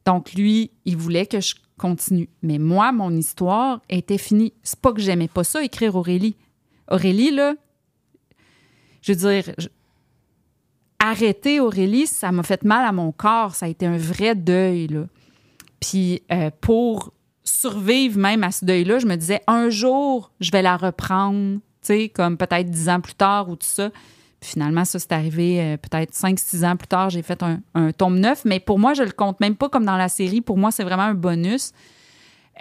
Donc, 0.06 0.32
lui, 0.32 0.70
il 0.84 0.96
voulait 0.96 1.26
que 1.26 1.40
je 1.40 1.54
continue. 1.76 2.28
Mais 2.42 2.58
moi, 2.58 2.92
mon 2.92 3.10
histoire 3.10 3.80
était 3.88 4.18
finie. 4.18 4.52
C'est 4.62 4.78
pas 4.80 4.92
que 4.92 5.00
j'aimais 5.00 5.28
pas 5.28 5.44
ça, 5.44 5.62
écrire 5.62 5.96
Aurélie. 5.96 6.36
Aurélie, 6.90 7.30
là, 7.30 7.54
je 9.02 9.12
veux 9.12 9.18
dire, 9.18 9.54
arrêter 10.98 11.60
Aurélie, 11.60 12.06
ça 12.06 12.32
m'a 12.32 12.42
fait 12.42 12.62
mal 12.64 12.84
à 12.84 12.92
mon 12.92 13.12
corps. 13.12 13.54
Ça 13.54 13.66
a 13.66 13.68
été 13.68 13.86
un 13.86 13.98
vrai 13.98 14.34
deuil, 14.34 14.88
là. 14.88 15.06
Puis 15.80 16.22
euh, 16.30 16.50
pour 16.60 17.12
survivre 17.42 18.18
même 18.18 18.44
à 18.44 18.52
ce 18.52 18.64
deuil-là, 18.64 18.98
je 18.98 19.06
me 19.06 19.16
disais, 19.16 19.40
un 19.46 19.70
jour, 19.70 20.30
je 20.40 20.50
vais 20.50 20.62
la 20.62 20.76
reprendre, 20.76 21.60
comme 22.14 22.36
peut-être 22.36 22.70
dix 22.70 22.88
ans 22.88 23.00
plus 23.00 23.14
tard 23.14 23.48
ou 23.48 23.56
tout 23.56 23.66
ça. 23.66 23.90
Finalement, 24.42 24.84
ça, 24.84 24.98
c'est 24.98 25.12
arrivé 25.12 25.60
euh, 25.60 25.76
peut-être 25.76 26.14
cinq, 26.14 26.38
six 26.38 26.64
ans 26.64 26.76
plus 26.76 26.88
tard, 26.88 27.10
j'ai 27.10 27.22
fait 27.22 27.42
un, 27.42 27.60
un 27.74 27.92
tome 27.92 28.18
neuf. 28.18 28.44
Mais 28.44 28.58
pour 28.58 28.78
moi, 28.78 28.94
je 28.94 29.02
le 29.02 29.12
compte 29.12 29.38
même 29.40 29.56
pas 29.56 29.68
comme 29.68 29.84
dans 29.84 29.96
la 29.96 30.08
série. 30.08 30.40
Pour 30.40 30.56
moi, 30.56 30.70
c'est 30.70 30.84
vraiment 30.84 31.02
un 31.02 31.14
bonus. 31.14 31.72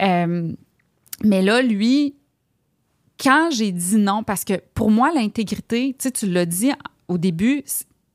Euh, 0.02 0.52
mais 1.24 1.42
là, 1.42 1.62
lui, 1.62 2.14
quand 3.18 3.50
j'ai 3.50 3.72
dit 3.72 3.96
non, 3.96 4.22
parce 4.22 4.44
que 4.44 4.54
pour 4.74 4.90
moi, 4.90 5.10
l'intégrité, 5.14 5.96
tu 5.98 6.10
tu 6.12 6.26
l'as 6.26 6.46
dit 6.46 6.72
au 7.08 7.18
début, 7.18 7.64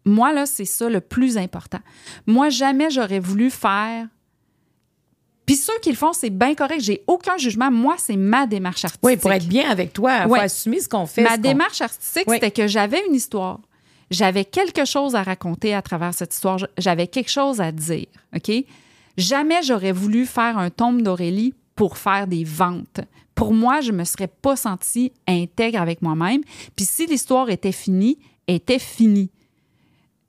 moi, 0.05 0.31
là, 0.31 0.45
c'est 0.45 0.65
ça 0.65 0.89
le 0.89 1.01
plus 1.01 1.37
important. 1.37 1.79
Moi, 2.27 2.49
jamais 2.49 2.89
j'aurais 2.89 3.19
voulu 3.19 3.49
faire. 3.49 4.07
Puis 5.45 5.55
ceux 5.55 5.77
qui 5.81 5.89
le 5.91 5.95
font, 5.95 6.11
c'est 6.13 6.29
bien 6.31 6.55
correct. 6.55 6.81
J'ai 6.81 7.03
aucun 7.07 7.37
jugement. 7.37 7.69
Moi, 7.71 7.95
c'est 7.99 8.15
ma 8.15 8.47
démarche 8.47 8.83
artistique. 8.85 9.03
Oui, 9.05 9.17
pour 9.17 9.31
être 9.31 9.47
bien 9.47 9.69
avec 9.69 9.93
toi, 9.93 10.17
il 10.17 10.23
faut 10.23 10.29
Ouais. 10.29 10.39
assumer 10.39 10.79
ce 10.79 10.89
qu'on 10.89 11.05
fait. 11.05 11.21
Ma 11.23 11.37
démarche 11.37 11.81
artistique, 11.81 12.23
Oui. 12.27 12.37
c'était 12.37 12.51
que 12.51 12.67
j'avais 12.67 13.01
une 13.07 13.13
histoire. 13.15 13.59
J'avais 14.11 14.45
quelque 14.45 14.85
chose 14.85 15.15
à 15.15 15.23
raconter 15.23 15.73
à 15.73 15.81
travers 15.81 16.13
cette 16.13 16.33
histoire. 16.33 16.57
J'avais 16.77 17.07
quelque 17.07 17.29
chose 17.31 17.61
à 17.61 17.71
dire. 17.71 18.07
OK? 18.35 18.51
Jamais 19.17 19.61
j'aurais 19.63 19.91
voulu 19.91 20.25
faire 20.25 20.57
un 20.57 20.69
tome 20.69 21.01
d'Aurélie 21.01 21.53
pour 21.75 21.97
faire 21.97 22.27
des 22.27 22.43
ventes. 22.43 23.01
Pour 23.35 23.53
moi, 23.53 23.81
je 23.81 23.91
me 23.91 24.03
serais 24.03 24.27
pas 24.27 24.55
sentie 24.55 25.11
intègre 25.27 25.81
avec 25.81 26.01
moi-même. 26.01 26.41
Puis 26.75 26.85
si 26.85 27.05
l'histoire 27.05 27.49
était 27.49 27.71
finie, 27.71 28.17
était 28.47 28.79
finie. 28.79 29.29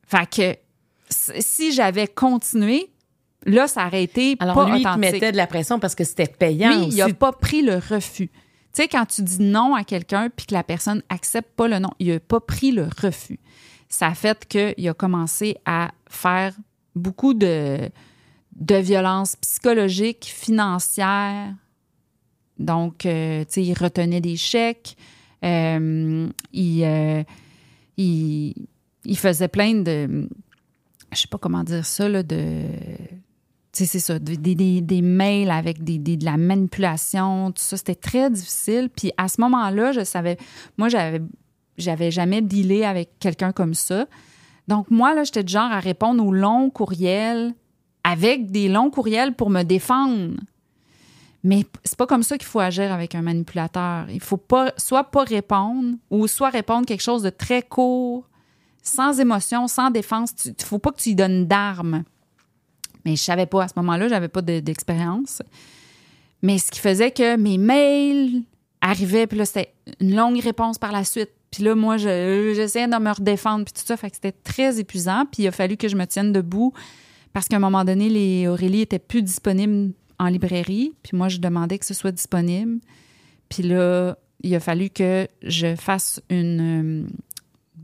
Fait 0.06 0.28
que 0.28 0.56
si 1.08 1.72
j'avais 1.72 2.06
continué, 2.08 2.90
là, 3.46 3.66
ça 3.68 3.86
aurait 3.86 4.02
été 4.02 4.36
Alors, 4.40 4.54
pas 4.54 4.66
lui, 4.70 4.80
il 4.80 4.82
te 4.82 4.88
authentique. 4.88 5.12
mettait 5.12 5.32
de 5.32 5.36
la 5.36 5.46
pression 5.46 5.78
parce 5.78 5.94
que 5.94 6.04
c'était 6.04 6.26
payant 6.26 6.76
Lui, 6.78 6.88
il 6.88 6.96
n'a 6.96 7.08
pas 7.14 7.32
pris 7.32 7.62
le 7.62 7.76
refus. 7.76 8.28
Tu 8.28 8.82
sais, 8.82 8.88
quand 8.88 9.06
tu 9.06 9.22
dis 9.22 9.40
non 9.40 9.74
à 9.74 9.84
quelqu'un 9.84 10.28
puis 10.34 10.44
que 10.46 10.52
la 10.54 10.62
personne 10.62 11.02
accepte 11.08 11.50
pas 11.56 11.66
le 11.68 11.78
non, 11.78 11.90
il 11.98 12.12
n'a 12.12 12.20
pas 12.20 12.40
pris 12.40 12.72
le 12.72 12.88
refus. 13.00 13.40
Ça 13.88 14.08
a 14.08 14.14
fait 14.14 14.44
qu'il 14.46 14.88
a 14.88 14.92
commencé 14.94 15.56
à 15.64 15.92
faire 16.10 16.52
beaucoup 16.94 17.32
de, 17.32 17.88
de 18.56 18.74
violences 18.74 19.36
psychologiques, 19.36 20.26
financières. 20.26 21.54
Donc, 22.58 23.06
euh, 23.06 23.40
tu 23.44 23.46
sais, 23.50 23.62
il 23.62 23.74
retenait 23.74 24.20
des 24.20 24.36
chèques. 24.36 24.96
Euh, 25.44 26.28
il, 26.52 26.84
euh, 26.84 27.22
il, 27.96 28.54
il 29.04 29.18
faisait 29.18 29.48
plein 29.48 29.74
de... 29.74 30.28
Je 31.12 31.18
sais 31.18 31.28
pas 31.28 31.38
comment 31.38 31.62
dire 31.62 31.86
ça, 31.86 32.08
là, 32.08 32.22
de 32.22 32.64
c'est 33.84 33.98
ça, 33.98 34.18
des, 34.18 34.36
des- 34.54 34.80
des 34.80 35.02
mails 35.02 35.50
avec 35.50 35.84
des, 35.84 35.98
des- 35.98 36.16
de 36.16 36.24
la 36.24 36.38
manipulation, 36.38 37.50
tout 37.52 37.62
ça, 37.62 37.76
c'était 37.76 37.94
très 37.94 38.30
difficile. 38.30 38.88
Puis 38.94 39.12
à 39.18 39.28
ce 39.28 39.40
moment-là, 39.42 39.92
je 39.92 40.04
savais, 40.04 40.38
moi, 40.78 40.88
j'avais, 40.88 41.20
j'avais 41.76 42.10
jamais 42.10 42.40
dealé 42.40 42.84
avec 42.84 43.18
quelqu'un 43.18 43.52
comme 43.52 43.74
ça. 43.74 44.06
Donc 44.68 44.90
moi, 44.90 45.14
là, 45.14 45.24
j'étais 45.24 45.44
du 45.44 45.52
genre 45.52 45.70
à 45.70 45.80
répondre 45.80 46.24
aux 46.24 46.32
longs 46.32 46.70
courriels 46.70 47.52
avec 48.04 48.50
des 48.50 48.68
longs 48.68 48.90
courriels 48.90 49.34
pour 49.34 49.50
me 49.50 49.62
défendre. 49.64 50.34
Mais 51.44 51.64
c'est 51.84 51.98
pas 51.98 52.06
comme 52.06 52.22
ça 52.22 52.38
qu'il 52.38 52.46
faut 52.48 52.58
agir 52.60 52.92
avec 52.92 53.14
un 53.14 53.22
manipulateur. 53.22 54.06
Il 54.10 54.20
faut 54.20 54.36
pas, 54.36 54.72
soit 54.78 55.04
pas 55.04 55.22
répondre 55.24 55.96
ou 56.10 56.26
soit 56.26 56.48
répondre 56.50 56.86
quelque 56.86 57.02
chose 57.02 57.22
de 57.22 57.30
très 57.30 57.62
court, 57.62 58.28
sans 58.82 59.20
émotion, 59.20 59.68
sans 59.68 59.90
défense. 59.90 60.30
Il 60.46 60.54
faut 60.64 60.78
pas 60.78 60.90
que 60.92 61.00
tu 61.00 61.10
lui 61.10 61.16
donnes 61.16 61.46
d'armes. 61.46 62.02
Mais 63.06 63.16
je 63.16 63.22
savais 63.22 63.46
pas 63.46 63.62
à 63.64 63.68
ce 63.68 63.74
moment-là, 63.76 64.08
j'avais 64.08 64.28
pas 64.28 64.42
de- 64.42 64.58
d'expérience. 64.60 65.40
Mais 66.42 66.58
ce 66.58 66.70
qui 66.70 66.80
faisait 66.80 67.12
que 67.12 67.36
mes 67.36 67.56
mails 67.56 68.42
arrivaient, 68.80 69.26
puis 69.26 69.38
là, 69.38 69.46
c'était 69.46 69.72
une 70.00 70.14
longue 70.14 70.38
réponse 70.40 70.76
par 70.76 70.92
la 70.92 71.04
suite. 71.04 71.30
Puis 71.50 71.62
là, 71.62 71.74
moi, 71.74 71.96
je- 71.96 72.52
j'essayais 72.54 72.88
de 72.88 72.96
me 72.96 73.10
redéfendre, 73.10 73.64
puis 73.64 73.72
tout 73.72 73.86
ça. 73.86 73.96
Fait 73.96 74.10
que 74.10 74.16
c'était 74.16 74.32
très 74.32 74.78
épuisant. 74.80 75.24
Puis 75.32 75.44
il 75.44 75.46
a 75.46 75.52
fallu 75.52 75.76
que 75.76 75.88
je 75.88 75.96
me 75.96 76.04
tienne 76.04 76.32
debout 76.32 76.72
parce 77.32 77.46
qu'à 77.48 77.56
un 77.56 77.60
moment 77.60 77.84
donné, 77.84 78.08
les 78.08 78.48
Aurélie 78.48 78.80
étaient 78.82 78.98
plus 78.98 79.22
disponibles 79.22 79.92
en 80.18 80.26
librairie. 80.26 80.92
Puis 81.02 81.16
moi, 81.16 81.28
je 81.28 81.38
demandais 81.38 81.78
que 81.78 81.86
ce 81.86 81.94
soit 81.94 82.12
disponible. 82.12 82.80
Puis 83.48 83.62
là, 83.62 84.16
il 84.42 84.54
a 84.54 84.60
fallu 84.60 84.90
que 84.90 85.28
je 85.42 85.76
fasse 85.76 86.20
une. 86.28 86.60
euh, 86.60 87.06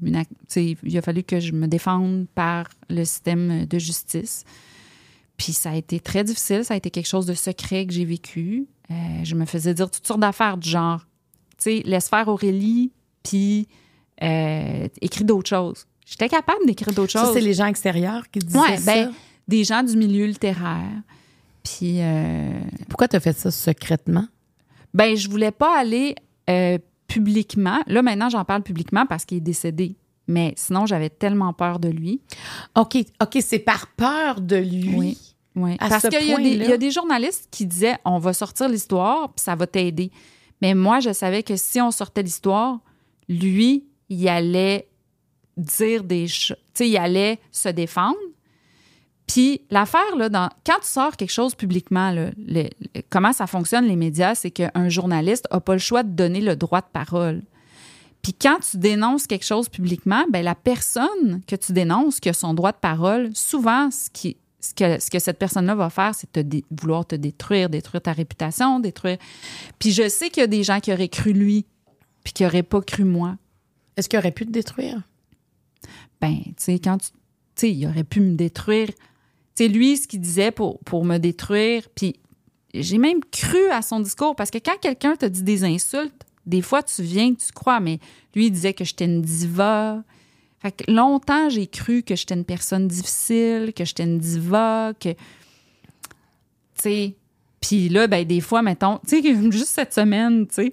une 0.04 0.24
il 0.82 0.98
a 0.98 1.02
fallu 1.02 1.22
que 1.22 1.38
je 1.38 1.52
me 1.52 1.68
défende 1.68 2.26
par 2.34 2.66
le 2.90 3.04
système 3.04 3.64
de 3.66 3.78
justice. 3.78 4.44
Puis 5.36 5.52
ça 5.52 5.70
a 5.70 5.74
été 5.76 5.98
très 6.00 6.24
difficile. 6.24 6.64
Ça 6.64 6.74
a 6.74 6.76
été 6.76 6.90
quelque 6.90 7.06
chose 7.08 7.26
de 7.26 7.34
secret 7.34 7.86
que 7.86 7.92
j'ai 7.92 8.04
vécu. 8.04 8.66
Euh, 8.90 8.94
je 9.24 9.34
me 9.34 9.44
faisais 9.46 9.74
dire 9.74 9.90
toutes 9.90 10.06
sortes 10.06 10.20
d'affaires 10.20 10.56
du 10.56 10.68
genre, 10.68 11.00
tu 11.58 11.64
sais, 11.64 11.82
laisse 11.84 12.08
faire 12.08 12.28
Aurélie, 12.28 12.92
puis 13.22 13.66
euh, 14.22 14.88
écris 15.00 15.24
d'autres 15.24 15.48
choses. 15.48 15.86
J'étais 16.06 16.28
capable 16.28 16.66
d'écrire 16.66 16.92
d'autres 16.92 17.12
choses. 17.12 17.28
Ça, 17.28 17.32
c'est 17.32 17.40
les 17.40 17.54
gens 17.54 17.66
extérieurs 17.66 18.30
qui 18.30 18.40
disaient 18.40 18.58
Ouais, 18.58 18.76
ça? 18.76 18.92
ben, 19.06 19.12
des 19.48 19.64
gens 19.64 19.82
du 19.82 19.96
milieu 19.96 20.26
littéraire. 20.26 20.90
Puis, 21.62 22.00
euh, 22.00 22.60
Pourquoi 22.88 23.08
tu 23.08 23.16
as 23.16 23.20
fait 23.20 23.36
ça 23.38 23.50
secrètement? 23.50 24.26
ben, 24.94 25.16
je 25.16 25.28
voulais 25.30 25.52
pas 25.52 25.78
aller 25.78 26.14
publiquement. 27.06 27.80
Là, 27.86 28.02
maintenant, 28.02 28.28
j'en 28.28 28.44
parle 28.44 28.62
publiquement 28.62 29.06
parce 29.06 29.24
qu'il 29.24 29.38
est 29.38 29.42
décédé. 29.42 29.96
Mais 30.28 30.54
sinon, 30.56 30.86
j'avais 30.86 31.10
tellement 31.10 31.52
peur 31.52 31.78
de 31.78 31.88
lui. 31.88 32.20
OK, 32.76 32.96
OK, 33.20 33.38
c'est 33.40 33.58
par 33.58 33.86
peur 33.88 34.40
de 34.40 34.56
lui? 34.56 34.94
Oui. 34.96 35.18
Oui. 35.54 35.76
À 35.80 35.88
Parce 35.90 36.04
ce 36.04 36.08
qu'il 36.08 36.26
y, 36.26 36.32
a 36.32 36.36
des- 36.36 36.42
point-là? 36.42 36.64
il 36.64 36.70
y 36.70 36.72
a 36.72 36.78
des 36.78 36.90
journalistes 36.90 37.48
qui 37.50 37.66
disaient 37.66 37.96
on 38.04 38.18
va 38.18 38.32
sortir 38.32 38.68
l'histoire, 38.68 39.32
puis 39.34 39.42
ça 39.42 39.54
va 39.54 39.66
t'aider. 39.66 40.10
Mais 40.62 40.74
moi, 40.74 41.00
je 41.00 41.12
savais 41.12 41.42
que 41.42 41.56
si 41.56 41.80
on 41.80 41.90
sortait 41.90 42.22
l'histoire, 42.22 42.78
lui, 43.28 43.84
il 44.08 44.28
allait 44.28 44.88
dire 45.58 46.04
des 46.04 46.26
choses. 46.28 46.56
Tu 46.72 46.84
sais, 46.84 46.88
il 46.88 46.96
allait 46.96 47.38
se 47.50 47.68
défendre. 47.68 48.16
Puis 49.26 49.62
l'affaire, 49.70 50.16
là, 50.16 50.28
dans, 50.28 50.48
quand 50.66 50.78
tu 50.80 50.88
sors 50.88 51.16
quelque 51.16 51.30
chose 51.32 51.54
publiquement, 51.54 52.10
là, 52.10 52.30
le- 52.38 52.62
le- 52.94 53.02
comment 53.10 53.32
ça 53.32 53.46
fonctionne, 53.46 53.86
les 53.86 53.96
médias, 53.96 54.34
c'est 54.34 54.50
qu'un 54.50 54.88
journaliste 54.88 55.46
n'a 55.52 55.60
pas 55.60 55.72
le 55.74 55.78
choix 55.78 56.02
de 56.02 56.10
donner 56.10 56.40
le 56.40 56.56
droit 56.56 56.80
de 56.80 56.86
parole. 56.92 57.42
Puis 58.22 58.34
quand 58.34 58.58
tu 58.60 58.78
dénonces 58.78 59.26
quelque 59.26 59.44
chose 59.44 59.68
publiquement, 59.68 60.24
ben 60.30 60.44
la 60.44 60.54
personne 60.54 61.42
que 61.46 61.56
tu 61.56 61.72
dénonces, 61.72 62.20
qui 62.20 62.28
a 62.28 62.32
son 62.32 62.54
droit 62.54 62.70
de 62.72 62.76
parole, 62.76 63.30
souvent, 63.34 63.90
ce, 63.90 64.08
qui, 64.10 64.36
ce, 64.60 64.74
que, 64.74 65.00
ce 65.00 65.10
que 65.10 65.18
cette 65.18 65.38
personne-là 65.38 65.74
va 65.74 65.90
faire, 65.90 66.14
c'est 66.14 66.38
dé- 66.38 66.64
vouloir 66.70 67.04
te 67.04 67.16
détruire, 67.16 67.68
détruire 67.68 68.02
ta 68.02 68.12
réputation, 68.12 68.78
détruire. 68.78 69.18
Puis 69.80 69.90
je 69.90 70.08
sais 70.08 70.30
qu'il 70.30 70.40
y 70.40 70.44
a 70.44 70.46
des 70.46 70.62
gens 70.62 70.78
qui 70.78 70.92
auraient 70.92 71.08
cru 71.08 71.32
lui, 71.32 71.66
puis 72.22 72.32
qui 72.32 72.44
n'auraient 72.44 72.62
pas 72.62 72.80
cru 72.80 73.02
moi. 73.02 73.36
Est-ce 73.96 74.08
qu'il 74.08 74.18
aurait 74.18 74.30
pu 74.30 74.46
te 74.46 74.52
détruire? 74.52 75.02
Ben, 76.20 76.36
tu 76.44 76.52
sais, 76.58 76.78
quand 76.78 76.98
tu. 76.98 77.08
Tu 77.54 77.66
sais, 77.66 77.72
il 77.72 77.86
aurait 77.86 78.04
pu 78.04 78.20
me 78.20 78.34
détruire. 78.34 78.88
Tu 78.88 78.94
sais, 79.64 79.68
lui, 79.68 79.98
ce 79.98 80.06
qu'il 80.06 80.20
disait 80.20 80.52
pour, 80.52 80.78
pour 80.80 81.04
me 81.04 81.18
détruire, 81.18 81.86
puis 81.94 82.16
j'ai 82.72 82.96
même 82.96 83.20
cru 83.30 83.68
à 83.70 83.82
son 83.82 84.00
discours, 84.00 84.34
parce 84.36 84.50
que 84.50 84.56
quand 84.56 84.78
quelqu'un 84.80 85.16
te 85.16 85.26
dit 85.26 85.42
des 85.42 85.64
insultes, 85.64 86.24
des 86.46 86.62
fois, 86.62 86.82
tu 86.82 87.02
viens, 87.02 87.32
tu 87.34 87.52
crois, 87.54 87.80
mais 87.80 87.98
lui, 88.34 88.46
il 88.46 88.50
disait 88.50 88.74
que 88.74 88.84
j'étais 88.84 89.04
une 89.04 89.22
diva. 89.22 90.02
Fait 90.60 90.72
que 90.72 90.90
longtemps, 90.90 91.48
j'ai 91.48 91.66
cru 91.66 92.02
que 92.02 92.14
j'étais 92.16 92.34
une 92.34 92.44
personne 92.44 92.86
difficile, 92.88 93.72
que 93.76 93.84
j'étais 93.84 94.04
une 94.04 94.18
diva, 94.18 94.92
que. 94.98 95.10
Tu 95.10 95.18
sais. 96.82 97.14
Puis 97.60 97.88
là, 97.88 98.06
ben, 98.08 98.24
des 98.24 98.40
fois, 98.40 98.62
mettons, 98.62 98.98
tu 99.08 99.22
sais, 99.22 99.50
juste 99.52 99.68
cette 99.68 99.92
semaine, 99.94 100.46
tu 100.48 100.54
sais, 100.54 100.72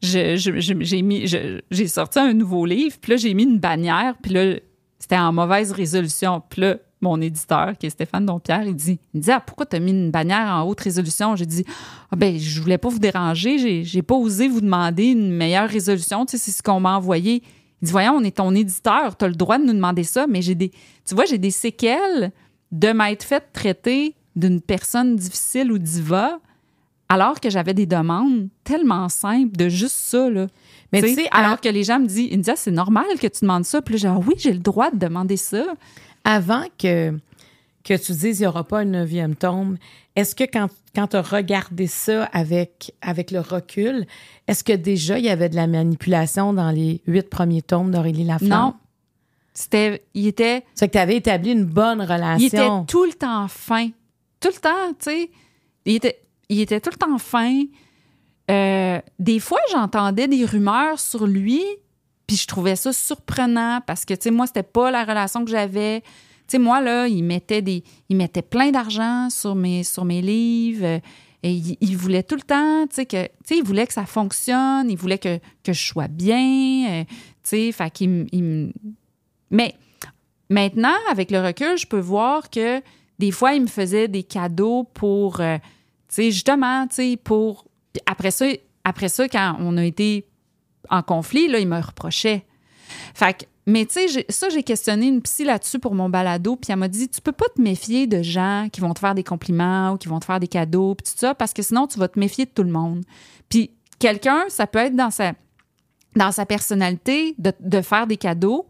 j'ai 0.00 0.36
je- 0.36 1.60
j'ai 1.70 1.88
sorti 1.88 2.18
un 2.20 2.32
nouveau 2.32 2.64
livre, 2.64 2.96
puis 3.00 3.10
là, 3.12 3.16
j'ai 3.16 3.34
mis 3.34 3.42
une 3.42 3.58
bannière, 3.58 4.14
puis 4.22 4.32
là, 4.32 4.54
c'était 5.00 5.18
en 5.18 5.32
mauvaise 5.32 5.72
résolution. 5.72 6.40
Puis 6.48 6.60
là, 6.62 6.76
mon 7.00 7.20
éditeur, 7.20 7.76
qui 7.78 7.86
est 7.86 7.90
Stéphane 7.90 8.26
Dompierre, 8.26 8.64
il 8.64 8.74
dit, 8.74 8.98
il 9.14 9.18
me 9.18 9.22
dit, 9.22 9.30
ah, 9.30 9.40
pourquoi 9.40 9.66
t'as 9.66 9.78
mis 9.78 9.92
une 9.92 10.10
bannière 10.10 10.48
en 10.48 10.62
haute 10.62 10.80
résolution? 10.80 11.36
J'ai 11.36 11.46
dit, 11.46 11.64
ah, 12.10 12.16
ben, 12.16 12.38
je 12.38 12.60
voulais 12.60 12.78
pas 12.78 12.88
vous 12.88 12.98
déranger, 12.98 13.58
j'ai, 13.58 13.84
j'ai 13.84 14.02
pas 14.02 14.16
osé 14.16 14.48
vous 14.48 14.60
demander 14.60 15.06
une 15.06 15.30
meilleure 15.30 15.68
résolution, 15.68 16.26
tu 16.26 16.36
sais, 16.36 16.44
c'est 16.44 16.56
ce 16.56 16.62
qu'on 16.62 16.80
m'a 16.80 16.96
envoyé. 16.96 17.42
Il 17.80 17.86
dit, 17.86 17.92
voyons, 17.92 18.14
on 18.16 18.24
est 18.24 18.36
ton 18.36 18.54
éditeur, 18.54 19.16
t'as 19.16 19.28
le 19.28 19.34
droit 19.34 19.58
de 19.58 19.64
nous 19.64 19.72
demander 19.72 20.02
ça, 20.04 20.26
mais 20.26 20.42
j'ai 20.42 20.54
des, 20.54 20.72
tu 21.06 21.14
vois, 21.14 21.24
j'ai 21.24 21.38
des 21.38 21.52
séquelles 21.52 22.32
de 22.72 22.88
m'être 22.88 23.22
fait 23.22 23.44
traiter 23.52 24.14
d'une 24.34 24.60
personne 24.60 25.16
difficile 25.16 25.72
ou 25.72 25.78
diva, 25.78 26.38
alors 27.08 27.40
que 27.40 27.48
j'avais 27.48 27.74
des 27.74 27.86
demandes 27.86 28.48
tellement 28.64 29.08
simples 29.08 29.56
de 29.56 29.68
juste 29.68 29.96
ça, 29.96 30.28
là. 30.28 30.46
Mais 30.92 31.02
Tu 31.02 31.08
tu 31.08 31.14
sais, 31.14 31.28
alors 31.30 31.60
que 31.60 31.68
les 31.68 31.84
gens 31.84 31.98
me 31.98 32.06
disent, 32.06 32.28
ils 32.30 32.38
me 32.38 32.42
disent, 32.42 32.52
Ah, 32.52 32.56
c'est 32.56 32.70
normal 32.70 33.06
que 33.20 33.26
tu 33.26 33.40
demandes 33.42 33.64
ça. 33.64 33.82
Puis 33.82 33.94
là, 33.94 33.98
genre, 33.98 34.22
oui, 34.26 34.34
j'ai 34.38 34.52
le 34.52 34.58
droit 34.58 34.90
de 34.90 34.98
demander 34.98 35.36
ça. 35.36 35.64
Avant 36.30 36.64
que, 36.78 37.18
que 37.84 37.94
tu 37.94 38.12
dises 38.12 38.40
il 38.40 38.42
n'y 38.42 38.46
aura 38.46 38.62
pas 38.64 38.82
une 38.82 38.90
neuvième 38.90 39.34
tombe, 39.34 39.78
est-ce 40.14 40.34
que 40.34 40.44
quand, 40.44 40.68
quand 40.94 41.06
tu 41.06 41.16
as 41.16 41.22
regardé 41.22 41.86
ça 41.86 42.24
avec, 42.24 42.92
avec 43.00 43.30
le 43.30 43.40
recul, 43.40 44.04
est-ce 44.46 44.62
que 44.62 44.74
déjà 44.74 45.18
il 45.18 45.24
y 45.24 45.30
avait 45.30 45.48
de 45.48 45.56
la 45.56 45.66
manipulation 45.66 46.52
dans 46.52 46.70
les 46.70 47.00
huit 47.06 47.30
premiers 47.30 47.62
tomes 47.62 47.90
d'Aurélie 47.90 48.24
Laflamme? 48.24 48.50
Non. 48.50 48.74
C'était, 49.54 50.02
il 50.12 50.26
était, 50.26 50.64
C'est 50.74 50.88
que 50.88 50.92
tu 50.92 50.98
avais 50.98 51.16
établi 51.16 51.52
une 51.52 51.64
bonne 51.64 52.02
relation. 52.02 52.36
il 52.38 52.46
était 52.46 52.68
tout 52.86 53.04
le 53.04 53.14
temps 53.14 53.48
fin. 53.48 53.88
Tout 54.38 54.50
le 54.54 54.60
temps, 54.60 54.92
tu 54.98 55.10
sais. 55.10 55.30
Il 55.86 55.94
était, 55.96 56.20
il 56.50 56.60
était 56.60 56.80
tout 56.80 56.90
le 56.90 56.96
temps 56.96 57.16
fin. 57.18 57.62
Euh, 58.50 59.00
des 59.18 59.40
fois, 59.40 59.60
j'entendais 59.72 60.28
des 60.28 60.44
rumeurs 60.44 61.00
sur 61.00 61.26
lui, 61.26 61.64
puis 62.28 62.36
je 62.36 62.46
trouvais 62.46 62.76
ça 62.76 62.92
surprenant 62.92 63.80
parce 63.86 64.04
que, 64.04 64.12
tu 64.12 64.24
sais, 64.24 64.30
moi, 64.30 64.46
c'était 64.46 64.62
pas 64.62 64.90
la 64.90 65.04
relation 65.04 65.44
que 65.44 65.50
j'avais. 65.50 66.02
Tu 66.02 66.08
sais, 66.48 66.58
moi, 66.58 66.80
là, 66.82 67.08
il 67.08 67.24
mettait, 67.24 67.62
des, 67.62 67.82
il 68.10 68.16
mettait 68.16 68.42
plein 68.42 68.70
d'argent 68.70 69.30
sur 69.30 69.54
mes, 69.54 69.82
sur 69.82 70.04
mes 70.04 70.20
livres. 70.20 70.84
euh, 70.84 71.00
Et 71.42 71.54
il, 71.80 71.96
voulait 71.96 72.22
tout 72.22 72.34
le 72.36 72.42
temps, 72.42 72.86
tu 72.86 72.96
sais, 72.96 73.06
que, 73.06 73.24
tu 73.24 73.32
sais, 73.46 73.56
il 73.56 73.64
voulait 73.64 73.86
que 73.86 73.94
ça 73.94 74.04
fonctionne, 74.04 74.90
il 74.90 74.96
voulait 74.96 75.16
que, 75.16 75.38
que 75.64 75.72
je 75.72 75.86
sois 75.86 76.08
bien, 76.08 77.00
euh, 77.00 77.04
tu 77.04 77.14
sais, 77.44 77.72
fait 77.72 77.90
qu'il 77.90 78.26
il 78.30 78.74
Mais 79.50 79.74
maintenant, 80.50 80.96
avec 81.10 81.30
le 81.30 81.40
recul, 81.40 81.78
je 81.78 81.86
peux 81.86 81.98
voir 81.98 82.50
que 82.50 82.82
des 83.18 83.30
fois, 83.30 83.54
il 83.54 83.62
me 83.62 83.68
faisait 83.68 84.06
des 84.06 84.22
cadeaux 84.22 84.84
pour, 84.84 85.40
euh, 85.40 85.56
tu 86.08 86.14
sais, 86.14 86.30
justement, 86.30 86.86
tu 86.88 86.96
sais, 86.96 87.16
pour. 87.16 87.64
Après 88.04 88.30
ça, 88.30 88.46
après 88.84 89.08
ça, 89.08 89.28
quand 89.30 89.56
on 89.60 89.78
a 89.78 89.84
été 89.84 90.27
en 90.90 91.02
conflit, 91.02 91.48
là, 91.48 91.58
il 91.58 91.68
me 91.68 91.78
reprochait. 91.80 92.44
Fait 93.14 93.34
que, 93.36 93.44
mais 93.66 93.84
tu 93.84 94.08
sais, 94.08 94.24
ça, 94.30 94.48
j'ai 94.48 94.62
questionné 94.62 95.06
une 95.08 95.20
psy 95.20 95.44
là-dessus 95.44 95.78
pour 95.78 95.94
mon 95.94 96.08
balado, 96.08 96.56
puis 96.56 96.72
elle 96.72 96.78
m'a 96.78 96.88
dit 96.88 97.08
Tu 97.08 97.20
peux 97.20 97.32
pas 97.32 97.44
te 97.54 97.60
méfier 97.60 98.06
de 98.06 98.22
gens 98.22 98.68
qui 98.72 98.80
vont 98.80 98.94
te 98.94 98.98
faire 98.98 99.14
des 99.14 99.24
compliments 99.24 99.92
ou 99.92 99.96
qui 99.98 100.08
vont 100.08 100.20
te 100.20 100.24
faire 100.24 100.40
des 100.40 100.48
cadeaux, 100.48 100.94
puis 100.94 101.04
tout 101.12 101.18
ça, 101.18 101.34
parce 101.34 101.52
que 101.52 101.62
sinon, 101.62 101.86
tu 101.86 101.98
vas 101.98 102.08
te 102.08 102.18
méfier 102.18 102.46
de 102.46 102.50
tout 102.50 102.62
le 102.62 102.70
monde. 102.70 103.02
Puis 103.50 103.70
quelqu'un, 103.98 104.44
ça 104.48 104.66
peut 104.66 104.78
être 104.78 104.96
dans 104.96 105.10
sa, 105.10 105.32
dans 106.16 106.32
sa 106.32 106.46
personnalité 106.46 107.34
de, 107.38 107.52
de 107.60 107.82
faire 107.82 108.06
des 108.06 108.16
cadeaux, 108.16 108.66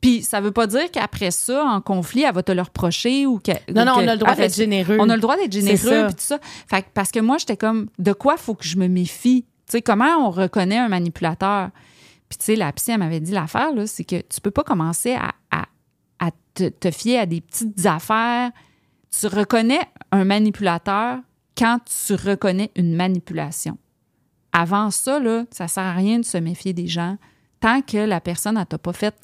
puis 0.00 0.22
ça 0.22 0.40
veut 0.40 0.52
pas 0.52 0.66
dire 0.66 0.90
qu'après 0.90 1.30
ça, 1.30 1.62
en 1.62 1.82
conflit, 1.82 2.22
elle 2.22 2.32
va 2.34 2.42
te 2.42 2.52
le 2.52 2.62
reprocher 2.62 3.26
ou 3.26 3.38
que. 3.40 3.52
Non, 3.70 3.84
non, 3.84 3.92
on 3.96 4.08
a 4.08 4.12
le 4.14 4.18
droit 4.18 4.30
d'être 4.34 4.56
généreux. 4.56 4.96
On 4.98 5.10
a 5.10 5.14
le 5.16 5.20
droit 5.20 5.36
d'être 5.36 5.52
généreux, 5.52 5.76
puis 6.06 6.14
tout 6.14 6.22
ça. 6.24 6.38
Fait 6.66 6.80
que- 6.80 6.88
parce 6.94 7.10
que 7.10 7.20
moi, 7.20 7.36
j'étais 7.36 7.58
comme, 7.58 7.88
de 7.98 8.14
quoi 8.14 8.38
faut 8.38 8.54
que 8.54 8.64
je 8.64 8.78
me 8.78 8.88
méfie? 8.88 9.44
Tu 9.70 9.76
sais, 9.76 9.82
comment 9.82 10.26
on 10.26 10.30
reconnaît 10.30 10.78
un 10.78 10.88
manipulateur? 10.88 11.70
Puis, 12.28 12.38
tu 12.38 12.44
sais, 12.44 12.56
la 12.56 12.72
psy, 12.72 12.90
elle 12.90 12.98
m'avait 12.98 13.20
dit 13.20 13.30
l'affaire, 13.30 13.72
là, 13.72 13.86
c'est 13.86 14.02
que 14.02 14.16
tu 14.16 14.40
peux 14.40 14.50
pas 14.50 14.64
commencer 14.64 15.16
à, 15.16 15.30
te, 16.54 16.90
fier 16.90 17.20
à 17.20 17.26
des 17.26 17.40
petites 17.40 17.86
affaires. 17.86 18.50
Tu 19.16 19.28
reconnais 19.28 19.80
un 20.10 20.24
manipulateur 20.24 21.20
quand 21.56 21.78
tu 21.84 22.14
reconnais 22.14 22.72
une 22.74 22.96
manipulation. 22.96 23.78
Avant 24.52 24.90
ça, 24.90 25.20
là, 25.20 25.44
ça 25.52 25.68
sert 25.68 25.84
à 25.84 25.92
rien 25.92 26.18
de 26.18 26.24
se 26.24 26.36
méfier 26.36 26.72
des 26.72 26.88
gens 26.88 27.16
tant 27.60 27.80
que 27.80 27.98
la 27.98 28.20
personne, 28.20 28.58
elle 28.58 28.66
t'a 28.66 28.78
pas 28.78 28.92
fait. 28.92 29.14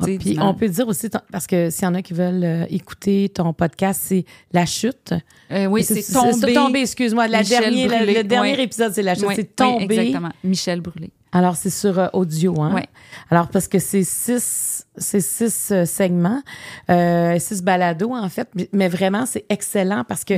Ah, 0.00 0.04
Puis 0.04 0.36
on 0.40 0.54
peut 0.54 0.68
dire 0.68 0.86
aussi, 0.86 1.08
parce 1.32 1.46
que 1.46 1.70
s'il 1.70 1.84
y 1.84 1.86
en 1.86 1.94
a 1.94 2.02
qui 2.02 2.12
veulent 2.14 2.44
euh, 2.44 2.64
écouter 2.70 3.28
ton 3.30 3.52
podcast, 3.52 4.00
c'est 4.04 4.24
La 4.52 4.64
Chute. 4.64 5.12
Euh, 5.50 5.66
oui, 5.66 5.82
C'est- 5.82 6.02
c'est 6.02 6.12
tombé. 6.12 6.52
tombé, 6.52 6.80
excuse-moi. 6.82 7.26
La 7.26 7.42
dernière- 7.42 7.88
la- 7.90 8.04
le 8.04 8.22
dernier 8.22 8.60
épisode, 8.62 8.92
c'est 8.94 9.02
La 9.02 9.14
Chute. 9.14 9.24
Oui, 9.26 9.34
c'est 9.34 9.42
oui, 9.42 9.48
tombé. 9.56 9.94
exactement. 9.98 10.30
Michel 10.44 10.80
Brûlé. 10.80 11.10
Alors, 11.32 11.56
c'est 11.56 11.68
sur 11.70 11.98
euh, 11.98 12.06
audio, 12.14 12.60
hein? 12.62 12.72
Ouais. 12.74 12.86
Alors, 13.30 13.48
parce 13.48 13.68
que 13.68 13.78
c'est 13.78 14.04
six, 14.04 14.86
c'est 14.96 15.20
six 15.20 15.70
euh, 15.72 15.84
segments, 15.84 16.42
euh, 16.90 17.38
six 17.38 17.62
balados, 17.62 18.14
en 18.14 18.28
fait. 18.28 18.48
Mais- 18.72 18.88
vraiment, 18.88 19.26
c'est 19.26 19.44
excellent 19.50 20.04
parce 20.08 20.24
que 20.24 20.34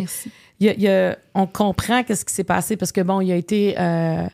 y 0.58 0.68
a- 0.68 0.74
y 0.74 0.88
a- 0.88 1.16
on 1.34 1.46
comprend 1.46 2.02
qu'est-ce 2.02 2.24
qui 2.24 2.34
s'est 2.34 2.44
passé 2.44 2.76
parce 2.76 2.90
que, 2.92 3.02
bon, 3.02 3.20
il 3.20 3.30
a 3.30 3.36
été, 3.36 3.76
euh, 3.78 4.26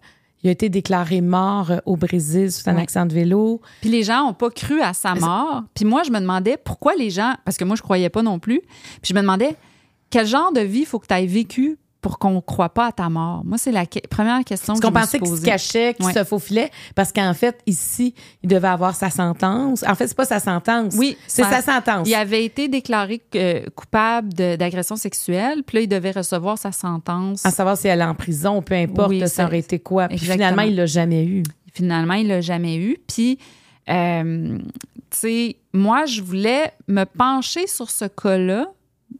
il 0.46 0.50
a 0.50 0.52
été 0.52 0.68
déclaré 0.68 1.20
mort 1.20 1.70
euh, 1.72 1.78
au 1.86 1.96
Brésil 1.96 2.48
à 2.66 2.70
un 2.70 2.76
Ouais. 2.76 2.82
accident 2.82 3.06
de 3.06 3.12
vélo. 3.14 3.60
Puis 3.80 3.90
les 3.90 4.02
gens 4.04 4.26
n'ont 4.26 4.32
pas 4.34 4.50
cru 4.50 4.80
à 4.80 4.92
sa 4.92 5.14
mort. 5.14 5.64
Puis 5.74 5.84
moi, 5.84 6.02
je 6.04 6.10
me 6.10 6.20
demandais 6.20 6.56
pourquoi 6.56 6.94
les 6.94 7.10
gens, 7.10 7.34
parce 7.44 7.56
que 7.56 7.64
moi, 7.64 7.74
je 7.76 7.82
croyais 7.82 8.08
pas 8.10 8.22
non 8.22 8.38
plus. 8.38 8.60
Puis 9.02 9.10
je 9.10 9.14
me 9.14 9.20
demandais 9.20 9.56
quel 10.10 10.26
genre 10.26 10.52
de 10.52 10.60
vie 10.60 10.84
faut 10.84 10.98
que 11.00 11.06
tu 11.08 11.14
aies 11.14 11.26
vécu 11.26 11.78
pour 12.06 12.20
qu'on 12.20 12.30
ne 12.36 12.40
croit 12.40 12.68
pas 12.68 12.86
à 12.86 12.92
ta 12.92 13.08
mort? 13.08 13.42
Moi, 13.44 13.58
c'est 13.58 13.72
la 13.72 13.84
que- 13.84 13.98
première 14.08 14.44
question 14.44 14.74
Parce 14.74 14.80
que 14.80 14.86
qu'on 14.86 14.92
je 14.92 14.94
me 14.94 15.00
pensait 15.00 15.10
suis 15.10 15.18
qu'il 15.18 15.26
se 15.26 15.32
posée. 15.32 15.44
cachait, 15.46 15.94
qu'il 15.94 16.06
Ouais. 16.06 16.12
se 16.12 16.22
faufilait, 16.22 16.70
parce 16.94 17.10
qu'en 17.12 17.34
fait, 17.34 17.58
ici, 17.66 18.14
il 18.44 18.48
devait 18.48 18.68
avoir 18.68 18.94
sa 18.94 19.10
sentence. 19.10 19.82
En 19.88 19.96
fait, 19.96 20.06
c'est 20.06 20.16
pas 20.16 20.24
sa 20.24 20.38
sentence. 20.38 20.94
Oui, 20.96 21.16
c'est 21.26 21.42
ça- 21.42 21.60
sa 21.60 21.62
sentence. 21.74 22.06
Il 22.08 22.14
avait 22.14 22.44
été 22.44 22.68
déclaré 22.68 23.20
euh, 23.34 23.64
coupable 23.74 24.32
de- 24.34 24.54
d'agression 24.54 24.94
sexuelle, 24.94 25.64
puis 25.66 25.78
là, 25.78 25.82
il 25.82 25.88
devait 25.88 26.12
recevoir 26.12 26.58
sa 26.58 26.70
sentence. 26.70 27.44
À 27.44 27.50
savoir 27.50 27.76
si 27.76 27.88
elle 27.88 28.00
est 28.00 28.04
en 28.04 28.14
prison, 28.14 28.62
peu 28.62 28.74
importe, 28.76 29.08
Oui, 29.10 29.28
ça 29.28 29.44
aurait 29.46 29.58
été 29.58 29.80
quoi. 29.80 30.06
Puis 30.06 30.18
Exactement. 30.18 30.34
finalement, 30.50 30.62
il 30.62 30.76
l'a 30.76 30.86
jamais 30.86 31.24
eu. 31.24 31.42
Finalement, 31.72 32.14
il 32.14 32.28
l'a 32.28 32.40
jamais 32.40 32.76
eu. 32.76 32.98
Puis, 33.08 33.36
euh, 33.90 34.58
tu 34.58 34.64
sais, 35.10 35.56
moi, 35.72 36.06
je 36.06 36.22
voulais 36.22 36.72
me 36.86 37.02
pencher 37.02 37.66
sur 37.66 37.90
ce 37.90 38.04
cas-là 38.04 38.68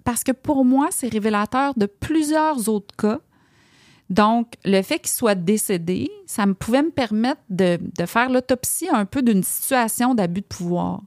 parce 0.05 0.25
que 0.25 0.33
pour 0.33 0.65
moi, 0.65 0.89
c'est 0.91 1.09
révélateur 1.09 1.75
de 1.77 1.87
plusieurs 1.87 2.69
autres 2.69 2.95
cas. 2.97 3.21
Donc, 4.09 4.55
le 4.65 4.83
fait 4.83 5.01
qu'il 5.01 5.11
soit 5.11 5.35
décédé, 5.35 6.11
ça 6.27 6.47
me 6.47 6.55
pouvait 6.55 6.83
me 6.83 6.91
permettre 6.91 7.41
de, 7.51 7.79
de 7.99 8.07
faire 8.07 8.31
l'autopsie 8.31 8.89
un 8.89 9.05
peu 9.05 9.23
d'une 9.23 9.43
situation 9.43 10.15
d'abus 10.15 10.43
de 10.43 10.47
pouvoir 10.47 11.03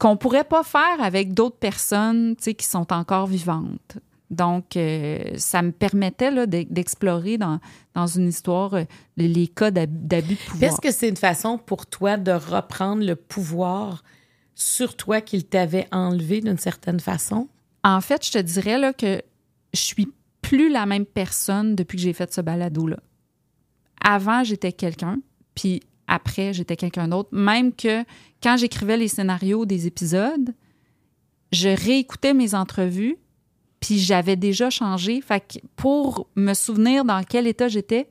qu'on 0.00 0.16
pourrait 0.16 0.44
pas 0.44 0.64
faire 0.64 1.00
avec 1.00 1.34
d'autres 1.34 1.58
personnes 1.58 2.34
qui 2.34 2.64
sont 2.64 2.92
encore 2.92 3.26
vivantes. 3.26 3.98
Donc, 4.30 4.76
euh, 4.76 5.18
ça 5.36 5.60
me 5.60 5.72
permettait 5.72 6.46
d'explorer 6.46 7.36
dans, 7.36 7.60
dans 7.94 8.06
une 8.06 8.28
histoire 8.28 8.74
euh, 8.74 8.84
les, 9.16 9.48
cas 9.48 9.70
d'abus 9.70 10.34
de 10.34 10.48
pouvoir. 10.48 10.62
Est-ce 10.62 10.80
que 10.80 10.90
c'est 10.90 11.08
une 11.08 11.16
façon 11.16 11.58
pour 11.58 11.86
toi 11.86 12.16
de 12.16 12.30
reprendre 12.30 13.04
le 13.04 13.14
pouvoir 13.14 14.02
sur 14.54 14.96
toi 14.96 15.20
qu'il 15.20 15.44
t'avait 15.44 15.88
enlevé 15.92 16.40
d'une 16.40 16.58
certaine 16.58 17.00
façon? 17.00 17.48
En 17.82 18.00
fait, 18.00 18.26
je 18.26 18.32
te 18.32 18.38
dirais 18.38 18.78
là, 18.78 18.92
que 18.92 19.22
je 19.72 19.80
suis 19.80 20.08
plus 20.42 20.70
la 20.70 20.86
même 20.86 21.06
personne 21.06 21.76
depuis 21.76 21.96
que 21.96 22.02
j'ai 22.02 22.12
fait 22.12 22.32
ce 22.32 22.40
balado-là. 22.40 22.98
Avant, 24.02 24.44
j'étais 24.44 24.72
quelqu'un, 24.72 25.18
puis 25.54 25.82
après, 26.06 26.52
j'étais 26.52 26.76
quelqu'un 26.76 27.08
d'autre. 27.08 27.28
Même 27.32 27.72
que 27.72 28.04
quand 28.42 28.56
j'écrivais 28.56 28.96
les 28.96 29.08
scénarios 29.08 29.64
des 29.64 29.86
épisodes, 29.86 30.54
je 31.52 31.68
réécoutais 31.68 32.34
mes 32.34 32.54
entrevues, 32.54 33.16
puis 33.80 33.98
j'avais 33.98 34.36
déjà 34.36 34.70
changé. 34.70 35.20
Fait 35.20 35.62
pour 35.76 36.28
me 36.36 36.54
souvenir 36.54 37.04
dans 37.04 37.22
quel 37.22 37.46
état 37.46 37.68
j'étais, 37.68 38.10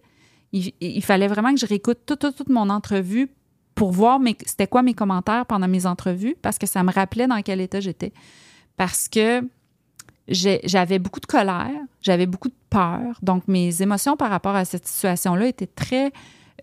il, 0.52 1.04
fallait 1.04 1.28
vraiment 1.28 1.54
que 1.54 1.60
je 1.60 1.66
réécoute 1.66 2.00
toute, 2.06 2.36
toute, 2.36 2.50
mon 2.50 2.70
entrevue 2.70 3.30
pour 3.76 3.92
voir 3.92 4.20
c'était 4.46 4.66
quoi 4.66 4.82
mes 4.82 4.96
commentaires 4.96 5.46
pendant 5.46 5.68
mes 5.68 5.86
entrevues, 5.86 6.36
parce 6.42 6.58
que 6.58 6.66
ça 6.66 6.84
me 6.84 6.92
rappelait 6.92 7.28
dans 7.28 7.42
quel 7.42 7.62
état 7.62 7.80
j'étais. 7.80 8.14
Parce 8.78 9.08
que 9.08 9.42
j'avais 10.30 11.00
beaucoup 11.00 11.20
de 11.20 11.26
colère, 11.26 11.72
j'avais 12.02 12.26
beaucoup 12.26 12.50
de 12.50 12.56
peur. 12.70 13.18
Donc, 13.22 13.48
mes 13.48 13.82
émotions 13.82 14.16
par 14.16 14.30
rapport 14.30 14.56
à 14.56 14.66
cette 14.66 14.86
situation-là 14.86 15.48
étaient 15.48 15.68
très 15.68 16.12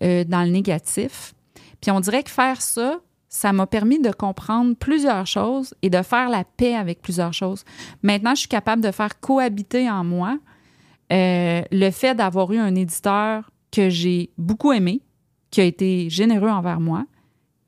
euh, 0.03 0.23
dans 0.23 0.43
le 0.43 0.49
négatif. 0.49 1.33
Puis 1.81 1.91
on 1.91 1.99
dirait 1.99 2.23
que 2.23 2.31
faire 2.31 2.61
ça, 2.61 2.99
ça 3.29 3.53
m'a 3.53 3.67
permis 3.67 3.99
de 3.99 4.11
comprendre 4.11 4.75
plusieurs 4.75 5.27
choses 5.27 5.73
et 5.81 5.89
de 5.89 6.01
faire 6.01 6.29
la 6.29 6.43
paix 6.43 6.75
avec 6.75 7.01
plusieurs 7.01 7.33
choses. 7.33 7.65
Maintenant, 8.01 8.35
je 8.35 8.41
suis 8.41 8.47
capable 8.47 8.81
de 8.81 8.91
faire 8.91 9.19
cohabiter 9.19 9.89
en 9.89 10.03
moi 10.03 10.37
euh, 11.11 11.61
le 11.71 11.91
fait 11.91 12.15
d'avoir 12.15 12.51
eu 12.51 12.57
un 12.57 12.75
éditeur 12.75 13.49
que 13.71 13.89
j'ai 13.89 14.31
beaucoup 14.37 14.71
aimé, 14.71 15.01
qui 15.51 15.61
a 15.61 15.65
été 15.65 16.09
généreux 16.09 16.49
envers 16.49 16.79
moi, 16.79 17.05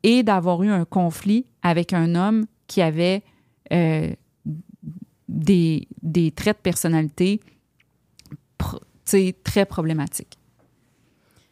et 0.04 0.24
d'avoir 0.24 0.64
eu 0.64 0.70
un 0.70 0.86
conflit 0.86 1.45
avec 1.62 1.93
un 1.93 2.16
homme 2.16 2.45
qui 2.68 2.82
avait 2.82 3.24
euh, 3.72 4.12
des, 5.30 5.88
des, 6.01 6.32
traits 6.32 6.57
de 6.57 6.61
personnalité 6.61 7.39
très 9.43 9.65
problématiques. 9.65 10.38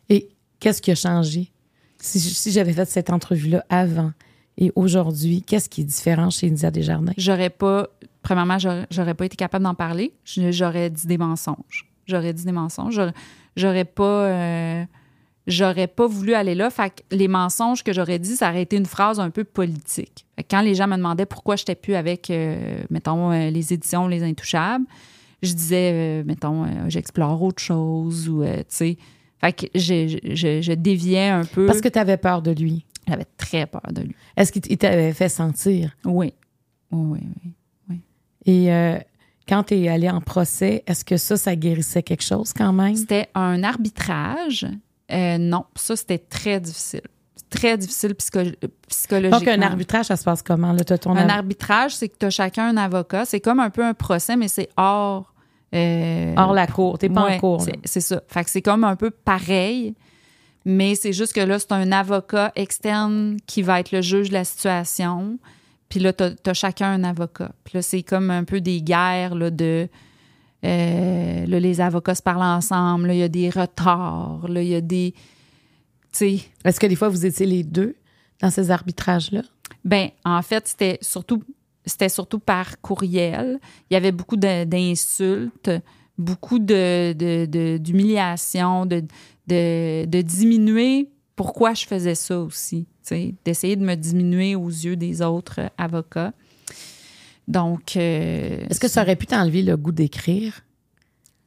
Et 0.09 0.29
qu'est-ce 0.59 0.81
qui 0.81 0.91
a 0.91 0.95
changé? 0.95 1.51
Si, 1.99 2.51
j'avais 2.51 2.73
fait 2.73 2.85
cette 2.85 3.09
entrevue-là 3.09 3.65
avant 3.69 4.11
et 4.57 4.71
aujourd'hui, 4.75 5.43
qu'est-ce 5.43 5.69
qui 5.69 5.81
est 5.81 5.85
différent 5.85 6.29
chez 6.29 6.49
India 6.49 6.71
Desjardins? 6.71 7.13
J'aurais 7.17 7.49
pas, 7.49 7.87
premièrement, 8.23 8.57
j'aurais 8.59 9.13
pas 9.13 9.25
été 9.25 9.35
capable 9.35 9.63
d'en 9.63 9.75
parler. 9.75 10.13
J'aurais 10.25 10.89
dit 10.89 11.05
des 11.07 11.17
mensonges. 11.17 11.87
J'aurais 12.07 12.33
dit 12.33 12.43
des 12.43 12.51
mensonges. 12.51 13.01
J'aurais 13.55 13.85
pas. 13.85 14.25
Euh, 14.25 14.85
j'aurais 15.47 15.87
pas 15.87 16.07
voulu 16.07 16.33
aller 16.33 16.55
là. 16.55 16.69
Fait 16.69 16.89
que 16.89 17.15
les 17.15 17.27
mensonges 17.27 17.83
que 17.83 17.93
j'aurais 17.93 18.19
dit, 18.19 18.35
ça 18.35 18.49
aurait 18.49 18.61
été 18.61 18.77
une 18.77 18.85
phrase 18.85 19.19
un 19.19 19.29
peu 19.29 19.43
politique. 19.43 20.25
quand 20.49 20.61
les 20.61 20.75
gens 20.75 20.87
me 20.87 20.95
demandaient 20.95 21.25
pourquoi 21.25 21.55
je 21.55 21.63
n'étais 21.63 21.75
plus 21.75 21.95
avec, 21.95 22.29
euh, 22.29 22.83
mettons, 22.89 23.31
euh, 23.31 23.49
les 23.49 23.73
éditions 23.73 24.07
Les 24.07 24.23
Intouchables, 24.23 24.85
je 25.41 25.53
disais, 25.53 26.23
mettons, 26.23 26.65
j'explore 26.89 27.41
autre 27.43 27.61
chose 27.61 28.27
ou, 28.27 28.43
tu 28.43 28.63
sais. 28.69 28.97
Fait 29.39 29.53
que 29.53 29.65
je, 29.75 30.17
je, 30.23 30.61
je, 30.61 30.73
déviais 30.73 31.29
un 31.29 31.45
peu. 31.45 31.67
Parce 31.67 31.81
que 31.81 31.89
tu 31.89 31.99
avais 31.99 32.17
peur 32.17 32.41
de 32.41 32.51
lui. 32.51 32.85
J'avais 33.07 33.25
très 33.37 33.65
peur 33.65 33.83
de 33.91 34.01
lui. 34.01 34.15
Est-ce 34.35 34.51
qu'il 34.51 34.77
t'avait 34.77 35.13
fait 35.13 35.29
sentir? 35.29 35.95
Oui. 36.05 36.33
Oui, 36.91 37.19
oui, 37.43 37.53
oui. 37.89 38.01
Et 38.45 38.73
euh, 38.73 38.97
quand 39.47 39.63
tu 39.63 39.75
es 39.75 39.87
allé 39.89 40.09
en 40.09 40.21
procès, 40.21 40.83
est-ce 40.87 41.05
que 41.05 41.17
ça, 41.17 41.37
ça 41.37 41.55
guérissait 41.55 42.03
quelque 42.03 42.23
chose 42.23 42.53
quand 42.53 42.73
même? 42.73 42.95
C'était 42.95 43.27
un 43.35 43.63
arbitrage. 43.63 44.65
Euh, 45.11 45.37
non, 45.37 45.65
ça, 45.75 45.95
c'était 45.95 46.17
très 46.17 46.59
difficile. 46.59 47.01
Très 47.49 47.77
difficile 47.77 48.13
psychologiquement. 48.15 49.39
Donc, 49.39 49.47
un 49.47 49.61
arbitrage, 49.61 50.07
ça 50.07 50.17
se 50.17 50.23
passe 50.23 50.41
comment? 50.41 50.73
Là, 50.73 50.83
un 51.05 51.29
arbitrage, 51.29 51.95
c'est 51.95 52.09
que 52.09 52.17
tu 52.19 52.25
as 52.25 52.29
chacun 52.29 52.67
un 52.67 52.77
avocat. 52.77 53.23
C'est 53.23 53.39
comme 53.39 53.61
un 53.61 53.69
peu 53.69 53.85
un 53.85 53.93
procès, 53.93 54.35
mais 54.35 54.49
c'est 54.49 54.67
hors 54.75 55.33
euh, 55.75 56.33
Hors 56.37 56.53
la 56.53 56.67
cour, 56.67 56.97
t'es 56.97 57.09
pas 57.09 57.35
en 57.35 57.39
cour. 57.39 57.65
C'est 57.83 58.01
ça. 58.01 58.21
Fait 58.27 58.43
que 58.43 58.49
c'est 58.49 58.61
comme 58.61 58.83
un 58.83 58.95
peu 58.95 59.11
pareil, 59.11 59.95
mais 60.65 60.95
c'est 60.95 61.13
juste 61.13 61.33
que 61.33 61.41
là, 61.41 61.59
c'est 61.59 61.71
un 61.71 61.91
avocat 61.91 62.51
externe 62.55 63.37
qui 63.45 63.61
va 63.61 63.79
être 63.79 63.91
le 63.91 64.01
juge 64.01 64.29
de 64.29 64.33
la 64.33 64.43
situation. 64.43 65.39
Puis 65.89 65.99
là, 65.99 66.13
t'as 66.13 66.31
as 66.45 66.53
chacun 66.53 66.91
un 66.91 67.03
avocat. 67.03 67.51
Puis 67.63 67.73
là, 67.75 67.81
c'est 67.81 68.03
comme 68.03 68.29
un 68.29 68.43
peu 68.43 68.61
des 68.61 68.81
guerres 68.81 69.35
là, 69.35 69.49
de... 69.49 69.87
Euh, 70.67 71.45
là, 71.45 71.59
les 71.59 71.81
avocats 71.81 72.15
se 72.15 72.21
parlent 72.21 72.43
ensemble. 72.43 73.07
Là, 73.07 73.13
il 73.13 73.19
y 73.19 73.23
a 73.23 73.29
des 73.29 73.49
retards. 73.49 74.47
Là, 74.47 74.61
il 74.61 74.69
y 74.69 74.75
a 74.75 74.81
des... 74.81 75.13
Est-ce 76.19 76.79
que 76.79 76.87
des 76.87 76.95
fois, 76.95 77.09
vous 77.09 77.25
étiez 77.25 77.45
les 77.45 77.63
deux 77.63 77.95
dans 78.41 78.49
ces 78.49 78.71
arbitrages-là? 78.71 79.43
Ben, 79.85 80.09
en 80.25 80.41
fait, 80.41 80.67
c'était 80.67 80.97
surtout 81.01 81.43
c'était 81.87 82.09
surtout 82.09 82.39
par 82.39 82.81
courriel. 82.81 83.59
Il 83.89 83.93
y 83.93 83.97
avait 83.97 84.11
beaucoup 84.11 84.35
d'insultes, 84.35 85.71
beaucoup 86.17 86.59
d'humiliation, 86.59 88.85
de, 88.85 89.03
de, 89.47 90.05
de, 90.05 90.21
diminuer 90.21 91.09
pourquoi 91.35 91.73
je 91.73 91.85
faisais 91.85 92.15
ça 92.15 92.39
aussi, 92.39 92.87
d'essayer 93.45 93.75
de 93.75 93.85
me 93.85 93.95
diminuer 93.95 94.55
aux 94.55 94.69
yeux 94.69 94.95
des 94.95 95.21
autres 95.21 95.59
avocats. 95.77 96.33
Donc. 97.47 97.95
Euh, 97.95 98.65
Est-ce 98.69 98.79
que 98.79 98.87
ça 98.87 99.01
aurait 99.01 99.15
pu 99.15 99.25
t'enlever 99.25 99.61
le 99.61 99.77
goût 99.77 99.91
d'écrire? 99.91 100.61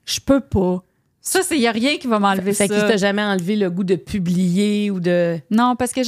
Je 0.04 0.20
peux 0.20 0.40
pas. 0.40 0.82
Ça, 1.20 1.40
il 1.50 1.58
n'y 1.58 1.66
a 1.66 1.72
rien 1.72 1.98
qui 1.98 2.06
va 2.06 2.18
m'enlever 2.18 2.54
ça. 2.54 2.66
Fait 2.66 2.74
qu'il 2.74 2.80
t'a 2.80 2.96
jamais 2.96 3.22
enlevé 3.22 3.56
le 3.56 3.70
goût 3.70 3.84
de 3.84 3.96
publier 3.96 4.90
ou 4.90 5.00
de. 5.00 5.38
Non, 5.50 5.76
parce 5.76 5.92
que 5.92 6.00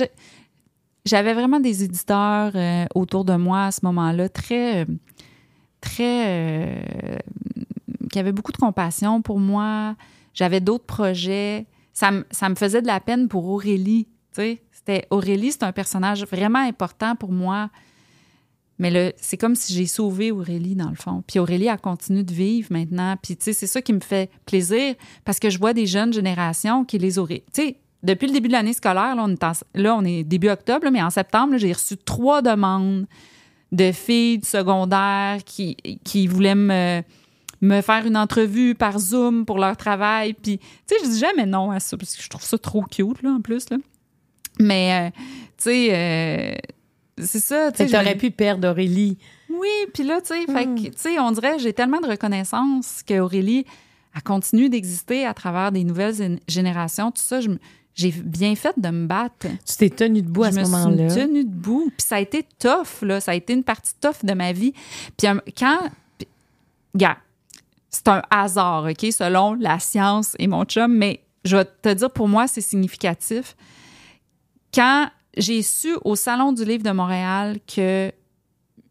j'avais 1.04 1.34
vraiment 1.34 1.60
des 1.60 1.84
éditeurs 1.84 2.52
euh, 2.54 2.86
autour 2.94 3.24
de 3.24 3.34
moi 3.34 3.66
à 3.66 3.70
ce 3.70 3.80
moment-là, 3.84 4.28
très, 4.28 4.86
très, 5.80 6.24
euh, 6.26 7.18
qui 8.10 8.18
avaient 8.18 8.32
beaucoup 8.32 8.52
de 8.52 8.56
compassion 8.56 9.20
pour 9.20 9.38
moi. 9.38 9.96
J'avais 10.32 10.60
d'autres 10.60 10.86
projets. 10.86 11.66
Ça, 11.92 12.10
ça, 12.30 12.48
me 12.48 12.54
faisait 12.54 12.80
de 12.80 12.86
la 12.86 13.00
peine 13.00 13.28
pour 13.28 13.46
Aurélie. 13.48 14.08
C'était 14.32 15.06
Aurélie, 15.10 15.52
c'est 15.52 15.64
un 15.64 15.72
personnage 15.72 16.24
vraiment 16.24 16.58
important 16.58 17.16
pour 17.16 17.32
moi. 17.32 17.68
Mais 18.82 19.14
c'est 19.16 19.36
comme 19.36 19.54
si 19.54 19.72
j'ai 19.72 19.86
sauvé 19.86 20.32
Aurélie, 20.32 20.74
dans 20.74 20.90
le 20.90 20.96
fond. 20.96 21.22
Puis 21.24 21.38
Aurélie 21.38 21.68
a 21.68 21.76
continué 21.76 22.24
de 22.24 22.32
vivre 22.32 22.66
maintenant. 22.72 23.16
Puis, 23.22 23.36
tu 23.36 23.44
sais, 23.44 23.52
c'est 23.52 23.68
ça 23.68 23.80
qui 23.80 23.92
me 23.92 24.00
fait 24.00 24.28
plaisir 24.44 24.96
parce 25.24 25.38
que 25.38 25.50
je 25.50 25.58
vois 25.60 25.72
des 25.72 25.86
jeunes 25.86 26.12
générations 26.12 26.84
qui 26.84 26.98
les 26.98 27.16
auraient. 27.16 27.44
Tu 27.54 27.62
sais, 27.62 27.76
depuis 28.02 28.26
le 28.26 28.32
début 28.32 28.48
de 28.48 28.54
l'année 28.54 28.72
scolaire, 28.72 29.14
là, 29.14 29.24
on 29.24 29.30
est, 29.30 29.64
là, 29.76 29.94
on 29.94 30.04
est 30.04 30.24
début 30.24 30.48
octobre, 30.48 30.88
mais 30.90 31.00
en 31.00 31.10
septembre, 31.10 31.58
j'ai 31.58 31.72
reçu 31.72 31.96
trois 31.96 32.42
demandes 32.42 33.06
de 33.70 33.92
filles 33.92 34.38
du 34.38 34.48
secondaire 34.48 35.38
qui, 35.46 35.76
qui 36.02 36.26
voulaient 36.26 36.56
me, 36.56 37.02
me 37.60 37.80
faire 37.82 38.04
une 38.04 38.16
entrevue 38.16 38.74
par 38.74 38.98
Zoom 38.98 39.46
pour 39.46 39.60
leur 39.60 39.76
travail. 39.76 40.34
Puis, 40.34 40.58
tu 40.58 40.64
sais, 40.86 40.96
je 41.04 41.08
dis 41.08 41.18
jamais 41.20 41.46
non 41.46 41.70
à 41.70 41.78
ça 41.78 41.96
parce 41.96 42.16
que 42.16 42.22
je 42.24 42.28
trouve 42.28 42.42
ça 42.42 42.58
trop 42.58 42.82
cute, 42.82 43.22
là, 43.22 43.30
en 43.30 43.40
plus. 43.40 43.70
Là. 43.70 43.76
Mais, 44.58 45.06
euh, 45.06 45.10
tu 45.56 45.70
sais, 45.70 45.88
euh, 45.92 46.54
c'est 47.26 47.40
ça. 47.40 47.72
Tu 47.72 47.84
aurais 47.94 48.16
pu 48.16 48.30
perdre 48.30 48.68
Aurélie. 48.68 49.18
Oui, 49.50 49.68
puis 49.92 50.02
là, 50.02 50.20
tu 50.20 50.34
sais, 50.34 50.46
hmm. 50.46 51.20
on 51.20 51.32
dirait, 51.32 51.58
j'ai 51.58 51.72
tellement 51.72 52.00
de 52.00 52.08
reconnaissance 52.08 53.02
qu'Aurélie 53.06 53.66
a 54.14 54.20
continué 54.20 54.68
d'exister 54.68 55.26
à 55.26 55.34
travers 55.34 55.72
des 55.72 55.84
nouvelles 55.84 56.38
générations. 56.48 57.10
Tout 57.10 57.22
ça, 57.22 57.40
j'ai 57.94 58.10
bien 58.10 58.54
fait 58.54 58.74
de 58.78 58.88
me 58.88 59.06
battre. 59.06 59.46
Tu 59.66 59.76
t'es 59.76 59.90
tenue 59.90 60.22
debout 60.22 60.44
à 60.44 60.52
ce 60.52 60.60
moment-là. 60.60 60.96
Je 60.96 61.02
me 61.02 61.08
suis 61.08 61.20
tenue 61.20 61.44
debout. 61.44 61.92
Puis 61.96 62.06
ça 62.06 62.16
a 62.16 62.20
été 62.20 62.46
tough, 62.58 63.02
là. 63.02 63.20
Ça 63.20 63.32
a 63.32 63.34
été 63.34 63.52
une 63.52 63.64
partie 63.64 63.94
tough 64.00 64.24
de 64.24 64.32
ma 64.32 64.52
vie. 64.52 64.72
Puis 65.16 65.28
euh, 65.28 65.38
quand... 65.56 65.78
gars, 66.94 67.18
c'est 67.90 68.08
un 68.08 68.22
hasard, 68.30 68.84
OK, 68.84 69.12
selon 69.12 69.54
la 69.54 69.78
science 69.78 70.34
et 70.38 70.46
mon 70.46 70.64
chum, 70.64 70.94
mais 70.94 71.20
je 71.44 71.56
vais 71.56 71.64
te 71.64 71.92
dire, 71.92 72.10
pour 72.10 72.28
moi, 72.28 72.46
c'est 72.48 72.60
significatif. 72.60 73.54
Quand 74.72 75.08
j'ai 75.36 75.62
su 75.62 75.94
au 76.04 76.14
Salon 76.14 76.52
du 76.52 76.64
Livre 76.64 76.82
de 76.82 76.90
Montréal 76.90 77.58
que 77.66 78.12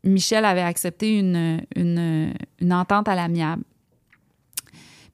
Michel 0.04 0.46
avait 0.46 0.62
accepté 0.62 1.18
une, 1.20 1.62
une, 1.76 2.74
entente 2.74 3.08
à 3.08 3.16
l'amiable, 3.16 3.64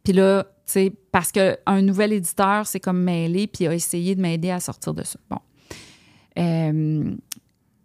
puis 0.04 0.14
là, 0.14 0.46
sais, 0.66 0.94
parce 1.12 1.32
qu'un 1.32 1.82
nouvel 1.82 2.14
éditeur 2.14 2.68
s'est 2.68 2.80
comme 2.80 3.02
mêlé 3.02 3.48
puis 3.48 3.68
a 3.68 3.74
essayé 3.74 4.16
de 4.16 4.22
m'aider 4.22 4.52
à 4.52 4.60
sortir 4.60 4.94
de 4.94 5.04
ça. 5.04 5.20
Bon. 5.30 5.40
Euh, 6.38 7.16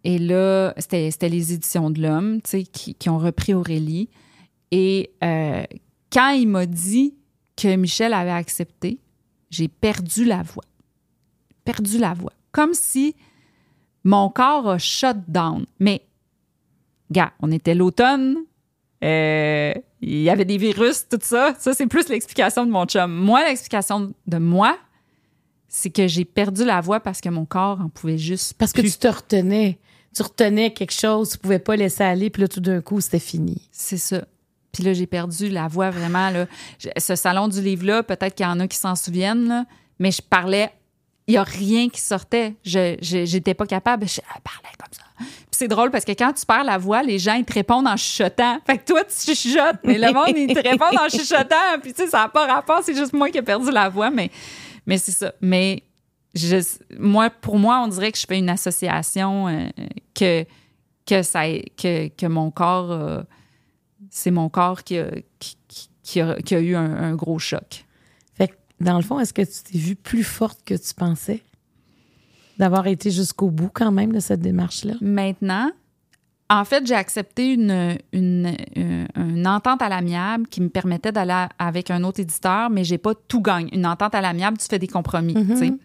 et 0.03 0.19
là, 0.19 0.73
c'était 0.77 1.29
les 1.29 1.53
éditions 1.53 1.89
de 1.89 2.01
l'Homme 2.01 2.41
qui, 2.41 2.93
qui, 2.93 3.09
ont 3.09 3.17
repris 3.17 3.53
Aurélie. 3.53 4.09
Et 4.71 5.11
euh, 5.23 5.63
quand 6.11 6.31
il 6.31 6.47
m'a 6.47 6.65
dit 6.65 7.15
que 7.55 7.75
Michel 7.75 8.13
avait 8.13 8.31
accepté, 8.31 8.99
j'ai 9.49 9.69
perdu 9.69 10.25
la 10.25 10.43
voix. 10.43 10.65
Perdu 11.63 11.97
la 11.97 12.13
voix. 12.13 12.33
Comme 12.51 12.73
si 12.73 13.15
mon 14.03 14.29
corps 14.29 14.69
a 14.69 14.77
shut 14.77 15.17
down. 15.27 15.65
Mais, 15.79 16.05
gars, 17.11 17.33
on 17.39 17.51
était 17.51 17.75
l'automne, 17.75 18.37
euh, 19.03 19.73
il 20.01 20.21
y 20.21 20.29
avait 20.29 20.45
des 20.45 20.57
virus, 20.57 21.07
tout 21.09 21.19
ça. 21.21 21.53
Ça, 21.59 21.73
c'est 21.73 21.87
plus 21.87 22.07
l'explication 22.09 22.65
de 22.65 22.71
mon 22.71 22.85
chum. 22.85 23.11
Moi, 23.11 23.43
l'explication 23.43 24.13
de 24.27 24.37
moi, 24.37 24.77
c'est 25.67 25.89
que 25.89 26.07
j'ai 26.07 26.25
perdu 26.25 26.63
la 26.63 26.81
voix 26.81 26.99
parce 26.99 27.19
que 27.19 27.29
mon 27.29 27.45
corps 27.45 27.81
en 27.81 27.89
pouvait 27.89 28.17
juste. 28.17 28.53
Parce 28.57 28.71
que 28.71 28.81
tu 28.81 28.91
te 28.91 29.07
retenais. 29.07 29.79
Tu 30.15 30.21
retenais 30.21 30.71
quelque 30.71 30.93
chose, 30.93 31.31
tu 31.31 31.37
pouvais 31.39 31.57
pas 31.57 31.75
laisser 31.75 32.03
aller, 32.03 32.29
puis 32.29 32.43
là, 32.43 32.47
tout 32.47 32.59
d'un 32.59 32.81
coup, 32.81 33.01
c'était 33.01 33.17
fini. 33.17 33.67
C'est 33.71 33.97
ça. 33.97 34.23
Puis 34.71 34.83
là, 34.83 34.93
j'ai 34.93 35.07
perdu 35.07 35.49
la 35.49 35.67
voix 35.67 35.89
vraiment. 35.89 36.29
Là. 36.29 36.45
Ce 36.97 37.15
salon 37.15 37.47
du 37.47 37.61
livre-là, 37.61 38.03
peut-être 38.03 38.35
qu'il 38.35 38.45
y 38.45 38.49
en 38.49 38.59
a 38.59 38.67
qui 38.67 38.77
s'en 38.77 38.95
souviennent, 38.95 39.47
là, 39.47 39.65
mais 39.97 40.11
je 40.11 40.21
parlais 40.21 40.71
il 41.27 41.31
n'y 41.31 41.37
a 41.37 41.43
rien 41.43 41.89
qui 41.89 42.01
sortait. 42.01 42.55
Je 42.63 42.97
j'étais 43.01 43.53
pas 43.53 43.65
capable. 43.65 44.07
Je 44.07 44.21
parlais 44.43 44.75
comme 44.77 44.91
ça. 44.91 45.03
Puis 45.17 45.27
c'est 45.51 45.67
drôle 45.67 45.91
parce 45.91 46.05
que 46.05 46.11
quand 46.11 46.33
tu 46.33 46.45
perds 46.45 46.63
la 46.63 46.77
voix, 46.77 47.03
les 47.03 47.19
gens 47.19 47.35
ils 47.35 47.45
te 47.45 47.53
répondent 47.53 47.87
en 47.87 47.97
chuchotant. 47.97 48.59
Fait 48.65 48.77
que 48.77 48.85
toi 48.85 49.03
tu 49.03 49.35
chuchotes, 49.35 49.79
mais 49.83 49.97
le 49.97 50.11
monde 50.11 50.35
il 50.35 50.53
te 50.53 50.67
répond 50.67 50.85
en 50.85 51.09
chuchotant. 51.09 51.79
Puis 51.81 51.93
tu 51.93 52.03
sais 52.03 52.07
ça 52.09 52.23
n'a 52.23 52.29
pas 52.29 52.47
rapport, 52.47 52.81
c'est 52.83 52.95
juste 52.95 53.13
moi 53.13 53.29
qui 53.29 53.37
ai 53.37 53.41
perdu 53.41 53.71
la 53.71 53.89
voix, 53.89 54.09
mais 54.09 54.31
mais 54.85 54.97
c'est 54.97 55.11
ça. 55.11 55.33
Mais 55.39 55.83
je, 56.33 56.57
moi 56.97 57.29
pour 57.29 57.57
moi 57.57 57.81
on 57.83 57.87
dirait 57.87 58.11
que 58.11 58.17
je 58.17 58.25
fais 58.27 58.39
une 58.39 58.49
association 58.49 59.47
euh, 59.47 59.69
que 60.13 60.45
que 61.05 61.21
ça 61.21 61.47
que, 61.77 62.07
que 62.09 62.25
mon 62.25 62.51
corps 62.51 62.91
euh, 62.91 63.21
c'est 64.09 64.31
mon 64.31 64.49
corps 64.49 64.83
qui 64.83 64.97
a, 64.97 65.07
qui, 66.03 66.21
a, 66.21 66.35
qui 66.41 66.55
a 66.55 66.59
eu 66.59 66.75
un, 66.75 66.95
un 66.95 67.15
gros 67.15 67.39
choc. 67.39 67.85
Dans 68.83 68.97
le 68.97 69.03
fond, 69.03 69.19
est-ce 69.19 69.33
que 69.33 69.41
tu 69.41 69.71
t'es 69.71 69.77
vue 69.77 69.95
plus 69.95 70.23
forte 70.23 70.59
que 70.65 70.73
tu 70.73 70.93
pensais? 70.93 71.41
D'avoir 72.57 72.87
été 72.87 73.09
jusqu'au 73.09 73.49
bout 73.49 73.69
quand 73.73 73.91
même 73.91 74.11
de 74.11 74.19
cette 74.19 74.41
démarche-là? 74.41 74.93
Maintenant, 75.01 75.71
en 76.49 76.65
fait, 76.65 76.85
j'ai 76.85 76.93
accepté 76.93 77.53
une, 77.53 77.97
une, 78.11 78.55
une, 78.75 79.47
entente 79.47 79.81
à 79.81 79.89
l'amiable 79.89 80.47
qui 80.47 80.61
me 80.61 80.69
permettait 80.69 81.11
d'aller 81.11 81.47
avec 81.57 81.89
un 81.89 82.03
autre 82.03 82.19
éditeur, 82.19 82.69
mais 82.69 82.83
j'ai 82.83 82.99
pas 82.99 83.13
tout 83.15 83.41
gagné. 83.41 83.73
Une 83.75 83.87
entente 83.87 84.13
à 84.13 84.21
l'amiable, 84.21 84.57
tu 84.57 84.67
fais 84.69 84.77
des 84.79 84.87
compromis, 84.87 85.33
tu 85.33 85.57
sais. 85.57 85.69
Mm-hmm. 85.69 85.77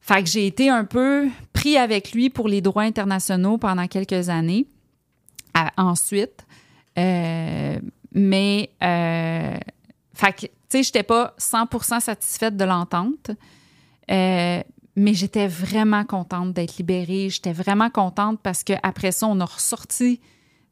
Fait 0.00 0.22
que 0.22 0.28
j'ai 0.28 0.46
été 0.46 0.68
un 0.68 0.84
peu 0.84 1.28
pris 1.52 1.76
avec 1.76 2.12
lui 2.12 2.30
pour 2.30 2.48
les 2.48 2.60
droits 2.60 2.82
internationaux 2.82 3.58
pendant 3.58 3.86
quelques 3.86 4.28
années. 4.28 4.66
ensuite, 5.76 6.46
euh, 6.98 7.78
mais 8.12 8.70
euh, 8.82 9.56
fait 10.14 10.32
que 10.32 10.46
tu 10.72 10.78
sais, 10.78 10.84
j'étais 10.84 11.02
pas 11.02 11.34
100% 11.38 12.00
satisfaite 12.00 12.56
de 12.56 12.64
l'entente, 12.64 13.30
euh, 14.10 14.62
mais 14.96 15.12
j'étais 15.12 15.46
vraiment 15.46 16.04
contente 16.04 16.54
d'être 16.54 16.78
libérée. 16.78 17.28
J'étais 17.28 17.52
vraiment 17.52 17.90
contente 17.90 18.40
parce 18.42 18.64
qu'après 18.64 19.12
ça, 19.12 19.26
on 19.26 19.38
a 19.40 19.44
ressorti 19.44 20.18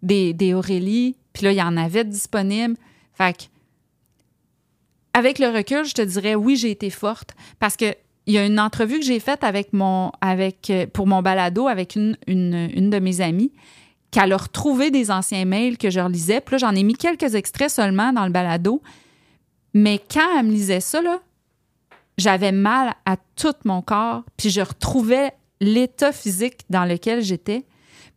des, 0.02 0.54
Aurélie, 0.54 1.16
puis 1.34 1.44
là, 1.44 1.52
il 1.52 1.58
y 1.58 1.62
en 1.62 1.76
avait 1.76 2.04
disponibles. 2.04 2.76
Fait 3.12 3.36
que, 3.36 3.42
avec 5.12 5.38
le 5.38 5.48
recul, 5.48 5.84
je 5.84 5.92
te 5.92 6.02
dirais 6.02 6.34
oui, 6.34 6.56
j'ai 6.56 6.70
été 6.70 6.88
forte 6.88 7.34
parce 7.58 7.76
que 7.76 7.94
il 8.26 8.34
y 8.34 8.38
a 8.38 8.46
une 8.46 8.60
entrevue 8.60 9.00
que 9.00 9.04
j'ai 9.04 9.20
faite 9.20 9.44
avec 9.44 9.72
mon, 9.72 10.12
avec, 10.20 10.70
euh, 10.70 10.86
pour 10.86 11.06
mon 11.06 11.20
balado 11.20 11.66
avec 11.66 11.96
une, 11.96 12.16
une, 12.26 12.70
une 12.74 12.88
de 12.88 12.98
mes 13.00 13.20
amies 13.20 13.52
qu'elle 14.10 14.32
a 14.32 14.36
retrouvé 14.36 14.90
des 14.90 15.10
anciens 15.10 15.44
mails 15.44 15.78
que 15.78 15.90
je 15.90 16.00
relisais. 16.00 16.40
Puis 16.40 16.54
là, 16.54 16.58
j'en 16.58 16.74
ai 16.74 16.84
mis 16.84 16.94
quelques 16.94 17.34
extraits 17.34 17.70
seulement 17.70 18.12
dans 18.12 18.24
le 18.24 18.30
balado. 18.30 18.82
Mais 19.74 19.98
quand 19.98 20.38
elle 20.38 20.46
me 20.46 20.50
lisait 20.50 20.80
ça, 20.80 21.00
j'avais 22.18 22.52
mal 22.52 22.94
à 23.04 23.16
tout 23.36 23.54
mon 23.64 23.82
corps, 23.82 24.24
puis 24.36 24.50
je 24.50 24.60
retrouvais 24.60 25.32
l'état 25.60 26.12
physique 26.12 26.62
dans 26.68 26.84
lequel 26.84 27.22
j'étais. 27.22 27.64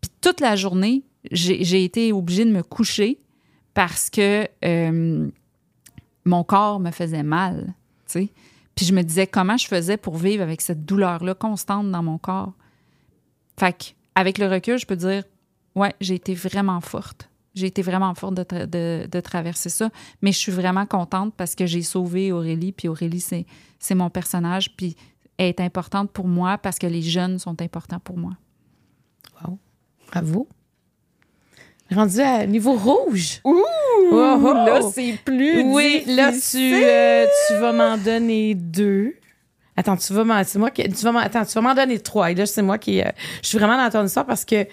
Puis 0.01 0.12
toute 0.22 0.39
la 0.39 0.56
journée, 0.56 1.04
j'ai 1.32 1.84
été 1.84 2.12
obligée 2.12 2.45
de 2.45 2.51
me 2.51 2.64
coucher 2.64 3.20
parce 3.74 4.10
que 4.10 4.47
euh, 4.66 5.30
mon 6.26 6.43
corps 6.43 6.80
me 6.80 6.91
faisait 6.91 7.24
mal, 7.24 7.74
Puis 8.14 8.86
je 8.86 8.93
me 8.93 9.01
disais 9.04 9.28
comment 9.28 9.58
je 9.58 9.68
faisais 9.68 9.97
pour 9.97 10.18
vivre 10.18 10.43
avec 10.43 10.62
cette 10.62 10.86
douleur-là 10.86 11.36
constante 11.36 11.91
dans 11.91 12.04
mon 12.04 12.18
corps. 12.18 12.54
Fait 13.60 13.95
avec 14.16 14.38
le 14.38 14.47
recul, 14.47 14.78
je 14.78 14.86
peux 14.86 14.95
dire, 14.95 15.24
ouais, 15.76 15.93
j'ai 16.01 16.16
été 16.16 16.34
vraiment 16.34 16.82
forte. 16.82 17.30
J'ai 17.56 17.68
été 17.68 17.82
vraiment 17.82 18.14
forte 18.16 18.34
de, 18.34 19.06
de, 19.06 19.20
traverser 19.20 19.70
ça. 19.70 19.89
Mais 20.22 20.32
je 20.32 20.39
suis 20.39 20.51
vraiment 20.51 20.86
contente 20.86 21.34
parce 21.36 21.54
que 21.54 21.66
j'ai 21.66 21.84
sauvé 21.84 22.32
Aurélie. 22.32 22.72
Puis 22.72 22.88
Aurélie, 22.88 23.20
c'est, 23.20 23.45
c'est 23.80 23.95
mon 23.95 24.10
personnage. 24.10 24.76
Puis 24.76 24.95
elle 25.38 25.47
est 25.47 25.60
importante 25.62 26.12
pour 26.12 26.28
moi 26.28 26.58
parce 26.58 26.80
que 26.80 26.88
les 26.88 27.01
jeunes 27.01 27.38
sont 27.38 27.62
importants 27.62 27.99
pour 27.99 28.18
moi. 28.18 28.32
Wow. 29.41 29.60
Bravo. 30.12 30.47
Rendu 31.91 32.22
à 32.22 32.45
niveau 32.47 32.74
rouge. 32.74 33.39
Ouh! 33.43 33.64
Oh, 34.12 34.38
oh. 34.41 34.54
Là, 34.54 34.82
c'est 34.91 35.20
plus. 35.24 35.64
Oui, 35.64 36.04
là, 36.08 36.32
tu, 36.32 36.74
euh, 36.74 37.26
tu 37.47 37.54
vas 37.60 37.72
m'en 37.72 37.97
donner 37.97 38.56
deux. 38.56 39.16
Attends, 39.76 39.97
tu 39.97 40.14
vas 40.14 40.24
m'en, 40.24 40.43
c'est 40.43 40.60
moi 40.60 40.70
qui, 40.70 40.84
tu 40.84 41.04
vas 41.04 41.12
m'en, 41.12 41.20
attends, 41.20 41.45
tu 41.45 41.54
vas 41.54 41.62
m'en 41.62 41.74
donner 41.74 41.99
trois. 41.99 42.32
Et 42.32 42.36
là, 42.36 42.45
c'est 42.45 42.62
moi 42.62 42.78
qui, 42.78 43.01
euh, 43.01 43.10
je 43.41 43.49
suis 43.49 43.58
vraiment 43.58 43.78
dans 43.78 43.89
ton 43.89 44.06
histoire 44.06 44.26
parce 44.26 44.45
que 44.45 44.68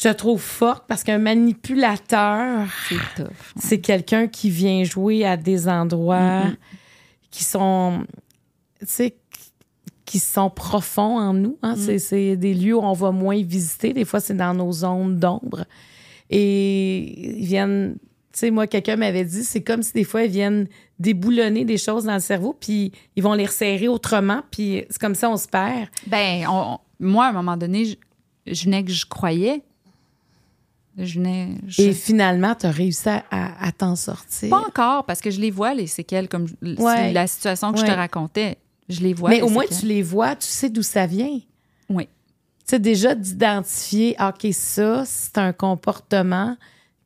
je 0.00 0.08
te 0.08 0.14
trouve 0.14 0.40
forte 0.40 0.84
parce 0.88 1.04
qu'un 1.04 1.18
manipulateur, 1.18 2.66
c'est 3.56 3.80
quelqu'un 3.80 4.28
qui 4.28 4.48
vient 4.48 4.82
jouer 4.82 5.26
à 5.26 5.36
des 5.36 5.68
endroits 5.68 6.44
qui 7.30 7.44
sont, 7.44 8.06
tu 8.80 8.86
sais, 8.86 9.16
qui 10.06 10.18
sont 10.18 10.48
profonds 10.48 11.18
en 11.18 11.34
nous. 11.34 11.58
Hein. 11.62 11.76
Mm. 11.76 11.98
C'est 11.98 12.36
des 12.36 12.54
lieux 12.54 12.76
où 12.76 12.82
on 12.82 12.94
va 12.94 13.10
moins 13.10 13.42
visiter. 13.42 13.92
Des 13.92 14.06
fois, 14.06 14.20
c'est 14.20 14.34
dans 14.34 14.54
nos 14.54 14.72
zones 14.72 15.18
d'ombre. 15.18 15.66
Et 16.30 17.38
ils 17.38 17.44
viennent, 17.44 17.96
tu 18.32 18.38
sais, 18.38 18.50
moi, 18.50 18.66
quelqu'un 18.66 18.96
m'avait 18.96 19.26
dit, 19.26 19.44
c'est 19.44 19.62
comme 19.62 19.82
si 19.82 19.92
des 19.92 20.04
fois, 20.04 20.22
ils 20.22 20.30
viennent 20.30 20.66
déboulonner 20.98 21.66
des 21.66 21.76
choses 21.76 22.04
dans 22.04 22.14
le 22.14 22.20
cerveau, 22.20 22.56
puis 22.58 22.92
ils 23.16 23.22
vont 23.22 23.34
les 23.34 23.46
resserrer 23.46 23.88
autrement, 23.88 24.42
puis 24.50 24.84
c'est 24.88 25.00
comme 25.00 25.14
ça, 25.14 25.30
on 25.30 25.36
se 25.36 25.48
perd. 25.48 25.88
Ben, 26.06 26.46
moi, 26.98 27.26
à 27.26 27.28
un 27.28 27.32
moment 27.32 27.56
donné, 27.58 27.84
je, 27.84 27.96
je 28.46 28.64
venais 28.64 28.82
que 28.82 28.92
je 28.92 29.04
croyais 29.04 29.62
et 30.98 31.92
finalement, 31.92 32.54
tu 32.54 32.66
as 32.66 32.70
réussi 32.70 33.08
à, 33.08 33.72
t'en 33.76 33.96
sortir. 33.96 34.50
Pas 34.50 34.60
encore, 34.66 35.04
parce 35.04 35.20
que 35.20 35.30
je 35.30 35.40
les 35.40 35.50
vois, 35.50 35.74
les 35.74 35.86
séquelles, 35.86 36.28
comme 36.28 36.46
la 36.60 37.26
situation 37.26 37.72
que 37.72 37.80
je 37.80 37.84
te 37.84 37.90
racontais. 37.90 38.58
Je 38.88 39.00
les 39.00 39.14
vois. 39.14 39.30
Mais 39.30 39.40
au 39.42 39.48
moins, 39.48 39.64
tu 39.66 39.86
les 39.86 40.02
vois, 40.02 40.34
tu 40.34 40.48
sais 40.48 40.68
d'où 40.68 40.82
ça 40.82 41.06
vient. 41.06 41.38
Oui. 41.88 42.04
Tu 42.04 42.76
sais, 42.76 42.78
déjà 42.80 43.14
d'identifier, 43.14 44.16
OK, 44.20 44.52
ça, 44.52 45.04
c'est 45.06 45.38
un 45.38 45.52
comportement 45.52 46.56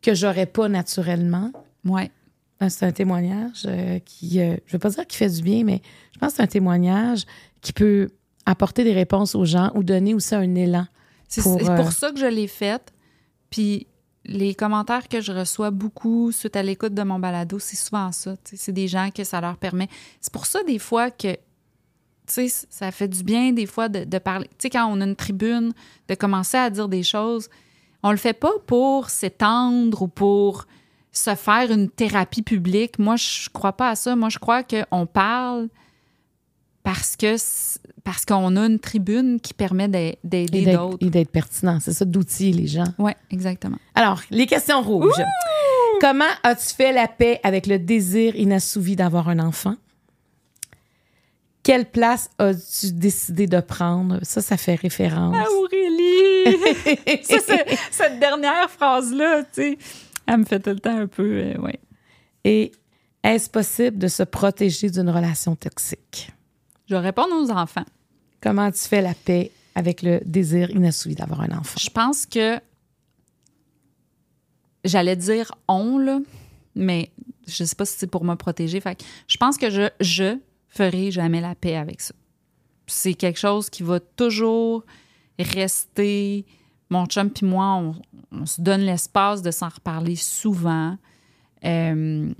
que 0.00 0.14
j'aurais 0.14 0.46
pas 0.46 0.68
naturellement. 0.68 1.52
Oui. 1.84 2.10
Ben, 2.58 2.70
c'est 2.70 2.86
un 2.86 2.92
témoignage 2.92 3.64
euh, 3.66 3.98
qui, 3.98 4.40
euh, 4.40 4.56
je 4.66 4.72
veux 4.72 4.78
pas 4.78 4.90
dire 4.90 5.06
qu'il 5.06 5.18
fait 5.18 5.28
du 5.28 5.42
bien, 5.42 5.64
mais 5.64 5.82
je 6.14 6.18
pense 6.18 6.32
que 6.32 6.36
c'est 6.36 6.42
un 6.42 6.46
témoignage 6.46 7.24
qui 7.60 7.74
peut 7.74 8.08
apporter 8.46 8.84
des 8.84 8.92
réponses 8.92 9.34
aux 9.34 9.44
gens 9.44 9.70
ou 9.74 9.82
donner 9.82 10.14
aussi 10.14 10.34
un 10.34 10.54
élan. 10.54 10.86
C'est 11.28 11.42
pour, 11.42 11.58
pour 11.58 11.68
euh, 11.70 11.90
ça 11.90 12.12
que 12.12 12.18
je 12.18 12.26
l'ai 12.26 12.46
faite 12.46 12.93
puis 13.54 13.86
les 14.24 14.52
commentaires 14.56 15.06
que 15.06 15.20
je 15.20 15.30
reçois 15.30 15.70
beaucoup 15.70 16.32
suite 16.32 16.56
à 16.56 16.62
l'écoute 16.64 16.92
de 16.92 17.04
mon 17.04 17.20
balado, 17.20 17.60
c'est 17.60 17.76
souvent 17.76 18.10
ça. 18.10 18.34
C'est 18.42 18.72
des 18.72 18.88
gens 18.88 19.10
que 19.14 19.22
ça 19.22 19.40
leur 19.40 19.58
permet. 19.58 19.88
C'est 20.20 20.32
pour 20.32 20.46
ça, 20.46 20.64
des 20.64 20.80
fois, 20.80 21.12
que 21.12 21.36
ça 22.26 22.90
fait 22.90 23.06
du 23.06 23.22
bien, 23.22 23.52
des 23.52 23.66
fois, 23.66 23.88
de, 23.88 24.18
parler. 24.18 24.48
Tu 24.58 24.62
sais, 24.62 24.70
quand 24.70 24.86
on 24.86 25.00
a 25.00 25.04
une 25.04 25.14
tribune, 25.14 25.72
de 26.08 26.14
commencer 26.16 26.56
à 26.56 26.68
dire 26.68 26.88
des 26.88 27.04
choses, 27.04 27.48
on 28.02 28.10
le 28.10 28.16
fait 28.16 28.32
pas 28.32 28.50
pour 28.66 29.08
s'étendre 29.08 30.02
ou 30.02 30.08
pour 30.08 30.66
se 31.12 31.36
faire 31.36 31.70
une 31.70 31.88
thérapie 31.88 32.42
publique. 32.42 32.98
Moi, 32.98 33.14
je 33.14 33.48
crois 33.50 33.74
pas 33.74 33.90
à 33.90 33.94
ça. 33.94 34.16
Moi, 34.16 34.30
je 34.30 34.40
crois 34.40 34.64
qu'on 34.64 35.06
parle 35.06 35.68
parce 36.84 37.16
que 37.16 37.34
parce 38.04 38.26
qu'on 38.26 38.56
a 38.56 38.66
une 38.66 38.78
tribune 38.78 39.40
qui 39.40 39.54
permet 39.54 39.88
d'aider 39.88 40.72
d'autres. 40.72 40.98
Et 41.00 41.08
d'être 41.08 41.30
pertinent. 41.30 41.80
C'est 41.80 41.94
ça, 41.94 42.04
d'outiller 42.04 42.52
les 42.52 42.66
gens. 42.66 42.84
Oui, 42.98 43.12
exactement. 43.30 43.78
Alors, 43.94 44.20
les 44.30 44.46
questions 44.46 44.82
rouges. 44.82 45.10
Comment 46.00 46.24
as-tu 46.42 46.74
fait 46.74 46.92
la 46.92 47.08
paix 47.08 47.40
avec 47.42 47.66
le 47.66 47.78
désir 47.78 48.36
inassouvi 48.36 48.94
d'avoir 48.94 49.30
un 49.30 49.38
enfant? 49.38 49.76
Quelle 51.62 51.86
place 51.86 52.28
as-tu 52.38 52.92
décidé 52.92 53.46
de 53.46 53.60
prendre? 53.60 54.18
Ça, 54.22 54.42
ça 54.42 54.58
fait 54.58 54.74
référence. 54.74 55.34
Ah, 55.38 55.46
Aurélie! 55.50 56.58
ça, 57.22 57.38
cette 57.90 58.20
dernière 58.20 58.68
phrase-là, 58.68 59.44
tu 59.44 59.48
sais, 59.52 59.78
elle 60.26 60.38
me 60.38 60.44
fait 60.44 60.60
tout 60.60 60.70
le 60.70 60.80
temps 60.80 60.98
un 60.98 61.06
peu, 61.06 61.22
euh, 61.22 61.54
oui. 61.62 61.72
Et 62.44 62.72
est-ce 63.22 63.48
possible 63.48 63.96
de 63.96 64.08
se 64.08 64.22
protéger 64.22 64.90
d'une 64.90 65.08
relation 65.08 65.56
toxique? 65.56 66.30
Je 66.86 66.94
vais 66.94 67.00
répondre 67.00 67.34
aux 67.34 67.50
enfants. 67.50 67.84
Comment 68.40 68.70
tu 68.70 68.80
fais 68.80 69.00
la 69.00 69.14
paix 69.14 69.50
avec 69.74 70.02
le 70.02 70.20
désir 70.24 70.70
inassouvi 70.70 71.14
d'avoir 71.14 71.40
un 71.40 71.58
enfant? 71.58 71.78
Je 71.80 71.90
pense 71.90 72.26
que 72.26 72.60
j'allais 74.84 75.16
dire 75.16 75.52
on, 75.66 75.98
là, 75.98 76.20
mais 76.74 77.10
je 77.46 77.64
sais 77.64 77.76
pas 77.76 77.86
si 77.86 77.96
c'est 77.98 78.06
pour 78.06 78.24
me 78.24 78.34
protéger. 78.34 78.80
Fait 78.80 78.96
que 78.96 79.04
je 79.26 79.36
pense 79.36 79.56
que 79.56 79.70
je, 79.70 79.88
je 80.00 80.38
ferai 80.68 81.10
jamais 81.10 81.40
la 81.40 81.54
paix 81.54 81.76
avec 81.76 82.00
ça. 82.00 82.14
C'est 82.86 83.14
quelque 83.14 83.38
chose 83.38 83.70
qui 83.70 83.82
va 83.82 84.00
toujours 84.00 84.84
rester. 85.38 86.44
Mon 86.90 87.06
chum 87.06 87.30
puis 87.30 87.46
moi, 87.46 87.76
on, 87.76 87.94
on 88.30 88.46
se 88.46 88.60
donne 88.60 88.82
l'espace 88.82 89.40
de 89.40 89.50
s'en 89.50 89.68
reparler 89.68 90.16
souvent. 90.16 90.98
Euh, 91.64 92.32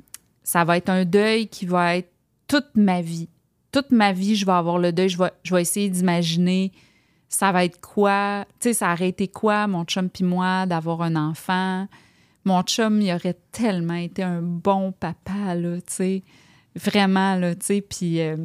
ça 0.42 0.64
va 0.64 0.76
être 0.76 0.90
un 0.90 1.06
deuil 1.06 1.48
qui 1.48 1.64
va 1.64 1.96
être 1.96 2.10
toute 2.46 2.68
ma 2.74 3.00
vie. 3.00 3.28
Toute 3.74 3.90
ma 3.90 4.12
vie, 4.12 4.36
je 4.36 4.46
vais 4.46 4.52
avoir 4.52 4.78
le 4.78 4.92
deuil. 4.92 5.08
Je 5.08 5.18
vais, 5.18 5.60
essayer 5.62 5.88
d'imaginer 5.90 6.70
ça 7.28 7.50
va 7.50 7.64
être 7.64 7.80
quoi. 7.80 8.44
Tu 8.60 8.68
sais, 8.68 8.74
ça 8.74 8.92
aurait 8.92 9.08
été 9.08 9.26
quoi, 9.26 9.66
mon 9.66 9.82
chum 9.84 10.08
puis 10.08 10.22
moi, 10.22 10.66
d'avoir 10.66 11.02
un 11.02 11.16
enfant. 11.16 11.88
Mon 12.44 12.62
chum, 12.62 13.00
il 13.00 13.12
aurait 13.12 13.36
tellement 13.50 13.94
été 13.94 14.22
un 14.22 14.40
bon 14.40 14.92
papa, 14.92 15.56
là, 15.56 15.78
tu 15.78 15.92
sais. 15.92 16.22
Vraiment, 16.76 17.34
là, 17.34 17.56
tu 17.56 17.66
sais. 17.66 17.80
Puis. 17.80 18.20
euh, 18.20 18.36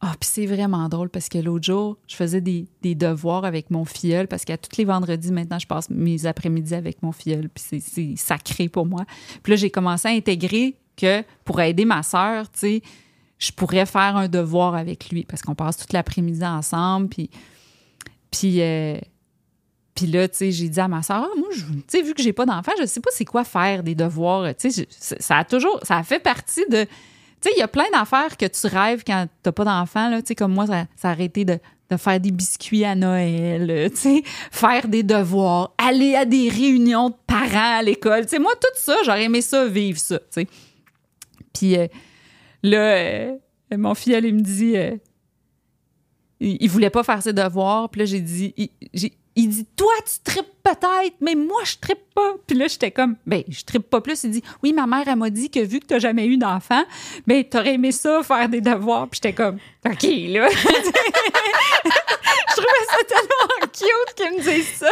ah, 0.00 0.14
puis 0.18 0.28
c'est 0.32 0.46
vraiment 0.46 0.88
drôle 0.88 1.08
parce 1.10 1.28
que 1.28 1.38
l'autre 1.38 1.66
jour, 1.66 1.98
je 2.08 2.16
faisais 2.16 2.40
des, 2.40 2.66
des 2.82 2.96
devoirs 2.96 3.44
avec 3.44 3.70
mon 3.70 3.84
filleul 3.84 4.26
parce 4.26 4.44
qu'à 4.44 4.56
tous 4.58 4.76
les 4.78 4.84
vendredis, 4.86 5.30
maintenant, 5.30 5.60
je 5.60 5.68
passe 5.68 5.88
mes 5.90 6.26
après-midi 6.26 6.74
avec 6.74 7.02
mon 7.04 7.12
filleul. 7.12 7.48
Puis 7.50 7.62
c'est- 7.64 7.80
c'est 7.80 8.14
sacré 8.16 8.68
pour 8.68 8.86
moi. 8.86 9.04
Puis 9.44 9.52
là, 9.52 9.56
j'ai 9.56 9.70
commencé 9.70 10.08
à 10.08 10.10
intégrer 10.10 10.74
que 10.96 11.22
pour 11.44 11.60
aider 11.60 11.84
ma 11.84 12.02
sœur, 12.02 12.50
tu 12.50 12.58
sais, 12.58 12.82
je 13.40 13.50
pourrais 13.52 13.86
faire 13.86 14.16
un 14.16 14.28
devoir 14.28 14.74
avec 14.74 15.10
lui 15.10 15.24
parce 15.24 15.42
qu'on 15.42 15.54
passe 15.54 15.78
toute 15.78 15.92
l'après-midi 15.92 16.44
ensemble. 16.44 17.08
Puis, 17.08 17.30
puis, 18.30 18.60
euh, 18.60 18.98
puis 19.94 20.06
là, 20.06 20.28
tu 20.28 20.36
sais, 20.36 20.52
j'ai 20.52 20.68
dit 20.68 20.78
à 20.78 20.88
ma 20.88 21.02
sœur, 21.02 21.26
Ah, 21.26 21.38
moi, 21.38 21.48
tu 21.52 21.82
sais, 21.88 22.02
vu 22.02 22.14
que 22.14 22.22
j'ai 22.22 22.34
pas 22.34 22.46
d'enfant, 22.46 22.72
je 22.78 22.84
sais 22.86 23.00
pas 23.00 23.10
c'est 23.12 23.24
quoi 23.24 23.42
faire 23.44 23.82
des 23.82 23.94
devoirs. 23.94 24.54
Tu 24.54 24.70
sais, 24.70 24.86
ça 24.90 25.38
a 25.38 25.44
toujours, 25.44 25.80
ça 25.82 25.96
a 25.96 26.02
fait 26.02 26.20
partie 26.20 26.64
de. 26.70 26.84
Tu 26.84 27.48
sais, 27.48 27.50
il 27.56 27.60
y 27.60 27.62
a 27.62 27.68
plein 27.68 27.90
d'affaires 27.90 28.36
que 28.36 28.44
tu 28.44 28.66
rêves 28.66 29.02
quand 29.06 29.26
t'as 29.42 29.52
pas 29.52 29.64
d'enfant, 29.64 30.10
là. 30.10 30.20
Tu 30.20 30.28
sais, 30.28 30.34
comme 30.34 30.52
moi, 30.52 30.66
ça, 30.66 30.84
ça 30.94 31.08
a 31.08 31.12
arrêté 31.12 31.46
de, 31.46 31.58
de 31.90 31.96
faire 31.96 32.20
des 32.20 32.30
biscuits 32.30 32.84
à 32.84 32.94
Noël, 32.94 33.70
euh, 33.70 33.88
tu 33.88 33.96
sais, 33.96 34.22
faire 34.50 34.86
des 34.86 35.02
devoirs, 35.02 35.72
aller 35.78 36.14
à 36.14 36.26
des 36.26 36.50
réunions 36.50 37.08
de 37.08 37.16
parents 37.26 37.78
à 37.78 37.82
l'école. 37.82 38.24
Tu 38.24 38.30
sais, 38.30 38.38
moi, 38.38 38.52
tout 38.60 38.68
ça, 38.74 38.96
j'aurais 39.06 39.24
aimé 39.24 39.40
ça, 39.40 39.66
vivre 39.66 39.98
ça, 39.98 40.18
tu 40.18 40.24
sais. 40.30 40.46
Puis 41.54 41.78
euh, 41.78 41.88
là, 42.62 42.96
euh, 42.96 43.36
mon 43.72 43.94
fils, 43.94 44.14
elle, 44.14 44.24
il 44.24 44.34
me 44.34 44.40
dit, 44.40 44.76
euh, 44.76 44.96
il, 46.40 46.68
voulait 46.68 46.90
pas 46.90 47.02
faire 47.02 47.22
ses 47.22 47.32
devoirs. 47.32 47.88
Puis 47.90 48.00
là, 48.00 48.04
j'ai 48.04 48.20
dit, 48.20 48.54
il, 48.56 48.70
j'ai- 48.94 49.12
il 49.42 49.48
dit, 49.48 49.66
toi, 49.76 49.92
tu 50.06 50.32
tripes 50.32 50.46
peut-être, 50.62 51.14
mais 51.20 51.34
moi, 51.34 51.62
je 51.64 51.76
trippe 51.80 52.12
pas. 52.14 52.34
Puis 52.46 52.56
là, 52.56 52.66
j'étais 52.68 52.90
comme, 52.90 53.16
ben, 53.26 53.42
je 53.48 53.64
trippe 53.64 53.88
pas 53.88 54.00
plus. 54.00 54.22
Il 54.24 54.30
dit, 54.30 54.42
oui, 54.62 54.72
ma 54.72 54.86
mère, 54.86 55.04
elle 55.06 55.16
m'a 55.16 55.30
dit 55.30 55.50
que 55.50 55.60
vu 55.60 55.80
que 55.80 55.86
t'as 55.86 55.98
jamais 55.98 56.26
eu 56.26 56.36
d'enfant, 56.36 56.82
ben, 57.26 57.42
t'aurais 57.44 57.74
aimé 57.74 57.92
ça, 57.92 58.22
faire 58.22 58.48
des 58.48 58.60
devoirs. 58.60 59.08
Puis 59.08 59.20
j'étais 59.22 59.34
comme, 59.34 59.56
OK, 59.86 60.02
là. 60.02 60.48
je 62.50 62.54
trouvais 62.54 62.86
ça 62.88 63.04
tellement 63.08 63.70
cute 63.72 64.14
qu'il 64.16 64.30
me 64.38 64.42
dise 64.42 64.68
ça. 64.76 64.90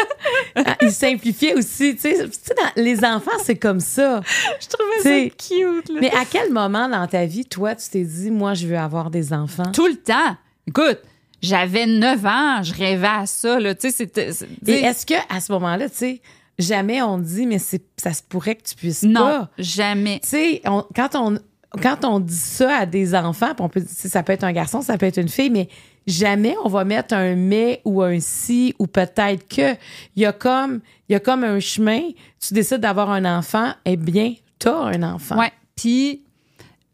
Ah, 0.55 0.77
il 0.83 0.91
simplifiait 0.93 1.55
aussi. 1.55 1.95
Tu 1.97 2.03
sais, 2.03 2.25
dans- 2.27 2.83
les 2.83 3.05
enfants, 3.05 3.39
c'est 3.43 3.57
comme 3.57 3.81
ça. 3.81 4.21
Je 4.61 4.67
trouvais 4.69 4.99
T'sais, 5.01 5.33
ça 5.39 5.55
cute, 5.55 5.89
là. 5.91 6.01
Mais 6.01 6.11
à 6.13 6.25
quel 6.25 6.53
moment 6.53 6.89
dans 6.89 7.07
ta 7.07 7.27
vie, 7.27 7.45
toi, 7.45 7.75
tu 7.75 7.89
t'es 7.91 8.03
dit, 8.05 8.31
moi, 8.31 8.55
je 8.55 8.67
veux 8.67 8.79
avoir 8.79 9.11
des 9.11 9.33
enfants? 9.33 9.71
Tout 9.73 9.87
le 9.87 9.97
temps. 9.97 10.37
Écoute, 10.67 10.99
j'avais 11.43 11.87
9 11.87 12.25
ans, 12.27 12.63
je 12.63 12.75
rêvais 12.75 13.07
à 13.07 13.27
ça, 13.27 13.59
là. 13.61 13.75
Tu 13.75 13.89
sais, 13.89 13.97
c'était. 13.97 14.33
c'est- 14.33 14.49
Et 14.67 14.83
est-ce 14.83 15.07
que 15.07 15.15
à 15.29 15.41
ce 15.41 15.53
moment-là, 15.53 15.89
tu 15.89 15.97
sais, 15.97 16.21
jamais 16.59 17.01
on 17.03 17.19
dit, 17.19 17.47
mais 17.47 17.59
c'est, 17.59 17.83
ça 17.97 18.13
se 18.13 18.23
pourrait 18.23 18.57
que 18.57 18.69
tu 18.69 18.75
puisses 18.75 19.03
Non, 19.05 19.21
pas? 19.21 19.51
jamais. 19.59 20.21
Tu 20.23 20.29
sais, 20.29 20.63
on- 20.65 20.85
quand 20.95 21.15
on 21.15 21.39
quand 21.83 22.07
on 22.07 22.19
dit 22.19 22.35
ça 22.35 22.79
à 22.79 22.87
des 22.87 23.15
enfants, 23.15 23.55
puis 23.55 23.63
on 23.63 23.69
peut, 23.69 23.85
ça 23.87 24.23
peut 24.23 24.33
être 24.33 24.43
un 24.45 24.53
garçon, 24.53 24.81
ça 24.81 24.97
peut 24.97 25.05
être 25.05 25.19
une 25.19 25.29
fille, 25.29 25.51
mais 25.51 25.69
jamais 26.07 26.57
on 26.65 26.69
va 26.71 26.85
mettre 26.85 27.13
un 27.15 27.35
mais 27.35 27.83
ou 27.85 28.01
un 28.03 28.21
si 28.21 28.75
ou 28.79 28.87
peut-être 28.87 29.47
que. 29.47 29.75
Il 30.17 30.23
y 30.23 30.25
a 30.25 30.33
comme, 30.33 30.81
il 31.09 31.13
y 31.13 31.15
a 31.15 31.21
comme 31.21 31.45
un 31.45 31.61
chemin. 31.61 32.01
Tu 32.41 32.55
décides 32.55 32.79
d'avoir 32.81 33.11
un 33.11 33.25
enfant, 33.39 33.73
eh 33.85 33.97
bien, 33.99 34.33
t'as 34.59 34.75
un 34.79 35.03
enfant. 35.03 35.39
Ouais. 35.39 35.53
Puis, 35.77 36.23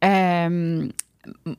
euh, 0.05 0.89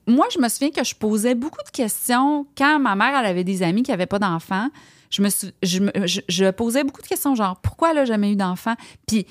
moi, 0.07 0.27
je 0.33 0.39
me 0.39 0.47
souviens 0.49 0.71
que 0.71 0.83
je 0.83 0.95
posais 0.95 1.35
beaucoup 1.35 1.63
de 1.65 1.69
questions 1.69 2.45
quand 2.57 2.79
ma 2.79 2.95
mère, 2.95 3.17
elle 3.19 3.25
avait 3.25 3.43
des 3.43 3.63
amis 3.63 3.83
qui 3.83 3.91
n'avaient 3.91 4.05
pas 4.05 4.19
d'enfants. 4.19 4.69
Je 5.09 5.21
me, 5.21 5.29
je, 5.63 6.51
posais 6.51 6.83
beaucoup 6.83 7.01
de 7.01 7.07
questions, 7.07 7.35
genre, 7.35 7.57
pourquoi 7.61 7.91
elle 7.91 7.97
n'a 7.97 8.05
jamais 8.05 8.31
eu 8.31 8.35
d'enfant? 8.35 8.75
Puis, 9.07 9.25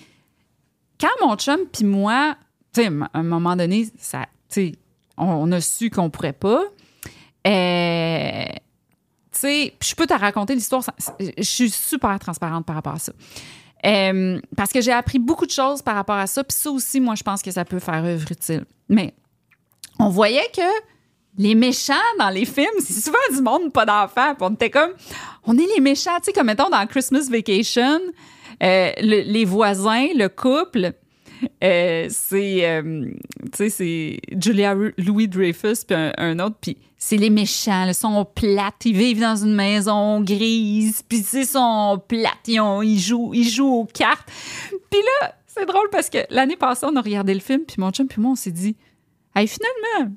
quand 0.99 1.27
mon 1.27 1.37
chum 1.37 1.61
puis 1.73 1.85
moi, 1.85 2.37
tu 2.73 2.83
sais, 2.83 2.89
à 2.89 3.19
un 3.19 3.23
moment 3.23 3.57
donné, 3.57 3.89
on, 5.17 5.53
a 5.53 5.61
su 5.61 5.91
qu'on 5.91 6.11
pourrait 6.11 6.33
pas. 6.33 6.63
Euh, 7.47 8.45
tu 9.33 9.41
sais, 9.41 9.75
je 9.83 9.95
peux 9.95 10.07
te 10.07 10.15
raconter 10.15 10.55
l'histoire. 10.55 10.83
Je 11.19 11.43
suis 11.43 11.71
super 11.71 12.19
transparente 12.19 12.65
par 12.65 12.77
rapport 12.77 12.95
à 12.95 12.99
ça. 12.99 13.13
Euh, 13.85 14.41
parce 14.57 14.73
que 14.73 14.81
j'ai 14.81 14.93
appris 14.93 15.19
beaucoup 15.19 15.45
de 15.45 15.51
choses 15.51 15.83
par 15.83 15.95
rapport 15.95 16.17
à 16.17 16.27
ça. 16.27 16.43
Puis 16.43 16.57
ça 16.57 16.71
aussi, 16.71 17.01
moi, 17.01 17.15
je 17.15 17.23
pense 17.23 17.43
que 17.43 17.51
ça 17.51 17.65
peut 17.65 17.81
faire 17.81 18.03
œuvre 18.05 18.31
utile. 18.31 18.65
Mais 18.89 19.15
on 19.99 20.09
voyait 20.09 20.49
que 20.55 20.63
les 21.37 21.55
méchants 21.55 21.95
dans 22.19 22.31
les 22.31 22.45
films, 22.45 22.67
c'est 22.81 23.01
souvent 23.01 23.19
du 23.35 23.43
monde 23.43 23.73
pas 23.73 23.85
d'enfants. 23.87 24.35
On 24.41 24.55
était 24.55 24.71
comme, 24.71 24.93
on 25.45 25.57
est 25.59 25.67
les 25.75 25.81
méchants. 25.81 26.17
Tu 26.19 26.27
sais, 26.27 26.33
comme 26.33 26.47
mettons 26.47 26.69
dans 26.71 26.87
Christmas 26.87 27.29
Vacation, 27.31 28.01
euh, 28.63 28.91
le- 29.01 29.23
les 29.33 29.45
voisins, 29.45 30.07
le 30.15 30.29
couple, 30.29 30.93
euh, 31.63 32.07
c'est, 32.09 32.67
euh, 32.69 33.11
c'est 33.53 34.19
Julia 34.41 34.75
Louis 34.97 35.27
Dreyfus 35.29 35.85
puis 35.87 35.97
un, 36.17 36.39
autre, 36.39 36.57
puis 36.61 36.77
c'est 36.97 37.17
les 37.17 37.31
méchants, 37.31 37.85
ils 37.87 37.95
sont 37.95 38.25
plates, 38.25 38.85
ils 38.85 38.97
vivent 38.97 39.21
dans 39.21 39.37
une 39.37 39.55
maison 39.55 40.21
grise, 40.23 41.03
puis 41.07 41.25
ils 41.35 41.47
sont 41.47 42.01
plates, 42.07 42.47
ils, 42.47 42.61
ont- 42.61 42.81
ils 42.81 42.99
jouent, 43.01 43.35
ils 43.35 43.49
jouent 43.49 43.75
aux 43.81 43.85
cartes. 43.87 44.29
Puis 44.91 45.01
là, 45.21 45.35
c'est 45.49 45.67
drôle 45.67 45.89
parce 45.91 46.09
que 46.09 46.19
l'année 46.31 46.57
passée, 46.57 46.87
on 46.89 46.95
a 46.97 47.01
regardé 47.03 47.35
le 47.35 47.41
film, 47.41 47.63
puis 47.67 47.77
mon 47.79 47.91
chum 47.91 48.07
puis 48.07 48.23
moi, 48.23 48.31
on 48.33 48.37
s'est 48.37 48.53
dit, 48.53 48.77
hey, 49.35 49.47
finalement, 49.49 50.15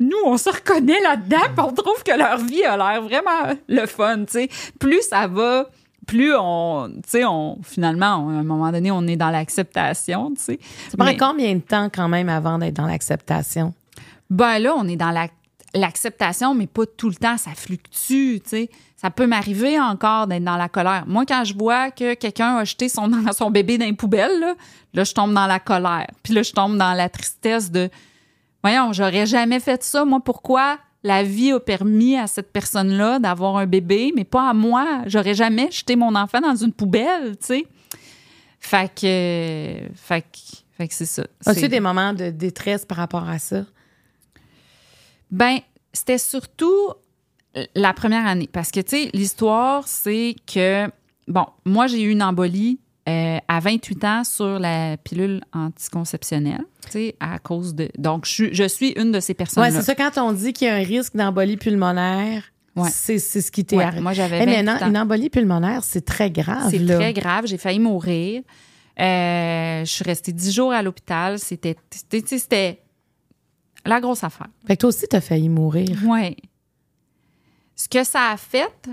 nous, 0.00 0.16
on 0.24 0.36
se 0.36 0.48
reconnaît 0.50 1.00
là-dedans, 1.00 1.42
puis 1.56 1.64
on 1.66 1.72
trouve 1.72 2.02
que 2.02 2.16
leur 2.16 2.38
vie 2.38 2.64
a 2.64 2.76
l'air 2.76 3.02
vraiment 3.02 3.54
le 3.68 3.86
fun, 3.86 4.24
tu 4.24 4.32
sais. 4.32 4.48
Plus 4.80 5.02
ça 5.02 5.26
va, 5.28 5.68
plus 6.06 6.34
on, 6.36 6.88
tu 7.04 7.10
sais, 7.10 7.24
on, 7.24 7.58
finalement, 7.62 8.16
on- 8.16 8.28
à 8.30 8.40
un 8.40 8.42
moment 8.42 8.72
donné, 8.72 8.90
on 8.90 9.06
est 9.06 9.16
dans 9.16 9.30
l'acceptation, 9.30 10.32
tu 10.34 10.42
sais. 10.42 10.58
Ça 10.90 10.96
prend 10.96 11.06
Mais- 11.06 11.16
combien 11.16 11.54
de 11.54 11.60
temps 11.60 11.88
quand 11.94 12.08
même 12.08 12.28
avant 12.28 12.58
d'être 12.58 12.74
dans 12.74 12.86
l'acceptation? 12.86 13.74
Ben 14.28 14.58
là, 14.58 14.74
on 14.76 14.88
est 14.88 14.96
dans 14.96 15.10
la- 15.12 15.28
l'acceptation, 15.74 16.54
mais 16.54 16.66
pas 16.66 16.86
tout 16.86 17.08
le 17.08 17.14
temps, 17.14 17.36
ça 17.36 17.50
fluctue, 17.54 18.40
tu 18.40 18.48
sais. 18.48 18.70
Ça 18.96 19.10
peut 19.10 19.26
m'arriver 19.26 19.80
encore 19.80 20.26
d'être 20.26 20.44
dans 20.44 20.56
la 20.56 20.68
colère. 20.68 21.04
Moi, 21.06 21.24
quand 21.26 21.44
je 21.44 21.54
vois 21.54 21.90
que 21.90 22.14
quelqu'un 22.14 22.56
a 22.58 22.64
jeté 22.64 22.88
son, 22.88 23.10
son 23.36 23.50
bébé 23.50 23.78
dans 23.78 23.84
les 23.86 23.92
poubelles, 23.94 24.38
là, 24.40 24.54
là, 24.94 25.04
je 25.04 25.12
tombe 25.12 25.32
dans 25.34 25.46
la 25.46 25.58
colère. 25.60 26.06
Puis 26.22 26.32
là, 26.34 26.42
je 26.42 26.52
tombe 26.52 26.76
dans 26.76 26.92
la 26.94 27.08
tristesse 27.08 27.70
de, 27.70 27.88
voyons, 28.62 28.92
j'aurais 28.92 29.26
jamais 29.26 29.60
fait 29.60 29.82
ça. 29.82 30.04
Moi, 30.04 30.20
pourquoi 30.20 30.78
la 31.02 31.22
vie 31.22 31.52
a 31.52 31.60
permis 31.60 32.16
à 32.16 32.26
cette 32.26 32.52
personne-là 32.52 33.18
d'avoir 33.18 33.56
un 33.56 33.66
bébé, 33.66 34.12
mais 34.14 34.24
pas 34.24 34.48
à 34.50 34.54
moi? 34.54 35.02
J'aurais 35.06 35.34
jamais 35.34 35.70
jeté 35.70 35.96
mon 35.96 36.14
enfant 36.14 36.40
dans 36.40 36.54
une 36.54 36.72
poubelle, 36.72 37.36
tu 37.38 37.46
sais. 37.46 37.66
Fait 38.60 38.88
que, 38.88 39.94
fait 39.96 40.22
que, 40.22 40.38
fait 40.76 40.88
que 40.88 40.94
c'est 40.94 41.06
ça. 41.06 41.24
As-tu 41.44 41.68
des 41.68 41.80
moments 41.80 42.12
de 42.12 42.30
détresse 42.30 42.84
par 42.84 42.98
rapport 42.98 43.28
à 43.28 43.38
ça? 43.38 43.64
Ben, 45.30 45.58
c'était 45.92 46.18
surtout 46.18 46.92
la 47.74 47.92
première 47.92 48.26
année. 48.26 48.48
Parce 48.50 48.70
que, 48.70 48.80
tu 48.80 48.90
sais, 48.90 49.10
l'histoire, 49.12 49.88
c'est 49.88 50.36
que, 50.46 50.88
bon, 51.26 51.46
moi, 51.64 51.86
j'ai 51.86 52.02
eu 52.02 52.10
une 52.10 52.22
embolie 52.22 52.78
euh, 53.08 53.38
à 53.48 53.60
28 53.60 54.04
ans 54.04 54.24
sur 54.24 54.58
la 54.58 54.96
pilule 54.96 55.42
anticonceptionnelle, 55.52 56.64
tu 56.86 56.90
sais, 56.92 57.16
à 57.20 57.38
cause 57.38 57.74
de. 57.74 57.88
Donc, 57.98 58.26
je, 58.26 58.30
suis- 58.32 58.54
je 58.54 58.68
suis 58.68 58.90
une 58.90 59.10
de 59.12 59.20
ces 59.20 59.32
Oui, 59.32 59.36
personnes-là. 59.36 59.70
c'est 59.72 59.82
ça. 59.82 59.94
Quand 59.94 60.10
on 60.18 60.32
dit 60.32 60.52
qu'il 60.52 60.68
y 60.68 60.70
a 60.70 60.74
un 60.76 60.84
risque 60.84 61.16
d'embolie 61.16 61.56
pulmonaire, 61.56 62.44
Ouais. 62.76 62.88
c'est 62.90 63.18
ce 63.18 63.50
qui 63.50 63.64
t'est 63.64 63.76
Ouais, 63.76 63.84
arrivé. 63.84 64.00
moi, 64.02 64.12
j'avais 64.14 64.40
Eh, 64.42 64.46
mais 64.46 64.62
28 64.62 64.86
une, 64.88 64.96
embolie 64.98 65.28
pulmonaire, 65.30 65.84
c'est 65.84 66.04
très 66.04 66.30
grave. 66.30 66.70
C'est 66.70 66.84
très 66.86 67.12
grave. 67.12 67.46
J'ai 67.46 67.58
failli 67.58 67.78
mourir. 67.80 68.42
Euh, 69.00 69.84
je 69.84 69.90
suis 69.90 70.04
restée 70.04 70.32
10 70.32 70.52
jours 70.52 70.72
à 70.72 70.82
l'hôpital. 70.82 71.38
C'était, 71.38 71.76
c'était 72.24 72.82
la 73.84 74.00
grosse 74.00 74.22
affaire. 74.24 74.46
Fait 74.66 74.76
que 74.76 74.80
toi 74.82 74.88
aussi, 74.90 75.06
t'as 75.08 75.20
failli 75.20 75.48
mourir. 75.48 75.98
Oui. 76.06 76.36
Ce 77.74 77.88
que 77.88 78.04
ça 78.04 78.30
a 78.30 78.36
fait, 78.36 78.88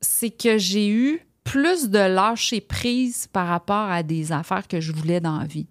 c'est 0.00 0.30
que 0.30 0.58
j'ai 0.58 0.88
eu 0.88 1.20
plus 1.48 1.88
de 1.88 1.98
lâcher 1.98 2.60
prise 2.60 3.26
par 3.32 3.48
rapport 3.48 3.90
à 3.90 4.02
des 4.02 4.32
affaires 4.32 4.68
que 4.68 4.80
je 4.80 4.92
voulais 4.92 5.20
dans 5.20 5.38
la 5.38 5.46
vie. 5.46 5.66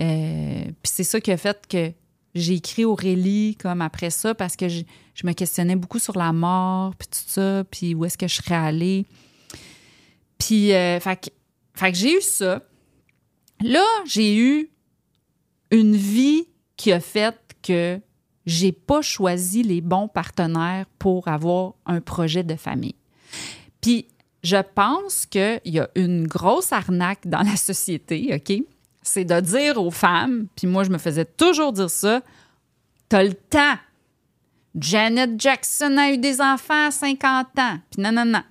Euh, 0.00 0.64
c'est 0.82 1.04
ça 1.04 1.20
qui 1.20 1.30
a 1.30 1.36
fait 1.36 1.66
que 1.68 1.92
j'ai 2.34 2.54
écrit 2.54 2.84
Aurélie 2.84 3.56
comme 3.56 3.82
après 3.82 4.10
ça 4.10 4.34
parce 4.34 4.56
que 4.56 4.68
je, 4.68 4.82
me 5.24 5.32
questionnais 5.32 5.76
beaucoup 5.76 5.98
sur 5.98 6.16
la 6.16 6.32
mort, 6.32 6.94
puis 6.96 7.08
tout 7.08 7.24
ça, 7.26 7.64
puis 7.70 7.94
où 7.94 8.06
est-ce 8.06 8.16
que 8.16 8.28
je 8.28 8.36
serais 8.36 8.54
allée. 8.54 9.04
Puis, 10.38 10.72
euh, 10.72 11.00
fait, 11.00 11.30
j'ai 11.92 12.16
eu 12.16 12.22
ça. 12.22 12.62
Là, 13.60 13.84
j'ai 14.06 14.38
eu 14.38 14.70
une 15.70 15.96
vie 15.96 16.48
qui 16.76 16.92
a 16.92 17.00
fait 17.00 17.36
que 17.62 18.00
j'ai 18.46 18.72
pas 18.72 19.02
choisi 19.02 19.62
les 19.62 19.82
bons 19.82 20.08
partenaires 20.08 20.86
pour 20.98 21.28
avoir 21.28 21.74
un 21.84 22.00
projet 22.00 22.42
de 22.42 22.54
famille. 22.54 22.94
Je 24.46 24.62
pense 24.74 25.26
qu'il 25.26 25.60
y 25.64 25.80
a 25.80 25.88
une 25.96 26.28
grosse 26.28 26.72
arnaque 26.72 27.26
dans 27.26 27.42
la 27.42 27.56
société, 27.56 28.32
OK? 28.32 28.64
C'est 29.02 29.24
de 29.24 29.40
dire 29.40 29.82
aux 29.82 29.90
femmes, 29.90 30.46
puis 30.54 30.68
moi, 30.68 30.84
je 30.84 30.90
me 30.90 30.98
faisais 30.98 31.24
toujours 31.24 31.72
dire 31.72 31.90
ça, 31.90 32.22
t'as 33.08 33.24
le 33.24 33.34
temps. 33.34 33.74
Janet 34.76 35.40
Jackson 35.40 35.96
a 35.98 36.12
eu 36.12 36.18
des 36.18 36.40
enfants 36.40 36.86
à 36.86 36.90
50 36.92 37.46
ans. 37.58 37.78
Puis 37.90 38.02
non, 38.02 38.12
non, 38.12 38.24
non. 38.24 38.42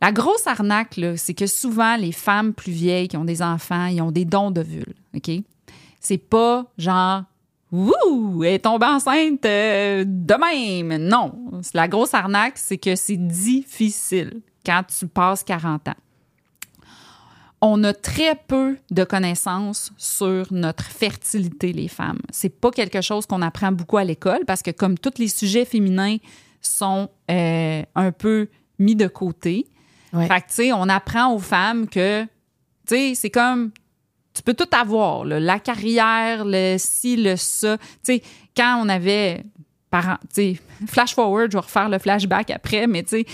La 0.00 0.10
grosse 0.10 0.46
arnaque, 0.46 0.98
c'est 1.16 1.34
que 1.34 1.46
souvent, 1.46 1.96
les 1.96 2.12
femmes 2.12 2.54
plus 2.54 2.72
vieilles 2.72 3.08
qui 3.08 3.16
ont 3.18 3.24
des 3.24 3.42
enfants, 3.42 3.86
ils 3.86 4.00
ont 4.00 4.12
des 4.12 4.24
dons 4.24 4.50
de 4.50 4.62
vulve, 4.62 4.94
OK? 5.14 5.30
C'est 6.00 6.18
pas 6.18 6.64
genre 6.78 7.24
Wouh! 7.70 8.42
Elle 8.44 8.54
est 8.54 8.58
tombée 8.60 8.86
enceinte 8.86 9.44
euh, 9.44 10.04
de 10.06 10.34
même. 10.34 11.08
Non. 11.08 11.60
La 11.74 11.88
grosse 11.88 12.14
arnaque, 12.14 12.56
c'est 12.56 12.78
que 12.78 12.96
c'est 12.96 13.18
difficile 13.18 14.40
quand 14.68 14.82
tu 14.86 15.06
passes 15.06 15.42
40 15.44 15.88
ans. 15.88 15.94
On 17.62 17.82
a 17.84 17.94
très 17.94 18.34
peu 18.34 18.76
de 18.90 19.02
connaissances 19.02 19.90
sur 19.96 20.52
notre 20.52 20.84
fertilité, 20.84 21.72
les 21.72 21.88
femmes. 21.88 22.20
C'est 22.30 22.50
pas 22.60 22.70
quelque 22.70 23.00
chose 23.00 23.24
qu'on 23.24 23.40
apprend 23.40 23.72
beaucoup 23.72 23.96
à 23.96 24.04
l'école 24.04 24.44
parce 24.46 24.62
que, 24.62 24.70
comme 24.70 24.98
tous 24.98 25.18
les 25.18 25.28
sujets 25.28 25.64
féminins 25.64 26.18
sont 26.60 27.08
euh, 27.30 27.82
un 27.94 28.12
peu 28.12 28.48
mis 28.78 28.94
de 28.94 29.08
côté, 29.08 29.66
fait 30.12 30.40
que, 30.40 30.48
tu 30.48 30.54
sais, 30.54 30.72
on 30.72 30.88
apprend 30.88 31.34
aux 31.34 31.38
femmes 31.38 31.88
que, 31.88 32.24
tu 32.24 32.28
sais, 32.88 33.14
c'est 33.14 33.30
comme 33.30 33.72
tu 34.34 34.42
peux 34.42 34.54
tout 34.54 34.68
avoir, 34.70 35.24
la 35.24 35.58
carrière, 35.58 36.44
le 36.44 36.76
ci, 36.78 37.16
le 37.16 37.36
ça. 37.36 37.78
Tu 37.78 37.84
sais, 38.02 38.22
quand 38.56 38.80
on 38.84 38.88
avait, 38.88 39.44
par, 39.90 40.20
flash 40.86 41.14
forward, 41.14 41.50
je 41.50 41.56
vais 41.56 41.62
refaire 41.62 41.88
le 41.88 41.98
flashback 41.98 42.50
après, 42.50 42.86
mais 42.86 43.02
tu 43.02 43.08
sais, 43.08 43.26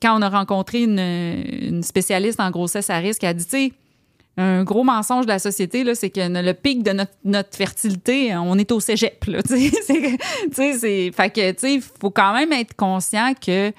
quand 0.00 0.18
on 0.18 0.22
a 0.22 0.28
rencontré 0.28 0.82
une, 0.82 1.82
spécialiste 1.82 2.40
en 2.40 2.50
grossesse 2.50 2.90
à 2.90 2.98
risque, 2.98 3.24
elle 3.24 3.30
a 3.30 3.34
dit, 3.34 3.44
tu 3.44 3.50
sais, 3.50 3.72
un 4.36 4.64
gros 4.64 4.82
mensonge 4.82 5.26
de 5.26 5.30
la 5.30 5.38
société, 5.38 5.84
c'est 5.94 6.10
que 6.10 6.20
le 6.20 6.52
pic 6.54 6.82
de 6.82 6.92
notre, 7.24 7.56
fertilité, 7.56 8.36
on 8.36 8.58
est 8.58 8.72
au 8.72 8.80
cégep. 8.80 9.24
Là, 9.26 9.40
c'est, 10.52 11.12
fait 11.12 11.30
que, 11.30 11.52
tu 11.52 11.58
sais, 11.58 11.74
il 11.74 11.82
faut 11.82 12.10
quand 12.10 12.34
même 12.34 12.52
être 12.52 12.74
conscient 12.74 13.34
que 13.34 13.72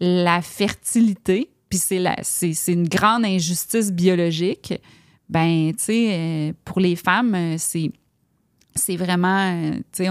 la 0.00 0.42
fertilité, 0.42 1.48
puis 1.70 1.78
c'est, 1.78 2.02
c'est 2.22 2.72
une 2.72 2.88
grande 2.88 3.24
injustice 3.24 3.90
biologique, 3.90 4.74
ben, 5.28 5.72
tu 5.72 5.84
sais, 5.84 6.08
euh, 6.10 6.52
pour 6.64 6.80
les 6.80 6.96
femmes, 6.96 7.34
euh, 7.34 7.54
c'est 7.58 7.90
c'est 8.74 8.96
vraiment, 8.96 9.70
tu 9.92 10.04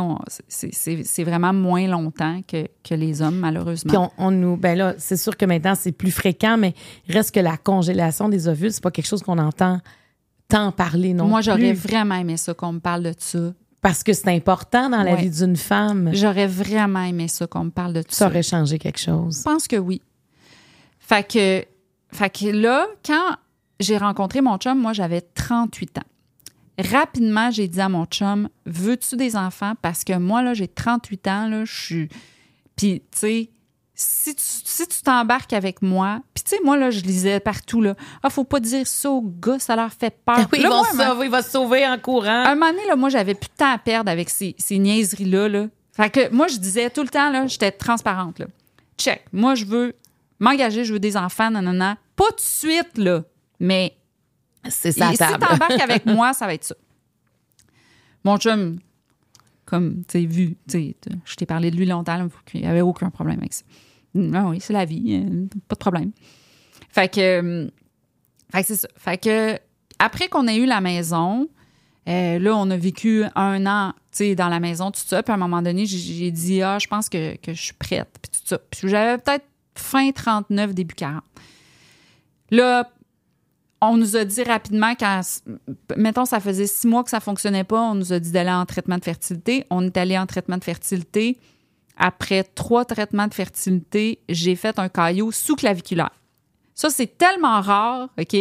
sais, 0.47 1.03
c'est 1.03 1.23
vraiment 1.23 1.53
moins 1.53 1.87
longtemps 1.87 2.41
que, 2.47 2.67
que, 2.83 2.95
les 2.95 3.21
hommes, 3.21 3.37
malheureusement. 3.37 4.07
Puis 4.07 4.13
on, 4.17 4.31
nous, 4.31 4.57
ben 4.57 4.77
là, 4.77 4.95
c'est 4.97 5.17
sûr 5.17 5.35
que 5.35 5.45
maintenant, 5.45 5.75
c'est 5.75 5.91
plus 5.91 6.11
fréquent, 6.11 6.57
mais 6.57 6.73
reste 7.09 7.33
que 7.33 7.39
la 7.39 7.57
congélation 7.57 8.29
des 8.29 8.47
ovules, 8.47 8.71
c'est 8.71 8.83
pas 8.83 8.91
quelque 8.91 9.07
chose 9.07 9.21
qu'on 9.21 9.37
entend 9.37 9.79
tant 10.47 10.71
parler 10.71 11.13
non 11.13 11.27
Moi, 11.27 11.41
j'aurais 11.41 11.73
vraiment 11.73 12.15
aimé 12.15 12.37
ça, 12.37 12.53
qu'on 12.53 12.73
me 12.73 12.79
parle 12.79 13.03
de 13.03 13.13
ça. 13.17 13.53
Parce 13.81 14.01
que 14.01 14.13
c'est 14.13 14.29
important 14.29 14.89
dans 14.89 15.03
la 15.03 15.15
vie 15.15 15.29
d'une 15.29 15.57
femme. 15.57 16.11
J'aurais 16.13 16.47
vraiment 16.47 17.03
aimé 17.03 17.27
ça, 17.27 17.47
qu'on 17.47 17.65
me 17.65 17.69
parle 17.69 17.93
de 17.93 18.01
ça. 18.07 18.17
Ça 18.17 18.27
aurait 18.27 18.43
changé 18.43 18.79
quelque 18.79 18.99
chose. 18.99 19.39
Je 19.39 19.43
pense 19.43 19.67
que 19.67 19.75
oui. 19.75 20.01
Fait 20.99 21.27
que, 21.27 21.65
fait 22.15 22.29
que 22.29 22.45
là, 22.45 22.87
quand 23.05 23.35
j'ai 23.81 23.97
rencontré 23.97 24.39
mon 24.39 24.57
chum, 24.57 24.79
moi, 24.79 24.93
j'avais 24.93 25.19
38 25.19 25.97
ans. 25.97 26.01
Rapidement, 26.79 27.51
j'ai 27.51 27.67
dit 27.67 27.81
à 27.81 27.89
mon 27.89 28.05
chum, 28.05 28.49
veux-tu 28.65 29.15
des 29.15 29.35
enfants? 29.35 29.73
Parce 29.81 30.03
que 30.03 30.17
moi, 30.17 30.41
là, 30.41 30.53
j'ai 30.53 30.67
38 30.67 31.27
ans, 31.27 31.47
là, 31.47 31.65
je 31.65 31.73
suis... 31.73 32.09
Puis, 32.75 33.03
tu 33.11 33.17
sais, 33.19 33.49
si 33.95 34.35
tu 34.35 34.43
si 34.43 34.87
tu 34.87 35.01
t'embarques 35.03 35.53
avec 35.53 35.81
moi, 35.81 36.19
puis 36.33 36.43
tu 36.43 36.55
sais, 36.55 36.63
moi, 36.63 36.77
là, 36.77 36.89
je 36.89 37.01
lisais 37.01 37.39
partout, 37.39 37.81
là, 37.81 37.95
ah, 38.23 38.29
faut 38.29 38.43
pas 38.43 38.59
dire 38.59 38.87
ça 38.87 39.11
aux 39.11 39.21
gars, 39.21 39.59
ça 39.59 39.75
leur 39.75 39.91
fait 39.93 40.17
peur. 40.25 40.47
Oui, 40.51 40.59
là, 40.61 41.15
il 41.21 41.29
va 41.29 41.41
se 41.43 41.51
sauver 41.51 41.87
en 41.87 41.99
courant. 41.99 42.43
Un 42.45 42.55
moment 42.55 42.71
donné, 42.71 42.87
là, 42.87 42.95
moi, 42.95 43.09
j'avais 43.09 43.35
plus 43.35 43.49
de 43.49 43.55
temps 43.55 43.71
à 43.71 43.77
perdre 43.77 44.09
avec 44.09 44.29
ces, 44.29 44.55
ces 44.57 44.79
niaiseries-là, 44.79 45.47
là. 45.47 45.67
Fait 45.95 46.09
que 46.09 46.33
moi, 46.33 46.47
je 46.47 46.57
disais 46.57 46.89
tout 46.89 47.03
le 47.03 47.09
temps, 47.09 47.29
là, 47.29 47.45
j'étais 47.45 47.71
transparente, 47.71 48.39
là. 48.39 48.47
Check, 48.97 49.25
moi, 49.31 49.53
je 49.53 49.65
veux 49.65 49.95
m'engager, 50.39 50.83
je 50.85 50.93
veux 50.93 50.99
des 50.99 51.17
enfants, 51.17 51.51
nanana. 51.51 51.97
Pas 52.15 52.25
tout 52.29 52.35
de 52.35 52.41
suite, 52.41 52.97
là. 52.97 53.23
Mais 53.59 53.95
c'est 54.69 54.91
ça. 54.91 55.11
Si 55.11 55.17
t'embarques 55.17 55.81
avec 55.81 56.05
moi, 56.07 56.33
ça 56.33 56.45
va 56.45 56.53
être 56.53 56.63
ça. 56.63 56.75
Mon 58.23 58.37
chum, 58.37 58.79
comme 59.65 60.03
tu 60.07 60.19
sais, 60.19 60.25
vu, 60.25 60.57
je 60.67 61.35
t'ai 61.35 61.45
parlé 61.45 61.71
de 61.71 61.75
lui 61.75 61.85
longtemps, 61.85 62.27
il 62.53 62.61
n'y 62.61 62.67
avait 62.67 62.81
aucun 62.81 63.09
problème 63.09 63.39
avec 63.39 63.53
ça. 63.53 63.63
Non, 64.15 64.49
oui, 64.49 64.59
c'est 64.61 64.73
la 64.73 64.85
vie, 64.85 65.23
euh, 65.25 65.47
pas 65.67 65.75
de 65.75 65.79
problème. 65.79 66.11
Fait 66.89 67.11
que, 67.11 67.19
euh, 67.19 67.67
fait 68.51 68.61
que 68.61 68.67
c'est 68.67 68.75
ça. 68.75 68.87
Fait 68.95 69.17
que, 69.17 69.57
après 69.97 70.27
qu'on 70.27 70.47
ait 70.47 70.57
eu 70.57 70.65
la 70.65 70.81
maison, 70.81 71.49
euh, 72.07 72.37
là, 72.37 72.55
on 72.55 72.69
a 72.69 72.77
vécu 72.77 73.23
un 73.35 73.65
an, 73.65 73.93
tu 74.11 74.35
dans 74.35 74.49
la 74.49 74.59
maison, 74.59 74.91
tout 74.91 75.01
ça. 75.03 75.23
Puis 75.23 75.31
à 75.31 75.35
un 75.35 75.39
moment 75.39 75.61
donné, 75.61 75.85
j'ai 75.85 76.31
dit, 76.31 76.61
ah, 76.61 76.77
je 76.79 76.87
pense 76.87 77.09
que, 77.09 77.35
que 77.37 77.53
je 77.53 77.61
suis 77.61 77.73
prête, 77.73 78.09
puis 78.21 78.31
tout 78.31 78.45
ça. 78.47 78.59
Puis 78.59 78.89
j'avais 78.89 79.17
peut-être 79.17 79.45
fin 79.75 80.11
39, 80.11 80.73
début 80.73 80.95
40. 80.95 81.23
Là, 82.51 82.91
on 83.89 83.97
nous 83.97 84.15
a 84.15 84.23
dit 84.23 84.43
rapidement, 84.43 84.93
quand, 84.97 85.21
mettons, 85.97 86.25
ça 86.25 86.39
faisait 86.39 86.67
six 86.67 86.87
mois 86.87 87.03
que 87.03 87.09
ça 87.09 87.19
fonctionnait 87.19 87.63
pas, 87.63 87.81
on 87.81 87.95
nous 87.95 88.13
a 88.13 88.19
dit 88.19 88.31
d'aller 88.31 88.51
en 88.51 88.65
traitement 88.65 88.97
de 88.97 89.03
fertilité. 89.03 89.65
On 89.69 89.85
est 89.85 89.97
allé 89.97 90.17
en 90.17 90.25
traitement 90.25 90.57
de 90.57 90.63
fertilité. 90.63 91.37
Après 91.97 92.43
trois 92.43 92.85
traitements 92.85 93.27
de 93.27 93.33
fertilité, 93.33 94.19
j'ai 94.29 94.55
fait 94.55 94.79
un 94.79 94.89
caillot 94.89 95.31
sous-claviculaire. 95.31 96.11
Ça, 96.73 96.89
c'est 96.89 97.17
tellement 97.17 97.61
rare, 97.61 98.09
OK, 98.17 98.35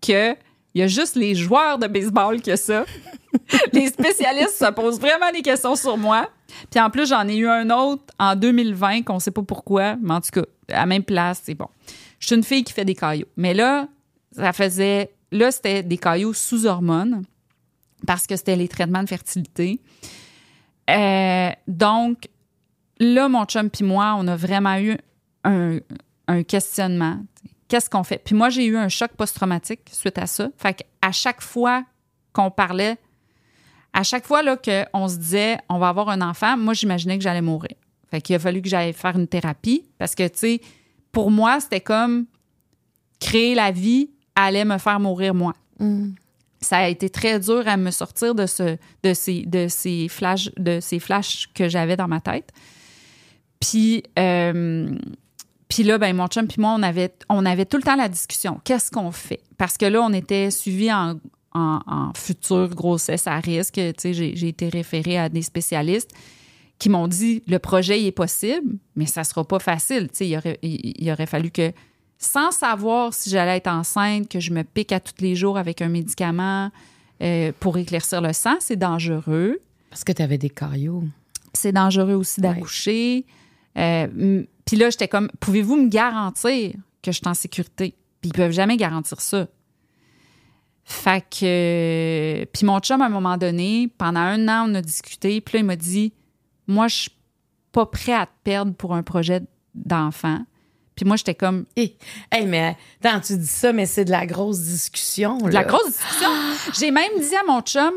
que 0.00 0.36
il 0.74 0.80
y 0.80 0.82
a 0.82 0.88
juste 0.88 1.14
les 1.14 1.34
joueurs 1.36 1.78
de 1.78 1.86
baseball 1.86 2.42
que 2.42 2.56
ça. 2.56 2.84
les 3.72 3.88
spécialistes 3.88 4.58
se 4.58 4.70
posent 4.72 4.98
vraiment 4.98 5.30
des 5.32 5.42
questions 5.42 5.76
sur 5.76 5.96
moi. 5.96 6.28
Puis 6.70 6.80
en 6.80 6.90
plus, 6.90 7.08
j'en 7.08 7.28
ai 7.28 7.36
eu 7.36 7.48
un 7.48 7.70
autre 7.70 8.02
en 8.18 8.34
2020 8.34 9.02
qu'on 9.02 9.20
sait 9.20 9.30
pas 9.30 9.42
pourquoi, 9.42 9.96
mais 9.96 10.14
en 10.14 10.20
tout 10.20 10.30
cas, 10.32 10.44
à 10.68 10.80
la 10.80 10.86
même 10.86 11.04
place, 11.04 11.42
c'est 11.44 11.54
bon. 11.54 11.68
Je 12.18 12.26
suis 12.26 12.36
une 12.36 12.42
fille 12.42 12.64
qui 12.64 12.72
fait 12.72 12.84
des 12.84 12.94
caillots. 12.94 13.28
Mais 13.36 13.54
là, 13.54 13.86
ça 14.34 14.52
faisait. 14.52 15.14
Là, 15.32 15.50
c'était 15.50 15.82
des 15.82 15.98
caillots 15.98 16.34
sous 16.34 16.66
hormones 16.66 17.24
parce 18.06 18.26
que 18.26 18.36
c'était 18.36 18.56
les 18.56 18.68
traitements 18.68 19.02
de 19.02 19.08
fertilité. 19.08 19.80
Euh, 20.90 21.50
donc, 21.66 22.28
là, 22.98 23.28
mon 23.28 23.44
chum 23.44 23.70
puis 23.70 23.84
moi, 23.84 24.14
on 24.18 24.28
a 24.28 24.36
vraiment 24.36 24.78
eu 24.78 24.96
un, 25.44 25.80
questionnement. 26.46 27.20
Qu'est-ce 27.68 27.90
qu'on 27.90 28.04
fait? 28.04 28.18
Puis 28.18 28.34
moi, 28.34 28.50
j'ai 28.50 28.66
eu 28.66 28.76
un 28.76 28.88
choc 28.88 29.12
post-traumatique 29.12 29.80
suite 29.90 30.18
à 30.18 30.26
ça. 30.26 30.48
Fait 30.56 30.74
qu'à 30.74 31.12
chaque 31.12 31.40
fois 31.40 31.84
qu'on 32.32 32.50
parlait, 32.50 32.96
à 33.92 34.02
chaque 34.02 34.26
fois 34.26 34.42
qu'on 34.56 35.08
se 35.08 35.16
disait 35.16 35.58
on 35.68 35.78
va 35.78 35.88
avoir 35.88 36.08
un 36.08 36.20
enfant, 36.20 36.56
moi, 36.56 36.74
j'imaginais 36.74 37.16
que 37.16 37.24
j'allais 37.24 37.42
mourir. 37.42 37.74
Fait 38.10 38.20
qu'il 38.20 38.36
a 38.36 38.38
fallu 38.38 38.62
que 38.62 38.68
j'aille 38.68 38.92
faire 38.92 39.16
une 39.16 39.26
thérapie 39.26 39.84
parce 39.98 40.14
que, 40.14 40.26
tu 40.28 40.38
sais, 40.38 40.60
pour 41.10 41.30
moi, 41.30 41.60
c'était 41.60 41.80
comme 41.80 42.26
créer 43.20 43.54
la 43.54 43.70
vie 43.70 44.10
allait 44.34 44.64
me 44.64 44.78
faire 44.78 45.00
mourir 45.00 45.34
moi. 45.34 45.54
Mm. 45.78 46.10
Ça 46.60 46.78
a 46.78 46.88
été 46.88 47.10
très 47.10 47.38
dur 47.40 47.62
à 47.66 47.76
me 47.76 47.90
sortir 47.90 48.34
de, 48.34 48.46
ce, 48.46 48.76
de, 49.02 49.14
ces, 49.14 49.42
de, 49.42 49.68
ces, 49.68 50.08
de 50.56 50.80
ces 50.80 50.98
flashs 50.98 51.48
que 51.54 51.68
j'avais 51.68 51.96
dans 51.96 52.08
ma 52.08 52.20
tête. 52.20 52.50
Puis, 53.60 54.02
euh, 54.18 54.94
puis 55.68 55.82
là, 55.82 55.98
ben, 55.98 56.16
mon 56.16 56.26
chum 56.26 56.46
puis 56.46 56.60
moi, 56.60 56.74
on 56.78 56.82
avait, 56.82 57.14
on 57.28 57.44
avait 57.44 57.66
tout 57.66 57.76
le 57.76 57.82
temps 57.82 57.96
la 57.96 58.08
discussion. 58.08 58.60
Qu'est-ce 58.64 58.90
qu'on 58.90 59.10
fait? 59.10 59.40
Parce 59.58 59.76
que 59.76 59.86
là, 59.86 60.00
on 60.02 60.12
était 60.12 60.50
suivis 60.50 60.92
en, 60.92 61.18
en, 61.54 62.12
future 62.14 62.68
grossesse 62.68 63.26
à 63.26 63.38
risque. 63.40 63.80
J'ai 64.02 64.48
été 64.48 64.68
référée 64.68 65.18
à 65.18 65.28
des 65.28 65.42
spécialistes 65.42 66.10
qui 66.78 66.88
m'ont 66.88 67.08
dit 67.08 67.42
le 67.46 67.58
projet 67.58 68.02
est 68.02 68.12
possible, 68.12 68.76
mais 68.96 69.06
ça 69.06 69.24
sera 69.24 69.44
pas 69.44 69.58
facile. 69.58 70.08
Il 70.20 70.36
aurait, 70.36 70.58
il 70.62 71.10
aurait 71.10 71.26
fallu 71.26 71.50
que 71.50 71.72
sans 72.24 72.50
savoir 72.50 73.14
si 73.14 73.30
j'allais 73.30 73.58
être 73.58 73.68
enceinte, 73.68 74.28
que 74.28 74.40
je 74.40 74.52
me 74.52 74.62
pique 74.62 74.92
à 74.92 75.00
tous 75.00 75.20
les 75.20 75.36
jours 75.36 75.58
avec 75.58 75.82
un 75.82 75.88
médicament 75.88 76.70
euh, 77.22 77.52
pour 77.60 77.78
éclaircir 77.78 78.20
le 78.20 78.32
sang, 78.32 78.56
c'est 78.60 78.76
dangereux. 78.76 79.60
Parce 79.90 80.04
que 80.04 80.12
tu 80.12 80.22
avais 80.22 80.38
des 80.38 80.50
caillots. 80.50 81.04
C'est 81.52 81.72
dangereux 81.72 82.14
aussi 82.14 82.40
d'accoucher. 82.40 83.24
Euh, 83.78 84.42
puis 84.64 84.76
là, 84.76 84.90
j'étais 84.90 85.08
comme, 85.08 85.30
pouvez-vous 85.40 85.76
me 85.76 85.88
garantir 85.88 86.72
que 87.02 87.12
je 87.12 87.18
suis 87.18 87.28
en 87.28 87.34
sécurité? 87.34 87.94
Puis 88.20 88.30
ils 88.30 88.36
peuvent 88.36 88.52
jamais 88.52 88.76
garantir 88.76 89.20
ça. 89.20 89.46
Fait 90.84 91.24
que. 91.30 92.44
Puis 92.52 92.66
mon 92.66 92.78
chum, 92.80 93.00
à 93.00 93.06
un 93.06 93.10
moment 93.10 93.36
donné, 93.36 93.88
pendant 93.96 94.20
un 94.20 94.48
an, 94.48 94.66
on 94.68 94.74
a 94.74 94.82
discuté. 94.82 95.40
Puis 95.40 95.56
là, 95.56 95.60
il 95.60 95.66
m'a 95.66 95.76
dit 95.76 96.12
Moi, 96.66 96.88
je 96.88 96.96
suis 96.96 97.10
pas 97.72 97.86
prêt 97.86 98.12
à 98.12 98.26
te 98.26 98.32
perdre 98.42 98.72
pour 98.74 98.94
un 98.94 99.02
projet 99.02 99.40
d'enfant. 99.74 100.44
Puis 100.94 101.04
moi, 101.04 101.16
j'étais 101.16 101.34
comme. 101.34 101.66
Hey, 101.76 101.96
hey, 102.30 102.46
mais 102.46 102.76
attends, 103.02 103.20
tu 103.20 103.36
dis 103.36 103.46
ça, 103.46 103.72
mais 103.72 103.86
c'est 103.86 104.04
de 104.04 104.10
la 104.10 104.26
grosse 104.26 104.60
discussion. 104.60 105.38
De 105.38 105.50
la 105.50 105.64
grosse 105.64 105.86
discussion. 105.86 106.30
J'ai 106.78 106.90
même 106.90 107.18
dit 107.18 107.34
à 107.34 107.42
mon 107.46 107.60
chum, 107.62 107.92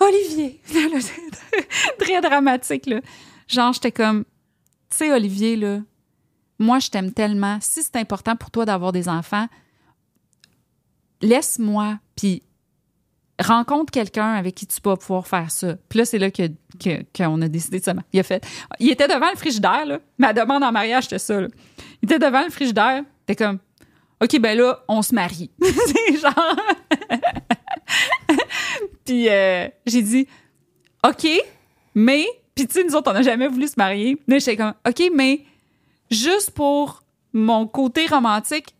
Olivier, 0.00 0.60
très 1.98 2.20
dramatique, 2.20 2.86
là. 2.86 3.00
Genre, 3.46 3.72
j'étais 3.72 3.92
comme, 3.92 4.24
tu 4.90 4.96
sais, 4.96 5.12
Olivier, 5.12 5.56
là, 5.56 5.80
moi, 6.58 6.78
je 6.80 6.90
t'aime 6.90 7.12
tellement. 7.12 7.58
Si 7.60 7.82
c'est 7.82 7.96
important 7.96 8.36
pour 8.36 8.50
toi 8.50 8.64
d'avoir 8.64 8.92
des 8.92 9.08
enfants, 9.08 9.46
laisse-moi, 11.22 11.98
puis 12.16 12.42
rencontre 13.40 13.92
quelqu'un 13.92 14.32
avec 14.32 14.54
qui 14.54 14.66
tu 14.66 14.80
peux 14.80 14.96
pouvoir 14.96 15.26
faire 15.26 15.50
ça. 15.50 15.76
Puis 15.88 16.00
là, 16.00 16.04
c'est 16.04 16.18
là 16.18 16.30
qu'on 16.30 16.48
que, 16.80 17.44
a 17.44 17.48
décidé 17.48 17.78
de 17.78 17.84
ça. 17.84 17.94
Il 18.12 18.20
a 18.20 18.22
fait. 18.22 18.44
Il 18.80 18.90
était 18.90 19.06
devant 19.06 19.30
le 19.30 19.36
frigidaire, 19.36 19.86
là. 19.86 20.00
Ma 20.18 20.32
demande 20.32 20.64
en 20.64 20.72
mariage, 20.72 21.04
c'était 21.04 21.18
ça, 21.18 21.40
là. 21.40 21.48
Il 22.02 22.10
était 22.12 22.18
devant 22.18 22.44
le 22.44 22.50
frigidaire. 22.50 23.02
T'es 23.26 23.36
comme, 23.36 23.58
OK, 24.20 24.38
ben 24.40 24.56
là, 24.58 24.84
on 24.88 25.02
se 25.02 25.14
marie. 25.14 25.50
c'est 25.62 26.16
genre. 26.16 26.56
puis 29.04 29.28
euh, 29.28 29.68
j'ai 29.86 30.02
dit, 30.02 30.26
OK, 31.06 31.28
mais. 31.94 32.26
Puis 32.54 32.66
tu 32.66 32.74
sais, 32.74 32.84
nous 32.84 32.94
autres, 32.96 33.10
on 33.10 33.14
n'a 33.14 33.22
jamais 33.22 33.46
voulu 33.46 33.68
se 33.68 33.74
marier. 33.76 34.18
Mais 34.26 34.40
j'étais 34.40 34.56
comme, 34.56 34.74
OK, 34.86 35.02
mais 35.14 35.44
juste 36.10 36.50
pour 36.50 37.02
mon 37.32 37.66
côté 37.66 38.06
romantique, 38.06 38.74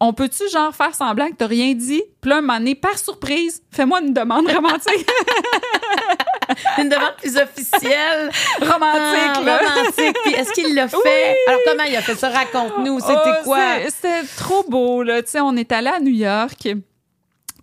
on 0.00 0.12
peut-tu 0.12 0.48
genre 0.50 0.74
faire 0.74 0.94
semblant 0.94 1.28
que 1.28 1.36
t'as 1.36 1.46
rien 1.46 1.72
dit? 1.74 2.02
Puis 2.20 2.30
là, 2.30 2.38
un 2.38 2.40
moment 2.42 2.58
donné, 2.58 2.74
par 2.74 2.98
surprise, 2.98 3.62
fais-moi 3.70 4.02
une 4.02 4.12
demande 4.12 4.46
romantique. 4.50 5.08
une 6.78 6.88
demande 6.88 7.14
plus 7.18 7.36
officielle. 7.36 8.30
romantique, 8.60 9.44
là. 9.44 9.58
Romantique. 9.58 10.16
Puis 10.24 10.34
est-ce 10.34 10.52
qu'il 10.52 10.74
l'a 10.74 10.88
fait? 10.88 11.36
Alors, 11.46 11.60
comment 11.66 11.84
il 11.84 11.96
a 11.96 12.02
fait 12.02 12.14
ça? 12.14 12.30
Raconte-nous. 12.30 13.00
C'était 13.00 13.14
oh, 13.14 13.44
quoi? 13.44 13.64
C'était 13.88 14.22
trop 14.36 14.64
beau, 14.68 15.02
là. 15.02 15.22
Tu 15.22 15.30
sais, 15.30 15.40
on 15.40 15.56
est 15.56 15.70
allé 15.72 15.88
à 15.88 16.00
New 16.00 16.14
York. 16.14 16.68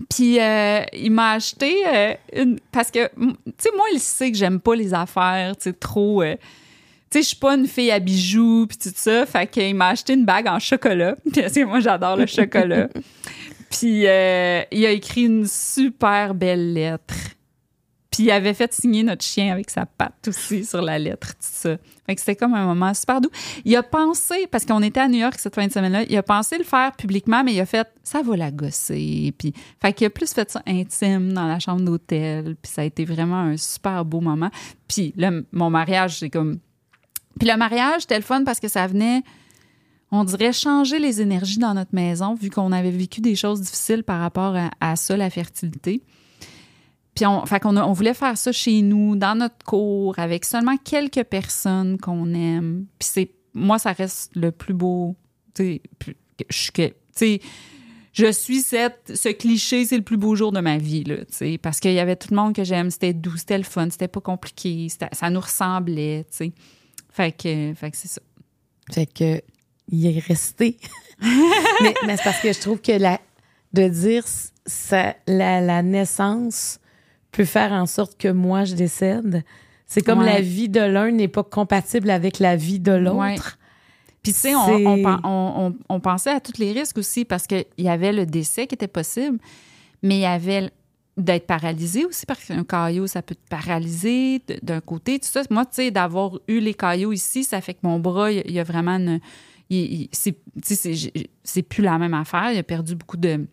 Puis 0.09 0.39
euh, 0.39 0.81
il 0.93 1.11
m'a 1.11 1.33
acheté 1.33 1.83
euh, 1.87 2.13
une... 2.33 2.59
Parce 2.71 2.91
que, 2.91 3.07
tu 3.07 3.35
sais, 3.57 3.69
moi, 3.75 3.85
il 3.93 3.99
sait 3.99 4.31
que 4.31 4.37
j'aime 4.37 4.59
pas 4.59 4.75
les 4.75 4.93
affaires, 4.93 5.55
tu 5.55 5.69
sais, 5.69 5.73
trop... 5.73 6.21
Euh, 6.23 6.35
tu 7.09 7.19
sais, 7.19 7.21
je 7.21 7.27
suis 7.27 7.37
pas 7.37 7.53
une 7.53 7.67
fille 7.67 7.91
à 7.91 7.99
bijoux 7.99 8.65
puis 8.67 8.77
tout 8.77 8.93
ça. 8.95 9.25
Fait 9.25 9.45
qu'il 9.45 9.75
m'a 9.75 9.89
acheté 9.89 10.13
une 10.13 10.25
bague 10.25 10.47
en 10.47 10.59
chocolat. 10.59 11.15
Parce 11.35 11.53
que 11.53 11.63
moi, 11.63 11.79
j'adore 11.79 12.17
le 12.17 12.25
chocolat. 12.25 12.87
puis 13.69 14.01
il 14.01 14.07
a 14.07 14.89
écrit 14.89 15.25
une 15.25 15.45
super 15.47 16.33
belle 16.33 16.73
lettre. 16.73 17.13
Puis 18.13 18.23
il 18.23 18.31
avait 18.31 18.53
fait 18.53 18.71
signer 18.71 19.01
notre 19.01 19.25
chien 19.25 19.51
avec 19.51 19.71
sa 19.71 19.87
patte 19.87 20.27
aussi 20.27 20.63
sur 20.63 20.83
la 20.83 20.99
lettre, 20.99 21.33
tout 21.33 21.39
ça. 21.39 21.77
Fait 22.05 22.13
que 22.13 22.21
c'était 22.21 22.35
comme 22.35 22.53
un 22.53 22.65
moment 22.65 22.93
super 22.93 23.19
doux. 23.19 23.31
Il 23.65 23.75
a 23.75 23.81
pensé, 23.81 24.47
parce 24.51 24.65
qu'on 24.65 24.83
était 24.83 24.99
à 24.99 25.07
New 25.07 25.17
York 25.17 25.35
cette 25.39 25.55
fin 25.55 25.65
de 25.65 25.71
semaine-là, 25.71 26.03
il 26.07 26.15
a 26.15 26.21
pensé 26.21 26.57
le 26.59 26.63
faire 26.63 26.91
publiquement, 26.95 27.43
mais 27.43 27.53
il 27.53 27.59
a 27.59 27.65
fait 27.65 27.87
ça 28.03 28.21
va 28.21 28.37
la 28.37 28.51
gosser. 28.51 29.33
Puis, 29.37 29.53
fait 29.81 29.93
qu'il 29.93 30.05
a 30.05 30.11
plus 30.11 30.31
fait 30.31 30.49
ça 30.51 30.61
intime 30.67 31.33
dans 31.33 31.47
la 31.47 31.57
chambre 31.57 31.81
d'hôtel. 31.81 32.55
Puis 32.61 32.71
ça 32.71 32.83
a 32.83 32.85
été 32.85 33.03
vraiment 33.03 33.39
un 33.39 33.57
super 33.57 34.05
beau 34.05 34.21
moment. 34.21 34.51
Puis 34.87 35.13
là, 35.17 35.31
mon 35.51 35.71
mariage, 35.71 36.19
c'est 36.19 36.29
comme 36.29 36.59
puis 37.39 37.49
le 37.49 37.57
mariage, 37.57 38.01
c'était 38.01 38.17
le 38.17 38.23
fun 38.23 38.43
parce 38.43 38.59
que 38.59 38.67
ça 38.67 38.85
venait, 38.87 39.23
on 40.11 40.23
dirait, 40.23 40.53
changer 40.53 40.99
les 40.99 41.21
énergies 41.21 41.57
dans 41.57 41.73
notre 41.73 41.93
maison, 41.93 42.35
vu 42.35 42.49
qu'on 42.49 42.71
avait 42.71 42.91
vécu 42.91 43.21
des 43.21 43.35
choses 43.35 43.61
difficiles 43.61 44.03
par 44.03 44.19
rapport 44.19 44.55
à, 44.79 44.95
ça, 44.95 45.17
la 45.17 45.29
fertilité. 45.29 46.03
Puis 47.15 47.25
on, 47.25 47.45
fait 47.45 47.59
qu'on 47.59 47.77
on 47.77 47.93
voulait 47.93 48.13
faire 48.13 48.37
ça 48.37 48.51
chez 48.51 48.81
nous, 48.81 49.15
dans 49.15 49.35
notre 49.35 49.63
cour, 49.65 50.17
avec 50.17 50.45
seulement 50.45 50.77
quelques 50.77 51.23
personnes 51.23 51.99
qu'on 51.99 52.33
aime. 52.33 52.85
Puis 52.97 53.09
c'est, 53.11 53.31
moi, 53.53 53.77
ça 53.77 53.91
reste 53.91 54.35
le 54.35 54.51
plus 54.51 54.73
beau. 54.73 55.15
Tu 55.53 55.81
sais, 56.49 57.41
je 58.13 58.31
suis 58.31 58.61
cette, 58.61 59.11
ce 59.15 59.29
cliché, 59.29 59.85
c'est 59.85 59.97
le 59.97 60.03
plus 60.03 60.17
beau 60.17 60.35
jour 60.35 60.51
de 60.51 60.59
ma 60.59 60.77
vie, 60.77 61.03
là, 61.03 61.17
parce 61.61 61.79
qu'il 61.79 61.93
y 61.93 61.99
avait 61.99 62.15
tout 62.15 62.27
le 62.31 62.35
monde 62.35 62.53
que 62.53 62.63
j'aime, 62.63 62.91
c'était 62.91 63.13
doux, 63.13 63.37
c'était 63.37 63.57
le 63.57 63.63
fun, 63.63 63.89
c'était 63.89 64.07
pas 64.07 64.21
compliqué, 64.21 64.87
ça 65.11 65.29
nous 65.29 65.39
ressemblait, 65.39 66.25
tu 66.29 66.37
sais. 66.37 66.53
Fait 67.09 67.31
que, 67.31 67.73
fait 67.75 67.91
que 67.91 67.97
c'est 67.97 68.07
ça. 68.07 68.21
Fait 68.91 69.05
que, 69.05 69.41
il 69.89 70.05
est 70.05 70.19
resté. 70.19 70.77
mais, 71.21 71.93
mais 72.05 72.17
c'est 72.17 72.23
parce 72.23 72.39
que 72.39 72.53
je 72.53 72.59
trouve 72.59 72.81
que 72.81 72.91
la, 72.91 73.19
de 73.73 73.87
dire 73.87 74.23
ça, 74.65 75.15
la, 75.27 75.81
naissance 75.83 76.79
peut 77.33 77.45
faire 77.45 77.73
en 77.73 77.85
sorte 77.85 78.17
que 78.17 78.29
moi, 78.29 78.63
je 78.63 78.75
décède. 78.75 79.43
C'est 79.85 80.01
comme 80.01 80.23
la 80.23 80.39
vie 80.39 80.69
de 80.69 80.79
l'un 80.79 81.11
n'est 81.11 81.27
pas 81.27 81.43
compatible 81.43 82.09
avec 82.09 82.39
la 82.39 82.55
vie 82.55 82.79
de 82.79 82.93
l'autre. 82.93 83.57
Puis, 84.21 84.31
tu 84.31 84.39
sais, 84.39 84.55
on, 84.55 84.69
on, 84.69 85.21
on, 85.25 85.75
on, 85.89 85.99
pensait 85.99 86.29
à 86.29 86.39
tous 86.39 86.57
les 86.57 86.71
risques 86.71 86.97
aussi 86.97 87.25
parce 87.25 87.45
qu'il 87.45 87.65
y 87.77 87.89
avait 87.89 88.13
le 88.13 88.25
décès 88.25 88.67
qui 88.67 88.75
était 88.75 88.87
possible, 88.87 89.37
mais 90.01 90.15
il 90.15 90.21
y 90.21 90.25
avait 90.25 90.71
d'être 91.17 91.45
paralysé 91.45 92.05
aussi 92.05 92.25
parce 92.25 92.45
qu'un 92.45 92.63
caillot, 92.63 93.05
ça 93.05 93.21
peut 93.21 93.35
te 93.35 93.49
paralyser 93.49 94.41
d'un 94.61 94.79
côté, 94.79 95.19
tout 95.19 95.27
ça. 95.27 95.41
Moi, 95.49 95.65
tu 95.65 95.71
sais, 95.73 95.91
d'avoir 95.91 96.39
eu 96.47 96.59
les 96.59 96.73
caillots 96.73 97.11
ici, 97.11 97.43
ça 97.43 97.59
fait 97.59 97.73
que 97.73 97.81
mon 97.83 97.99
bras, 97.99 98.31
il 98.31 98.51
y 98.51 98.59
a 98.59 98.63
vraiment 98.63 98.97
une. 98.97 99.19
C'est 100.13 101.63
plus 101.63 101.83
la 101.83 101.97
même 101.97 102.13
affaire. 102.13 102.51
Il 102.51 102.57
a 102.57 102.63
perdu 102.63 102.95
beaucoup 102.95 103.17
de, 103.17 103.45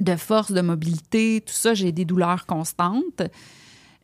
de 0.00 0.16
force, 0.16 0.52
de 0.52 0.60
mobilité, 0.60 1.42
tout 1.46 1.52
ça. 1.52 1.74
J'ai 1.74 1.92
des 1.92 2.04
douleurs 2.04 2.46
constantes. 2.46 3.22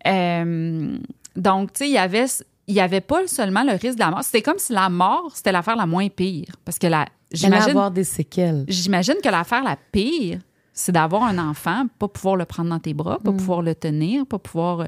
Euh, 0.07 0.99
donc, 1.35 1.73
tu 1.73 1.79
sais, 1.79 1.89
il 1.89 1.95
y 1.95 1.99
avait. 1.99 2.27
Il 2.69 2.75
n'y 2.75 2.81
avait 2.81 3.01
pas 3.01 3.29
seulement 3.29 3.63
le 3.63 3.73
risque 3.73 3.95
de 3.95 4.01
la 4.01 4.11
mort. 4.11 4.25
C'était 4.25 4.43
comme 4.43 4.59
si 4.59 4.73
la 4.73 4.89
mort, 4.89 5.31
c'était 5.33 5.53
l'affaire 5.53 5.77
la 5.77 5.87
moins 5.87 6.09
pire. 6.09 6.57
Parce 6.65 6.81
que 6.81 6.89
la. 6.89 7.07
J'imagine. 7.31 7.71
avoir 7.71 7.93
des 7.93 8.03
séquelles. 8.03 8.65
J'imagine 8.67 9.17
que 9.23 9.29
l'affaire 9.29 9.63
la 9.63 9.77
pire, 9.93 10.41
c'est 10.73 10.93
d'avoir 10.93 11.23
un 11.23 11.39
enfant, 11.39 11.87
pas 11.99 12.09
pouvoir 12.09 12.37
le 12.37 12.45
prendre 12.45 12.71
dans 12.71 12.79
tes 12.81 12.93
bras, 12.93 13.19
pas 13.19 13.31
mm. 13.31 13.37
pouvoir 13.37 13.63
le 13.63 13.75
tenir, 13.75 14.27
pas 14.27 14.39
pouvoir. 14.39 14.81
Euh, 14.81 14.87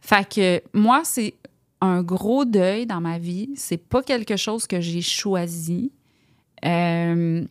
fait 0.00 0.28
que 0.28 0.62
moi, 0.74 1.00
c'est 1.04 1.34
un 1.80 2.02
gros 2.02 2.44
deuil 2.44 2.86
dans 2.86 3.00
ma 3.00 3.18
vie. 3.18 3.50
C'est 3.56 3.76
pas 3.78 4.02
quelque 4.02 4.36
chose 4.36 4.66
que 4.66 4.80
j'ai 4.80 5.02
choisi, 5.02 5.92
euh, 6.64 7.44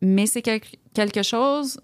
mais 0.00 0.26
c'est 0.26 0.42
quelque 0.42 1.22
chose. 1.22 1.78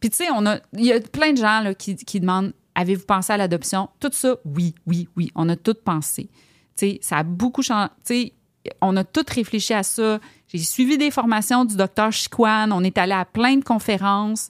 Puis 0.00 0.10
tu 0.10 0.18
sais, 0.18 0.26
il 0.74 0.84
y 0.84 0.92
a 0.92 1.00
plein 1.00 1.32
de 1.32 1.38
gens 1.38 1.72
qui 1.76 2.20
demandent 2.20 2.52
avez-vous 2.74 3.06
pensé 3.06 3.32
à 3.32 3.36
l'adoption? 3.36 3.88
Tout 3.98 4.10
ça, 4.12 4.36
oui, 4.44 4.74
oui, 4.86 5.08
oui, 5.16 5.32
on 5.34 5.48
a 5.48 5.56
tout 5.56 5.74
pensé. 5.74 6.28
Tu 6.76 6.86
sais, 6.86 6.98
ça 7.02 7.18
a 7.18 7.22
beaucoup 7.24 7.62
changé. 7.62 7.88
Tu 8.04 8.14
sais, 8.14 8.32
on 8.80 8.96
a 8.96 9.02
tout 9.02 9.24
réfléchi 9.28 9.74
à 9.74 9.82
ça. 9.82 10.20
J'ai 10.46 10.58
suivi 10.58 10.96
des 10.96 11.10
formations 11.10 11.64
du 11.64 11.76
docteur 11.76 12.12
Chiquan. 12.12 12.70
On 12.70 12.84
est 12.84 12.96
allé 12.96 13.14
à 13.14 13.24
plein 13.24 13.56
de 13.56 13.64
conférences 13.64 14.48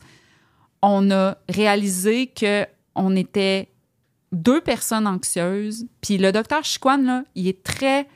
on 0.82 1.10
a 1.10 1.36
réalisé 1.48 2.28
que 2.28 2.66
on 2.94 3.16
était 3.16 3.70
deux 4.32 4.60
personnes 4.60 5.06
anxieuses. 5.06 5.86
Puis 6.00 6.18
le 6.18 6.32
docteur 6.32 6.64
Chiquan, 6.64 6.98
là, 6.98 7.24
il 7.34 7.48
est 7.48 7.62
très. 7.62 8.08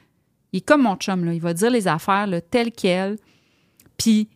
Il 0.52 0.58
est 0.58 0.66
comme 0.66 0.82
mon 0.82 0.96
chum, 0.96 1.24
là. 1.24 1.32
Il 1.32 1.40
va 1.40 1.54
dire 1.54 1.70
les 1.70 1.88
affaires 1.88 2.26
là, 2.26 2.40
telles 2.40 2.72
quelles. 2.72 3.18
Puis 3.96 4.28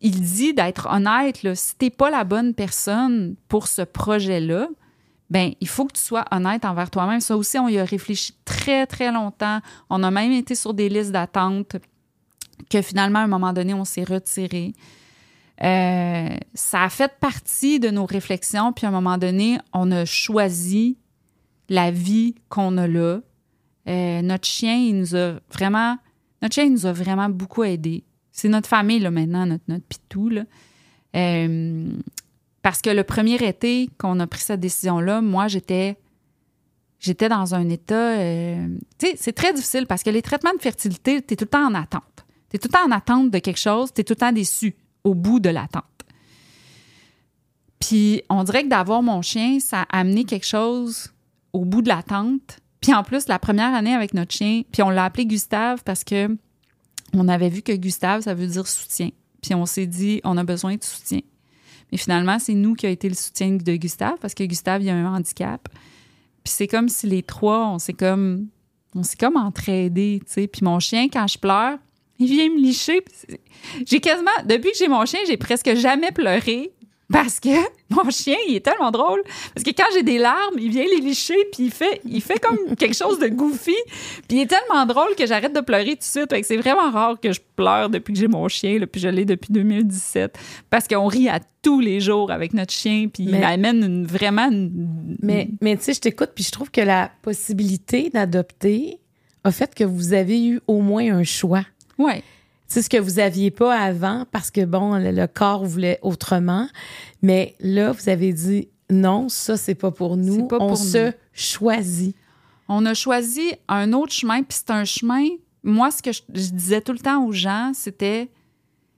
il 0.00 0.20
dit 0.20 0.54
d'être 0.54 0.86
honnête, 0.90 1.42
là, 1.42 1.54
si 1.54 1.74
t'es 1.76 1.90
pas 1.90 2.10
la 2.10 2.24
bonne 2.24 2.54
personne 2.54 3.34
pour 3.48 3.66
ce 3.66 3.82
projet-là, 3.82 4.68
ben 5.30 5.52
il 5.60 5.68
faut 5.68 5.84
que 5.84 5.92
tu 5.92 6.02
sois 6.02 6.24
honnête 6.30 6.64
envers 6.64 6.90
toi-même. 6.90 7.20
Ça 7.20 7.36
aussi, 7.36 7.58
on 7.58 7.68
y 7.68 7.78
a 7.78 7.84
réfléchi 7.84 8.32
très, 8.44 8.86
très 8.86 9.12
longtemps. 9.12 9.60
On 9.90 10.02
a 10.02 10.10
même 10.10 10.32
été 10.32 10.54
sur 10.54 10.72
des 10.72 10.88
listes 10.88 11.12
d'attente 11.12 11.76
que 12.70 12.82
finalement, 12.82 13.20
à 13.20 13.22
un 13.22 13.28
moment 13.28 13.52
donné, 13.52 13.74
on 13.74 13.84
s'est 13.84 14.04
retiré. 14.04 14.72
Euh, 15.62 16.36
ça 16.54 16.82
a 16.82 16.88
fait 16.88 17.12
partie 17.18 17.80
de 17.80 17.90
nos 17.90 18.06
réflexions, 18.06 18.72
puis 18.72 18.86
à 18.86 18.90
un 18.90 18.92
moment 18.92 19.18
donné, 19.18 19.58
on 19.72 19.90
a 19.90 20.04
choisi 20.04 20.96
la 21.68 21.90
vie 21.90 22.36
qu'on 22.48 22.78
a 22.78 22.86
là. 22.86 23.20
Euh, 23.88 24.22
notre 24.22 24.46
chien, 24.46 24.76
il 24.76 24.98
nous 24.98 25.16
a 25.16 25.40
vraiment, 25.52 25.98
notre 26.42 26.54
chien, 26.54 26.70
nous 26.70 26.86
a 26.86 26.92
vraiment 26.92 27.28
beaucoup 27.28 27.64
aidé. 27.64 28.04
C'est 28.38 28.48
notre 28.48 28.68
famille 28.68 29.00
là 29.00 29.10
maintenant, 29.10 29.46
notre, 29.46 29.64
notre 29.66 29.84
pitou 29.84 30.28
là. 30.28 30.44
Euh, 31.16 31.90
parce 32.62 32.80
que 32.80 32.90
le 32.90 33.02
premier 33.02 33.34
été 33.44 33.90
qu'on 33.98 34.20
a 34.20 34.28
pris 34.28 34.42
cette 34.42 34.60
décision-là, 34.60 35.20
moi, 35.22 35.48
j'étais 35.48 35.98
j'étais 37.00 37.28
dans 37.28 37.56
un 37.56 37.68
état. 37.68 38.14
tu 38.16 39.06
sais, 39.06 39.14
c'est 39.16 39.32
très 39.32 39.52
difficile 39.52 39.86
parce 39.86 40.04
que 40.04 40.10
les 40.10 40.22
traitements 40.22 40.54
de 40.54 40.62
fertilité, 40.62 41.20
tu 41.20 41.34
es 41.34 41.36
tout 41.36 41.46
le 41.46 41.50
temps 41.50 41.66
en 41.66 41.74
attente. 41.74 42.26
Tu 42.50 42.56
es 42.56 42.58
tout 42.60 42.68
le 42.68 42.78
temps 42.78 42.86
en 42.86 42.92
attente 42.92 43.32
de 43.32 43.38
quelque 43.40 43.58
chose, 43.58 43.92
tu 43.92 44.02
es 44.02 44.04
tout 44.04 44.12
le 44.12 44.20
temps 44.20 44.32
déçu 44.32 44.76
au 45.02 45.16
bout 45.16 45.40
de 45.40 45.48
l'attente. 45.48 45.82
Puis 47.80 48.22
on 48.30 48.44
dirait 48.44 48.62
que 48.62 48.68
d'avoir 48.68 49.02
mon 49.02 49.20
chien, 49.20 49.58
ça 49.58 49.82
a 49.82 49.98
amené 49.98 50.22
quelque 50.22 50.46
chose 50.46 51.12
au 51.52 51.64
bout 51.64 51.82
de 51.82 51.88
l'attente. 51.88 52.58
Puis 52.80 52.94
en 52.94 53.02
plus, 53.02 53.26
la 53.26 53.40
première 53.40 53.74
année 53.74 53.94
avec 53.94 54.14
notre 54.14 54.32
chien, 54.32 54.62
puis 54.70 54.82
on 54.82 54.90
l'a 54.90 55.06
appelé 55.06 55.26
Gustave 55.26 55.82
parce 55.82 56.04
que 56.04 56.38
on 57.14 57.28
avait 57.28 57.48
vu 57.48 57.62
que 57.62 57.72
Gustave, 57.72 58.22
ça 58.22 58.34
veut 58.34 58.46
dire 58.46 58.66
soutien. 58.66 59.10
Puis 59.42 59.54
on 59.54 59.66
s'est 59.66 59.86
dit, 59.86 60.20
on 60.24 60.36
a 60.36 60.44
besoin 60.44 60.76
de 60.76 60.84
soutien. 60.84 61.20
Mais 61.90 61.98
finalement, 61.98 62.38
c'est 62.38 62.54
nous 62.54 62.74
qui 62.74 62.86
a 62.86 62.90
été 62.90 63.08
le 63.08 63.14
soutien 63.14 63.52
de 63.52 63.76
Gustave 63.76 64.18
parce 64.20 64.34
que 64.34 64.44
Gustave, 64.44 64.82
il 64.82 64.90
a 64.90 64.94
un 64.94 65.14
handicap. 65.14 65.68
Puis 66.44 66.52
c'est 66.54 66.66
comme 66.66 66.88
si 66.88 67.06
les 67.06 67.22
trois, 67.22 67.68
on 67.68 67.78
s'est 67.78 67.94
comme, 67.94 68.48
on 68.94 69.02
s'est 69.02 69.16
comme 69.16 69.36
entraidés, 69.36 70.20
tu 70.26 70.32
sais. 70.32 70.46
Puis 70.46 70.64
mon 70.64 70.80
chien, 70.80 71.08
quand 71.08 71.26
je 71.26 71.38
pleure, 71.38 71.78
il 72.18 72.26
vient 72.26 72.50
me 72.50 72.60
licher. 72.60 73.00
J'ai 73.86 74.00
quasiment, 74.00 74.30
depuis 74.44 74.72
que 74.72 74.76
j'ai 74.76 74.88
mon 74.88 75.04
chien, 75.06 75.20
j'ai 75.26 75.36
presque 75.36 75.74
jamais 75.76 76.12
pleuré 76.12 76.72
parce 77.12 77.40
que 77.40 77.48
mon 77.90 78.10
chien, 78.10 78.36
il 78.48 78.56
est 78.56 78.64
tellement 78.64 78.90
drôle. 78.90 79.22
Parce 79.54 79.64
que 79.64 79.70
quand 79.70 79.86
j'ai 79.94 80.02
des 80.02 80.18
larmes, 80.18 80.56
il 80.58 80.70
vient 80.70 80.84
les 80.84 81.00
licher, 81.00 81.36
puis 81.52 81.64
il 81.64 81.70
fait, 81.70 82.00
il 82.04 82.20
fait 82.20 82.38
comme 82.38 82.58
quelque 82.78 82.96
chose 82.96 83.18
de 83.18 83.28
goofy. 83.28 83.74
Puis 84.28 84.38
il 84.38 84.40
est 84.40 84.46
tellement 84.46 84.84
drôle 84.86 85.14
que 85.16 85.26
j'arrête 85.26 85.54
de 85.54 85.60
pleurer 85.60 85.92
tout 85.92 85.98
de 85.98 86.02
suite. 86.04 86.30
Fait 86.30 86.40
que 86.40 86.46
c'est 86.46 86.56
vraiment 86.58 86.90
rare 86.90 87.18
que 87.20 87.32
je 87.32 87.40
pleure 87.56 87.88
depuis 87.88 88.12
que 88.12 88.18
j'ai 88.18 88.28
mon 88.28 88.46
chien, 88.48 88.78
là, 88.78 88.86
puis 88.86 89.00
je 89.00 89.08
l'ai 89.08 89.24
depuis 89.24 89.52
2017. 89.52 90.38
Parce 90.70 90.86
qu'on 90.86 91.06
rit 91.06 91.28
à 91.28 91.40
tous 91.62 91.80
les 91.80 92.00
jours 92.00 92.30
avec 92.30 92.52
notre 92.54 92.72
chien, 92.72 93.08
puis 93.12 93.24
il 93.24 93.30
Mais- 93.32 93.42
amène 93.44 93.82
une- 93.82 94.06
vraiment 94.06 94.48
une- 94.50 95.16
Mais, 95.22 95.48
mais 95.60 95.76
tu 95.76 95.84
sais, 95.84 95.94
je 95.94 96.00
t'écoute, 96.00 96.30
puis 96.34 96.44
je 96.44 96.50
trouve 96.52 96.70
que 96.70 96.80
la 96.80 97.10
possibilité 97.22 98.10
d'adopter 98.10 98.98
a 99.44 99.50
fait 99.50 99.74
que 99.74 99.84
vous 99.84 100.12
avez 100.12 100.44
eu 100.44 100.60
au 100.66 100.80
moins 100.80 101.10
un 101.16 101.24
choix. 101.24 101.62
Ouais. 101.98 102.22
C'est 102.68 102.82
ce 102.82 102.90
que 102.90 102.98
vous 102.98 103.18
aviez 103.18 103.50
pas 103.50 103.74
avant 103.74 104.26
parce 104.30 104.50
que, 104.50 104.64
bon, 104.64 104.96
le, 104.96 105.10
le 105.10 105.26
corps 105.26 105.64
voulait 105.64 105.98
autrement. 106.02 106.68
Mais 107.22 107.54
là, 107.60 107.92
vous 107.92 108.08
avez 108.08 108.32
dit 108.32 108.68
non, 108.90 109.28
ça, 109.28 109.56
c'est 109.56 109.74
pas 109.74 109.90
pour 109.90 110.16
nous. 110.16 110.46
Pas 110.46 110.58
On 110.60 110.68
pour 110.68 110.76
se 110.76 111.06
nous. 111.06 111.12
choisit. 111.32 112.14
On 112.68 112.84
a 112.86 112.92
choisi 112.94 113.52
un 113.68 113.92
autre 113.94 114.12
chemin, 114.12 114.42
puis 114.42 114.58
c'est 114.58 114.70
un 114.70 114.84
chemin. 114.84 115.26
Moi, 115.62 115.90
ce 115.90 116.02
que 116.02 116.12
je, 116.12 116.20
je 116.34 116.50
disais 116.50 116.80
tout 116.82 116.92
le 116.92 116.98
temps 116.98 117.24
aux 117.24 117.32
gens, 117.32 117.72
c'était 117.74 118.30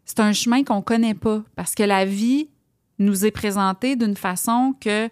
c'est 0.05 0.19
un 0.21 0.33
chemin 0.33 0.65
qu'on 0.65 0.83
connaît 0.83 1.15
pas 1.15 1.43
parce 1.55 1.77
que 1.77 1.85
la 1.85 2.05
vie 2.05 2.49
nous 2.99 3.25
est 3.25 3.31
présentée 3.31 3.95
d'une 3.95 4.17
façon 4.17 4.75
que 4.81 5.09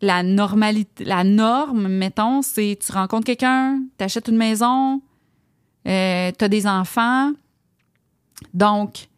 la 0.00 0.22
normalité, 0.22 1.04
la 1.04 1.24
norme, 1.24 1.88
mettons, 1.88 2.42
c'est 2.42 2.78
tu 2.84 2.92
rencontres 2.92 3.26
quelqu'un, 3.26 3.82
t'achètes 3.96 4.28
une 4.28 4.36
maison, 4.36 5.00
euh, 5.86 6.30
t'as 6.36 6.48
des 6.48 6.66
enfants, 6.66 7.32
donc 8.52 9.08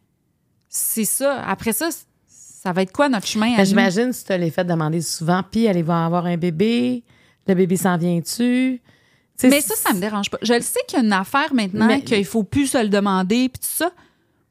c'est 0.69 1.05
ça. 1.05 1.41
Après 1.43 1.73
ça, 1.73 1.89
ça 2.27 2.71
va 2.71 2.81
être 2.81 2.91
quoi 2.91 3.09
notre 3.09 3.27
chemin 3.27 3.53
à 3.53 3.57
Ben? 3.57 3.65
J'imagine 3.65 4.13
si 4.13 4.25
tu 4.25 4.31
as 4.31 4.37
les 4.37 4.51
fait 4.51 4.65
demander 4.65 5.01
souvent, 5.01 5.41
puis 5.49 5.65
elle 5.65 5.81
va 5.83 6.05
avoir 6.05 6.25
un 6.25 6.37
bébé, 6.37 7.03
le 7.47 7.53
bébé 7.55 7.77
s'en 7.77 7.97
vient-tu? 7.97 8.81
Tu 9.39 9.47
Mais 9.47 9.61
ça, 9.61 9.75
ça 9.75 9.93
me 9.93 9.99
dérange 9.99 10.29
pas. 10.31 10.37
Je 10.41 10.53
le 10.53 10.61
sais 10.61 10.79
qu'il 10.87 10.97
y 10.97 11.01
a 11.01 11.05
une 11.05 11.13
affaire 11.13 11.53
maintenant 11.53 11.85
Mais- 11.87 12.01
qu'il 12.01 12.25
faut 12.25 12.43
plus 12.43 12.67
se 12.67 12.81
le 12.81 12.89
demander 12.89 13.49
puis 13.49 13.59
tout 13.59 13.67
ça. 13.69 13.91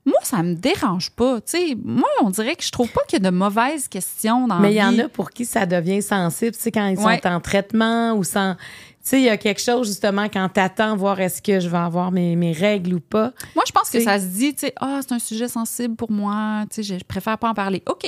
Moi, 0.05 0.15
ça 0.23 0.41
me 0.45 0.55
dérange 0.55 1.11
pas. 1.11 1.41
Tu 1.41 1.77
moi, 1.85 2.09
on 2.23 2.31
dirait 2.31 2.55
que 2.55 2.63
je 2.63 2.71
trouve 2.71 2.89
pas 2.93 3.01
qu'il 3.09 3.21
y 3.21 3.27
a 3.27 3.29
de 3.29 3.37
mauvaises 3.37 3.89
questions 3.89 4.47
dans 4.47 4.61
Mais 4.61 4.73
il 4.73 4.77
y 4.77 4.83
en 4.83 4.97
a 5.01 5.09
pour 5.09 5.31
qui 5.33 5.45
ça 5.45 5.67
devient 5.67 6.01
sensible, 6.01 6.53
tu 6.55 6.63
sais, 6.63 6.71
quand 6.71 6.87
ils 6.87 6.97
Ouais. 7.01 7.21
sont 7.21 7.29
en 7.29 7.41
traitement 7.41 8.13
ou 8.15 8.23
sans. 8.23 8.55
Tu 9.07 9.11
sais, 9.11 9.21
il 9.21 9.25
y 9.25 9.29
a 9.29 9.37
quelque 9.37 9.61
chose, 9.61 9.87
justement, 9.87 10.25
quand 10.25 10.49
t'attends 10.49 10.97
voir 10.97 11.21
est-ce 11.21 11.41
que 11.41 11.61
je 11.61 11.69
vais 11.69 11.79
avoir 11.79 12.11
mes, 12.11 12.35
mes 12.35 12.51
règles 12.51 12.95
ou 12.95 12.99
pas. 12.99 13.33
Moi, 13.55 13.63
je 13.65 13.71
pense 13.71 13.89
que 13.89 14.01
ça 14.03 14.19
se 14.19 14.25
dit, 14.27 14.53
tu 14.53 14.67
sais, 14.67 14.73
ah, 14.81 14.99
c'est 15.01 15.15
un 15.15 15.21
sujet 15.21 15.47
sensible 15.47 15.95
pour 15.95 16.11
moi. 16.11 16.65
Tu 16.71 16.83
sais, 16.83 16.99
je, 16.99 17.05
préfère 17.05 17.39
pas 17.39 17.49
en 17.51 17.55
parler. 17.55 17.85
OK. 17.89 18.05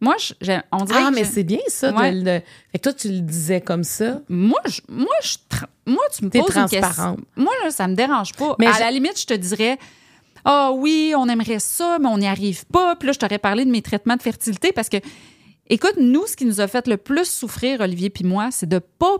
Moi, 0.00 0.14
je- 0.18 0.58
on 0.72 0.84
dirait 0.84 1.02
Ah, 1.04 1.10
que 1.10 1.14
mais 1.14 1.24
c'est 1.24 1.44
bien 1.44 1.58
ça. 1.68 1.92
de 1.92 1.96
Ouais. 1.98 2.12
le- 2.12 2.40
Fait 2.72 2.78
que 2.78 2.82
toi, 2.84 2.94
tu 2.94 3.08
le 3.12 3.20
disais 3.20 3.60
comme 3.60 3.84
ça. 3.84 4.22
moi, 4.30 4.58
je, 4.64 4.80
moi, 4.88 5.06
je, 5.22 5.36
moi, 5.84 6.02
tu 6.16 6.24
me 6.24 6.30
T'es 6.30 6.38
poses 6.40 6.56
une 6.56 6.68
question. 6.70 7.18
Moi, 7.36 7.52
là, 7.62 7.70
ça 7.70 7.86
me 7.86 7.94
dérange 7.94 8.32
pas. 8.32 8.56
Mais 8.58 8.68
à 8.68 8.72
je- 8.72 8.80
la 8.80 8.90
limite, 8.90 9.20
je 9.20 9.26
te 9.26 9.34
dirais, 9.34 9.76
ah 10.46 10.72
oui, 10.74 11.12
on 11.18 11.28
aimerait 11.28 11.58
ça, 11.58 11.98
mais 12.00 12.08
on 12.08 12.16
n'y 12.16 12.26
arrive 12.26 12.64
pas. 12.64 12.96
Puis 12.96 13.08
là, 13.08 13.12
je 13.12 13.18
t'aurais 13.18 13.38
parlé 13.38 13.66
de 13.66 13.70
mes 13.70 13.82
traitements 13.82 14.16
de 14.16 14.22
fertilité 14.22 14.72
parce 14.72 14.88
que, 14.88 14.96
écoute, 15.68 15.96
nous, 15.98 16.26
ce 16.26 16.34
qui 16.34 16.46
nous 16.46 16.62
a 16.62 16.66
fait 16.66 16.88
le 16.88 16.96
plus 16.96 17.26
souffrir, 17.30 17.82
Olivier 17.82 18.08
puis 18.08 18.24
moi, 18.24 18.48
c'est 18.50 18.68
de 18.70 18.78
pas 18.78 19.18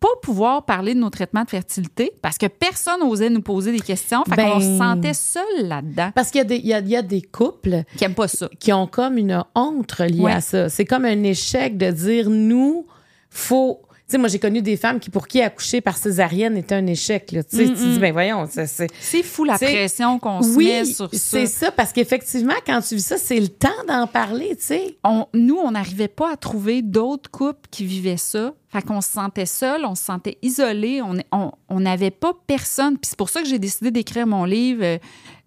pas 0.00 0.08
pouvoir 0.22 0.64
parler 0.64 0.94
de 0.94 0.98
nos 1.00 1.10
traitements 1.10 1.44
de 1.44 1.50
fertilité 1.50 2.10
parce 2.22 2.38
que 2.38 2.46
personne 2.46 3.00
n'osait 3.00 3.28
nous 3.30 3.42
poser 3.42 3.70
des 3.70 3.80
questions. 3.80 4.24
Fait 4.24 4.34
qu'on 4.36 4.58
Ben- 4.58 4.60
se 4.60 4.78
sentait 4.78 5.14
seul 5.14 5.68
là-dedans. 5.68 6.10
Parce 6.14 6.30
qu'il 6.30 6.38
y, 6.38 6.42
a 6.42 6.44
des- 6.44 6.56
il 6.56 6.66
y 6.66 6.72
a, 6.74 6.78
il 6.80 6.88
y 6.88 6.96
a 6.96 7.02
des 7.02 7.20
couples 7.22 7.82
Qui 7.96 8.04
aiment 8.04 8.14
pas 8.14 8.26
ça. 8.28 8.48
qui 8.58 8.72
ont 8.72 8.86
comme 8.86 9.18
une 9.18 9.44
honte 9.54 9.94
Ouais. 10.18 10.32
à 10.32 10.40
ça. 10.40 10.68
C'est 10.70 10.86
comme 10.86 11.04
un 11.04 11.22
échec 11.22 11.76
de 11.76 11.90
dire, 11.90 12.30
nous, 12.30 12.86
faut... 13.28 13.82
Sais, 14.10 14.18
moi, 14.18 14.28
j'ai 14.28 14.38
connu 14.38 14.60
des 14.62 14.76
femmes 14.76 14.98
qui, 15.00 15.08
pour 15.10 15.28
qui 15.28 15.40
accoucher 15.40 15.80
par 15.80 15.96
césarienne 15.96 16.56
était 16.56 16.74
un 16.74 16.86
échec. 16.86 17.30
Là. 17.32 17.42
Tu 17.44 17.68
dis, 17.70 17.98
ben 17.98 18.12
voyons, 18.12 18.48
c'est... 18.50 18.66
C'est 19.00 19.22
fou 19.22 19.44
la 19.44 19.56
pression 19.66 20.18
qu'on 20.18 20.42
se 20.42 20.56
met 20.58 20.84
sur 20.84 21.08
ça. 21.12 21.18
c'est 21.18 21.46
ça, 21.46 21.70
parce 21.70 21.92
qu'effectivement, 21.92 22.54
quand 22.66 22.80
tu 22.80 22.96
vis 22.96 23.06
ça, 23.06 23.18
c'est 23.18 23.38
le 23.38 23.48
temps 23.48 23.68
d'en 23.86 24.06
parler, 24.06 24.56
tu 24.56 24.64
sais. 24.66 24.96
on- 25.04 25.26
nous, 25.34 25.56
on 25.56 25.70
n'arrivait 25.70 26.08
pas 26.08 26.32
à 26.32 26.36
trouver 26.36 26.82
d'autres 26.82 27.30
couples 27.30 27.68
qui 27.70 27.84
vivaient 27.84 28.16
ça. 28.16 28.52
Fait 28.68 28.82
qu'on 28.82 29.00
se 29.00 29.10
sentait 29.10 29.46
seul, 29.46 29.84
on 29.84 29.94
se 29.94 30.04
sentait 30.04 30.38
isolé, 30.42 31.02
on 31.02 31.14
on- 31.32 31.52
on 31.68 31.80
n'avait 31.80 32.10
pas 32.10 32.32
personne. 32.46 32.94
Puis 32.98 33.08
c'est 33.10 33.18
pour 33.18 33.28
ça 33.30 33.42
que 33.42 33.48
j'ai 33.48 33.58
décidé 33.58 33.90
d'écrire 33.90 34.26
mon 34.26 34.44
livre 34.44 34.82
euh, 34.84 34.98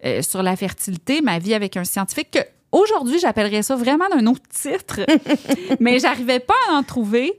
euh, 0.04 0.22
sur 0.22 0.42
la 0.42 0.56
fertilité, 0.56 1.20
ma 1.22 1.38
vie 1.38 1.54
avec 1.54 1.76
un 1.76 1.84
scientifique, 1.84 2.30
que 2.32 2.38
aujourd'hui, 2.72 3.18
j'appellerais 3.18 3.62
ça 3.62 3.76
vraiment 3.76 4.08
d'un 4.08 4.26
autre 4.26 4.42
titre. 4.50 5.00
Mais 5.80 5.98
j'arrivais 5.98 6.40
pas 6.40 6.54
à 6.70 6.74
en 6.74 6.82
trouver. 6.82 7.32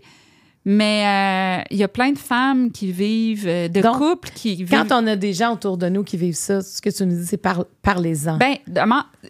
Mais 0.68 1.62
euh, 1.62 1.64
il 1.70 1.78
y 1.78 1.84
a 1.84 1.88
plein 1.88 2.12
de 2.12 2.18
femmes 2.18 2.72
qui 2.72 2.92
vivent, 2.92 3.48
euh, 3.48 3.68
de 3.68 3.82
Donc, 3.82 3.98
couples 3.98 4.32
qui 4.34 4.56
vivent. 4.56 4.72
Quand 4.72 4.92
on 4.92 5.06
a 5.06 5.16
des 5.16 5.32
gens 5.32 5.54
autour 5.54 5.78
de 5.78 5.88
nous 5.90 6.04
qui 6.04 6.18
vivent 6.18 6.36
ça, 6.36 6.62
ce 6.62 6.82
que 6.82 6.90
tu 6.90 7.06
nous 7.06 7.16
dis, 7.16 7.26
c'est 7.28 7.38
par, 7.38 7.66
parlez-en. 7.84 8.38
Ben, 8.38 8.56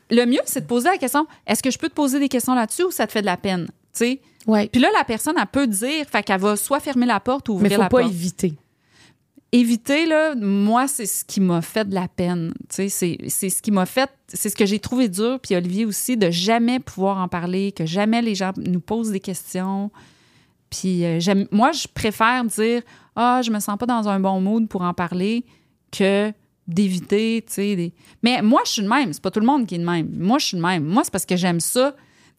le 0.10 0.26
mieux, 0.26 0.40
c'est 0.46 0.62
de 0.62 0.66
poser 0.66 0.90
la 0.90 0.98
question 0.98 1.28
est-ce 1.46 1.62
que 1.62 1.72
je 1.72 1.78
peux 1.78 1.90
te 1.90 1.94
poser 1.94 2.20
des 2.20 2.30
questions 2.30 2.56
là-dessus 2.56 2.84
ou 2.84 2.92
ça 2.92 3.06
te 3.06 3.12
fait 3.12 3.20
de 3.22 3.26
la 3.26 3.36
peine? 3.36 3.66
Tu 3.66 3.72
sais? 3.94 4.22
ouais. 4.48 4.70
Puis 4.72 4.80
là, 4.80 4.88
la 4.98 5.04
personne, 5.04 5.36
elle 5.38 5.46
peut 5.48 5.68
dire, 5.68 6.06
fait 6.10 6.24
qu'elle 6.24 6.40
va 6.40 6.56
soit 6.56 6.80
fermer 6.80 7.06
la 7.06 7.20
porte 7.20 7.50
ou 7.50 7.56
Mais 7.56 7.64
ouvrir 7.66 7.76
faut 7.76 7.82
la 7.84 7.90
pas 7.90 8.00
porte. 8.00 8.12
éviter. 8.12 8.54
Éviter, 9.52 10.06
là, 10.06 10.36
moi, 10.36 10.88
c'est 10.88 11.06
ce 11.06 11.24
qui 11.24 11.40
m'a 11.40 11.62
fait 11.62 11.88
de 11.88 11.96
la 11.96 12.08
peine. 12.08 12.54
Tu 12.70 12.76
sais, 12.76 12.90
c'est 12.90 13.18
c'est 13.28 13.50
ce 13.50 13.62
qui 13.62 13.72
m'a 13.72 13.86
fait, 13.86 14.10
c'est 14.28 14.50
ce 14.50 14.56
que 14.56 14.66
j'ai 14.66 14.80
trouvé 14.80 15.08
dur, 15.08 15.40
puis 15.42 15.56
Olivier 15.56 15.86
aussi, 15.86 16.18
de 16.18 16.30
jamais 16.30 16.80
pouvoir 16.80 17.18
en 17.20 17.28
parler, 17.28 17.72
que 17.72 17.86
jamais 17.86 18.22
les 18.22 18.36
gens 18.36 18.52
nous 18.58 18.82
posent 18.82 19.12
des 19.12 19.20
questions. 19.22 19.92
Puis 20.70 21.06
euh, 21.06 21.20
j'aime- 21.20 21.48
moi, 21.52 21.72
je 21.72 21.88
préfère 21.94 22.44
dire, 22.46 22.82
ah, 23.16 23.42
je 23.44 23.52
me 23.52 23.60
sens 23.60 23.78
pas 23.78 23.86
dans 23.86 24.08
un 24.10 24.20
bon 24.20 24.42
mood 24.42 24.68
pour 24.68 24.82
en 24.82 24.94
parler, 24.94 25.46
que 25.92 26.32
d'éviter, 26.68 27.44
tu 27.48 27.54
sais. 27.54 27.76
des- 27.76 27.94
Mais 28.24 28.42
moi, 28.42 28.62
je 28.66 28.72
suis 28.72 28.82
de 28.82 28.88
même. 28.90 29.14
C'est 29.14 29.22
pas 29.22 29.32
tout 29.32 29.40
le 29.40 29.46
monde 29.46 29.66
qui 29.68 29.76
est 29.76 29.80
de 29.80 29.86
même. 29.86 30.10
Moi, 30.18 30.40
je 30.40 30.48
suis 30.48 30.58
de 30.58 30.62
même. 30.62 30.84
Moi, 30.84 31.04
c'est 31.04 31.12
parce 31.12 31.26
que 31.26 31.36
j'aime 31.36 31.60
ça. 31.60 31.92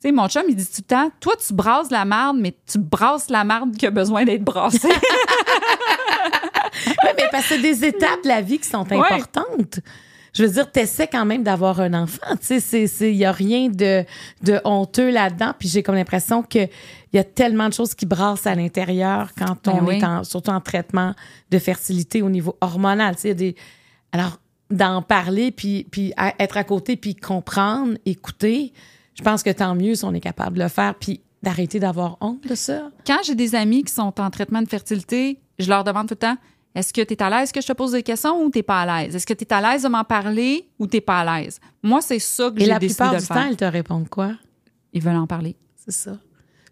Tu 0.02 0.08
sais, 0.08 0.12
mon 0.12 0.28
chum, 0.28 0.42
il 0.48 0.54
dit 0.56 0.66
tout 0.66 0.72
le 0.82 0.84
temps, 0.84 1.10
toi, 1.20 1.34
tu 1.36 1.54
brasses 1.54 1.90
la 1.90 2.04
marde, 2.04 2.36
mais 2.38 2.54
tu 2.70 2.78
brasses 2.78 3.30
la 3.30 3.44
marde 3.44 3.76
qui 3.76 3.86
a 3.86 3.90
besoin 3.90 4.24
d'être 4.24 4.44
brassée. 4.44 4.88
Oui, 6.86 7.10
mais 7.16 7.28
parce 7.32 7.44
que 7.48 7.54
c'est 7.54 7.60
des 7.62 7.84
étapes 7.86 8.22
de 8.22 8.28
la 8.28 8.42
vie 8.42 8.58
qui 8.58 8.68
sont 8.68 8.84
importantes. 8.92 9.80
Je 10.36 10.44
veux 10.44 10.50
dire, 10.52 10.70
t'essaies 10.70 11.06
quand 11.08 11.24
même 11.24 11.42
d'avoir 11.42 11.80
un 11.80 11.94
enfant. 11.94 12.36
Tu 12.40 12.46
sais, 12.46 12.60
c'est- 12.60 12.86
c'est- 12.86 13.10
il 13.10 13.16
y 13.16 13.24
a 13.24 13.32
rien 13.32 13.68
de, 13.68 14.04
de 14.42 14.60
honteux 14.64 15.10
là-dedans. 15.10 15.54
Puis 15.58 15.68
j'ai 15.68 15.82
comme 15.82 15.94
l'impression 15.94 16.42
qu'il 16.42 16.68
y 17.14 17.18
a 17.18 17.24
tellement 17.24 17.68
de 17.68 17.72
choses 17.74 17.94
qui 17.94 18.04
brassent 18.04 18.46
à 18.46 18.54
l'intérieur 18.54 19.30
quand 19.36 19.56
Ben 19.64 19.78
on 19.80 19.86
oui. 19.86 19.96
est 19.96 20.04
en, 20.04 20.24
surtout 20.24 20.50
en 20.50 20.60
traitement 20.60 21.14
de 21.50 21.58
fertilité 21.58 22.20
au 22.20 22.28
niveau 22.28 22.54
hormonal. 22.60 23.14
Tu 23.16 23.22
sais, 23.22 23.28
il 23.28 23.30
y 23.30 23.32
a 23.32 23.34
des, 23.34 23.56
alors, 24.12 24.38
d'en 24.70 25.00
parler, 25.00 25.50
puis, 25.52 25.86
puis 25.90 26.12
à- 26.16 26.34
être 26.38 26.56
à 26.58 26.64
côté, 26.64 26.96
puis 26.96 27.14
comprendre, 27.14 27.94
écouter, 28.04 28.72
je 29.14 29.22
pense 29.22 29.42
que 29.42 29.50
tant 29.50 29.74
mieux 29.74 29.94
si 29.94 30.04
on 30.04 30.12
est 30.12 30.20
capable 30.20 30.58
de 30.58 30.62
le 30.64 30.68
faire, 30.68 30.94
puis 30.96 31.20
d'arrêter 31.42 31.78
d'avoir 31.78 32.16
honte 32.20 32.46
de 32.48 32.54
ça. 32.56 32.90
quand 33.06 33.18
j'ai 33.24 33.34
des 33.36 33.54
amis 33.54 33.84
qui 33.84 33.92
sont 33.94 34.20
en 34.20 34.30
traitement 34.30 34.60
de 34.60 34.68
fertilité, 34.68 35.38
je 35.58 35.68
leur 35.70 35.84
demande 35.84 36.08
tout 36.08 36.14
le 36.14 36.18
temps 36.18 36.36
est-ce 36.76 36.92
que 36.92 37.00
tu 37.02 37.14
es 37.14 37.22
à 37.22 37.30
l'aise 37.30 37.50
que 37.50 37.60
je 37.60 37.66
te 37.66 37.72
pose 37.72 37.92
des 37.92 38.02
questions 38.02 38.40
ou 38.42 38.50
tu 38.50 38.62
pas 38.62 38.82
à 38.82 39.02
l'aise? 39.04 39.16
Est-ce 39.16 39.26
que 39.26 39.34
tu 39.34 39.44
es 39.44 39.52
à 39.52 39.60
l'aise 39.60 39.82
de 39.82 39.88
m'en 39.88 40.04
parler 40.04 40.68
ou 40.78 40.86
tu 40.86 41.00
pas 41.00 41.20
à 41.22 41.40
l'aise? 41.40 41.58
Moi, 41.82 42.00
c'est 42.02 42.18
ça 42.20 42.50
que 42.50 42.58
Et 42.60 42.64
j'ai 42.64 42.70
la 42.70 42.78
décidé 42.78 42.94
plupart 42.96 43.14
de 43.14 43.18
du 43.20 43.26
faire. 43.26 43.36
temps, 43.36 43.48
ils 43.48 43.56
te 43.56 43.64
répondent 43.64 44.08
quoi? 44.08 44.32
Ils 44.92 45.02
veulent 45.02 45.16
en 45.16 45.26
parler. 45.26 45.56
C'est 45.76 45.90
ça. 45.92 46.18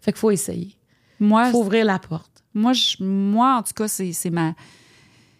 Fait 0.01 0.11
qu'il 0.13 0.19
faut 0.19 0.31
essayer. 0.31 0.77
Moi, 1.19 1.47
Il 1.47 1.51
faut 1.51 1.59
ouvrir 1.61 1.85
la 1.85 1.97
porte. 1.99 2.43
moi, 2.53 2.73
je- 2.73 3.03
moi 3.03 3.55
en 3.57 3.63
tout 3.63 3.73
cas, 3.73 3.87
c'est 3.87 4.29
ma 4.29 4.53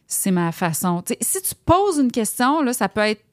c'est 0.07 0.31
ma 0.31 0.51
façon. 0.51 1.03
Si 1.21 1.41
tu 1.41 1.55
poses 1.65 1.97
une 1.97 2.11
question, 2.11 2.61
là, 2.61 2.73
ça 2.73 2.87
peut 2.89 3.01
être 3.01 3.23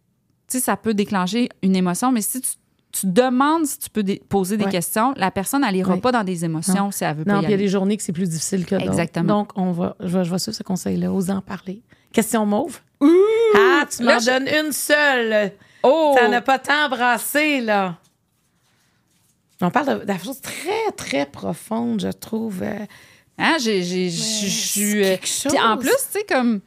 ça 0.48 0.76
peut 0.76 0.92
déclencher 0.94 1.48
une 1.62 1.74
émotion, 1.76 2.12
mais 2.12 2.20
si 2.20 2.40
tu, 2.42 2.50
tu 2.92 3.06
demandes 3.06 3.64
si 3.66 3.78
tu 3.78 3.90
peux 3.90 4.02
dé- 4.02 4.22
poser 4.28 4.56
des 4.58 4.64
Ouais. 4.66 4.70
questions, 4.70 5.14
la 5.16 5.30
personne, 5.30 5.64
elle 5.64 5.74
n'ira 5.74 5.94
Ouais. 5.94 6.00
pas 6.00 6.12
dans 6.12 6.24
des 6.24 6.44
émotions 6.44 6.90
si 6.90 7.04
elle 7.04 7.16
veut 7.16 7.24
pas 7.24 7.32
Non, 7.32 7.38
y 7.40 7.44
puis 7.44 7.48
il 7.48 7.50
y 7.52 7.54
a 7.54 7.58
des 7.58 7.68
journées 7.68 7.96
que 7.96 8.02
c'est 8.02 8.12
plus 8.12 8.28
difficile 8.28 8.66
que 8.66 8.74
d'autres. 8.74 8.86
Exactement. 8.86 9.26
Donc, 9.40 9.50
on 9.56 9.72
va, 9.72 9.96
je, 10.00 10.18
vais, 10.18 10.24
je 10.24 10.30
vais 10.30 10.38
suivre 10.38 10.56
ce 10.56 10.62
conseil-là. 10.62 11.10
Ose 11.12 11.30
en 11.30 11.40
parler. 11.40 11.80
Question 12.12 12.44
mauve? 12.46 12.80
ah, 13.00 13.84
tu 13.90 14.02
m'en 14.04 14.18
je- 14.18 14.26
donnes 14.26 14.48
une 14.66 14.72
seule. 14.72 15.52
Oh! 15.82 16.14
T'en 16.20 16.30
as 16.32 16.42
pas 16.42 16.58
tant 16.58 16.88
brassé, 16.90 17.60
là. 17.60 17.96
On 19.60 19.70
parle 19.70 20.00
de, 20.00 20.12
de 20.12 20.18
choses 20.18 20.40
très, 20.40 20.90
très 20.96 21.24
profondes, 21.26 22.00
je 22.02 22.08
trouve. 22.12 22.62
Euh, 22.62 22.78
Hein, 23.38 23.56
j'ai, 23.60 23.82
j'ai, 23.82 24.10
je- 24.10 24.20
suis. 24.20 24.98
euh, 25.00 25.02
quelque 25.16 25.26
chose. 25.26 25.52
Puis 25.52 25.60
en 25.60 25.78
plus, 25.78 25.88
tu 25.90 26.18
sais, 26.18 26.24
comme 26.28 26.60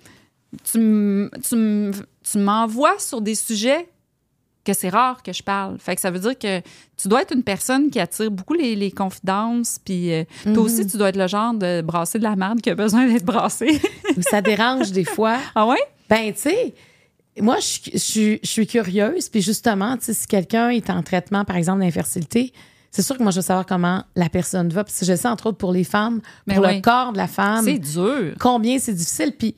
tu, 0.63 0.77
m- 0.79 1.29
tu, 1.47 1.53
m- 1.55 1.93
tu 2.23 2.37
m'envoies 2.39 2.97
sur 2.97 3.21
des 3.21 3.35
sujets 3.35 3.87
que 4.65 4.73
c'est 4.73 4.89
rare 4.89 5.23
que 5.23 5.31
je 5.31 5.43
parle. 5.43 5.77
Fait 5.79 5.95
que 5.95 6.01
ça 6.01 6.11
veut 6.11 6.19
dire 6.19 6.37
que 6.37 6.59
tu 6.97 7.07
dois 7.07 7.21
être 7.21 7.33
une 7.33 7.43
personne 7.43 7.89
qui 7.89 7.99
attire 7.99 8.29
beaucoup 8.31 8.53
les, 8.55 8.75
les 8.75 8.91
confidences. 8.91 9.79
Puis 9.85 10.11
euh, 10.13 10.23
Mhm. 10.45 10.53
toi 10.53 10.63
aussi, 10.63 10.85
tu 10.87 10.97
dois 10.97 11.09
être 11.09 11.17
le 11.17 11.27
genre 11.27 11.53
de 11.53 11.81
brasser 11.81 12.17
de 12.19 12.23
la 12.23 12.35
merde 12.35 12.59
qui 12.61 12.69
a 12.69 12.75
besoin 12.75 13.07
d'être 13.07 13.23
brassé. 13.25 13.79
ça 14.29 14.41
dérange 14.41 14.91
des 14.91 15.05
fois. 15.05 15.37
ah 15.55 15.65
ouais? 15.67 15.77
Ben, 16.09 16.33
tu 16.33 16.41
sais, 16.41 16.73
moi, 17.39 17.57
je, 17.59 17.97
suis- 17.97 18.39
je 18.43 18.47
suis 18.49 18.67
curieuse, 18.67 19.29
puis 19.29 19.41
justement, 19.41 19.97
tu 19.97 20.05
sais, 20.05 20.13
si 20.13 20.27
quelqu'un 20.27 20.69
est 20.69 20.89
en 20.89 21.03
traitement, 21.03 21.43
par 21.45 21.55
exemple, 21.57 21.79
d'infertilité, 21.81 22.53
c'est 22.91 23.01
sûr 23.01 23.17
que 23.17 23.23
moi, 23.23 23.31
je 23.31 23.37
veux 23.37 23.41
savoir 23.41 23.65
comment 23.65 24.03
la 24.15 24.29
personne 24.29 24.69
va. 24.69 24.83
Parce 24.85 24.97
que 24.99 25.05
je 25.05 25.15
sais, 25.15 25.27
entre 25.27 25.47
autres, 25.47 25.57
pour 25.57 25.73
les 25.73 25.83
femmes, 25.83 26.21
Mais 26.47 26.55
pour 26.55 26.63
oui. 26.65 26.75
le 26.75 26.81
corps 26.81 27.11
de 27.11 27.17
la 27.17 27.27
femme, 27.27 27.65
C'est 27.65 27.77
dur. 27.77 28.33
combien 28.39 28.79
c'est 28.79 28.93
difficile. 28.93 29.33
Puis 29.37 29.53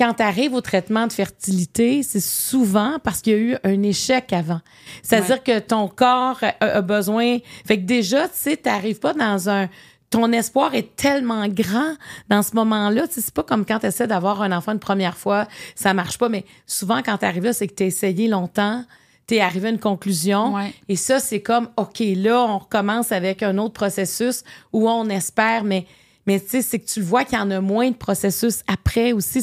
quand 0.00 0.14
tu 0.14 0.22
arrives 0.22 0.54
au 0.54 0.62
traitement 0.62 1.06
de 1.06 1.12
fertilité, 1.12 2.02
c'est 2.02 2.22
souvent 2.22 2.98
parce 3.04 3.20
qu'il 3.20 3.32
y 3.34 3.36
a 3.36 3.38
eu 3.38 3.56
un 3.64 3.82
échec 3.82 4.32
avant. 4.32 4.62
C'est-à-dire 5.02 5.42
que 5.42 5.58
ton 5.58 5.88
corps 5.88 6.38
a, 6.42 6.64
a 6.64 6.80
besoin. 6.80 7.36
Fait 7.66 7.76
que 7.76 7.84
déjà, 7.84 8.26
tu 8.26 8.34
sais, 8.34 8.56
t'arrives 8.56 8.98
pas 8.98 9.12
dans 9.12 9.50
un. 9.50 9.68
Ton 10.08 10.32
espoir 10.32 10.74
est 10.74 10.96
tellement 10.96 11.46
grand 11.48 11.96
dans 12.30 12.42
ce 12.42 12.56
moment-là. 12.56 13.08
Tu 13.08 13.14
sais, 13.14 13.20
c'est 13.20 13.34
pas 13.34 13.42
comme 13.42 13.66
quand 13.66 13.80
tu 13.80 13.86
essaies 13.86 14.06
d'avoir 14.06 14.40
un 14.40 14.52
enfant 14.52 14.72
une 14.72 14.78
première 14.78 15.18
fois, 15.18 15.46
ça 15.74 15.92
marche 15.92 16.16
pas. 16.16 16.30
Mais 16.30 16.46
souvent, 16.66 17.02
quand 17.02 17.18
tu 17.18 17.26
arrives 17.26 17.44
là, 17.44 17.52
c'est 17.52 17.68
que 17.68 17.74
tu 17.74 17.82
as 17.82 17.86
essayé 17.86 18.26
longtemps, 18.26 18.82
tu 19.28 19.34
es 19.34 19.40
arrivé 19.40 19.68
à 19.68 19.70
une 19.70 19.78
conclusion. 19.78 20.54
Ouais. 20.54 20.72
Et 20.88 20.96
ça, 20.96 21.20
c'est 21.20 21.42
comme, 21.42 21.68
OK, 21.76 22.02
là, 22.16 22.40
on 22.48 22.58
recommence 22.58 23.12
avec 23.12 23.42
un 23.42 23.58
autre 23.58 23.74
processus 23.74 24.44
où 24.72 24.88
on 24.88 25.10
espère, 25.10 25.62
mais, 25.62 25.86
mais 26.32 26.40
tu 26.40 26.48
sais, 26.48 26.62
c'est 26.62 26.78
que 26.78 26.86
tu 26.86 27.00
le 27.00 27.06
vois 27.06 27.24
qu'il 27.24 27.38
y 27.38 27.40
en 27.40 27.50
a 27.50 27.60
moins 27.60 27.90
de 27.90 27.96
processus 27.96 28.62
après 28.66 29.12
aussi. 29.12 29.40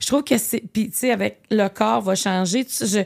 Je 0.00 0.06
trouve 0.06 0.24
que 0.24 0.36
c'est, 0.38 0.60
puis 0.72 0.90
tu 0.90 0.96
sais, 0.96 1.10
avec 1.12 1.40
le 1.50 1.68
corps 1.68 2.00
va 2.02 2.14
changer. 2.14 2.66
Je, 2.80 3.02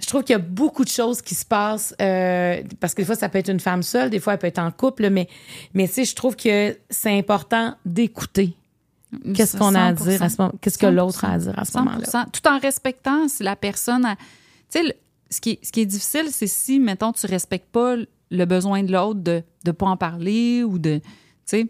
je 0.00 0.06
trouve 0.06 0.22
qu'il 0.22 0.34
y 0.34 0.36
a 0.36 0.38
beaucoup 0.38 0.84
de 0.84 0.88
choses 0.88 1.20
qui 1.22 1.34
se 1.34 1.44
passent 1.44 1.94
euh, 2.00 2.62
parce 2.78 2.94
que 2.94 3.02
des 3.02 3.06
fois 3.06 3.16
ça 3.16 3.28
peut 3.28 3.38
être 3.38 3.50
une 3.50 3.58
femme 3.60 3.82
seule, 3.82 4.10
des 4.10 4.20
fois 4.20 4.34
elle 4.34 4.38
peut 4.38 4.46
être 4.46 4.60
en 4.60 4.70
couple, 4.70 5.10
mais 5.10 5.28
mais 5.74 5.88
tu 5.88 5.94
sais 5.94 6.04
je 6.04 6.14
trouve 6.14 6.36
que 6.36 6.76
c'est 6.88 7.18
important 7.18 7.74
d'écouter 7.84 8.54
qu'est-ce 9.34 9.56
qu'on 9.56 9.74
a 9.74 9.86
à 9.86 9.92
dire 9.92 10.22
à 10.22 10.28
ce 10.28 10.36
moment, 10.40 10.52
qu'est-ce 10.60 10.78
que 10.78 10.86
100%. 10.86 10.90
l'autre 10.94 11.24
a 11.24 11.32
à 11.32 11.38
dire 11.38 11.58
à 11.58 11.64
ce 11.64 11.76
moment-là. 11.78 12.04
100%, 12.06 12.26
tout 12.30 12.46
en 12.48 12.58
respectant 12.60 13.26
si 13.26 13.42
la 13.42 13.56
personne 13.56 14.04
a- 14.04 14.14
tu 14.70 14.78
sais 14.86 14.96
ce 15.30 15.40
qui 15.40 15.50
est, 15.50 15.58
ce 15.66 15.72
qui 15.72 15.80
est 15.80 15.86
difficile 15.86 16.26
c'est 16.30 16.46
si 16.46 16.78
mettons 16.78 17.12
tu 17.12 17.26
respectes 17.26 17.70
pas 17.72 17.96
le 18.30 18.44
besoin 18.44 18.84
de 18.84 18.92
l'autre 18.92 19.20
de 19.20 19.42
de 19.64 19.70
pas 19.72 19.86
en 19.86 19.96
parler 19.96 20.62
ou 20.62 20.78
de 20.78 20.98
tu 20.98 21.02
sais 21.46 21.66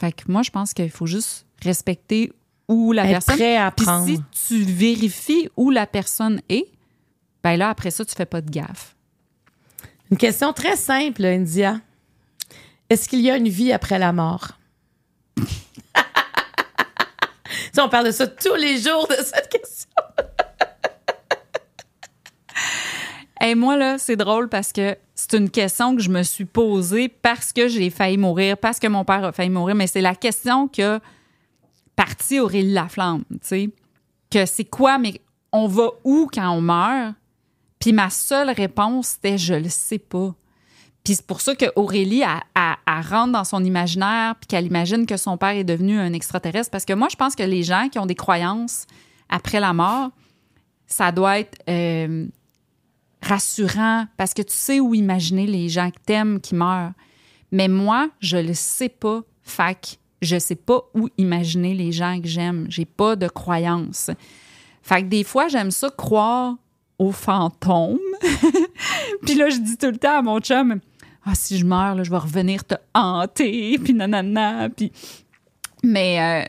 fait 0.00 0.12
que 0.12 0.22
moi 0.28 0.42
je 0.42 0.50
pense 0.50 0.72
qu'il 0.72 0.90
faut 0.90 1.06
juste 1.06 1.46
respecter 1.62 2.32
où 2.68 2.92
la 2.92 3.04
Être 3.04 3.10
personne 3.10 3.36
prêt 3.36 3.56
à 3.56 3.70
Puis 3.70 3.86
si 4.32 4.48
tu 4.48 4.64
vérifies 4.64 5.48
où 5.56 5.70
la 5.70 5.86
personne 5.86 6.40
est 6.48 6.66
ben 7.42 7.56
là 7.56 7.68
après 7.68 7.90
ça 7.90 8.04
tu 8.04 8.14
fais 8.14 8.26
pas 8.26 8.40
de 8.40 8.50
gaffe 8.50 8.96
Une 10.10 10.16
question 10.16 10.52
très 10.52 10.76
simple, 10.76 11.24
India. 11.24 11.80
Est-ce 12.88 13.08
qu'il 13.08 13.20
y 13.20 13.30
a 13.30 13.36
une 13.36 13.48
vie 13.48 13.72
après 13.72 13.98
la 13.98 14.12
mort? 14.12 14.52
On 17.78 17.88
parle 17.88 18.06
de 18.06 18.10
ça 18.10 18.26
tous 18.26 18.56
les 18.56 18.78
jours 18.78 19.06
de 19.08 19.14
cette 19.14 19.48
question. 19.48 19.88
Et 23.42 23.54
moi, 23.54 23.76
là, 23.76 23.96
c'est 23.98 24.16
drôle 24.16 24.48
parce 24.48 24.72
que 24.72 24.96
c'est 25.14 25.34
une 25.36 25.48
question 25.50 25.96
que 25.96 26.02
je 26.02 26.10
me 26.10 26.22
suis 26.22 26.44
posée 26.44 27.08
parce 27.08 27.52
que 27.52 27.68
j'ai 27.68 27.88
failli 27.90 28.18
mourir, 28.18 28.56
parce 28.58 28.78
que 28.78 28.86
mon 28.86 29.04
père 29.04 29.24
a 29.24 29.32
failli 29.32 29.50
mourir, 29.50 29.74
mais 29.74 29.86
c'est 29.86 30.00
la 30.02 30.14
question 30.14 30.68
que 30.68 31.00
parti 31.96 32.38
Aurélie 32.38 32.72
Laflamme, 32.72 33.24
tu 33.30 33.38
sais. 33.42 33.70
Que 34.30 34.46
c'est 34.46 34.64
quoi, 34.64 34.98
mais 34.98 35.20
on 35.52 35.66
va 35.66 35.88
où 36.04 36.28
quand 36.32 36.50
on 36.50 36.60
meurt? 36.60 37.14
Puis 37.78 37.92
ma 37.92 38.10
seule 38.10 38.50
réponse, 38.50 39.08
c'était 39.08 39.38
je 39.38 39.54
le 39.54 39.68
sais 39.68 39.98
pas. 39.98 40.34
Puis 41.02 41.14
c'est 41.14 41.26
pour 41.26 41.40
ça 41.40 41.54
que 41.54 41.64
Aurélie, 41.76 42.20
elle, 42.20 42.28
elle- 42.54 42.76
elle 42.86 43.06
rentre 43.06 43.32
dans 43.32 43.44
son 43.44 43.64
imaginaire, 43.64 44.34
puis 44.38 44.46
qu'elle 44.48 44.66
imagine 44.66 45.06
que 45.06 45.16
son 45.16 45.38
père 45.38 45.50
est 45.56 45.64
devenu 45.64 45.98
un 45.98 46.12
extraterrestre. 46.12 46.70
Parce 46.70 46.84
que 46.84 46.92
moi, 46.92 47.08
je 47.10 47.16
pense 47.16 47.34
que 47.34 47.42
les 47.42 47.62
gens 47.62 47.88
qui 47.88 47.98
ont 47.98 48.04
des 48.06 48.14
croyances 48.14 48.84
après 49.30 49.60
la 49.60 49.72
mort, 49.72 50.10
ça 50.86 51.10
doit 51.10 51.38
être 51.38 51.56
euh, 51.70 52.26
rassurant 53.22 54.06
parce 54.16 54.34
que 54.34 54.42
tu 54.42 54.54
sais 54.54 54.80
où 54.80 54.94
imaginer 54.94 55.46
les 55.46 55.68
gens 55.68 55.90
que 55.90 55.98
t'aimes 56.04 56.40
qui 56.40 56.54
meurent. 56.54 56.92
Mais 57.52 57.68
moi, 57.68 58.08
je 58.20 58.36
le 58.36 58.54
sais 58.54 58.88
pas. 58.88 59.22
Fac, 59.42 59.98
je 60.22 60.38
sais 60.38 60.54
pas 60.56 60.82
où 60.94 61.08
imaginer 61.18 61.74
les 61.74 61.92
gens 61.92 62.20
que 62.20 62.28
j'aime. 62.28 62.66
J'ai 62.68 62.84
pas 62.84 63.16
de 63.16 63.26
croyances. 63.28 64.10
Fait 64.82 65.02
que 65.02 65.08
des 65.08 65.24
fois, 65.24 65.48
j'aime 65.48 65.70
ça 65.70 65.90
croire 65.90 66.56
aux 66.98 67.12
fantômes. 67.12 67.98
puis 69.24 69.34
là, 69.34 69.48
je 69.50 69.58
dis 69.58 69.76
tout 69.76 69.86
le 69.90 69.96
temps 69.96 70.18
à 70.18 70.22
mon 70.22 70.38
chum, 70.40 70.80
ah, 71.24 71.34
si 71.34 71.58
je 71.58 71.64
meurs, 71.66 72.02
je 72.04 72.10
vais 72.10 72.16
revenir 72.18 72.64
te 72.64 72.74
hanter, 72.94 73.78
puis 73.78 73.92
nanana, 73.94 74.68
puis... 74.70 74.90
Mais, 75.82 76.20
euh, 76.20 76.48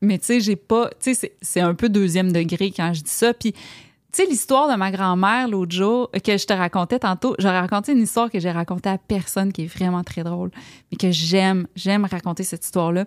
mais 0.00 0.18
tu 0.18 0.26
sais, 0.26 0.40
j'ai 0.40 0.56
pas... 0.56 0.88
Tu 0.90 0.96
sais, 1.00 1.14
c'est- 1.14 1.36
c'est 1.42 1.60
un 1.60 1.74
peu 1.74 1.88
deuxième 1.88 2.32
degré 2.32 2.70
quand 2.70 2.92
je 2.94 3.02
dis 3.02 3.10
ça. 3.10 3.34
Puis, 3.34 3.54
tu 4.12 4.22
sais, 4.22 4.28
l'histoire 4.28 4.68
de 4.70 4.76
ma 4.76 4.90
grand-mère 4.90 5.48
l'autre 5.48 5.72
jour, 5.72 6.10
euh, 6.14 6.18
que 6.18 6.36
je 6.36 6.46
te 6.46 6.52
racontais 6.52 6.98
tantôt, 6.98 7.34
j'ai 7.38 7.48
raconté 7.48 7.92
une 7.92 8.02
histoire 8.02 8.30
que 8.30 8.40
j'ai 8.40 8.50
racontée 8.50 8.88
à 8.88 8.98
personne 8.98 9.52
qui 9.52 9.62
est 9.62 9.66
vraiment 9.66 10.02
très 10.02 10.24
drôle, 10.24 10.50
mais 10.90 10.96
que 10.96 11.10
j'aime, 11.10 11.66
j'aime 11.76 12.04
raconter 12.04 12.42
cette 12.42 12.64
histoire-là. 12.64 13.04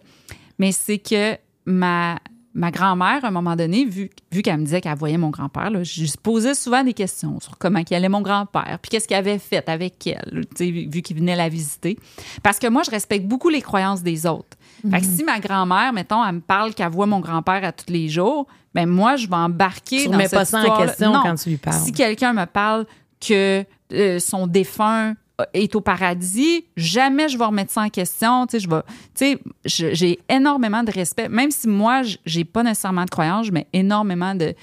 Mais 0.59 0.71
c'est 0.71 0.99
que 0.99 1.37
ma, 1.65 2.19
ma 2.53 2.71
grand-mère, 2.71 3.25
à 3.25 3.27
un 3.27 3.31
moment 3.31 3.55
donné, 3.55 3.85
vu, 3.85 4.09
vu 4.31 4.41
qu'elle 4.41 4.59
me 4.59 4.65
disait 4.65 4.81
qu'elle 4.81 4.97
voyait 4.97 5.17
mon 5.17 5.29
grand-père, 5.29 5.83
je 5.83 6.01
lui 6.01 6.11
posais 6.21 6.53
souvent 6.53 6.83
des 6.83 6.93
questions 6.93 7.39
sur 7.39 7.57
comment 7.57 7.79
il 7.79 7.95
allait 7.95 8.09
mon 8.09 8.21
grand-père, 8.21 8.77
puis 8.81 8.89
qu'est-ce 8.89 9.07
qu'il 9.07 9.17
avait 9.17 9.39
fait 9.39 9.67
avec 9.69 10.07
elle, 10.07 10.45
vu 10.59 11.01
qu'il 11.01 11.17
venait 11.17 11.35
la 11.35 11.49
visiter. 11.49 11.97
Parce 12.43 12.59
que 12.59 12.67
moi, 12.67 12.83
je 12.83 12.91
respecte 12.91 13.27
beaucoup 13.27 13.49
les 13.49 13.61
croyances 13.61 14.03
des 14.03 14.25
autres. 14.25 14.57
Fait 14.89 14.99
que 14.99 15.05
si 15.05 15.23
ma 15.23 15.39
grand-mère, 15.39 15.93
mettons, 15.93 16.23
elle 16.25 16.35
me 16.35 16.41
parle 16.41 16.73
qu'elle 16.73 16.91
voit 16.91 17.05
mon 17.05 17.19
grand-père 17.19 17.63
à 17.63 17.71
tous 17.71 17.91
les 17.91 18.09
jours, 18.09 18.47
ben 18.73 18.85
moi, 18.87 19.15
je 19.15 19.27
vais 19.27 19.35
embarquer 19.35 20.03
Tu 20.03 20.05
dans 20.07 20.13
remets 20.13 20.27
cette 20.27 20.39
pas 20.39 20.45
ça 20.45 20.61
en 20.61 20.77
question 20.77 21.13
Non. 21.13 21.21
quand 21.23 21.35
tu 21.35 21.49
lui 21.49 21.57
parles. 21.57 21.77
Si 21.81 21.91
quelqu'un 21.91 22.33
me 22.33 22.45
parle 22.45 22.85
que 23.25 23.63
euh, 23.93 24.19
son 24.19 24.47
défunt 24.47 25.15
est 25.53 25.75
au 25.75 25.81
paradis, 25.81 26.65
jamais 26.75 27.29
je 27.29 27.37
vais 27.37 27.45
remettre 27.45 27.71
ça 27.71 27.81
en 27.81 27.89
question. 27.89 28.45
Tu 28.47 28.57
sais, 28.57 28.63
je 28.63 28.69
vais, 28.69 28.81
tu 29.15 29.39
sais, 29.65 29.93
j'ai 29.93 30.19
énormément 30.29 30.83
de 30.83 30.91
respect. 30.91 31.29
Même 31.29 31.51
si 31.51 31.67
moi, 31.67 32.01
j'ai 32.25 32.43
pas 32.45 32.63
nécessairement 32.63 33.05
de 33.05 33.09
croyance, 33.09 33.51
mets 33.51 33.67
énormément 33.73 34.35
de, 34.35 34.53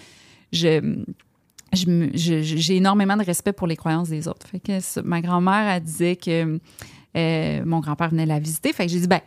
je, 0.52 0.80
j'ai 1.72 2.76
énormément 2.76 3.16
de 3.16 3.24
respect 3.24 3.52
pour 3.52 3.66
les 3.66 3.76
croyances 3.76 4.08
des 4.08 4.28
autres. 4.28 4.46
Fait 4.46 4.60
que 4.60 5.00
ma 5.02 5.20
grand-mère, 5.20 5.68
elle 5.68 5.82
disait 5.82 6.16
que 6.16 6.58
euh, 7.16 7.62
mon 7.64 7.80
grand-père 7.80 8.10
venait 8.10 8.26
la 8.26 8.38
visiter. 8.38 8.72
Fait 8.72 8.86
que 8.86 8.92
j'ai 8.92 9.00
dit, 9.00 9.08
ben, 9.08 9.20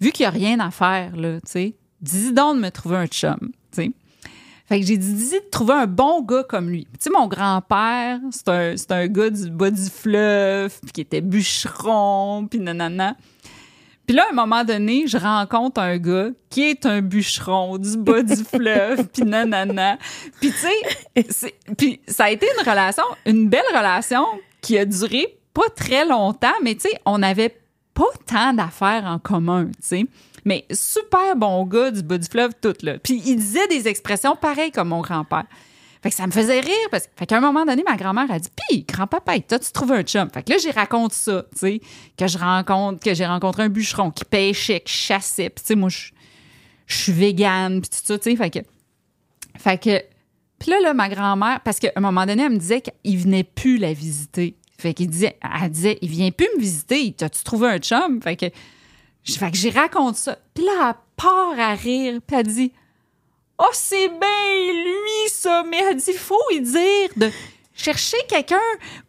vu 0.00 0.12
qu'il 0.12 0.24
n'y 0.24 0.28
a 0.28 0.30
rien 0.30 0.60
à 0.60 0.70
faire, 0.70 1.16
là, 1.16 1.40
tu 1.40 1.50
sais, 1.50 1.76
dis 2.00 2.32
donc 2.32 2.56
de 2.56 2.62
me 2.62 2.70
trouver 2.70 2.96
un 2.96 3.06
chum, 3.06 3.38
tu 3.40 3.50
sais. 3.72 3.92
Fait 4.66 4.80
que 4.80 4.86
j'ai 4.86 4.96
dit, 4.96 5.12
dis 5.12 5.30
de 5.30 5.50
trouver 5.50 5.74
un 5.74 5.86
bon 5.86 6.22
gars 6.22 6.42
comme 6.42 6.70
lui. 6.70 6.84
Tu 6.84 6.90
sais, 7.00 7.10
mon 7.10 7.26
grand-père, 7.26 8.18
c'est 8.30 8.90
un, 8.92 9.06
gars 9.08 9.28
du 9.28 9.50
bas 9.50 9.70
du 9.70 9.90
fleuve, 9.90 10.78
puis 10.80 10.92
qui 10.92 11.00
était 11.02 11.20
bûcheron, 11.20 12.46
puis 12.50 12.60
nanana. 12.60 13.14
Puis 14.06 14.16
là, 14.16 14.24
à 14.26 14.30
un 14.30 14.34
moment 14.34 14.64
donné, 14.64 15.06
je 15.06 15.18
rencontre 15.18 15.80
un 15.80 15.98
gars 15.98 16.28
qui 16.48 16.62
est 16.62 16.86
un 16.86 17.02
bûcheron 17.02 17.76
du 17.76 17.96
bas 17.98 18.22
du 18.22 18.36
fleuve, 18.44 19.06
puis 19.08 19.24
nanana. 19.24 19.98
Puis 20.40 20.50
tu 20.50 21.32
sais, 21.32 21.54
puis 21.76 22.00
ça 22.08 22.24
a 22.24 22.30
été 22.30 22.46
une 22.58 22.68
relation, 22.68 23.04
une 23.26 23.50
belle 23.50 23.62
relation 23.68 24.24
qui 24.62 24.78
a 24.78 24.86
duré 24.86 25.38
pas 25.52 25.68
très 25.76 26.06
longtemps, 26.06 26.54
mais 26.62 26.74
tu 26.74 26.88
sais, 26.88 27.00
on 27.04 27.18
n'avait 27.18 27.54
pas 27.94 28.04
tant 28.26 28.52
d'affaires 28.52 29.04
en 29.06 29.18
commun, 29.18 29.66
tu 29.66 29.72
sais. 29.80 30.04
Mais 30.44 30.66
super 30.70 31.36
bon 31.36 31.64
gars 31.64 31.90
du 31.90 32.02
bas 32.02 32.18
du 32.18 32.28
fleuve, 32.28 32.52
tout 32.60 32.74
là. 32.82 32.98
Puis 32.98 33.22
il 33.24 33.36
disait 33.36 33.66
des 33.68 33.88
expressions 33.88 34.36
pareilles 34.36 34.72
comme 34.72 34.88
mon 34.88 35.00
grand-père. 35.00 35.46
Fait 36.02 36.10
que 36.10 36.16
ça 36.16 36.26
me 36.26 36.32
faisait 36.32 36.60
rire 36.60 36.88
parce 36.90 37.08
fait 37.16 37.24
qu'à 37.24 37.38
un 37.38 37.40
moment 37.40 37.64
donné, 37.64 37.82
ma 37.82 37.96
grand-mère 37.96 38.30
a 38.30 38.38
dit 38.38 38.50
Pis, 38.68 38.84
grand-papa, 38.86 39.38
t'as-tu 39.40 39.72
trouvé 39.72 39.96
un 39.96 40.02
chum? 40.02 40.28
Fait 40.30 40.42
que 40.42 40.50
là, 40.50 40.58
j'y 40.58 40.70
raconte 40.70 41.14
ça, 41.14 41.46
tu 41.52 41.58
sais, 41.58 41.80
que 42.18 42.26
je 42.26 42.36
rencontre, 42.36 43.02
que 43.02 43.14
j'ai 43.14 43.24
rencontré 43.24 43.62
un 43.62 43.70
bûcheron 43.70 44.10
qui 44.10 44.26
pêchait, 44.26 44.80
qui 44.80 44.92
chassait. 44.92 45.48
Puis 45.48 45.62
tu 45.62 45.68
sais, 45.68 45.74
moi, 45.74 45.88
je 45.88 46.10
je 46.86 46.96
suis 46.96 47.12
végane, 47.12 47.80
puis 47.80 47.90
tout 47.90 48.04
ça, 48.04 48.18
tu 48.18 48.30
sais. 48.30 48.36
Fait 48.36 48.50
que. 48.50 48.58
Fait 49.56 49.78
que. 49.78 50.02
Puis 50.58 50.70
là, 50.70 50.80
là, 50.80 50.94
ma 50.94 51.08
grand-mère, 51.08 51.60
parce 51.64 51.78
qu'à 51.78 51.92
un 51.96 52.00
moment 52.00 52.26
donné, 52.26 52.44
elle 52.44 52.52
me 52.52 52.58
disait 52.58 52.80
qu'il 52.80 53.18
venait 53.18 53.44
plus 53.44 53.78
la 53.78 53.92
visiter. 53.92 54.56
Fait 54.78 54.94
qu'il 54.94 55.08
disait, 55.08 55.38
elle 55.62 55.70
disait, 55.70 55.98
il 56.02 56.08
vient 56.08 56.30
plus 56.30 56.48
me 56.56 56.60
visiter, 56.60 57.14
t'as-tu 57.16 57.42
trouvé 57.44 57.68
un 57.68 57.78
chum? 57.78 58.20
Fait 58.22 58.36
que. 58.36 58.46
Fait 59.26 59.50
que 59.50 59.56
j'y 59.56 59.70
raconte 59.70 60.16
ça. 60.16 60.38
Puis 60.52 60.64
là, 60.64 60.72
elle 60.88 60.94
part 61.16 61.58
à 61.58 61.74
rire, 61.74 62.20
puis 62.26 62.36
elle 62.36 62.46
dit 62.46 62.72
Oh, 63.58 63.70
c'est 63.72 64.08
bien 64.08 64.72
lui, 64.72 65.28
ça. 65.28 65.64
Mais 65.68 65.80
elle 65.88 65.96
dit 65.96 66.12
faut 66.12 66.50
y 66.50 66.60
dire 66.60 67.08
de 67.16 67.30
chercher 67.74 68.18
quelqu'un 68.28 68.56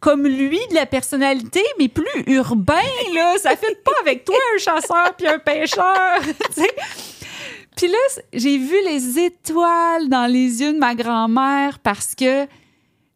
comme 0.00 0.26
lui, 0.26 0.60
de 0.70 0.74
la 0.74 0.86
personnalité, 0.86 1.62
mais 1.78 1.88
plus 1.88 2.22
urbain, 2.26 2.80
là. 3.14 3.36
Ça 3.38 3.56
fait 3.56 3.82
pas 3.82 3.92
avec 4.00 4.24
toi, 4.24 4.36
un 4.54 4.58
chasseur 4.58 5.14
puis 5.16 5.26
un 5.26 5.38
pêcheur. 5.38 6.20
Puis 7.76 7.88
là, 7.88 7.98
j'ai 8.32 8.56
vu 8.56 8.74
les 8.86 9.18
étoiles 9.18 10.08
dans 10.08 10.26
les 10.26 10.62
yeux 10.62 10.72
de 10.72 10.78
ma 10.78 10.94
grand-mère 10.94 11.78
parce 11.80 12.14
que 12.14 12.46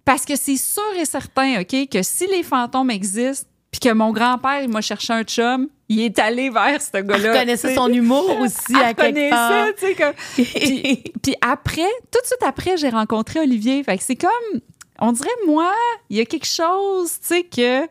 parce 0.05 0.25
que 0.25 0.37
c'est 0.37 0.57
sûr 0.57 0.83
et 0.99 1.05
certain, 1.05 1.61
OK, 1.61 1.89
que 1.89 2.03
si 2.03 2.27
les 2.27 2.43
fantômes 2.43 2.91
existent, 2.91 3.47
puis 3.71 3.81
que 3.81 3.93
mon 3.93 4.13
grand-père, 4.13 4.63
il 4.63 4.69
m'a 4.69 4.81
cherché 4.81 5.13
un 5.13 5.23
chum, 5.23 5.69
il 5.89 6.01
est 6.01 6.19
allé 6.19 6.51
vers 6.51 6.83
ce 6.83 6.99
gars-là. 6.99 7.33
Elle 7.33 7.39
connaissait 7.41 7.75
son 7.75 7.89
humour 7.89 8.41
aussi 8.41 8.75
à 8.75 8.95
quelque 8.95 9.31
part. 9.31 9.67
tu 9.79 9.87
sais, 9.87 9.95
comme... 9.95 10.15
puis, 10.35 11.05
puis 11.23 11.35
après, 11.41 11.91
tout 12.11 12.21
de 12.21 12.27
suite 12.27 12.43
après, 12.43 12.77
j'ai 12.77 12.89
rencontré 12.89 13.41
Olivier. 13.41 13.83
Fait 13.85 13.97
que 13.97 14.03
c'est 14.03 14.17
comme, 14.17 14.61
on 15.01 15.13
dirait, 15.13 15.29
moi, 15.47 15.73
il 16.09 16.17
y 16.17 16.21
a 16.21 16.25
quelque 16.25 16.47
chose, 16.47 17.13
tu 17.21 17.27
sais, 17.29 17.43
que 17.43 17.89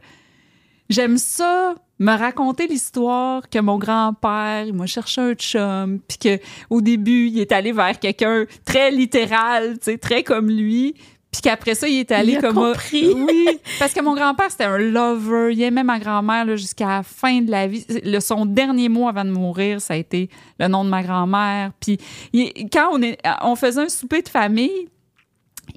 j'aime 0.89 1.17
ça 1.17 1.75
me 1.99 2.17
raconter 2.17 2.67
l'histoire 2.67 3.49
que 3.49 3.59
mon 3.59 3.77
grand-père, 3.77 4.63
il 4.65 4.73
m'a 4.73 4.85
cherché 4.85 5.21
un 5.21 5.33
chum, 5.33 5.99
puis 6.07 6.17
que 6.17 6.39
au 6.69 6.81
début, 6.81 7.27
il 7.27 7.39
est 7.39 7.51
allé 7.51 7.71
vers 7.71 7.99
quelqu'un 7.99 8.45
très 8.65 8.91
littéral, 8.91 9.77
tu 9.79 9.91
sais, 9.91 9.97
très 9.97 10.23
comme 10.23 10.49
lui, 10.49 10.95
puis 11.31 11.41
qu'après 11.41 11.75
ça, 11.75 11.87
il 11.87 11.99
est 11.99 12.11
allé 12.11 12.31
Il 12.33 12.37
a 12.37 12.41
comme 12.41 12.55
compris. 12.55 13.13
oui, 13.15 13.47
parce 13.77 13.93
que 13.93 14.01
mon 14.01 14.15
grand-père 14.15 14.49
c'était 14.49 14.63
un 14.65 14.77
lover, 14.79 15.53
il 15.53 15.61
aimait 15.61 15.83
ma 15.83 15.99
grand-mère 15.99 16.45
jusqu'à 16.57 16.87
la 16.87 17.03
fin 17.03 17.41
de 17.41 17.51
la 17.51 17.67
vie. 17.67 17.85
Le, 18.03 18.19
son 18.19 18.45
dernier 18.45 18.89
mot 18.89 19.07
avant 19.07 19.23
de 19.25 19.29
mourir, 19.29 19.79
ça 19.79 19.93
a 19.93 19.97
été 19.97 20.29
le 20.59 20.67
nom 20.67 20.83
de 20.83 20.89
ma 20.89 21.03
grand-mère. 21.03 21.71
Puis 21.79 21.97
il- 22.33 22.69
quand 22.71 22.89
on 22.93 23.01
est, 23.01 23.17
on 23.43 23.55
faisait 23.55 23.81
un 23.81 23.89
souper 23.89 24.21
de 24.23 24.29
famille, 24.29 24.89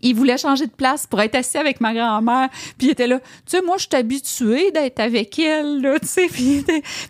il 0.02 0.14
voulait 0.14 0.36
changer 0.38 0.66
de 0.66 0.72
place 0.72 1.06
pour 1.06 1.20
être 1.20 1.34
assis 1.34 1.58
avec 1.58 1.80
ma 1.80 1.94
grand-mère. 1.94 2.48
Puis 2.78 2.88
il 2.88 2.90
était 2.90 3.06
là, 3.06 3.20
tu 3.20 3.26
sais, 3.46 3.62
moi, 3.62 3.76
je 3.78 3.82
suis 3.88 3.96
habituée 3.96 4.70
d'être 4.72 5.00
avec 5.00 5.38
elle, 5.38 5.80
là, 5.80 5.98
tu 6.00 6.06
sais. 6.08 6.26
Puis, 6.28 6.64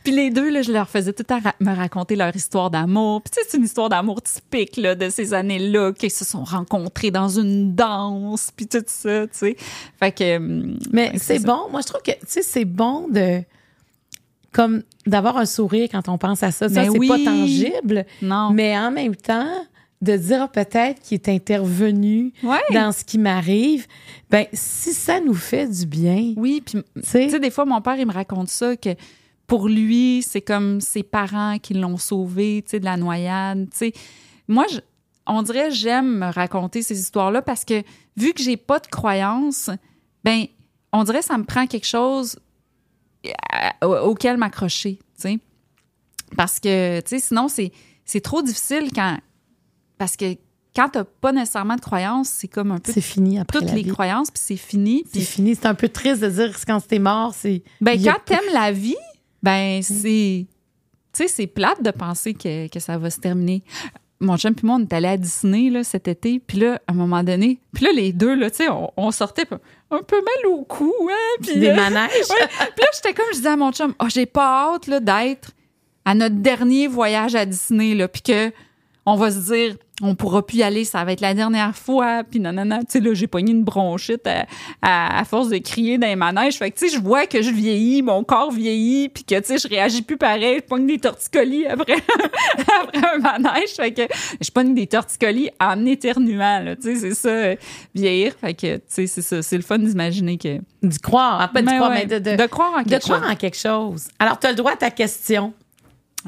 puis 0.05 0.12
les 0.12 0.31
deux, 0.31 0.51
là, 0.51 0.62
je 0.62 0.73
leur 0.73 0.89
faisais 0.89 1.12
tout 1.12 1.24
ra- 1.28 1.55
me 1.60 1.74
raconter 1.74 2.16
leur 2.16 2.35
histoire 2.36 2.70
d'amour. 2.70 3.23
Puis 3.23 3.32
tu 3.35 3.43
sais, 3.43 3.48
c'est 3.51 3.56
une 3.59 3.64
histoire 3.64 3.89
d'amour 3.89 4.20
typique, 4.23 4.77
là, 4.77 4.94
de 4.94 5.09
ces 5.10 5.32
années-là, 5.35 5.93
qu'ils 5.93 6.10
se 6.10 6.24
sont 6.24 6.44
rencontrés 6.44 7.10
dans 7.10 7.28
une 7.28 7.74
danse, 7.74 8.51
puis 8.56 8.66
tout 8.66 8.82
ça, 8.86 9.27
tu 9.27 9.31
sais. 9.32 9.56
Fait 9.98 10.12
que... 10.12 10.36
hum, 10.36 10.78
Mais 10.93 11.12
c'est 11.19 11.43
bon. 11.43 11.69
Moi, 11.70 11.81
je 11.81 11.86
trouve 11.86 12.02
que, 12.02 12.12
tu 12.12 12.19
sais, 12.27 12.43
c'est 12.43 12.64
bon 12.64 13.09
de. 13.09 13.43
Comme 14.52 14.82
d'avoir 15.06 15.39
un 15.39 15.47
sourire 15.47 15.89
quand 15.90 16.09
on 16.10 16.19
pense 16.19 16.43
à 16.43 16.51
ça. 16.51 16.69
Ça, 16.69 16.82
Mais 16.82 16.89
c'est 16.90 16.98
oui. 16.98 17.09
pas 17.09 17.19
tangible. 17.24 18.05
Non. 18.20 18.51
Mais 18.51 18.77
en 18.77 18.90
même 18.90 19.16
temps, 19.16 19.48
de 20.02 20.16
dire 20.16 20.50
peut-être 20.50 21.00
qu'il 21.00 21.14
est 21.14 21.28
intervenu 21.28 22.32
Ouais. 22.42 22.58
dans 22.74 22.92
ce 22.92 23.04
qui 23.04 23.18
m'arrive, 23.18 23.86
ben 24.28 24.46
si 24.52 24.92
ça 24.92 25.20
nous 25.20 25.32
fait 25.34 25.66
du 25.68 25.86
bien, 25.86 26.34
Oui, 26.36 26.60
puis 26.64 26.82
tu 26.96 27.02
sais, 27.02 27.38
des 27.40 27.50
fois, 27.50 27.64
mon 27.64 27.80
père, 27.80 27.96
il 27.98 28.06
me 28.06 28.12
raconte 28.12 28.48
ça, 28.48 28.76
que 28.76 28.90
pour 29.46 29.68
lui, 29.68 30.22
c'est 30.26 30.40
comme 30.40 30.80
ses 30.80 31.02
parents 31.02 31.58
qui 31.58 31.74
l'ont 31.74 31.96
sauvé, 31.98 32.62
tu 32.66 32.70
sais, 32.72 32.80
de 32.80 32.84
la 32.84 32.96
noyade. 32.96 33.68
Tu 33.70 33.76
sais, 33.76 33.92
moi, 34.48 34.66
je- 34.70 34.80
on 35.26 35.42
dirait, 35.42 35.70
j'aime 35.70 36.18
me 36.18 36.32
raconter 36.32 36.82
ces 36.82 36.98
histoires-là 36.98 37.40
parce 37.42 37.64
que 37.64 37.82
vu 38.16 38.32
que 38.32 38.42
j'ai 38.42 38.56
pas 38.56 38.80
de 38.80 38.88
croyance, 38.88 39.70
ben, 40.24 40.46
on 40.92 41.04
dirait, 41.04 41.22
ça 41.22 41.38
me 41.38 41.44
prend 41.44 41.66
quelque 41.66 41.86
chose 41.86 42.38
au- 43.82 43.86
auquel 44.10 44.36
m'accrocher, 44.36 44.96
tu 44.96 45.04
sais. 45.16 45.38
Parce 46.36 46.58
que, 46.58 47.00
tu 47.00 47.08
sais, 47.10 47.18
sinon, 47.20 47.46
c'est, 47.48 47.70
c'est 48.04 48.20
trop 48.20 48.42
difficile 48.42 48.90
quand. 48.94 49.18
Parce 50.02 50.16
que 50.16 50.34
quand 50.74 50.88
t'as 50.88 51.04
pas 51.04 51.30
nécessairement 51.30 51.76
de 51.76 51.80
croyance, 51.80 52.28
c'est 52.28 52.48
comme 52.48 52.72
un 52.72 52.80
peu 52.80 52.90
c'est 52.90 53.00
fini 53.00 53.38
après 53.38 53.60
toutes 53.60 53.68
la 53.68 53.74
les 53.76 53.82
vie. 53.84 53.90
croyances, 53.92 54.32
puis 54.32 54.42
c'est 54.44 54.56
fini. 54.56 55.04
C'est 55.12 55.20
fini. 55.20 55.54
C'est 55.54 55.66
un 55.66 55.76
peu 55.76 55.88
triste 55.88 56.20
de 56.22 56.28
dire 56.28 56.58
que 56.58 56.66
quand 56.66 56.84
t'es 56.84 56.98
mort, 56.98 57.32
c'est. 57.36 57.62
ben, 57.80 57.96
quand 58.02 58.16
t'aimes 58.26 58.52
la 58.52 58.72
vie, 58.72 58.96
ben, 59.44 59.80
c'est. 59.80 59.94
Tu 60.44 60.48
sais, 61.12 61.28
c'est 61.28 61.46
plate 61.46 61.84
de 61.84 61.92
penser 61.92 62.34
que, 62.34 62.66
que 62.66 62.80
ça 62.80 62.98
va 62.98 63.10
se 63.10 63.20
terminer. 63.20 63.62
Mon 64.18 64.36
chum 64.36 64.56
puis 64.56 64.66
moi, 64.66 64.78
on 64.80 64.82
est 64.82 64.92
allé 64.92 65.06
à 65.06 65.16
Disney 65.16 65.70
là, 65.70 65.84
cet 65.84 66.08
été, 66.08 66.40
puis 66.44 66.58
là, 66.58 66.80
à 66.88 66.92
un 66.92 66.96
moment 66.96 67.22
donné, 67.22 67.60
puis 67.72 67.84
là, 67.84 67.92
les 67.94 68.12
deux, 68.12 68.34
là, 68.34 68.50
tu 68.50 68.56
sais, 68.56 68.68
on, 68.70 68.90
on 68.96 69.12
sortait 69.12 69.46
un 69.92 70.02
peu 70.02 70.16
mal 70.16 70.50
au 70.52 70.64
cou, 70.64 70.92
hein, 71.08 71.42
puis 71.42 71.60
Des 71.60 71.68
euh, 71.68 71.76
manèges. 71.76 72.10
ouais. 72.10 72.48
Puis 72.58 72.80
là, 72.80 72.86
j'étais 72.92 73.14
comme, 73.14 73.26
je 73.30 73.36
disais 73.36 73.50
à 73.50 73.56
mon 73.56 73.70
chum, 73.70 73.94
oh, 74.02 74.06
j'ai 74.08 74.26
pas 74.26 74.72
hâte 74.74 74.88
là, 74.88 74.98
d'être 74.98 75.52
à 76.04 76.16
notre 76.16 76.34
dernier 76.34 76.88
voyage 76.88 77.36
à 77.36 77.46
Disney, 77.46 77.94
là, 77.94 78.08
puis 78.08 78.22
que 78.22 78.50
on 79.04 79.16
va 79.16 79.30
se 79.30 79.38
dire, 79.52 79.76
on 80.00 80.14
pourra 80.14 80.44
plus 80.44 80.58
y 80.58 80.62
aller, 80.62 80.84
ça 80.84 81.04
va 81.04 81.12
être 81.12 81.20
la 81.20 81.34
dernière 81.34 81.76
fois, 81.76 82.22
puis 82.28 82.40
non, 82.40 82.52
non, 82.52 82.64
non, 82.64 82.80
tu 82.80 82.86
sais, 82.88 83.00
là, 83.00 83.14
j'ai 83.14 83.26
pogné 83.26 83.52
une 83.52 83.62
bronchite 83.62 84.26
à, 84.26 84.46
à, 84.80 85.20
à 85.20 85.24
force 85.24 85.48
de 85.48 85.58
crier 85.58 85.98
dans 85.98 86.06
les 86.06 86.16
manèges. 86.16 86.56
Fait 86.56 86.70
que, 86.70 86.78
tu 86.78 86.88
sais, 86.88 86.96
je 86.96 87.00
vois 87.00 87.26
que 87.26 87.42
je 87.42 87.50
vieillis, 87.50 88.02
mon 88.02 88.24
corps 88.24 88.50
vieillit, 88.50 89.08
puis 89.08 89.24
que, 89.24 89.38
tu 89.38 89.46
sais, 89.46 89.58
je 89.58 89.68
réagis 89.68 90.02
plus 90.02 90.16
pareil, 90.16 90.56
je 90.56 90.66
pogne 90.66 90.86
des 90.86 90.98
torticolis 90.98 91.66
après, 91.66 91.96
après 92.82 93.00
un 93.14 93.18
manège. 93.18 93.70
Fait 93.76 93.92
que 93.92 94.02
je 94.40 94.50
pogne 94.50 94.74
des 94.74 94.86
torticolis 94.86 95.50
en 95.60 95.84
éternuant, 95.84 96.60
là, 96.60 96.76
tu 96.76 96.82
sais, 96.82 96.96
c'est 96.96 97.14
ça, 97.14 97.28
euh, 97.28 97.56
vieillir. 97.94 98.34
Fait 98.40 98.54
que, 98.54 98.76
tu 98.76 98.82
sais, 98.88 99.06
c'est 99.06 99.22
ça, 99.22 99.42
c'est 99.42 99.56
le 99.56 99.62
fun 99.62 99.78
d'imaginer 99.78 100.38
que... 100.38 100.58
D'y 100.82 100.98
croire. 100.98 101.50
Pas 101.52 101.60
d'y 101.60 101.66
Mais 101.66 101.76
croire, 101.76 101.90
ouais, 101.90 102.06
mais 102.08 102.20
de, 102.20 102.30
de, 102.30 102.36
de 102.36 102.46
croire 102.46 102.72
en 102.74 102.82
de 102.82 102.98
croire 102.98 103.22
chose. 103.22 103.30
en 103.30 103.36
quelque 103.36 103.58
chose. 103.58 104.08
Alors, 104.18 104.38
tu 104.40 104.46
as 104.48 104.50
le 104.50 104.56
droit 104.56 104.72
à 104.72 104.76
ta 104.76 104.90
question. 104.90 105.52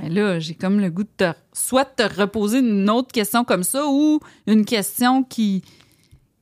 Là, 0.02 0.40
j'ai 0.40 0.54
comme 0.54 0.80
le 0.80 0.90
goût 0.90 1.04
de 1.04 1.08
te, 1.16 1.32
soit 1.52 1.84
de 1.84 2.04
te 2.04 2.20
reposer 2.20 2.58
une 2.58 2.90
autre 2.90 3.12
question 3.12 3.44
comme 3.44 3.62
ça 3.62 3.86
ou 3.86 4.18
une 4.46 4.64
question 4.64 5.22
qui, 5.22 5.62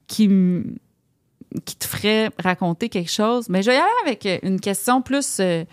qui, 0.07 0.27
te 0.29 1.85
ferait 1.87 2.31
raconter 2.39 2.89
quelque 2.89 3.11
chose. 3.11 3.49
Mais 3.49 3.63
je 3.63 3.71
vais 3.71 3.77
y 3.77 3.81
aller 3.81 3.91
avec 4.07 4.25
euh, 4.27 4.39
une 4.43 4.59
question 4.61 5.03
plus. 5.03 5.39
euh, 5.41 5.65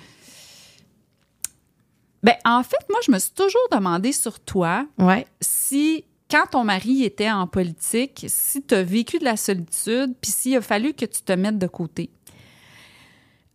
Ben, 2.24 2.36
en 2.44 2.64
fait, 2.64 2.86
moi, 2.90 3.00
je 3.06 3.12
me 3.12 3.20
suis 3.20 3.32
toujours 3.32 3.68
demandé 3.72 4.12
sur 4.12 4.40
toi 4.42 4.86
Ouais. 4.98 5.26
si, 5.40 6.04
quand 6.30 6.48
ton 6.52 6.66
mari 6.66 7.04
était 7.06 7.32
en 7.32 7.48
politique, 7.48 8.26
si 8.28 8.62
tu 8.62 8.76
as 8.76 8.84
vécu 8.84 9.20
de 9.20 9.24
la 9.24 9.38
solitude, 9.38 10.14
puis 10.22 10.32
s'il 10.32 10.56
a 10.58 10.62
fallu 10.62 10.94
que 10.94 11.06
tu 11.06 11.22
te 11.22 11.32
mettes 11.32 11.58
de 11.58 11.68
côté. 11.68 12.10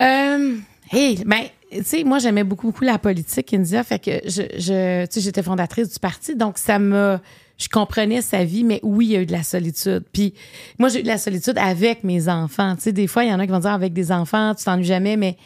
Euh, 0.02 0.56
hey, 0.90 1.22
ben, 1.24 1.44
tu 1.78 1.84
sais, 1.84 2.04
moi, 2.04 2.18
j'aimais 2.18 2.44
beaucoup, 2.44 2.68
beaucoup 2.68 2.84
la 2.84 2.98
politique, 2.98 3.52
India. 3.54 3.82
Fait 3.82 3.98
que 3.98 4.10
je, 4.24 4.42
je 4.58 5.06
tu 5.06 5.12
sais, 5.12 5.20
j'étais 5.20 5.42
fondatrice 5.42 5.92
du 5.92 5.98
parti. 5.98 6.36
Donc, 6.36 6.58
ça 6.58 6.78
m'a, 6.78 7.20
je 7.58 7.68
comprenais 7.68 8.22
sa 8.22 8.44
vie, 8.44 8.64
mais 8.64 8.80
oui, 8.82 9.06
il 9.06 9.12
y 9.12 9.16
a 9.16 9.20
eu 9.20 9.26
de 9.26 9.32
la 9.32 9.42
solitude. 9.42 10.04
Puis, 10.12 10.34
moi, 10.78 10.88
j'ai 10.88 11.00
eu 11.00 11.02
de 11.02 11.08
la 11.08 11.18
solitude 11.18 11.58
avec 11.58 12.04
mes 12.04 12.28
enfants. 12.28 12.74
Tu 12.76 12.82
sais, 12.82 12.92
des 12.92 13.06
fois, 13.06 13.24
il 13.24 13.30
y 13.30 13.34
en 13.34 13.38
a 13.38 13.46
qui 13.46 13.52
vont 13.52 13.58
dire 13.58 13.70
avec 13.70 13.92
des 13.92 14.12
enfants, 14.12 14.54
tu 14.54 14.64
t'ennuies 14.64 14.84
jamais, 14.84 15.16
mais 15.16 15.36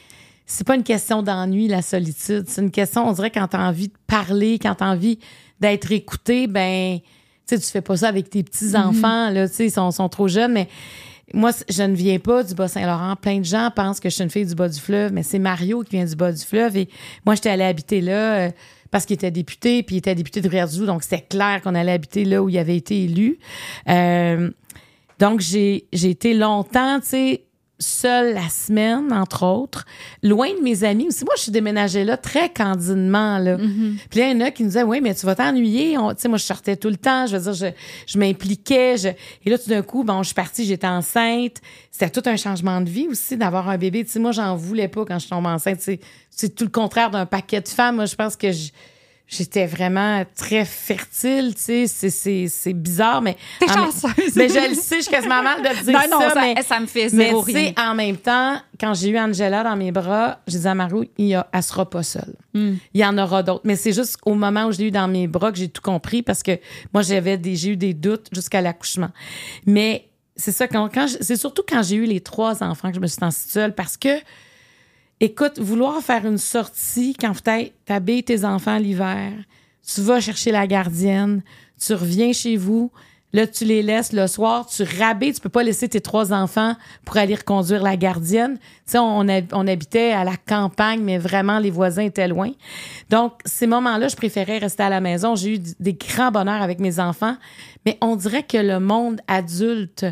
c'est 0.47 0.67
pas 0.67 0.77
une 0.77 0.83
question 0.83 1.23
d'ennui, 1.23 1.69
la 1.69 1.83
solitude. 1.83 2.45
C'est 2.49 2.63
une 2.63 2.71
question, 2.71 3.07
on 3.07 3.13
dirait, 3.13 3.31
quand 3.31 3.49
t'as 3.49 3.67
envie 3.67 3.89
de 3.89 3.95
parler, 4.07 4.59
quand 4.59 4.77
t'as 4.77 4.91
envie 4.91 5.19
d'être 5.61 5.93
écouté, 5.93 6.47
ben, 6.47 6.99
tu 7.47 7.57
sais, 7.57 7.59
tu 7.59 7.67
fais 7.67 7.83
pas 7.83 7.99
ça 7.99 8.09
avec 8.09 8.31
tes 8.31 8.43
petits-enfants, 8.43 9.31
là, 9.31 9.49
tu 9.49 9.55
sais, 9.55 9.67
ils 9.67 9.71
sont, 9.71 9.91
sont 9.91 10.09
trop 10.09 10.29
jeunes, 10.29 10.53
mais 10.53 10.69
moi, 11.35 11.51
je 11.69 11.83
ne 11.83 11.95
viens 11.95 12.19
pas 12.19 12.43
du 12.43 12.55
Bas-Saint-Laurent. 12.55 13.17
Plein 13.17 13.39
de 13.39 13.45
gens 13.45 13.71
pensent 13.75 14.01
que 14.01 14.09
je 14.09 14.15
suis 14.15 14.25
une 14.25 14.31
fille 14.31 14.47
du 14.47 14.55
bas 14.55 14.69
du 14.69 14.79
fleuve, 14.79 15.13
mais 15.13 15.23
c'est 15.23 15.39
Mario 15.39 15.83
qui 15.83 15.97
vient 15.97 16.05
du 16.05 16.17
bas 16.17 16.33
du 16.33 16.43
fleuve. 16.43 16.77
Et 16.77 16.89
moi, 17.27 17.35
j'étais 17.35 17.51
allée 17.51 17.65
habiter 17.65 18.01
là 18.01 18.35
euh, 18.35 18.51
parce 18.91 19.05
qu'il 19.05 19.15
était 19.15 19.31
député, 19.31 19.83
puis 19.83 19.97
il 19.97 19.99
était 19.99 20.15
député 20.15 20.41
de 20.41 20.49
Rivière-du-Loup. 20.49 20.87
Donc, 20.87 21.03
c'était 21.03 21.21
clair 21.29 21.61
qu'on 21.63 21.75
allait 21.75 21.93
habiter 21.93 22.25
là 22.25 22.43
où 22.43 22.49
il 22.49 22.57
avait 22.59 22.77
été 22.77 23.05
élu. 23.05 23.39
Euh, 23.89 24.51
donc, 25.19 25.41
j'ai 25.41 25.87
été 25.93 26.35
longtemps, 26.35 27.01
tu 27.01 27.09
sais, 27.09 27.45
seule 27.79 28.35
la 28.35 28.49
semaine, 28.49 29.13
entre 29.13 29.45
autres, 29.47 29.85
loin 30.23 30.49
de 30.53 30.61
mes 30.63 30.83
amis 30.85 31.07
aussi. 31.09 31.25
Moi, 31.25 31.35
je 31.37 31.43
suis 31.43 31.53
déménagée 31.53 32.03
là 32.05 32.17
très 32.17 32.49
candidement, 32.53 33.39
là. 33.39 33.57
Puis 34.11 34.21
là, 34.21 34.31
il 34.31 34.33
y 34.39 34.43
en 34.43 34.47
a 34.47 34.51
qui 34.51 34.63
nous 34.65 34.71
disaient, 34.71 34.83
oui, 34.83 35.01
mais 35.01 35.15
tu 35.15 35.25
vas 35.27 35.35
t'ennuyer. 35.35 35.95
Tu 35.95 36.01
sais, 36.19 36.29
moi, 36.29 36.39
je 36.39 36.45
sortais 36.45 36.77
tout 36.77 36.89
le 36.89 36.97
temps. 36.97 37.27
Je 37.27 37.37
veux 37.37 37.43
dire, 37.43 37.53
je, 37.55 37.67
je 38.13 38.19
m'impliquais. 38.19 38.97
Je... 38.97 39.09
Et 39.45 39.51
là, 39.51 39.59
tout 39.59 39.71
d'un 39.71 39.83
coup, 39.83 40.03
bon, 40.05 40.23
je 40.23 40.29
suis 40.29 40.35
partie, 40.35 40.65
j'étais 40.65 40.87
enceinte. 40.89 41.57
C'était 41.91 42.11
tout 42.11 42.29
un 42.29 42.37
changement 42.37 42.81
de 42.81 42.89
vie 42.89 43.07
aussi 43.09 43.37
d'avoir 43.37 43.69
un 43.69 43.79
bébé. 43.79 44.05
Tu 44.05 44.11
sais, 44.13 44.19
moi, 44.19 44.33
j'en 44.33 44.57
voulais 44.57 44.89
pas 44.89 45.05
quand 45.05 45.19
je 45.19 45.29
tombe 45.29 45.47
enceinte. 45.47 45.79
C'est, 45.81 46.01
c'est 46.31 46.55
tout 46.55 46.65
le 46.65 46.71
contraire 46.71 47.11
d'un 47.11 47.27
paquet 47.27 47.61
de 47.61 47.69
femmes. 47.69 47.97
Moi, 47.97 48.07
je 48.07 48.15
pense 48.17 48.35
que 48.37 48.51
je- 48.53 48.71
J'étais 49.31 49.67
vraiment 49.67 50.25
très 50.35 50.65
fertile, 50.65 51.55
tu 51.55 51.61
sais, 51.61 51.87
c'est, 51.87 52.09
c'est, 52.09 52.47
c'est 52.49 52.73
bizarre, 52.73 53.21
mais... 53.21 53.37
T'es 53.61 53.69
chanceuse. 53.69 54.35
Mais 54.37 54.49
je 54.49 54.71
le 54.71 54.75
sais, 54.75 54.97
je 54.97 55.03
suis 55.03 55.11
quasiment 55.11 55.43
mal 55.43 55.61
de 55.61 55.85
dire 55.85 55.93
non, 55.93 56.19
non, 56.19 56.21
ça, 56.21 56.31
ça, 56.31 56.41
mais... 56.41 56.63
ça 56.63 56.81
me 56.81 56.87
fait 56.87 57.13
Mais 57.13 57.35
tu 57.45 57.53
sais, 57.53 57.75
en 57.79 57.95
même 57.95 58.17
temps, 58.17 58.57
quand 58.81 58.95
j'ai 58.95 59.11
eu 59.11 59.19
Angela 59.19 59.63
dans 59.65 59.77
mes 59.77 59.93
bras, 59.93 60.39
j'ai 60.47 60.59
dit 60.59 60.67
à 60.67 60.75
Mario, 60.75 61.05
il 61.19 61.27
y 61.27 61.35
a, 61.35 61.47
elle 61.53 61.63
sera 61.63 61.89
pas 61.89 62.03
seule. 62.03 62.35
Hmm. 62.55 62.77
Il 62.95 63.01
y 63.03 63.05
en 63.05 63.19
aura 63.19 63.43
d'autres. 63.43 63.61
Mais 63.65 63.77
c'est 63.77 63.93
juste 63.93 64.17
au 64.25 64.35
moment 64.35 64.65
où 64.65 64.73
je 64.73 64.79
l'ai 64.79 64.87
eu 64.87 64.91
dans 64.91 65.09
mes 65.09 65.27
bras 65.27 65.53
que 65.53 65.59
j'ai 65.59 65.69
tout 65.69 65.83
compris 65.83 66.23
parce 66.23 66.43
que 66.43 66.59
moi, 66.95 67.03
j'avais 67.03 67.37
des, 67.37 67.55
j'ai 67.55 67.73
eu 67.73 67.77
des 67.77 67.93
doutes 67.93 68.29
jusqu'à 68.33 68.63
l'accouchement. 68.63 69.11
Mais 69.67 70.09
c'est 70.37 70.53
ça, 70.53 70.69
quand, 70.69 70.89
quand 70.89 71.07
c'est 71.21 71.37
surtout 71.37 71.63
quand 71.69 71.83
j'ai 71.83 71.97
eu 71.97 72.07
les 72.07 72.21
trois 72.21 72.63
enfants 72.63 72.89
que 72.89 72.97
je 72.97 73.01
me 73.01 73.07
suis 73.07 73.19
sentie 73.19 73.49
seule 73.49 73.75
parce 73.75 73.99
que, 73.99 74.09
écoute, 75.21 75.59
vouloir 75.59 76.01
faire 76.01 76.27
une 76.27 76.39
sortie 76.39 77.15
quand 77.19 77.33
peut-être 77.33 77.73
t'habilles 77.85 78.25
tes 78.25 78.45
enfants 78.45 78.79
l'hiver, 78.79 79.33
tu 79.87 80.01
vas 80.03 80.21
chercher 80.21 80.53
la 80.53 80.67
gardienne, 80.67 81.43
tu 81.81 81.95
reviens 81.95 82.33
chez 82.33 82.57
vous, 82.57 82.91
là, 83.33 83.47
tu 83.47 83.65
les 83.65 83.83
laisses 83.83 84.13
le 84.13 84.27
soir, 84.27 84.67
tu 84.67 84.83
rabais, 84.83 85.33
tu 85.33 85.41
peux 85.41 85.49
pas 85.49 85.63
laisser 85.63 85.89
tes 85.89 86.01
trois 86.01 86.33
enfants 86.33 86.75
pour 87.05 87.17
aller 87.17 87.35
reconduire 87.35 87.83
la 87.83 87.97
gardienne. 87.97 88.59
Tu 88.59 88.93
sais, 88.93 88.99
on, 88.99 89.27
on 89.53 89.67
habitait 89.67 90.13
à 90.13 90.25
la 90.25 90.37
campagne, 90.37 91.01
mais 91.03 91.19
vraiment, 91.19 91.59
les 91.59 91.71
voisins 91.71 92.03
étaient 92.03 92.29
loin. 92.29 92.51
Donc, 93.11 93.35
ces 93.45 93.67
moments-là, 93.67 94.09
je 94.09 94.17
préférais 94.17 94.59
rester 94.59 94.83
à 94.83 94.89
la 94.89 95.01
maison. 95.01 95.35
J'ai 95.35 95.55
eu 95.55 95.59
des 95.81 95.95
grands 95.95 96.31
bonheurs 96.31 96.63
avec 96.63 96.81
mes 96.81 97.01
enfants, 97.01 97.37
mais 97.85 97.99
on 98.01 98.17
dirait 98.17 98.45
que 98.45 98.59
le 98.59 98.81
monde 98.81 99.21
adulte 99.27 100.07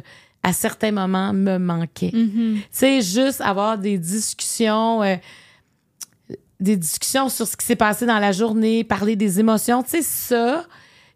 à 0.47 0.52
certains 0.52 0.93
moments, 0.93 1.32
me 1.32 1.59
manquait. 1.59 2.12
Mm-hmm. 2.14 2.55
Tu 2.55 2.62
sais, 2.70 3.01
juste 3.01 3.40
avoir 3.40 3.78
des 3.78 3.98
discussions, 3.98 5.02
euh, 5.02 5.16
des 6.60 6.77
discussions 6.77 7.28
sur 7.28 7.47
ce 7.48 7.56
qui 7.56 7.66
s'est 7.66 7.74
passé 7.77 8.06
dans 8.06 8.18
la 8.20 8.31
journée, 8.31 8.85
parler 8.85 9.16
des 9.16 9.40
émotions, 9.40 9.82
tu 9.82 9.90
sais, 9.90 10.02
ça, 10.02 10.64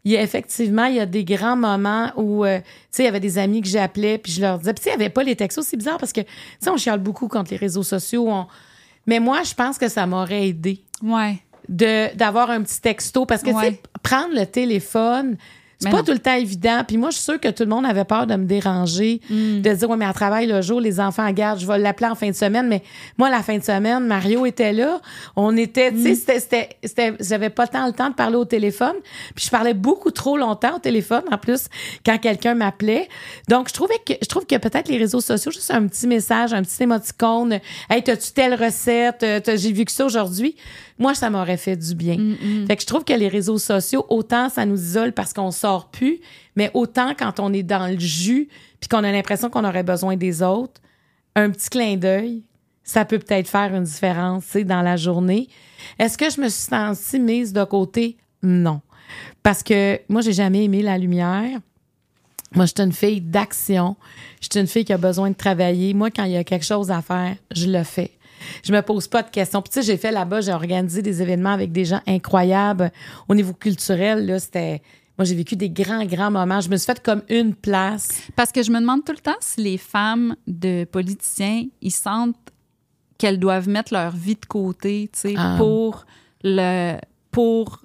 il 0.05 0.11
y 0.13 0.17
a 0.17 0.23
effectivement, 0.23 0.87
il 0.87 0.97
y 0.97 1.01
a 1.01 1.07
des 1.07 1.25
grands 1.25 1.57
moments 1.57 2.11
où, 2.17 2.45
euh, 2.45 2.59
tu 2.59 2.65
sais, 2.91 3.03
il 3.05 3.07
y 3.07 3.09
avait 3.09 3.21
des 3.21 3.39
amis 3.39 3.63
que 3.63 3.69
j'appelais, 3.69 4.19
puis 4.19 4.33
je 4.33 4.41
leur 4.41 4.59
disais, 4.59 4.75
puis 4.75 4.83
tu 4.83 4.91
sais, 4.91 4.95
il 4.97 4.99
n'y 4.99 5.05
avait 5.05 5.13
pas 5.13 5.23
les 5.23 5.37
textos, 5.37 5.65
c'est 5.65 5.77
bizarre 5.77 5.99
parce 5.99 6.13
que, 6.13 6.23
tu 6.23 6.27
sais, 6.59 6.69
on 6.71 6.77
chiale 6.77 6.99
beaucoup 7.01 7.29
contre 7.29 7.53
les 7.53 7.57
réseaux 7.57 7.83
sociaux, 7.85 8.29
on- 8.29 8.47
mais 9.07 9.21
moi, 9.21 9.43
je 9.45 9.55
pense 9.55 9.79
que 9.79 9.89
ça 9.89 10.07
m'aurait 10.07 10.49
aidé 10.49 10.83
Ouais. 11.03 11.39
de 11.69 12.15
d'avoir 12.17 12.51
un 12.51 12.63
petit 12.63 12.81
texto 12.81 13.27
parce 13.27 13.43
que 13.43 13.51
tu 13.51 13.55
sais 13.61 13.61
Ouais. 13.61 13.81
prendre 14.03 14.35
le 14.35 14.45
téléphone 14.45 15.37
c'est 15.81 15.91
pas 15.91 16.03
tout 16.03 16.13
le 16.13 16.19
temps 16.19 16.35
évident. 16.35 16.83
Puis 16.87 16.97
moi, 16.99 17.11
je 17.11 17.17
suis 17.17 17.25
sûre 17.25 17.41
que 17.41 17.49
tout 17.49 17.63
le 17.63 17.69
monde 17.71 17.87
avait 17.87 18.05
peur 18.05 18.27
de 18.27 18.35
me 18.37 18.45
déranger, 18.45 19.21
Mm. 19.31 19.63
de 19.63 19.73
dire, 19.75 19.89
ouais, 19.91 19.97
mais 19.97 20.05
elle 20.05 20.13
travaille 20.13 20.47
le 20.47 20.61
jour, 20.63 20.81
les 20.81 21.01
enfants 21.01 21.27
en 21.27 21.33
garde, 21.33 21.59
je 21.59 21.67
vais 21.67 21.79
l'appeler 21.79 22.09
en 22.11 22.15
fin 22.15 22.29
de 22.29 22.35
semaine. 22.35 22.69
Mais 22.69 22.83
moi, 23.19 23.31
la 23.31 23.43
fin 23.43 23.57
de 23.59 23.63
semaine, 23.65 24.07
Mario 24.07 24.45
était 24.47 24.73
là. 24.73 25.01
On 25.37 25.57
était, 25.57 25.91
tu 25.91 25.97
Mm. 25.99 26.03
sais, 26.15 26.15
c'était- 26.41 26.69
c'était, 26.85 27.15
j'avais 27.21 27.51
pas 27.51 27.67
tant 27.67 27.87
le 27.87 27.93
temps 27.93 28.11
de 28.11 28.15
parler 28.15 28.37
au 28.37 28.45
téléphone. 28.45 28.95
Puis 29.35 29.47
je 29.47 29.51
parlais 29.51 29.75
beaucoup 29.75 30.11
trop 30.11 30.37
longtemps 30.37 30.77
au 30.77 30.79
téléphone, 30.79 31.23
en 31.33 31.39
plus, 31.39 31.67
quand 32.05 32.19
quelqu'un 32.19 32.55
m'appelait. 32.55 33.09
Donc, 33.49 33.69
je 33.69 33.75
trouvais 33.75 33.99
que, 34.07 34.13
je 34.21 34.27
trouve 34.29 34.47
que 34.47 34.57
peut-être 34.57 34.89
les 34.89 34.99
réseaux 34.99 35.21
sociaux, 35.21 35.51
juste 35.51 35.71
un 35.71 35.87
petit 35.87 36.07
message, 36.07 36.53
un 36.53 36.63
petit 36.63 36.83
émoticône, 36.83 37.59
hey, 37.89 38.03
t'as-tu 38.03 38.33
telle 38.33 38.55
recette? 38.55 39.23
Euh, 39.23 39.41
t'as- 39.41 39.57
J'ai 39.57 39.73
vu 39.73 39.85
que 39.85 39.93
ça 39.93 40.05
aujourd'hui. 40.05 40.57
Moi, 41.01 41.15
ça 41.15 41.31
m'aurait 41.31 41.57
fait 41.57 41.77
du 41.77 41.95
bien. 41.95 42.19
Fait 42.69 42.77
que 42.77 42.83
je 42.83 42.87
trouve 42.87 43.05
que 43.05 43.15
les 43.15 43.29
réseaux 43.29 43.59
sociaux, 43.59 44.07
autant 44.11 44.49
ça 44.51 44.67
nous 44.67 44.81
isole 44.81 45.13
parce 45.13 45.33
qu'on 45.33 45.51
sort 45.51 45.91
plus, 45.91 46.21
mais 46.55 46.71
autant 46.75 47.15
quand 47.19 47.41
on 47.41 47.53
est 47.53 47.63
dans 47.63 47.91
le 47.91 47.99
jus 47.99 48.49
puis 48.79 48.89
qu'on 48.89 49.03
a 49.03 49.11
l'impression 49.11 49.51
qu'on 49.51 49.65
aurait 49.65 49.83
besoin 49.83 50.17
des 50.17 50.43
autres, 50.43 50.81
un 51.35 51.51
petit 51.51 51.71
clin 51.71 51.97
d'œil, 51.97 52.43
ça 52.85 53.05
peut 53.05 53.19
peut-être 53.19 53.49
faire 53.49 53.75
une 53.75 53.85
différence, 53.85 54.57
dans 54.57 54.83
la 54.83 54.97
journée. 54.97 55.49
Est-ce 55.99 56.19
que 56.19 56.29
je 56.29 56.41
me 56.41 56.49
suis 56.49 56.69
sentie 56.69 57.19
mise 57.19 57.53
de 57.53 57.65
côté? 57.65 58.17
Non. 58.43 58.81
Parce 59.43 59.63
que 59.63 60.01
moi, 60.09 60.21
j'ai 60.21 60.33
jamais 60.33 60.65
aimé 60.65 60.83
la 60.83 60.99
lumière. 60.99 61.61
Moi, 62.55 62.67
je 62.67 62.73
suis 62.77 62.85
une 62.85 62.93
fille 62.93 63.21
d'action. 63.21 63.97
Je 64.41 64.49
suis 64.51 64.61
une 64.61 64.67
fille 64.67 64.85
qui 64.85 64.93
a 64.93 64.99
besoin 64.99 65.31
de 65.31 65.37
travailler. 65.37 65.95
Moi, 65.95 66.11
quand 66.11 66.25
il 66.25 66.33
y 66.33 66.37
a 66.37 66.45
quelque 66.45 66.67
chose 66.67 66.91
à 66.91 67.01
faire, 67.01 67.37
je 67.53 67.67
le 67.67 67.85
fais. 67.85 68.11
Je 68.63 68.73
me 68.73 68.81
pose 68.83 69.09
pas 69.09 69.23
de 69.23 69.31
questions. 69.31 69.63
Puis, 69.63 69.71
tu 69.71 69.81
sais, 69.81 69.87
j'ai 69.87 69.97
fait 69.97 70.11
là-bas, 70.13 70.41
j'ai 70.41 70.53
organisé 70.53 71.03
des 71.03 71.23
événements 71.23 71.53
avec 71.53 71.73
des 71.73 71.85
gens 71.85 72.01
incroyables. 72.07 72.91
Au 73.29 73.35
niveau 73.35 73.53
culturel, 73.53 74.27
là, 74.27 74.39
c'était. 74.39 74.83
Moi, 75.19 75.25
j'ai 75.27 75.35
vécu 75.35 75.55
des 75.57 75.69
grands, 75.69 76.05
grands 76.07 76.31
moments. 76.31 76.61
Je 76.63 76.71
me 76.71 76.77
suis 76.77 76.87
faite 76.87 77.03
comme 77.03 77.23
une 77.29 77.55
place. 77.55 78.09
Parce 78.37 78.53
que 78.53 78.63
je 78.63 78.71
me 78.71 78.81
demande 78.81 79.05
tout 79.05 79.13
le 79.13 79.19
temps 79.19 79.37
si 79.41 79.61
les 79.61 79.77
femmes 79.77 80.35
de 80.47 80.85
politiciens, 80.85 81.65
ils 81.83 81.91
sentent 81.91 82.37
qu'elles 83.19 83.39
doivent 83.39 83.69
mettre 83.69 83.93
leur 83.93 84.13
vie 84.17 84.37
de 84.37 84.47
côté, 84.47 85.11
tu 85.13 85.19
sais, 85.19 85.35
Ah. 85.37 85.57
pour 85.59 86.07
le 86.43 86.97
pour 87.31 87.83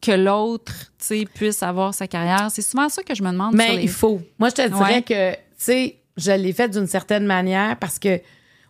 que 0.00 0.12
l'autre, 0.12 0.72
tu 0.98 1.06
sais, 1.06 1.24
puisse 1.34 1.62
avoir 1.62 1.92
sa 1.92 2.06
carrière. 2.06 2.48
C'est 2.50 2.62
souvent 2.62 2.88
ça 2.88 3.02
que 3.02 3.14
je 3.14 3.22
me 3.22 3.30
demande. 3.32 3.50
sur 3.52 3.58
Mais 3.58 3.76
les- 3.76 3.82
il 3.82 3.88
faut. 3.88 4.20
Moi, 4.38 4.50
je 4.50 4.54
te 4.54 4.68
dirais 4.68 4.94
Ouais. 4.96 5.02
que, 5.02 5.32
tu 5.32 5.38
sais, 5.56 5.96
je 6.16 6.30
l'ai 6.32 6.52
fait 6.52 6.68
d'une 6.68 6.86
certaine 6.86 7.24
manière 7.26 7.76
parce 7.78 7.98
que 7.98 8.20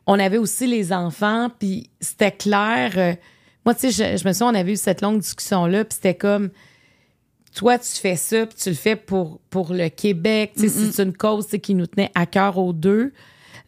on 0.07 0.19
avait 0.19 0.39
aussi 0.39 0.67
les 0.67 0.93
enfants, 0.93 1.51
puis 1.59 1.91
c'était 2.01 2.33
clair. 2.33 2.93
euh, 2.97 3.15
moi, 3.65 3.75
tu 3.75 3.91
sais, 3.91 4.13
je, 4.17 4.19
je 4.23 4.27
me 4.27 4.33
souviens, 4.33 4.49
on 4.49 4.55
avait 4.55 4.73
eu 4.73 4.77
cette 4.77 5.01
longue 5.03 5.21
discussion-là, 5.21 5.85
puis 5.85 5.95
c'était 5.97 6.15
comme, 6.15 6.51
toi, 7.55 7.79
tu 7.79 7.89
fais 7.93 8.17
ça, 8.17 8.47
puis 8.47 8.57
tu 8.61 8.69
le 8.71 8.75
fais 8.77 8.97
pour, 8.97 9.41
pour 9.51 9.73
le 9.73 9.89
Québec. 9.89 10.53
Tu 10.57 10.69
sais, 10.69 10.93
c'est 10.93 11.03
une 11.03 11.13
cause 11.17 11.47
qui 11.63 11.75
nous 11.75 11.87
tenait 11.87 12.11
à 12.15 12.27
cœur 12.27 12.59
aux 12.59 12.73
deux. 12.73 13.13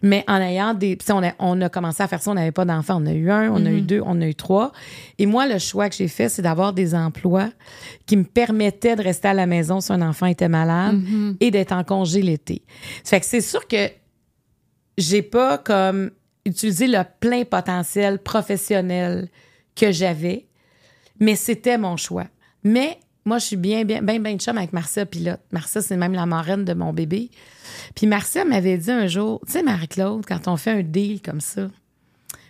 Mais 0.04 0.24
en 0.26 0.38
ayant 0.40 0.74
des. 0.74 0.96
puis 0.96 1.06
On 1.12 1.22
a, 1.22 1.32
on 1.38 1.60
a 1.60 1.68
commencé 1.68 2.02
à 2.02 2.08
faire 2.08 2.20
ça, 2.20 2.32
on 2.32 2.34
n'avait 2.34 2.50
pas 2.50 2.64
d'enfants. 2.64 3.00
On 3.00 3.06
a 3.06 3.12
eu 3.12 3.30
un, 3.30 3.52
on 3.52 3.64
a 3.64 3.70
eu 3.70 3.82
deux, 3.82 4.00
on 4.04 4.20
a 4.20 4.26
eu 4.26 4.34
trois. 4.34 4.72
Et 5.18 5.26
moi, 5.26 5.46
le 5.46 5.60
choix 5.60 5.88
que 5.88 5.94
j'ai 5.94 6.08
fait, 6.08 6.28
c'est 6.28 6.42
d'avoir 6.42 6.72
des 6.72 6.92
emplois 6.92 7.50
qui 8.06 8.16
me 8.16 8.24
permettaient 8.24 8.96
de 8.96 9.02
rester 9.02 9.28
à 9.28 9.34
la 9.34 9.46
maison 9.46 9.80
si 9.80 9.92
un 9.92 10.02
enfant 10.02 10.26
était 10.26 10.48
malade 10.48 11.00
et 11.38 11.52
d'être 11.52 11.70
en 11.70 11.84
congé 11.84 12.20
l'été. 12.20 12.62
Fait 13.04 13.20
que 13.20 13.26
c'est 13.26 13.40
sûr 13.40 13.68
que 13.68 13.90
j'ai 14.98 15.22
pas 15.22 15.56
comme 15.58 16.10
utilisé 16.44 16.86
le 16.86 17.02
plein 17.20 17.44
potentiel 17.44 18.18
professionnel 18.18 19.28
que 19.76 19.92
j'avais, 19.92 20.46
mais 21.20 21.36
c'était 21.36 21.78
mon 21.78 21.96
choix. 21.96 22.26
Mais 22.64 22.98
moi, 23.24 23.38
je 23.38 23.46
suis 23.46 23.56
bien, 23.56 23.84
bien, 23.84 24.02
bien, 24.02 24.18
bien 24.18 24.34
de 24.34 24.40
chum 24.40 24.58
avec 24.58 24.72
Marcia 24.72 25.06
Pilote. 25.06 25.40
Marcia, 25.52 25.80
c'est 25.80 25.96
même 25.96 26.12
la 26.12 26.26
marraine 26.26 26.64
de 26.64 26.74
mon 26.74 26.92
bébé. 26.92 27.30
Puis 27.94 28.06
Marcia 28.06 28.44
m'avait 28.44 28.78
dit 28.78 28.90
un 28.90 29.06
jour, 29.06 29.40
tu 29.46 29.52
sais, 29.52 29.62
Marie-Claude, 29.62 30.24
quand 30.26 30.48
on 30.48 30.56
fait 30.56 30.72
un 30.72 30.82
deal 30.82 31.22
comme 31.22 31.40
ça, 31.40 31.68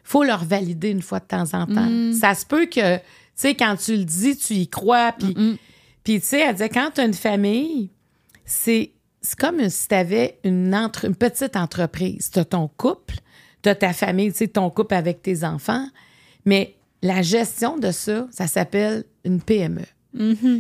faut 0.05 0.25
leur 0.25 0.45
valider 0.45 0.91
une 0.91 1.03
fois 1.03 1.21
de 1.21 1.27
temps 1.27 1.55
en 1.55 1.67
temps. 1.67 1.89
Ça 2.19 2.35
se 2.35 2.47
peut 2.47 2.67
que, 2.67 2.97
tu 2.97 3.03
sais, 3.35 3.55
quand 3.55 3.77
tu 3.77 3.97
le 3.97 4.05
dis, 4.05 4.37
tu 4.37 4.55
y 4.55 4.69
crois. 4.69 5.13
Puis, 5.13 5.35
puis 6.05 6.21
tu 6.21 6.27
sais, 6.27 6.41
elle 6.41 6.55
disait, 6.55 6.69
quand 6.69 6.91
tu 6.95 7.01
as 7.01 7.05
une 7.05 7.15
famille, 7.15 7.91
c'est 8.45 8.93
c'est 9.23 9.39
comme 9.39 9.69
si 9.71 9.87
tu 9.89 9.95
avais 9.95 10.41
une, 10.43 10.75
entre, 10.75 11.05
une 11.05 11.15
petite 11.15 11.55
entreprise. 11.55 12.31
Tu 12.33 12.41
as 12.41 12.45
ton 12.45 12.69
couple, 12.77 13.15
as 13.69 13.75
ta 13.75 13.93
famille, 13.93 14.33
tu 14.33 14.39
sais, 14.39 14.49
ton 14.49 14.71
couple 14.71 14.95
avec 14.95 15.23
tes 15.23 15.45
enfants, 15.45 15.87
mais 16.45 16.75
la 17.03 17.23
gestion 17.23 17.79
de 17.79 17.91
ça, 17.91 18.27
ça 18.31 18.47
s'appelle 18.47 19.05
une 19.25 19.41
PME. 19.41 19.85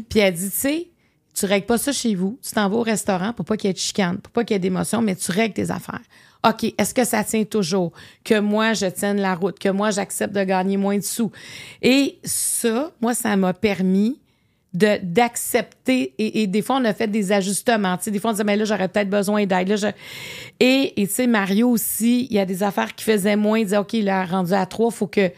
Puis 0.08 0.18
elle 0.18 0.34
dit, 0.34 0.50
tu 0.50 0.56
sais, 0.56 0.88
tu 1.34 1.46
règles 1.46 1.66
pas 1.66 1.78
ça 1.78 1.92
chez 1.92 2.14
vous, 2.14 2.38
tu 2.42 2.52
t'en 2.52 2.68
vas 2.68 2.76
au 2.76 2.82
restaurant 2.82 3.32
pour 3.32 3.44
pas 3.44 3.56
qu'il 3.56 3.68
y 3.68 3.70
ait 3.70 3.74
de 3.74 3.78
chicane, 3.78 4.18
pour 4.18 4.32
pas 4.32 4.44
qu'il 4.44 4.54
y 4.54 4.56
ait 4.56 4.60
d'émotion, 4.60 5.02
mais 5.02 5.16
tu 5.16 5.30
règles 5.30 5.54
tes 5.54 5.70
affaires. 5.70 6.02
OK, 6.46 6.74
est-ce 6.76 6.92
que 6.92 7.04
ça 7.04 7.22
tient 7.22 7.44
toujours? 7.44 7.92
Que 8.24 8.40
moi, 8.40 8.72
je 8.72 8.86
tienne 8.86 9.20
la 9.20 9.34
route, 9.34 9.58
que 9.58 9.68
moi, 9.68 9.90
j'accepte 9.92 10.34
de 10.34 10.42
gagner 10.42 10.76
moins 10.76 10.96
de 10.96 11.02
sous? 11.02 11.30
Et 11.80 12.18
ça, 12.24 12.90
moi, 13.00 13.14
ça 13.14 13.36
m'a 13.36 13.52
permis 13.52 14.18
de 14.74 14.98
d'accepter 15.02 16.14
et, 16.18 16.42
et 16.42 16.46
des 16.46 16.62
fois 16.62 16.76
on 16.80 16.84
a 16.84 16.94
fait 16.94 17.06
des 17.08 17.30
ajustements. 17.32 17.96
Tu 17.98 18.04
sais 18.04 18.10
des 18.10 18.18
fois 18.18 18.30
on 18.30 18.32
disait 18.32 18.44
mais 18.44 18.56
là 18.56 18.64
j'aurais 18.64 18.88
peut-être 18.88 19.10
besoin 19.10 19.44
d'aide. 19.44 19.68
Là 19.68 19.92
et 20.60 20.92
tu 20.96 21.06
sais 21.06 21.26
Mario 21.26 21.68
aussi 21.68 22.26
il 22.30 22.36
y 22.36 22.38
a 22.38 22.46
des 22.46 22.62
affaires 22.62 22.94
qui 22.94 23.04
faisaient 23.04 23.36
moins. 23.36 23.58
Il 23.58 23.64
disait 23.64 23.76
ok 23.76 23.92
il 23.92 24.08
a 24.08 24.24
rendu 24.24 24.52
à 24.54 24.64
trois 24.66 24.90
faut 24.90 25.06
que 25.08 25.30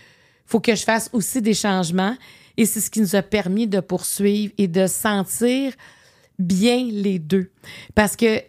faut 0.46 0.60
que 0.60 0.74
je 0.74 0.84
fasse 0.84 1.10
aussi 1.12 1.42
des 1.42 1.54
changements. 1.54 2.16
Et 2.56 2.66
c'est 2.66 2.80
ce 2.80 2.88
qui 2.90 3.00
nous 3.00 3.16
a 3.16 3.22
permis 3.22 3.66
de 3.66 3.80
poursuivre 3.80 4.52
et 4.58 4.68
de 4.68 4.86
sentir 4.86 5.72
bien 6.38 6.86
les 6.90 7.18
deux. 7.18 7.50
Parce 7.96 8.14
que 8.14 8.40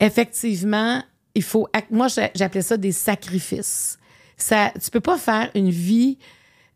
effectivement 0.00 1.02
il 1.34 1.42
faut 1.42 1.68
moi 1.90 2.08
j'a- 2.08 2.30
j'appelais 2.34 2.62
ça 2.62 2.76
des 2.76 2.92
sacrifices. 2.92 3.98
Ça 4.36 4.72
tu 4.82 4.90
peux 4.90 5.00
pas 5.00 5.16
faire 5.18 5.50
une 5.54 5.70
vie 5.70 6.18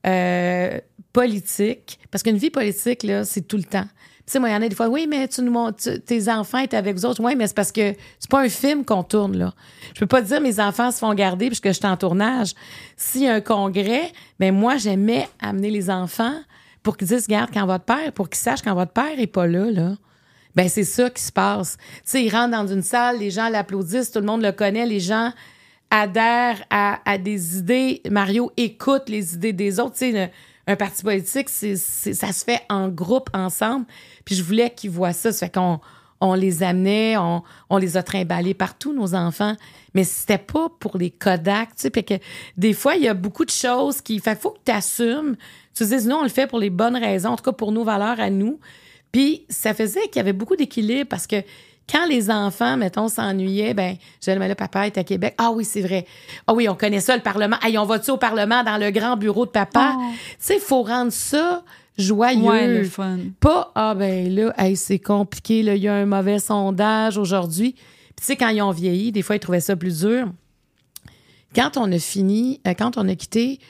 euh, 0.07 0.81
politique, 1.13 1.99
parce 2.11 2.23
qu'une 2.23 2.37
vie 2.37 2.51
politique, 2.51 3.03
là, 3.03 3.25
c'est 3.25 3.43
tout 3.43 3.57
le 3.57 3.65
temps. 3.65 3.87
Tu 4.25 4.33
sais, 4.33 4.39
moi, 4.39 4.51
il 4.51 4.53
y 4.53 4.55
en 4.55 4.63
a 4.63 4.69
des 4.69 4.77
fois, 4.77 4.89
oui, 4.89 5.07
mais 5.09 5.27
tu 5.27 5.43
nous 5.43 5.51
montres, 5.51 5.83
tes 6.07 6.29
enfants 6.31 6.59
étaient 6.59 6.77
avec 6.77 6.97
vous 6.97 7.05
autres. 7.05 7.23
Oui, 7.23 7.35
mais 7.35 7.49
c'est 7.49 7.57
parce 7.57 7.73
que 7.73 7.95
c'est 8.21 8.31
pas 8.31 8.43
un 8.43 8.49
film 8.49 8.85
qu'on 8.85 9.03
tourne, 9.03 9.37
là. 9.37 9.53
Je 9.95 10.01
peux 10.01 10.07
pas 10.07 10.23
dire 10.23 10.41
mes 10.41 10.61
enfants 10.61 10.93
se 10.93 10.99
font 10.99 11.13
garder 11.13 11.49
puisque 11.49 11.67
je 11.67 11.73
suis 11.73 11.87
en 11.87 11.97
tournage. 11.97 12.55
S'il 12.97 13.23
y 13.23 13.29
a 13.29 13.35
un 13.35 13.41
congrès, 13.41 14.13
ben 14.39 14.55
moi, 14.55 14.77
j'aimais 14.77 15.29
amener 15.41 15.71
les 15.71 15.91
enfants 15.91 16.37
pour 16.85 16.97
qu'ils 16.97 17.09
disent, 17.09 17.27
regarde, 17.27 17.51
quand 17.53 17.67
votre 17.67 17.85
père, 17.85 18.13
pour 18.13 18.29
qu'ils 18.29 18.39
sachent 18.39 18.63
quand 18.63 18.75
votre 18.75 18.93
père 18.93 19.19
est 19.19 19.27
pas 19.27 19.47
là, 19.47 19.71
là. 19.71 19.97
Ben, 20.55 20.69
c'est 20.69 20.85
ça 20.85 21.11
qui 21.11 21.23
se 21.23 21.33
passe. 21.33 21.77
Tu 21.79 22.01
sais, 22.05 22.25
ils 22.25 22.31
rentrent 22.31 22.51
dans 22.51 22.67
une 22.67 22.83
salle, 22.83 23.19
les 23.19 23.31
gens 23.31 23.49
l'applaudissent, 23.49 24.13
tout 24.13 24.21
le 24.21 24.27
monde 24.27 24.43
le 24.43 24.53
connaît, 24.53 24.87
les 24.87 25.01
gens 25.01 25.33
adhèrent 25.91 26.63
à, 26.71 27.01
à 27.11 27.19
des 27.19 27.59
idées. 27.59 28.03
Mario 28.11 28.53
écoute 28.57 29.09
les 29.09 29.35
idées 29.35 29.53
des 29.53 29.81
autres. 29.81 29.97
Tu 29.97 30.13
sais, 30.13 30.33
un, 30.67 30.77
parti 30.77 31.03
politique, 31.03 31.49
c'est, 31.49 31.77
c'est- 31.77 32.15
ça 32.15 32.33
se 32.33 32.45
fait 32.45 32.61
en 32.69 32.89
groupe, 32.89 33.31
ensemble. 33.35 33.87
Puis 34.25 34.35
je 34.35 34.43
voulais 34.43 34.71
qu'ils 34.71 34.91
voient 34.91 35.13
ça. 35.13 35.33
Ça 35.33 35.47
fait 35.47 35.55
qu'on 35.55 35.81
on 36.21 36.35
les 36.35 36.63
amenait, 36.63 37.17
on, 37.17 37.43
on 37.69 37.79
les 37.79 37.97
a 37.97 38.03
trimballés 38.05 38.55
partout, 38.55 38.93
nos 38.93 39.15
enfants. 39.15 39.57
Mais 39.95 40.05
c'était 40.05 40.39
pas 40.39 40.69
pour 40.79 40.97
les 40.97 41.11
Kodak, 41.11 41.71
tu 41.71 41.83
sais. 41.83 41.91
Puis 41.91 42.05
que 42.05 42.15
des 42.57 42.73
fois, 42.75 42.95
il 42.95 43.03
y 43.03 43.09
a 43.09 43.15
beaucoup 43.15 43.45
de 43.45 43.51
choses 43.51 44.01
qui... 44.01 44.21
Fait 44.21 44.41
faut 44.41 44.51
que 44.53 44.61
tu 44.65 44.71
assumes. 44.73 45.37
Tu 45.75 45.85
te 45.85 45.89
dises, 45.89 46.07
non, 46.07 46.19
on 46.19 46.23
le 46.23 46.29
fait 46.29 46.47
pour 46.47 46.61
les 46.61 46.71
bonnes 46.71 46.97
raisons, 46.97 47.31
en 47.31 47.37
tout 47.37 47.43
cas 47.45 47.53
pour 47.53 47.73
nos 47.73 47.83
valeurs 47.83 48.21
à 48.21 48.31
nous. 48.31 48.61
Puis 49.11 49.45
ça 49.49 49.75
faisait 49.75 50.03
qu'il 50.09 50.17
y 50.17 50.21
avait 50.21 50.33
beaucoup 50.33 50.57
d'équilibre 50.57 51.09
parce 51.09 51.27
que 51.27 51.37
quand 51.91 52.07
les 52.07 52.31
enfants, 52.31 52.77
mettons, 52.77 53.09
s'ennuyaient, 53.09 53.75
ben, 53.75 53.97
je 54.15 54.19
disais, 54.21 54.39
mais 54.39 54.49
là, 54.49 54.55
papa 54.55 54.87
est 54.87 54.99
à 54.99 55.05
Québec. 55.05 55.35
Ah 55.39 55.51
oui, 55.51 55.65
c'est 55.65 55.83
vrai. 55.83 56.07
Ah 56.47 56.55
oui, 56.55 56.69
on 56.69 56.75
connaît 56.75 57.01
ça, 57.01 57.17
le 57.17 57.23
Parlement. 57.23 57.57
Hey, 57.63 57.77
on 57.79 57.85
va-tu 57.85 58.11
au 58.11 58.17
Parlement 58.17 58.63
dans 58.63 58.79
le 58.79 58.91
grand 58.91 59.17
bureau 59.17 59.47
de 59.47 59.51
papa? 59.51 59.95
Oh. 59.97 60.03
Tu 60.13 60.37
sais, 60.39 60.55
il 60.57 60.61
faut 60.61 60.83
rendre 60.83 61.13
ça 61.13 61.63
joyeux. 61.99 62.43
Ouais, 62.43 62.67
le 62.67 62.85
fun. 62.85 63.19
Pas, 63.41 63.73
ah 63.75 63.95
ben 63.95 64.35
là, 64.35 64.53
hey, 64.59 64.77
c'est 64.77 64.99
compliqué, 64.99 65.63
là, 65.63 65.75
il 65.75 65.83
y 65.83 65.89
a 65.89 65.95
un 65.95 66.07
mauvais 66.07 66.39
sondage 66.39 67.19
aujourd'hui. 67.19 67.73
Puis 67.73 68.15
tu 68.21 68.25
sais, 68.25 68.37
quand 68.37 68.49
ils 68.49 68.63
ont 68.63 68.71
vieilli, 68.71 69.13
des 69.13 69.23
fois, 69.23 69.37
ils 69.37 69.41
trouvaient 69.41 69.61
ça 69.61 69.77
plus 69.77 70.01
dur. 70.01 70.29
Quand 71.55 71.77
on 71.77 71.91
a 71.93 71.99
fini, 71.99 72.61
euh, 72.67 72.75
quand 72.75 72.97
on 72.97 73.09
a 73.09 73.15
quitté, 73.15 73.61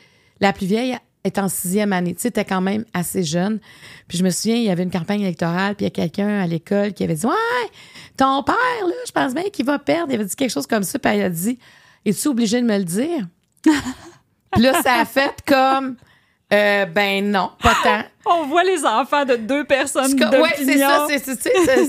la 0.41 0.53
plus 0.53 0.67
vieille, 0.67 0.97
est 1.25 1.39
en 1.39 1.49
sixième 1.49 1.93
année. 1.93 2.15
Tu 2.15 2.23
sais, 2.23 2.31
t'es 2.31 2.45
quand 2.45 2.61
même 2.61 2.85
assez 2.95 3.23
jeune. 3.23 3.61
Puis 4.09 4.19
je 4.19 4.25
me 4.25 4.31
souviens, 4.31 4.57
il 4.57 4.65
y 4.65 4.71
avait 4.71 4.83
une 4.83 4.91
campagne 4.91 5.21
électorale, 5.21 5.75
puis 5.75 5.85
il 5.85 5.89
y 5.89 5.93
a 5.93 5.95
quelqu'un 5.95 6.41
à 6.41 6.47
l'école 6.47 6.93
qui 6.93 7.05
avait 7.05 7.15
dit 7.15 7.27
Ouais, 7.27 7.71
ton 8.17 8.43
père, 8.43 8.55
là, 8.87 8.95
je 9.07 9.13
pense 9.13 9.35
bien 9.35 9.45
qu'il 9.45 9.65
va 9.65 9.79
perdre. 9.79 10.13
Il 10.13 10.17
avait 10.17 10.25
dit 10.25 10.37
quelque 10.37 10.51
chose 10.51 10.67
comme 10.67 10.83
ça, 10.83 10.99
puis 10.99 11.13
elle 11.13 11.23
a 11.23 11.31
dit 11.31 11.59
Es-tu 12.05 12.29
obligé 12.29 12.61
de 12.61 12.67
me 12.67 12.79
le 12.79 12.85
dire? 12.85 13.27
puis 14.53 14.63
là, 14.63 14.83
ça 14.83 14.95
a 14.95 15.05
fait 15.05 15.43
comme 15.47 15.97
euh, 16.53 16.85
ben 16.85 17.31
non, 17.31 17.51
pas 17.63 17.75
tant. 17.83 18.03
On 18.27 18.47
voit 18.47 18.63
les 18.63 18.85
enfants 18.85 19.25
de 19.25 19.37
deux 19.37 19.65
personnes 19.65 20.15
de 20.15 20.25
Ouais, 20.25 20.51
c'est 20.57 20.79
ça, 20.79 21.07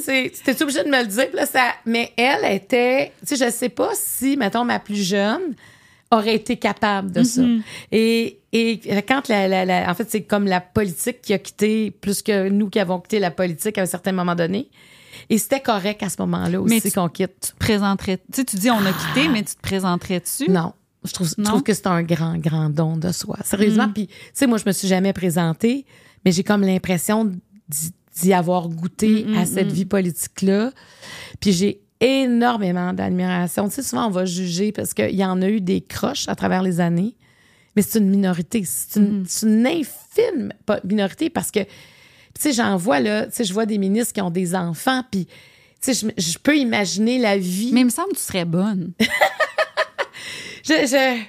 c'est 0.02 0.32
c'était 0.34 0.64
obligé 0.64 0.84
de 0.84 0.90
me 0.90 1.02
le 1.02 1.08
dire? 1.08 1.28
Là 1.34 1.46
ça 1.46 1.74
mais 1.86 2.14
elle 2.18 2.46
était 2.46 3.12
tu 3.28 3.36
sais 3.36 3.46
je 3.46 3.52
sais 3.52 3.70
pas 3.70 3.90
si 3.94 4.38
mettons 4.38 4.64
ma 4.64 4.80
plus 4.80 5.04
jeune 5.04 5.54
aurait 6.14 6.36
été 6.36 6.58
capable 6.58 7.12
de 7.12 7.24
ça. 7.24 7.42
Mm-hmm. 7.42 7.62
Et 7.92 8.40
et 8.52 8.80
quand 9.08 9.28
la, 9.30 9.66
la, 9.66 9.90
en 9.90 9.94
fait 9.96 10.10
c'est 10.10 10.22
comme 10.22 10.46
la 10.46 10.62
politique 10.62 11.22
qui 11.22 11.34
a 11.34 11.40
quitté 11.40 11.92
plus 11.92 12.22
que 12.22 12.50
nous 12.50 12.70
qui 12.70 12.80
avons 12.80 13.00
quitté 13.00 13.20
la 13.20 13.32
politique 13.32 13.78
à 13.78 13.82
un 13.82 13.88
certain 13.88 14.12
moment 14.12 14.36
donné. 14.36 14.70
Et 15.30 15.38
c'était 15.38 15.62
correct 15.62 16.04
à 16.04 16.10
ce 16.10 16.22
moment-là 16.22 16.62
aussi 16.62 16.92
qu'on 16.92 17.10
quitte. 17.10 17.34
Tu 17.40 17.52
te 17.52 17.58
présenterais, 17.58 18.18
tu 18.18 18.24
sais, 18.34 18.46
tu 18.46 18.58
dis 18.58 18.70
on 18.70 18.86
a 18.86 18.92
quitté, 18.92 19.28
mais 19.30 19.44
tu 19.44 19.56
te 19.56 19.62
présenterais-tu? 19.62 20.50
Non. 20.50 20.74
Je 21.06 21.12
trouve, 21.12 21.30
je 21.38 21.44
trouve 21.44 21.64
que 21.64 21.74
c'est 21.74 21.88
un 21.88 22.02
grand, 22.02 22.38
grand 22.38 22.70
don 22.70 22.96
de 22.96 23.12
soi. 23.12 23.38
Sérieusement. 23.44 23.88
Mm. 23.88 23.94
Puis, 23.94 24.08
tu 24.08 24.14
sais, 24.34 24.48
moi, 24.48 24.58
je 24.58 24.64
me 24.66 24.72
suis 24.72 24.88
jamais 24.88 25.12
présentée, 25.12 25.86
mais 26.24 26.32
j'ai 26.32 26.44
comme 26.44 26.62
l'impression 26.62 27.30
d'y 28.22 28.34
avoir 28.34 28.70
goûté 28.70 29.26
mm, 29.26 29.32
mm, 29.32 29.38
à 29.38 29.46
cette 29.46 29.72
vie 29.72 29.86
politique-là. 29.86 30.72
Puis 31.40 31.52
j'ai 31.52 31.82
énormément 32.04 32.94
d'admiration. 32.94 33.68
Tu 33.70 33.76
sais, 33.76 33.84
souvent, 33.84 34.08
on 34.08 34.12
va 34.12 34.26
juger 34.26 34.72
parce 34.72 34.94
qu'il 34.94 35.16
y 35.16 35.26
en 35.26 35.42
a 35.42 35.50
eu 35.50 35.62
des 35.62 35.82
croches 35.82 36.28
à 36.28 36.36
travers 36.36 36.62
les 36.62 36.80
années, 36.80 37.16
mais 37.76 37.82
c'est 37.82 38.00
une 38.00 38.10
minorité. 38.10 38.64
C'est 38.66 39.00
une, 39.00 39.26
une, 39.44 39.68
infime 39.68 40.54
minorité 40.84 41.30
parce 41.30 41.50
que, 41.50 41.62
tu 41.62 41.70
sais, 42.40 42.54
j'en 42.54 42.76
vois, 42.78 43.00
là, 43.00 43.26
tu 43.26 43.32
sais, 43.34 43.44
je 43.44 43.54
vois 43.54 43.66
des 43.66 43.78
ministres 43.78 44.14
qui 44.14 44.22
ont 44.22 44.32
des 44.32 44.56
enfants, 44.56 45.04
puis, 45.10 45.28
tu 45.82 45.94
sais, 45.94 46.08
je, 46.18 46.22
je 46.22 46.38
peux 46.38 46.58
imaginer 46.58 47.20
la 47.20 47.38
vie. 47.38 47.72
Mais 47.74 47.82
il 47.82 47.86
me 47.86 47.90
semble 47.90 48.10
que 48.10 48.18
tu 48.18 48.24
serais 48.24 48.46
bonne. 48.46 48.92
je, 50.64 51.22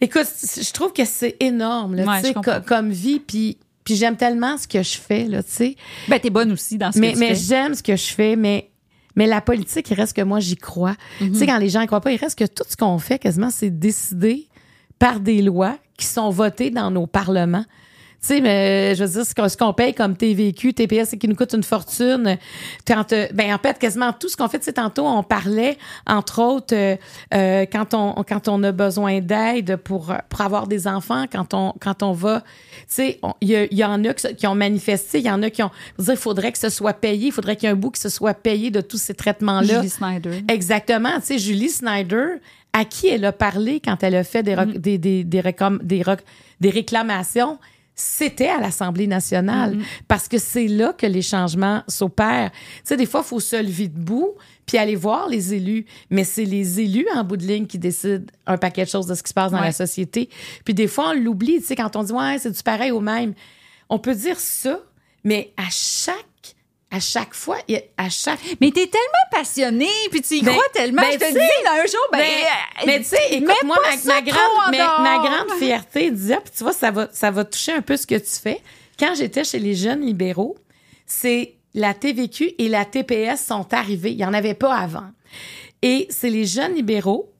écoute, 0.00 0.26
je 0.26 0.72
trouve 0.72 0.92
que 0.92 1.04
c'est 1.04 1.36
énorme, 1.40 1.94
là, 1.94 2.22
comme 2.66 2.90
vie, 2.90 3.20
puis 3.20 3.58
puis 3.84 3.96
j'aime 3.96 4.16
tellement 4.16 4.56
ce 4.56 4.68
que 4.68 4.82
je 4.82 4.96
fais, 4.98 5.24
là, 5.24 5.42
tu 5.42 5.50
sais. 5.50 5.76
Ben, 6.06 6.20
t'es 6.20 6.30
bonne 6.30 6.52
aussi 6.52 6.78
dans 6.78 6.92
ce 6.92 6.98
mais, 6.98 7.08
que 7.08 7.14
tu 7.14 7.20
mais 7.20 7.26
fais. 7.28 7.32
Mais 7.32 7.38
j'aime 7.38 7.74
ce 7.74 7.82
que 7.82 7.96
je 7.96 8.12
fais, 8.12 8.36
mais, 8.36 8.69
mais 9.16 9.26
la 9.26 9.40
politique, 9.40 9.90
il 9.90 9.94
reste 9.94 10.16
que 10.16 10.22
moi, 10.22 10.40
j'y 10.40 10.56
crois. 10.56 10.94
Tu 11.18 11.34
sais, 11.34 11.44
mhm. 11.44 11.46
quand 11.46 11.58
les 11.58 11.68
gens 11.68 11.80
y 11.80 11.86
croient 11.86 12.00
pas, 12.00 12.12
il 12.12 12.16
reste 12.16 12.38
que 12.38 12.46
tout 12.46 12.64
ce 12.68 12.76
qu'on 12.76 12.98
fait, 12.98 13.18
quasiment, 13.18 13.50
c'est 13.50 13.70
décidé 13.70 14.48
par 14.98 15.20
des 15.20 15.42
lois 15.42 15.76
qui 15.96 16.06
sont 16.06 16.30
votées 16.30 16.70
dans 16.70 16.90
nos 16.90 17.06
parlements. 17.06 17.64
Tu 18.20 18.26
sais, 18.26 18.40
mais 18.42 18.94
je 18.94 19.02
veux 19.02 19.10
dire, 19.10 19.48
ce 19.50 19.56
qu'on 19.56 19.72
paye 19.72 19.94
comme 19.94 20.14
TVQ, 20.14 20.74
TPS, 20.74 21.16
qui 21.18 21.26
nous 21.26 21.34
coûte 21.34 21.54
une 21.54 21.62
fortune. 21.62 22.36
Quand, 22.86 23.14
euh, 23.14 23.26
ben, 23.32 23.54
en 23.54 23.58
fait, 23.58 23.78
quasiment 23.78 24.12
tout 24.12 24.28
ce 24.28 24.36
qu'on 24.36 24.46
fait, 24.46 24.58
tu 24.58 24.66
sais, 24.66 24.74
tantôt, 24.74 25.06
on 25.06 25.22
parlait, 25.22 25.78
entre 26.06 26.42
autres, 26.42 26.74
euh, 26.74 26.96
euh, 27.32 27.64
quand, 27.72 27.94
on, 27.94 28.22
quand 28.24 28.46
on 28.48 28.62
a 28.62 28.72
besoin 28.72 29.20
d'aide 29.20 29.76
pour, 29.76 30.12
pour 30.28 30.40
avoir 30.42 30.66
des 30.66 30.86
enfants, 30.86 31.24
quand 31.32 31.54
on, 31.54 31.72
quand 31.80 32.02
on 32.02 32.12
va, 32.12 32.40
tu 32.40 32.84
sais, 32.88 33.20
il 33.40 33.48
y, 33.48 33.74
y, 33.74 33.84
en 33.84 34.04
a 34.04 34.12
qui 34.12 34.46
ont 34.46 34.54
manifesté, 34.54 35.20
il 35.20 35.24
y 35.24 35.30
en 35.30 35.42
a 35.42 35.48
qui 35.48 35.62
ont, 35.62 35.70
dire, 35.98 36.12
il 36.12 36.16
faudrait 36.18 36.52
que 36.52 36.58
ce 36.58 36.68
soit 36.68 36.92
payé, 36.92 37.28
il 37.28 37.32
faudrait 37.32 37.56
qu'il 37.56 37.68
y 37.68 37.70
ait 37.70 37.74
un 37.74 37.76
bout 37.76 37.90
qui 37.90 38.02
se 38.02 38.10
soit 38.10 38.34
payé 38.34 38.70
de 38.70 38.82
tous 38.82 38.98
ces 38.98 39.14
traitements-là. 39.14 39.76
Julie 39.76 39.88
Snyder. 39.88 40.42
Exactement. 40.46 41.14
Tu 41.20 41.26
sais, 41.26 41.38
Julie 41.38 41.70
Snyder, 41.70 42.26
à 42.74 42.84
qui 42.84 43.08
elle 43.08 43.24
a 43.24 43.32
parlé 43.32 43.80
quand 43.82 44.02
elle 44.02 44.14
a 44.14 44.24
fait 44.24 44.42
des, 44.42 44.56
mm. 44.56 44.72
des, 44.72 44.98
des, 44.98 45.24
des, 45.24 45.42
des, 45.82 46.04
des 46.60 46.70
réclamations? 46.70 47.58
C'était 48.00 48.48
à 48.48 48.58
l'Assemblée 48.58 49.06
nationale 49.06 49.76
mm-hmm. 49.76 50.02
parce 50.08 50.28
que 50.28 50.38
c'est 50.38 50.66
là 50.66 50.92
que 50.92 51.06
les 51.06 51.22
changements 51.22 51.82
s'opèrent. 51.86 52.50
Tu 52.50 52.58
sais, 52.84 52.96
des 52.96 53.06
fois, 53.06 53.20
il 53.24 53.28
faut 53.28 53.40
se 53.40 53.56
lever 53.56 53.88
debout 53.88 54.34
puis 54.66 54.78
aller 54.78 54.96
voir 54.96 55.28
les 55.28 55.52
élus, 55.52 55.84
mais 56.10 56.22
c'est 56.22 56.44
les 56.44 56.80
élus 56.80 57.06
en 57.14 57.24
bout 57.24 57.36
de 57.36 57.44
ligne 57.44 57.66
qui 57.66 57.78
décident 57.78 58.24
un 58.46 58.56
paquet 58.56 58.84
de 58.84 58.88
choses 58.88 59.06
de 59.06 59.14
ce 59.14 59.22
qui 59.22 59.30
se 59.30 59.34
passe 59.34 59.50
dans 59.50 59.60
la 59.60 59.72
société. 59.72 60.28
Puis 60.64 60.74
des 60.74 60.86
fois, 60.86 61.10
on 61.10 61.14
l'oublie, 61.14 61.58
tu 61.60 61.66
sais, 61.66 61.76
quand 61.76 61.96
on 61.96 62.04
dit 62.04 62.12
ouais, 62.12 62.38
c'est 62.38 62.52
du 62.52 62.62
pareil 62.62 62.92
au 62.92 63.00
même. 63.00 63.34
On 63.88 63.98
peut 63.98 64.14
dire 64.14 64.38
ça, 64.38 64.78
mais 65.24 65.52
à 65.56 65.68
chaque 65.70 66.29
à 66.90 67.00
chaque 67.00 67.34
fois, 67.34 67.58
à 67.96 68.10
chaque. 68.10 68.40
Mais 68.60 68.70
t'es 68.70 68.86
tellement 68.86 69.28
passionné, 69.30 69.88
puis 70.10 70.22
tu 70.22 70.36
y 70.36 70.42
ben, 70.42 70.52
crois 70.52 70.68
tellement. 70.72 71.02
Ben, 71.02 71.12
je 71.12 71.18
te 71.18 71.32
dis, 71.32 71.68
un 71.68 71.86
jour, 71.86 72.08
ben. 72.12 72.18
ben 72.18 72.86
mais 72.86 72.98
tu 72.98 73.04
sais, 73.04 73.18
écoute, 73.30 73.54
moi, 73.64 73.76
ma, 73.82 74.14
ma, 74.14 74.22
grande, 74.22 75.00
ma, 75.00 75.18
grande 75.18 75.58
fierté 75.58 76.10
disait, 76.10 76.38
puis 76.44 76.52
tu 76.56 76.64
vois, 76.64 76.72
ça 76.72 76.90
va, 76.90 77.08
ça 77.12 77.30
va 77.30 77.44
toucher 77.44 77.72
un 77.72 77.82
peu 77.82 77.96
ce 77.96 78.06
que 78.06 78.16
tu 78.16 78.40
fais. 78.42 78.60
Quand 78.98 79.14
j'étais 79.14 79.44
chez 79.44 79.58
les 79.58 79.74
jeunes 79.74 80.00
libéraux, 80.00 80.58
c'est 81.06 81.54
la 81.74 81.94
TVQ 81.94 82.54
et 82.58 82.68
la 82.68 82.84
TPS 82.84 83.44
sont 83.46 83.72
arrivés. 83.72 84.10
Il 84.10 84.16
n'y 84.16 84.24
en 84.24 84.34
avait 84.34 84.54
pas 84.54 84.74
avant. 84.74 85.10
Et 85.82 86.06
c'est 86.10 86.30
les 86.30 86.44
jeunes 86.44 86.74
libéraux 86.74 87.32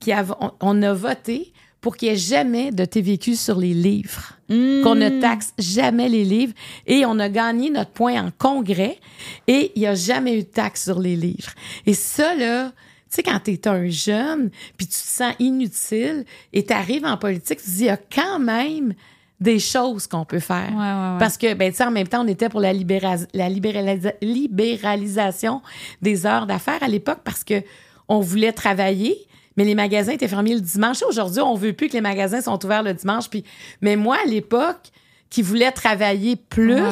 qui 0.00 0.12
avons, 0.12 0.52
on 0.60 0.82
a 0.82 0.92
voté 0.92 1.52
pour 1.80 1.96
qu'il 1.96 2.08
n'y 2.08 2.14
ait 2.14 2.18
jamais 2.18 2.72
de 2.72 2.84
TVQ 2.84 3.36
sur 3.36 3.58
les 3.58 3.72
livres, 3.72 4.35
hmm. 4.48 4.82
qu'on 4.82 4.94
ne 4.94 5.20
taxe 5.20 5.52
jamais 5.58 6.08
les 6.08 6.24
livres. 6.24 6.52
Et 6.86 7.04
on 7.06 7.18
a 7.18 7.28
gagné 7.28 7.70
notre 7.70 7.90
point 7.90 8.22
en 8.22 8.30
congrès 8.36 8.98
et 9.46 9.72
il 9.74 9.80
n'y 9.80 9.86
a 9.86 9.94
jamais 9.94 10.38
eu 10.38 10.42
de 10.42 10.48
taxe 10.48 10.84
sur 10.84 10.98
les 10.98 11.16
livres. 11.16 11.52
Et 11.86 11.94
ça, 11.94 12.34
là, 12.34 12.68
tu 12.68 13.16
sais, 13.16 13.22
quand 13.22 13.40
tu 13.44 13.52
es 13.52 13.68
un 13.68 13.88
jeune, 13.88 14.50
puis 14.76 14.86
tu 14.86 14.92
te 14.92 14.96
sens 14.96 15.34
inutile 15.38 16.24
et 16.52 16.64
tu 16.64 16.72
arrives 16.72 17.04
en 17.04 17.16
politique, 17.16 17.58
tu 17.58 17.64
te 17.64 17.70
dis, 17.70 17.82
il 17.82 17.86
y 17.86 17.90
a 17.90 17.96
quand 17.96 18.38
même 18.38 18.94
des 19.40 19.58
choses 19.58 20.06
qu'on 20.06 20.24
peut 20.24 20.40
faire. 20.40 20.72
Parce 21.18 21.36
que, 21.36 21.54
ben, 21.54 21.70
tu 21.70 21.76
sais, 21.76 21.84
en 21.84 21.90
même 21.90 22.08
temps, 22.08 22.24
on 22.24 22.28
était 22.28 22.48
pour 22.48 22.60
la, 22.60 22.72
la 22.72 23.48
libéralisation 23.48 25.62
des 26.00 26.26
heures 26.26 26.46
d'affaires 26.46 26.82
à 26.82 26.88
l'époque 26.88 27.20
parce 27.22 27.44
que 27.44 27.62
on 28.08 28.20
voulait 28.20 28.52
travailler, 28.52 29.26
mais 29.56 29.64
les 29.64 29.74
magasins 29.74 30.12
étaient 30.12 30.28
fermés 30.28 30.54
le 30.54 30.60
dimanche. 30.60 31.02
Aujourd'hui, 31.08 31.40
on 31.40 31.54
veut 31.54 31.72
plus 31.72 31.88
que 31.88 31.94
les 31.94 32.00
magasins 32.00 32.40
sont 32.40 32.62
ouverts 32.64 32.82
le 32.82 32.94
dimanche. 32.94 33.28
Puis, 33.28 33.44
mais 33.80 33.96
moi, 33.96 34.18
à 34.24 34.28
l'époque, 34.28 34.90
qui 35.30 35.42
voulais 35.42 35.72
travailler 35.72 36.36
plus, 36.36 36.82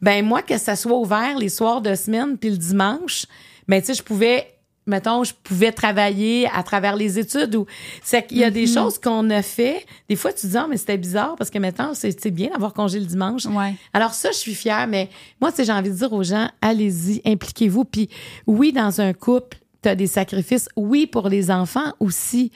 ben 0.00 0.24
moi, 0.24 0.42
que 0.42 0.58
ça 0.58 0.76
soit 0.76 0.96
ouvert 0.96 1.36
les 1.38 1.48
soirs 1.48 1.80
de 1.80 1.94
semaine 1.94 2.38
puis 2.38 2.50
le 2.50 2.56
dimanche, 2.56 3.26
ben 3.68 3.80
tu 3.80 3.88
sais, 3.88 3.94
je 3.94 4.02
pouvais 4.02 4.54
mettons, 4.86 5.24
je 5.24 5.32
pouvais 5.42 5.72
travailler 5.72 6.48
à 6.52 6.62
travers 6.62 6.96
les 6.96 7.18
études 7.18 7.54
ou 7.56 7.66
c'est 8.02 8.26
qu'il 8.26 8.38
y 8.38 8.44
a 8.44 8.50
des 8.50 8.66
mm-hmm. 8.66 8.74
choses 8.74 8.98
qu'on 8.98 9.30
a 9.30 9.42
fait. 9.42 9.86
Des 10.08 10.16
fois, 10.16 10.32
tu 10.32 10.46
dis, 10.46 10.56
ah, 10.56 10.66
mais 10.68 10.76
c'était 10.76 10.98
bizarre 10.98 11.36
parce 11.36 11.50
que 11.50 11.58
maintenant, 11.58 11.92
c'est 11.94 12.30
bien 12.30 12.50
d'avoir 12.50 12.74
congé 12.74 13.00
le 13.00 13.06
dimanche. 13.06 13.44
Alors 13.92 14.12
ça, 14.12 14.30
je 14.30 14.36
suis 14.36 14.54
fière, 14.54 14.86
mais 14.86 15.08
moi, 15.40 15.50
tu 15.50 15.56
sais, 15.56 15.64
j'ai 15.64 15.72
envie 15.72 15.90
de 15.90 15.94
dire 15.94 16.12
aux 16.12 16.22
gens, 16.22 16.48
allez-y, 16.60 17.22
impliquez-vous. 17.24 17.84
Puis 17.84 18.08
oui, 18.46 18.72
dans 18.72 19.00
un 19.00 19.12
couple, 19.12 19.58
tu 19.90 19.96
des 19.96 20.06
sacrifices, 20.06 20.68
oui, 20.76 21.06
pour 21.06 21.28
les 21.28 21.50
enfants 21.50 21.92
aussi, 22.00 22.50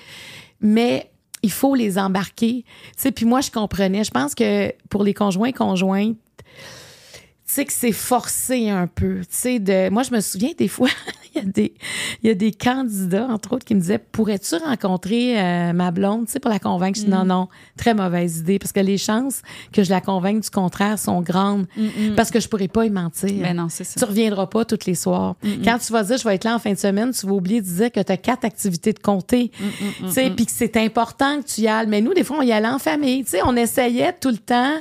mais 0.60 1.10
il 1.42 1.52
faut 1.52 1.74
les 1.74 1.98
embarquer. 1.98 2.64
Tu 3.00 3.12
puis 3.12 3.26
moi, 3.26 3.40
je 3.40 3.50
comprenais. 3.50 4.04
Je 4.04 4.10
pense 4.10 4.34
que 4.34 4.72
pour 4.88 5.04
les 5.04 5.14
conjoints 5.14 5.52
conjointes, 5.52 6.16
tu 6.46 7.54
sais 7.54 7.64
que 7.64 7.72
c'est 7.72 7.92
forcé 7.92 8.68
un 8.68 8.86
peu. 8.86 9.20
Tu 9.20 9.26
sais, 9.30 9.58
de, 9.58 9.88
moi, 9.90 10.02
je 10.02 10.12
me 10.12 10.20
souviens 10.20 10.52
des 10.56 10.68
fois, 10.68 10.88
il 11.42 11.46
y, 11.46 11.48
a 11.48 11.52
des, 11.52 11.74
il 12.22 12.28
y 12.28 12.30
a 12.30 12.34
des 12.34 12.52
candidats, 12.52 13.26
entre 13.28 13.54
autres, 13.54 13.64
qui 13.64 13.74
me 13.74 13.80
disaient 13.80 13.98
Pourrais-tu 13.98 14.56
rencontrer 14.56 15.40
euh, 15.40 15.72
ma 15.72 15.90
blonde, 15.90 16.26
tu 16.26 16.32
sais, 16.32 16.40
pour 16.40 16.50
la 16.50 16.58
convaincre? 16.58 17.00
Non, 17.06 17.24
mm. 17.24 17.28
non, 17.28 17.48
très 17.76 17.94
mauvaise 17.94 18.38
idée, 18.38 18.58
parce 18.58 18.72
que 18.72 18.80
les 18.80 18.98
chances 18.98 19.42
que 19.72 19.82
je 19.82 19.90
la 19.90 20.00
convainque 20.00 20.42
du 20.42 20.50
contraire 20.50 20.98
sont 20.98 21.20
grandes, 21.20 21.66
mm, 21.76 21.82
mm. 21.82 22.14
parce 22.16 22.30
que 22.30 22.40
je 22.40 22.48
pourrais 22.48 22.68
pas 22.68 22.84
y 22.84 22.90
mentir. 22.90 23.30
Mais 23.32 23.48
ben 23.48 23.56
non, 23.56 23.68
c'est 23.68 23.84
ça. 23.84 23.98
Tu 23.98 24.04
reviendras 24.04 24.46
pas 24.46 24.64
tous 24.64 24.86
les 24.86 24.94
soirs. 24.94 25.36
Quand 25.64 25.78
tu 25.78 25.92
vas 25.92 26.04
dire 26.04 26.18
Je 26.18 26.24
vais 26.24 26.34
être 26.34 26.44
là 26.44 26.54
en 26.54 26.58
fin 26.58 26.72
de 26.72 26.78
semaine, 26.78 27.12
tu 27.12 27.26
vas 27.26 27.32
oublier 27.32 27.60
de 27.60 27.66
dire 27.66 27.92
que 27.92 28.00
tu 28.00 28.12
as 28.12 28.16
quatre 28.16 28.44
activités 28.44 28.92
de 28.92 28.98
compter, 28.98 29.50
tu 29.50 30.10
sais, 30.10 30.30
puis 30.30 30.46
que 30.46 30.52
c'est 30.52 30.76
important 30.76 31.40
que 31.40 31.46
tu 31.46 31.62
y 31.62 31.68
ailles. 31.68 31.86
Mais 31.86 32.00
nous, 32.00 32.14
des 32.14 32.24
fois, 32.24 32.38
on 32.38 32.42
y 32.42 32.52
allait 32.52 32.68
en 32.68 32.78
famille, 32.78 33.24
tu 33.24 33.30
sais, 33.30 33.40
on 33.44 33.56
essayait 33.56 34.12
tout 34.12 34.30
le 34.30 34.38
temps 34.38 34.76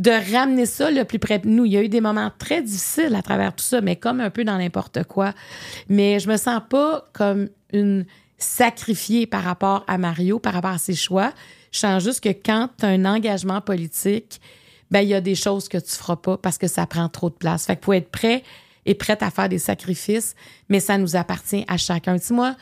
de 0.00 0.32
ramener 0.32 0.64
ça 0.64 0.90
le 0.90 1.04
plus 1.04 1.18
près 1.18 1.38
de 1.38 1.48
nous. 1.48 1.66
Il 1.66 1.72
y 1.72 1.76
a 1.76 1.82
eu 1.82 1.90
des 1.90 2.00
moments 2.00 2.30
très 2.38 2.62
difficiles 2.62 3.14
à 3.14 3.22
travers 3.22 3.54
tout 3.54 3.64
ça, 3.64 3.82
mais 3.82 3.96
comme 3.96 4.20
un 4.20 4.30
peu 4.30 4.44
dans 4.44 4.56
n'importe 4.56 5.04
quoi. 5.04 5.34
Mais 5.90 6.18
je 6.18 6.28
me 6.28 6.38
sens 6.38 6.62
pas 6.68 7.04
comme 7.12 7.48
une 7.72 8.06
sacrifiée 8.38 9.26
par 9.26 9.42
rapport 9.42 9.84
à 9.86 9.98
Mario, 9.98 10.38
par 10.38 10.54
rapport 10.54 10.70
à 10.70 10.78
ses 10.78 10.94
choix. 10.94 11.32
Je 11.70 11.80
sens 11.80 12.02
juste 12.02 12.22
que 12.22 12.30
quand 12.30 12.70
tu 12.78 12.86
as 12.86 12.88
un 12.88 13.04
engagement 13.04 13.60
politique, 13.60 14.40
ben 14.90 15.00
il 15.00 15.08
y 15.08 15.14
a 15.14 15.20
des 15.20 15.34
choses 15.34 15.68
que 15.68 15.76
tu 15.76 15.90
feras 15.90 16.16
pas 16.16 16.38
parce 16.38 16.56
que 16.56 16.66
ça 16.66 16.86
prend 16.86 17.10
trop 17.10 17.28
de 17.28 17.34
place. 17.34 17.66
Fait 17.66 17.76
que 17.76 17.84
faut 17.84 17.92
être 17.92 18.10
prêt 18.10 18.42
et 18.86 18.94
prête 18.94 19.22
à 19.22 19.30
faire 19.30 19.50
des 19.50 19.58
sacrifices, 19.58 20.34
mais 20.70 20.80
ça 20.80 20.96
nous 20.96 21.14
appartient 21.14 21.66
à 21.68 21.76
chacun. 21.76 22.18
Tu 22.18 22.32
moi, 22.32 22.56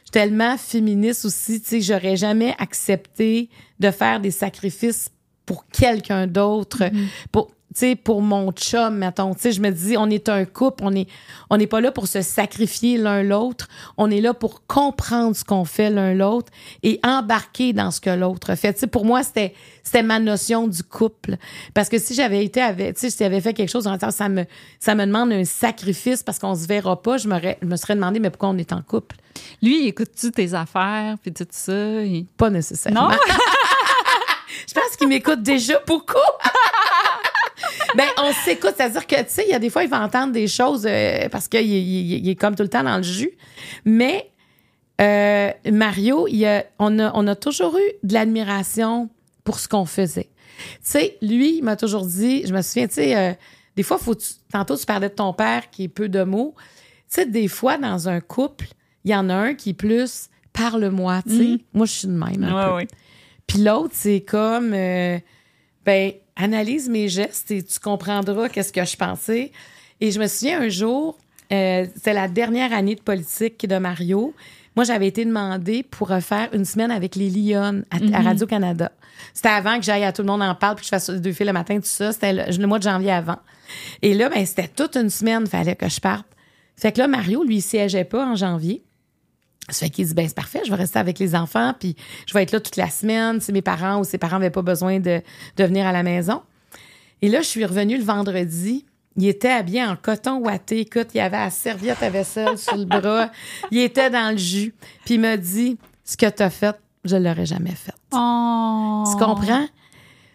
je 0.00 0.08
suis 0.08 0.10
tellement 0.10 0.58
féministe 0.58 1.24
aussi, 1.24 1.62
tu 1.62 1.68
sais, 1.68 1.80
j'aurais 1.80 2.16
jamais 2.16 2.54
accepté 2.58 3.48
de 3.80 3.90
faire 3.90 4.20
des 4.20 4.30
sacrifices 4.30 5.08
pour 5.46 5.66
quelqu'un 5.68 6.26
d'autre. 6.26 6.84
Mm-hmm. 6.84 7.08
Pour, 7.32 7.50
pour 8.04 8.22
mon 8.22 8.52
chum, 8.52 8.98
mettons. 8.98 9.32
Je 9.42 9.60
me 9.60 9.70
dis, 9.70 9.96
on 9.96 10.08
est 10.08 10.28
un 10.28 10.44
couple, 10.44 10.84
on 10.84 10.94
est, 10.94 11.08
on 11.50 11.56
n'est 11.56 11.66
pas 11.66 11.80
là 11.80 11.90
pour 11.90 12.06
se 12.06 12.22
sacrifier 12.22 12.98
l'un 12.98 13.22
l'autre. 13.22 13.68
On 13.96 14.10
est 14.10 14.20
là 14.20 14.32
pour 14.32 14.66
comprendre 14.66 15.34
ce 15.34 15.44
qu'on 15.44 15.64
fait 15.64 15.90
l'un 15.90 16.14
l'autre 16.14 16.52
et 16.82 17.00
embarquer 17.02 17.72
dans 17.72 17.90
ce 17.90 18.00
que 18.00 18.10
l'autre 18.10 18.54
fait. 18.54 18.74
Tu 18.74 18.80
sais, 18.80 18.86
pour 18.86 19.04
moi, 19.04 19.22
c'était, 19.22 19.54
c'était 19.82 20.02
ma 20.04 20.20
notion 20.20 20.68
du 20.68 20.82
couple. 20.82 21.36
Parce 21.74 21.88
que 21.88 21.98
si 21.98 22.14
j'avais 22.14 22.44
été 22.44 22.60
avec, 22.60 22.96
si 22.96 23.10
j'avais 23.10 23.40
fait 23.40 23.54
quelque 23.54 23.70
chose, 23.70 23.88
ça 24.10 24.28
me, 24.28 24.44
ça 24.78 24.94
me 24.94 25.04
demande 25.04 25.32
un 25.32 25.44
sacrifice 25.44 26.22
parce 26.22 26.38
qu'on 26.38 26.54
se 26.54 26.66
verra 26.66 27.02
pas, 27.02 27.16
je, 27.16 27.28
je 27.28 27.66
me 27.66 27.76
serais 27.76 27.96
demandé, 27.96 28.20
mais 28.20 28.30
pourquoi 28.30 28.50
on 28.50 28.58
est 28.58 28.72
en 28.72 28.82
couple? 28.82 29.16
Lui, 29.62 29.88
écoute-tu 29.88 30.30
tes 30.30 30.54
affaires 30.54 31.16
puis 31.20 31.32
tout 31.32 31.46
ça? 31.50 31.72
Pas 32.36 32.50
nécessairement. 32.50 33.08
Non? 33.08 33.16
je 34.68 34.74
pense 34.74 34.96
qu'il 34.96 35.08
m'écoute 35.08 35.42
déjà 35.42 35.80
beaucoup. 35.86 36.18
ben, 37.96 38.06
on 38.18 38.32
s'écoute. 38.32 38.74
C'est-à-dire 38.76 39.06
que, 39.06 39.16
tu 39.16 39.28
sais, 39.28 39.44
il 39.46 39.50
y 39.50 39.54
a 39.54 39.58
des 39.58 39.70
fois, 39.70 39.84
il 39.84 39.90
va 39.90 40.00
entendre 40.00 40.32
des 40.32 40.48
choses 40.48 40.86
euh, 40.88 41.28
parce 41.28 41.48
qu'il 41.48 41.66
il, 41.66 42.28
est 42.28 42.34
comme 42.34 42.54
tout 42.54 42.62
le 42.62 42.68
temps 42.68 42.82
dans 42.82 42.96
le 42.96 43.02
jus. 43.02 43.32
Mais 43.84 44.30
euh, 45.00 45.50
Mario, 45.70 46.26
il 46.28 46.44
a, 46.46 46.64
on, 46.78 46.98
a, 46.98 47.12
on 47.14 47.26
a 47.26 47.34
toujours 47.34 47.76
eu 47.76 47.92
de 48.02 48.14
l'admiration 48.14 49.10
pour 49.44 49.58
ce 49.58 49.68
qu'on 49.68 49.84
faisait. 49.84 50.30
Tu 50.58 50.78
sais, 50.82 51.18
lui, 51.20 51.58
il 51.58 51.64
m'a 51.64 51.76
toujours 51.76 52.06
dit, 52.06 52.46
je 52.46 52.54
me 52.54 52.62
souviens, 52.62 52.86
tu 52.86 52.94
sais, 52.94 53.16
euh, 53.16 53.32
des 53.76 53.82
fois, 53.82 53.98
faut 53.98 54.14
tantôt, 54.52 54.76
tu 54.76 54.86
parlais 54.86 55.08
de 55.08 55.14
ton 55.14 55.32
père 55.32 55.70
qui 55.70 55.84
est 55.84 55.88
peu 55.88 56.08
de 56.08 56.22
mots. 56.22 56.54
Tu 56.56 57.16
sais, 57.20 57.26
des 57.26 57.48
fois, 57.48 57.76
dans 57.76 58.08
un 58.08 58.20
couple, 58.20 58.66
il 59.04 59.10
y 59.10 59.14
en 59.14 59.28
a 59.28 59.34
un 59.34 59.54
qui 59.54 59.70
est 59.70 59.74
plus 59.74 60.28
parle-moi, 60.52 61.20
tu 61.22 61.36
sais. 61.36 61.44
Mm-hmm. 61.44 61.60
Moi, 61.74 61.86
je 61.86 61.92
suis 61.92 62.08
de 62.08 62.12
même. 62.12 62.44
Un 62.44 62.78
peu. 62.78 62.86
Puis 63.46 63.58
l'autre, 63.58 63.94
c'est 63.94 64.20
comme, 64.20 64.70
ben, 64.70 66.12
analyse 66.36 66.88
mes 66.88 67.08
gestes 67.08 67.50
et 67.50 67.62
tu 67.62 67.78
comprendras 67.78 68.48
qu'est-ce 68.48 68.72
que 68.72 68.84
je 68.84 68.96
pensais. 68.96 69.52
Et 70.00 70.10
je 70.10 70.20
me 70.20 70.26
souviens 70.26 70.60
un 70.60 70.68
jour, 70.68 71.16
euh, 71.52 71.86
c'était 71.94 72.12
la 72.12 72.28
dernière 72.28 72.72
année 72.72 72.94
de 72.94 73.00
politique 73.00 73.66
de 73.66 73.76
Mario. 73.76 74.34
Moi, 74.76 74.84
j'avais 74.84 75.06
été 75.06 75.24
demandée 75.24 75.84
pour 75.84 76.08
faire 76.20 76.48
une 76.52 76.64
semaine 76.64 76.90
avec 76.90 77.14
les 77.14 77.30
Lyonnes 77.30 77.84
à, 77.90 78.00
mhm. 78.00 78.14
Radio-Canada. 78.14 78.90
C'était 79.32 79.48
avant 79.48 79.78
que 79.78 79.84
j'aille 79.84 80.02
à 80.02 80.12
Tout 80.12 80.22
le 80.22 80.28
monde 80.28 80.42
en 80.42 80.54
parle 80.54 80.74
puis 80.74 80.82
que 80.82 80.86
je 80.86 80.90
fasse 80.90 81.10
deux 81.10 81.32
films 81.32 81.48
le 81.48 81.52
matin, 81.52 81.76
tout 81.76 81.82
ça. 81.84 82.12
C'était 82.12 82.32
le, 82.32 82.66
mois 82.66 82.78
de 82.78 82.84
janvier 82.84 83.12
avant. 83.12 83.38
Et 84.02 84.14
là, 84.14 84.28
ben, 84.28 84.44
c'était 84.44 84.68
toute 84.68 84.96
une 84.96 85.10
semaine, 85.10 85.42
il 85.44 85.48
fallait 85.48 85.76
que 85.76 85.88
je 85.88 86.00
parte. 86.00 86.26
Fait 86.76 86.90
que 86.90 86.98
là, 86.98 87.06
Mario, 87.06 87.44
lui, 87.44 87.56
il 87.56 87.62
siégeait 87.62 88.04
pas 88.04 88.26
en 88.26 88.34
janvier. 88.34 88.82
Ça 89.70 89.86
fait 89.86 89.90
qu'il 89.90 90.06
dit, 90.06 90.14
ben 90.14 90.28
c'est 90.28 90.34
parfait, 90.34 90.60
je 90.64 90.70
vais 90.70 90.76
rester 90.76 90.98
avec 90.98 91.18
les 91.18 91.34
enfants, 91.34 91.74
puis 91.78 91.96
je 92.26 92.34
vais 92.34 92.42
être 92.42 92.52
là 92.52 92.60
toute 92.60 92.76
la 92.76 92.90
semaine 92.90 93.40
si 93.40 93.50
mes 93.50 93.62
parents 93.62 93.98
ou 93.98 94.04
ses 94.04 94.18
parents 94.18 94.38
n'avaient 94.38 94.50
pas 94.50 94.62
besoin 94.62 95.00
de, 95.00 95.22
de 95.56 95.64
venir 95.64 95.86
à 95.86 95.92
la 95.92 96.02
maison. 96.02 96.42
Et 97.22 97.28
là, 97.28 97.40
je 97.40 97.46
suis 97.46 97.64
revenue 97.64 97.96
le 97.96 98.04
vendredi. 98.04 98.84
Il 99.16 99.26
était 99.26 99.50
habillé 99.50 99.82
en 99.82 99.96
coton 99.96 100.38
ouaté. 100.38 100.80
Écoute, 100.80 101.08
il 101.14 101.20
avait 101.20 101.38
la 101.38 101.48
serviette 101.48 102.02
à 102.02 102.10
vaisselle 102.10 102.58
sur 102.58 102.76
le 102.76 102.84
bras. 102.84 103.30
Il 103.70 103.78
était 103.78 104.10
dans 104.10 104.32
le 104.32 104.36
jus. 104.36 104.74
Puis 105.04 105.14
il 105.14 105.20
m'a 105.20 105.36
dit, 105.36 105.78
ce 106.04 106.16
que 106.16 106.28
tu 106.28 106.42
as 106.42 106.50
fait, 106.50 106.76
je 107.04 107.16
ne 107.16 107.24
l'aurais 107.24 107.46
jamais 107.46 107.74
fait. 107.74 107.94
Oh. 108.12 109.04
Tu 109.10 109.16
comprends? 109.24 109.66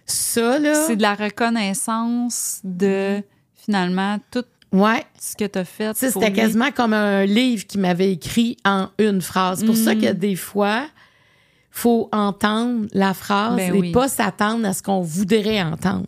Ça, 0.05 0.57
là... 0.57 0.73
C'est 0.87 0.95
de 0.95 1.01
la 1.03 1.13
reconnaissance 1.13 2.61
de, 2.63 3.21
finalement, 3.53 4.17
toute 4.31 4.47
Ouais. 4.71 5.03
Ce 5.19 5.35
que 5.35 5.45
tu 5.45 5.59
as 5.59 5.65
fait. 5.65 5.95
C'était 5.95 6.31
quasiment 6.31 6.71
comme 6.71 6.93
un 6.93 7.25
livre 7.25 7.65
qui 7.65 7.77
m'avait 7.77 8.11
écrit 8.11 8.57
en 8.65 8.89
une 8.99 9.21
phrase. 9.21 9.59
C'est 9.59 9.65
pour 9.65 9.75
ça 9.75 9.95
que 9.95 10.11
mm. 10.11 10.17
des 10.17 10.35
fois, 10.35 10.87
faut 11.71 12.09
entendre 12.11 12.87
la 12.93 13.13
phrase 13.13 13.55
ben 13.55 13.83
et 13.83 13.91
pas 13.91 14.07
s'attendre 14.07 14.67
à 14.67 14.73
ce 14.73 14.83
qu'on 14.83 15.01
voudrait 15.01 15.61
entendre. 15.61 16.07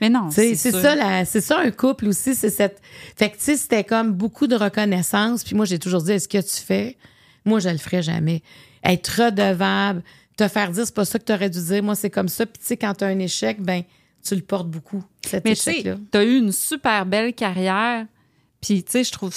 Mais 0.00 0.10
non, 0.10 0.30
c'est 0.30 0.54
ça, 0.54 1.24
c'est 1.24 1.40
ça 1.40 1.58
un 1.58 1.70
couple 1.70 2.08
aussi, 2.08 2.34
c'est 2.34 2.50
cette. 2.50 2.82
Fait 3.16 3.30
que 3.30 3.36
tu 3.36 3.44
sais, 3.44 3.56
c'était 3.56 3.84
comme 3.84 4.12
beaucoup 4.12 4.46
de 4.46 4.54
reconnaissance. 4.54 5.42
Puis 5.42 5.56
moi, 5.56 5.64
j'ai 5.64 5.78
toujours 5.78 6.02
dit, 6.02 6.12
est-ce 6.12 6.28
que 6.28 6.38
tu 6.38 6.62
fais? 6.62 6.96
Moi, 7.46 7.60
je 7.60 7.70
le 7.70 7.78
ferai 7.78 8.02
jamais. 8.02 8.42
Être 8.84 9.24
redevable, 9.24 10.02
te 10.36 10.48
faire 10.48 10.70
dire, 10.70 10.84
c'est 10.84 10.94
pas 10.94 11.06
ça 11.06 11.18
que 11.18 11.24
tu 11.24 11.32
aurais 11.32 11.48
dû 11.48 11.60
dire. 11.62 11.82
Moi, 11.82 11.94
c'est 11.94 12.10
comme 12.10 12.28
ça. 12.28 12.44
Puis 12.44 12.58
tu 12.60 12.66
sais, 12.66 12.76
quand 12.76 12.92
tu 12.92 13.04
as 13.04 13.06
un 13.06 13.18
échec, 13.18 13.62
ben 13.62 13.82
tu 14.26 14.34
le 14.34 14.42
portes 14.42 14.68
beaucoup, 14.68 15.04
cet 15.24 15.44
Mais 15.44 15.52
échec-là. 15.52 15.96
Tu 16.10 16.18
as 16.18 16.24
eu 16.24 16.38
une 16.38 16.52
super 16.52 17.06
belle 17.06 17.32
carrière. 17.32 18.06
Puis, 18.60 18.82
tu 18.82 18.92
sais, 18.92 19.04
je 19.04 19.12
trouve, 19.12 19.34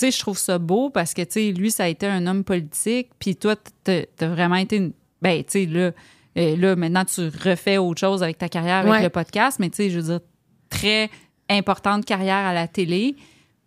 je 0.00 0.18
trouve 0.18 0.38
ça 0.38 0.58
beau 0.58 0.90
parce 0.90 1.12
que, 1.14 1.22
tu 1.22 1.32
sais, 1.32 1.52
lui, 1.52 1.70
ça 1.70 1.84
a 1.84 1.88
été 1.88 2.06
un 2.06 2.26
homme 2.26 2.44
politique. 2.44 3.10
Puis 3.18 3.36
toi, 3.36 3.56
tu 3.84 3.92
as 3.92 4.28
vraiment 4.28 4.56
été 4.56 4.76
une. 4.76 4.92
Ben, 5.20 5.44
tu 5.44 5.50
sais, 5.50 5.66
là, 5.66 5.90
euh, 6.38 6.56
là, 6.56 6.76
maintenant, 6.76 7.04
tu 7.04 7.28
refais 7.28 7.78
autre 7.78 8.00
chose 8.00 8.22
avec 8.22 8.38
ta 8.38 8.48
carrière, 8.48 8.86
avec 8.88 9.02
le 9.02 9.10
podcast. 9.10 9.58
Mais, 9.58 9.68
tu 9.70 9.76
sais, 9.76 9.90
je 9.90 9.98
veux 9.98 10.06
dire, 10.06 10.20
très 10.70 11.10
importante 11.48 12.04
carrière 12.04 12.46
à 12.46 12.54
la 12.54 12.68
télé. 12.68 13.16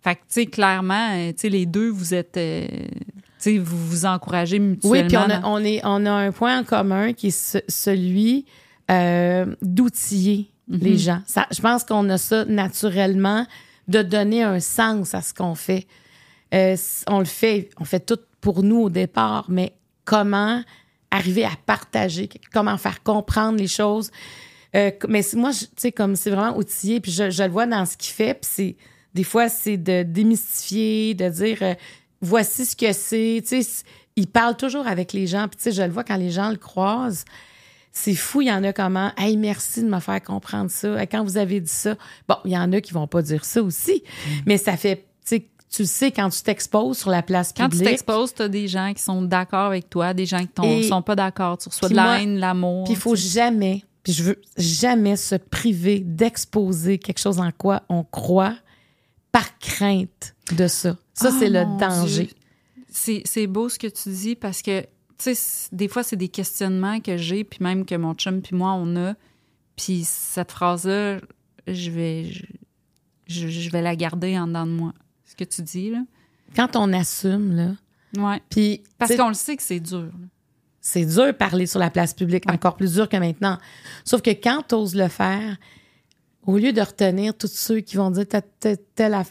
Fait 0.01 0.15
que, 0.15 0.21
tu 0.21 0.25
sais, 0.29 0.45
clairement, 0.45 1.11
euh, 1.13 1.31
tu 1.31 1.41
sais, 1.41 1.49
les 1.49 1.65
deux, 1.65 1.89
vous 1.89 2.13
êtes. 2.13 2.37
Euh, 2.37 2.65
tu 2.65 2.87
sais, 3.37 3.57
vous 3.57 3.77
vous 3.77 4.05
encouragez 4.05 4.59
mutuellement. 4.59 4.91
Oui, 4.91 5.07
puis 5.07 5.17
on 5.17 5.29
a, 5.29 5.41
on, 5.47 5.63
est, 5.63 5.81
on 5.83 6.05
a 6.05 6.11
un 6.11 6.31
point 6.31 6.59
en 6.59 6.63
commun 6.63 7.13
qui 7.13 7.27
est 7.27 7.61
celui 7.69 8.45
d'outiller 9.61 10.52
les 10.81 10.91
mhm. 10.91 10.97
gens. 10.97 11.21
Ça, 11.25 11.47
je 11.51 11.61
pense 11.61 11.83
qu'on 11.83 12.09
a 12.09 12.17
ça 12.17 12.45
naturellement 12.45 13.45
de 13.87 14.01
donner 14.01 14.43
un 14.43 14.59
sens 14.59 15.13
à 15.13 15.21
ce 15.21 15.33
qu'on 15.33 15.55
fait. 15.55 15.87
Euh, 16.53 16.75
on 17.07 17.19
le 17.19 17.25
fait, 17.25 17.69
on 17.79 17.85
fait 17.85 17.99
tout 17.99 18.19
pour 18.41 18.63
nous 18.63 18.83
au 18.83 18.89
départ, 18.89 19.45
mais 19.49 19.73
comment 20.05 20.61
arriver 21.11 21.45
à 21.45 21.51
partager, 21.65 22.29
comment 22.51 22.77
faire 22.77 23.03
comprendre 23.03 23.59
les 23.59 23.67
choses. 23.67 24.11
Euh, 24.75 24.91
mais 25.07 25.23
moi, 25.35 25.51
tu 25.51 25.67
sais, 25.77 25.91
comme 25.91 26.15
c'est 26.15 26.31
vraiment 26.31 26.57
outillé, 26.57 26.99
puis 26.99 27.11
je, 27.11 27.23
le 27.43 27.49
vois 27.49 27.67
dans 27.67 27.85
ce 27.85 27.95
qu'il 27.95 28.13
fait, 28.13 28.33
puis 28.33 28.49
c'est 28.51 28.75
des 29.13 29.23
fois 29.23 29.49
c'est 29.49 29.77
de 29.77 30.03
démystifier, 30.03 31.13
de 31.13 31.29
dire 31.29 31.57
euh, 31.61 31.75
voici 32.21 32.65
ce 32.65 32.75
que 32.75 32.91
c'est. 32.93 33.43
Tu 33.47 33.61
sais, 33.61 33.83
il 34.15 34.27
parle 34.27 34.57
toujours 34.57 34.87
avec 34.87 35.13
les 35.13 35.27
gens, 35.27 35.47
puis 35.47 35.57
tu 35.57 35.63
sais, 35.63 35.71
je 35.71 35.83
le 35.83 35.91
vois 35.91 36.03
quand 36.03 36.17
les 36.17 36.31
gens 36.31 36.49
le 36.49 36.57
croisent 36.57 37.25
c'est 37.95 38.15
fou, 38.15 38.41
il 38.41 38.47
y 38.47 38.51
en 38.51 38.63
a 38.63 38.73
comment. 38.73 39.11
Hey, 39.17 39.37
merci 39.37 39.83
de 39.83 39.87
me 39.87 39.99
faire 39.99 40.21
comprendre 40.21 40.69
ça. 40.71 41.05
quand 41.05 41.23
vous 41.23 41.37
avez 41.37 41.61
dit 41.61 41.71
ça, 41.71 41.95
bon, 42.27 42.35
il 42.43 42.51
y 42.51 42.57
en 42.57 42.73
a 42.73 42.81
qui 42.81 42.91
vont 42.91 43.07
pas 43.07 43.21
dire 43.21 43.45
ça 43.45 43.61
aussi, 43.61 44.03
mm. 44.03 44.29
mais 44.47 44.57
ça 44.57 44.75
fait, 44.75 45.05
tu 45.25 45.43
tu 45.69 45.87
sais, 45.87 46.11
quand 46.11 46.29
tu 46.29 46.43
t'exposes 46.43 46.99
sur 46.99 47.09
la 47.09 47.23
place 47.23 47.51
publique. 47.51 47.71
Quand 47.71 47.77
tu 47.77 47.83
t'exposes, 47.83 48.35
tu 48.35 48.43
as 48.43 48.47
des 48.47 48.67
gens 48.67 48.93
qui 48.93 49.01
sont 49.01 49.23
d'accord 49.23 49.65
avec 49.65 49.89
toi, 49.89 50.13
des 50.13 50.27
gens 50.27 50.45
qui 50.45 50.61
ne 50.61 50.83
sont 50.83 51.01
pas 51.01 51.15
d'accord. 51.15 51.57
Tu 51.57 51.67
reçois 51.67 51.89
de 51.89 51.95
la 51.95 52.21
haine, 52.21 52.37
l'amour. 52.37 52.83
Puis 52.83 52.93
il 52.93 52.99
faut 52.99 53.15
jamais, 53.15 53.83
puis 54.03 54.13
je 54.13 54.21
veux 54.21 54.41
jamais 54.55 55.15
se 55.15 55.33
priver 55.33 55.99
d'exposer 55.99 56.99
quelque 56.99 57.17
chose 57.17 57.39
en 57.39 57.51
quoi 57.51 57.81
on 57.89 58.03
croit 58.03 58.55
par 59.31 59.57
crainte 59.57 60.35
de 60.55 60.67
ça. 60.67 60.95
Ça, 61.15 61.31
c'est 61.31 61.49
le 61.49 61.65
danger. 61.79 62.29
C'est 62.91 63.47
beau 63.47 63.67
ce 63.67 63.79
que 63.79 63.87
tu 63.87 64.09
dis 64.09 64.35
parce 64.35 64.61
que 64.61 64.85
tu 65.23 65.35
sais, 65.35 65.69
des 65.71 65.87
fois, 65.87 66.03
c'est 66.03 66.15
des 66.15 66.27
questionnements 66.27 66.99
que 66.99 67.17
j'ai, 67.17 67.43
puis 67.43 67.59
même 67.61 67.85
que 67.85 67.95
mon 67.95 68.13
chum 68.13 68.41
puis 68.41 68.55
moi, 68.55 68.73
on 68.73 68.95
a. 68.95 69.13
Puis 69.75 70.03
cette 70.03 70.51
phrase-là, 70.51 71.19
je 71.67 71.89
vais, 71.89 72.31
je, 73.27 73.69
vais 73.69 73.81
la 73.81 73.95
garder 73.95 74.37
en 74.37 74.47
dedans 74.47 74.65
de 74.65 74.71
moi. 74.71 74.93
Ce 75.25 75.35
que 75.35 75.43
tu 75.43 75.61
dis, 75.61 75.91
là. 75.91 75.99
Quand 76.55 76.75
on 76.75 76.91
assume, 76.93 77.55
là. 77.55 77.71
Ouais. 78.17 78.41
Puis. 78.49 78.83
Parce 78.97 79.15
qu'on 79.15 79.29
le 79.29 79.33
sait 79.33 79.55
que 79.55 79.63
c'est 79.63 79.79
dur. 79.79 80.11
C'est 80.81 81.05
dur 81.05 81.27
de 81.27 81.31
parler 81.31 81.65
sur 81.65 81.79
la 81.79 81.89
place 81.89 82.13
publique, 82.13 82.49
encore 82.51 82.75
plus 82.75 82.93
dur 82.95 83.07
que 83.07 83.17
maintenant. 83.17 83.57
Sauf 84.03 84.21
que 84.21 84.31
quand 84.31 84.63
tu 84.67 84.75
oses 84.75 84.95
le 84.95 85.07
faire, 85.07 85.57
au 86.45 86.57
lieu 86.57 86.73
de 86.73 86.81
retenir 86.81 87.35
tous 87.35 87.47
ceux 87.47 87.79
qui 87.79 87.95
vont 87.95 88.11
dire 88.11 88.25
telle 88.59 89.23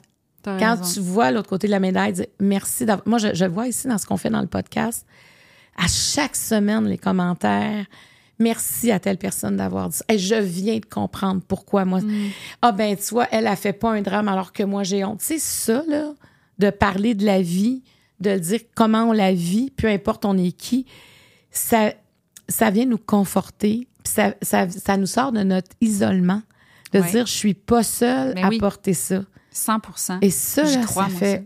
Quand 0.43 0.79
tu 0.79 1.01
vois 1.01 1.31
l'autre 1.31 1.51
côté 1.51 1.67
de 1.67 1.73
la 1.73 1.81
médaille, 1.81 2.15
dis 2.15 2.27
merci 2.41 2.87
d'avoir. 2.87 3.07
Moi, 3.07 3.19
je, 3.19 3.35
je, 3.35 3.45
le 3.45 3.51
vois 3.51 3.69
ici 3.69 3.87
dans 3.87 3.99
ce 3.99 4.07
qu'on 4.07 4.17
fait 4.17 4.31
dans 4.31 4.41
le 4.41 4.47
podcast 4.47 5.07
à 5.77 5.87
chaque 5.89 6.37
semaine 6.37 6.87
les 6.87 6.99
commentaires. 6.99 7.87
Merci 8.39 8.91
à 8.91 8.99
telle 8.99 9.19
personne 9.19 9.57
d'avoir 9.57 9.89
dit 9.89 9.97
ça. 9.97 10.05
je 10.17 10.35
viens 10.35 10.79
de 10.79 10.87
comprendre 10.87 11.43
pourquoi 11.47 11.85
moi. 11.85 12.01
Mm. 12.01 12.31
Ah 12.61 12.73
ben 12.73 12.97
tu 12.97 13.15
vois, 13.15 13.29
elle 13.31 13.47
a 13.47 13.57
fait 13.57 13.73
pas 13.73 13.93
un 13.93 14.03
drame 14.03 14.29
alors 14.29 14.53
que 14.53 14.63
moi 14.63 14.83
j'ai 14.83 15.05
honte. 15.05 15.21
C'est 15.21 15.39
ça 15.39 15.83
là, 15.89 16.13
de 16.59 16.71
parler 16.71 17.15
de 17.15 17.25
la 17.25 17.41
vie, 17.41 17.83
de 18.21 18.37
dire 18.39 18.61
comment 18.75 19.05
on 19.05 19.13
la 19.13 19.33
vit, 19.33 19.71
peu 19.71 19.89
importe 19.89 20.25
on 20.25 20.37
est 20.37 20.53
qui. 20.53 20.87
Ça, 21.51 21.93
ça 22.49 22.71
vient 22.71 22.87
nous 22.87 22.99
conforter. 22.99 23.87
Ça, 24.05 24.35
ça, 24.43 24.69
ça 24.69 24.97
nous 24.97 25.07
sort 25.07 25.31
de 25.33 25.43
notre 25.43 25.71
isolement, 25.81 26.43
de 26.93 27.01
dire 27.01 27.27
je 27.27 27.33
suis 27.33 27.55
pas 27.55 27.83
seule 27.83 28.35
ben 28.35 28.47
à 28.47 28.51
porter 28.59 28.95
ça. 28.95 29.23
100% 29.55 30.19
Et 30.23 30.31
ça, 30.31 30.65
ça 30.67 31.09
fait, 31.09 31.45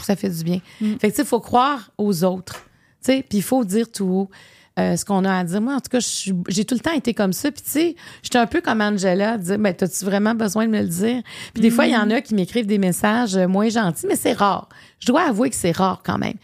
ça. 0.00 0.14
fait 0.16 0.30
du 0.30 0.44
bien. 0.44 0.60
Mm. 0.80 0.94
Fait 1.00 1.10
que 1.10 1.16
tu 1.16 1.22
sais, 1.22 1.24
faut 1.24 1.40
croire 1.40 1.90
aux 1.98 2.24
autres 2.24 2.62
puis 3.06 3.38
il 3.38 3.42
faut 3.42 3.64
dire 3.64 3.90
tout 3.90 4.04
haut. 4.04 4.30
Euh, 4.76 4.96
ce 4.96 5.04
qu'on 5.04 5.24
a 5.24 5.32
à 5.32 5.44
dire. 5.44 5.60
Moi, 5.60 5.72
en 5.72 5.78
tout 5.78 5.88
cas, 5.88 6.00
j'ai 6.48 6.64
tout 6.64 6.74
le 6.74 6.80
temps 6.80 6.92
été 6.92 7.14
comme 7.14 7.32
ça. 7.32 7.52
Puis, 7.52 7.62
tu 7.62 7.70
sais, 7.70 7.96
j'étais 8.24 8.38
un 8.38 8.46
peu 8.48 8.60
comme 8.60 8.80
Angela, 8.80 9.38
dire, 9.38 9.56
ben, 9.56 9.72
t'as-tu 9.72 10.04
vraiment 10.04 10.34
besoin 10.34 10.66
de 10.66 10.72
me 10.72 10.80
le 10.80 10.88
dire? 10.88 11.22
Puis, 11.52 11.62
des 11.62 11.70
fois, 11.70 11.86
il 11.86 11.92
y 11.92 11.96
en 11.96 12.10
a 12.10 12.20
qui 12.20 12.34
m'écrivent 12.34 12.66
des 12.66 12.78
messages 12.78 13.36
euh, 13.36 13.46
moins 13.46 13.68
gentils, 13.68 14.06
mais 14.08 14.16
c'est 14.16 14.32
rare. 14.32 14.68
Je 14.98 15.06
dois 15.06 15.28
avouer 15.28 15.50
que 15.50 15.54
c'est 15.54 15.70
rare 15.70 16.02
quand 16.04 16.18
même. 16.18 16.34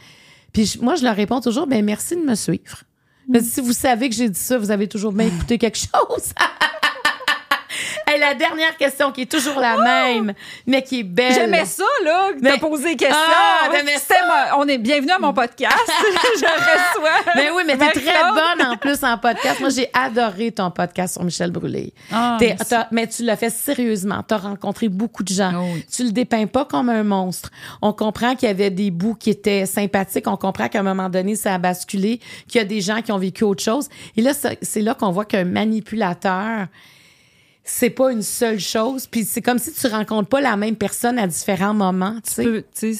Puis, 0.52 0.78
moi, 0.80 0.94
je 0.94 1.02
leur 1.02 1.16
réponds 1.16 1.40
toujours, 1.40 1.66
ben, 1.66 1.84
merci 1.84 2.14
de 2.14 2.22
me 2.22 2.36
suivre. 2.36 2.84
Mais 3.28 3.40
si 3.40 3.60
vous 3.60 3.72
savez 3.72 4.08
que 4.08 4.14
j'ai 4.14 4.28
dit 4.28 4.38
ça, 4.38 4.58
vous 4.58 4.70
avez 4.70 4.86
toujours 4.86 5.12
bien 5.12 5.26
écouté 5.36 5.58
quelque 5.58 5.78
chose. 5.78 6.32
Hey, 8.06 8.18
la 8.18 8.34
dernière 8.34 8.76
question 8.76 9.12
qui 9.12 9.22
est 9.22 9.30
toujours 9.30 9.60
la 9.60 9.76
même, 9.76 10.34
mais 10.66 10.82
qui 10.82 11.00
est 11.00 11.04
belle. 11.04 11.32
J'aimais 11.32 11.64
ça, 11.64 11.84
là, 12.04 12.32
de 12.32 12.40
Mais- 12.42 12.58
poser 12.58 12.90
des 12.90 12.96
questions. 12.96 13.16
Ah, 13.18 13.68
ma- 13.70 14.56
On 14.58 14.66
est 14.66 14.78
bienvenue 14.78 15.12
à 15.12 15.18
mon 15.18 15.32
podcast. 15.32 15.74
Je 15.88 16.44
reçois. 16.44 17.32
Mais 17.36 17.50
oui, 17.50 17.62
mais 17.66 17.76
t'es 17.76 17.90
très 18.00 18.22
bonne 18.34 18.66
en 18.66 18.76
plus 18.76 19.02
en 19.04 19.16
podcast. 19.18 19.60
Moi, 19.60 19.70
j'ai 19.70 19.88
adoré 19.92 20.52
ton 20.52 20.70
podcast 20.70 21.14
sur 21.14 21.24
Michel 21.24 21.50
Brûlé. 21.50 21.92
Ah, 22.12 22.38
mais 22.90 23.06
tu 23.06 23.22
l'as 23.24 23.36
fait 23.36 23.50
sérieusement. 23.50 24.22
T'as 24.26 24.38
rencontré 24.38 24.88
beaucoup 24.88 25.22
de 25.22 25.32
gens. 25.32 25.52
Oh 25.56 25.70
oui. 25.74 25.84
Tu 25.94 26.04
le 26.04 26.10
dépeins 26.12 26.46
pas 26.46 26.64
comme 26.64 26.88
un 26.88 27.04
monstre. 27.04 27.50
On 27.82 27.92
comprend 27.92 28.34
qu'il 28.34 28.48
y 28.48 28.50
avait 28.50 28.70
des 28.70 28.90
bouts 28.90 29.14
qui 29.14 29.30
étaient 29.30 29.66
sympathiques. 29.66 30.26
On 30.26 30.36
comprend 30.36 30.68
qu'à 30.68 30.80
un 30.80 30.84
moment 30.84 31.08
donné, 31.08 31.36
ça 31.36 31.54
a 31.54 31.58
basculé, 31.58 32.20
qu'il 32.48 32.60
y 32.60 32.62
a 32.62 32.66
des 32.66 32.80
gens 32.80 33.00
qui 33.02 33.12
ont 33.12 33.18
vécu 33.18 33.44
autre 33.44 33.62
chose. 33.62 33.88
Et 34.16 34.22
là, 34.22 34.32
c'est 34.60 34.80
là 34.80 34.94
qu'on 34.94 35.10
voit 35.10 35.24
qu'un 35.24 35.44
manipulateur, 35.44 36.66
c'est 37.64 37.90
pas 37.90 38.12
une 38.12 38.22
seule 38.22 38.58
chose. 38.58 39.06
Puis 39.06 39.24
c'est 39.24 39.42
comme 39.42 39.58
si 39.58 39.72
tu 39.72 39.86
rencontres 39.86 40.28
pas 40.28 40.40
la 40.40 40.56
même 40.56 40.76
personne 40.76 41.18
à 41.18 41.26
différents 41.26 41.74
moments. 41.74 42.16
Tu 42.24 42.64
sais. 42.72 42.96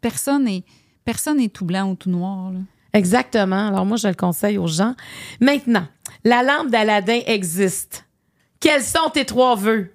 Personne 0.00 0.46
est 0.48 0.64
personne 1.04 1.40
est 1.40 1.52
tout 1.52 1.64
blanc 1.64 1.90
ou 1.90 1.94
tout 1.94 2.10
noir. 2.10 2.50
là. 2.52 2.58
Exactement. 2.92 3.68
Alors 3.68 3.86
moi, 3.86 3.96
je 3.96 4.08
le 4.08 4.14
conseille 4.14 4.58
aux 4.58 4.66
gens. 4.66 4.94
Maintenant, 5.40 5.86
la 6.24 6.42
lampe 6.42 6.70
d'Aladin 6.70 7.20
existe. 7.26 8.04
Quels 8.58 8.82
sont 8.82 9.10
tes 9.12 9.24
trois 9.24 9.54
vœux? 9.54 9.92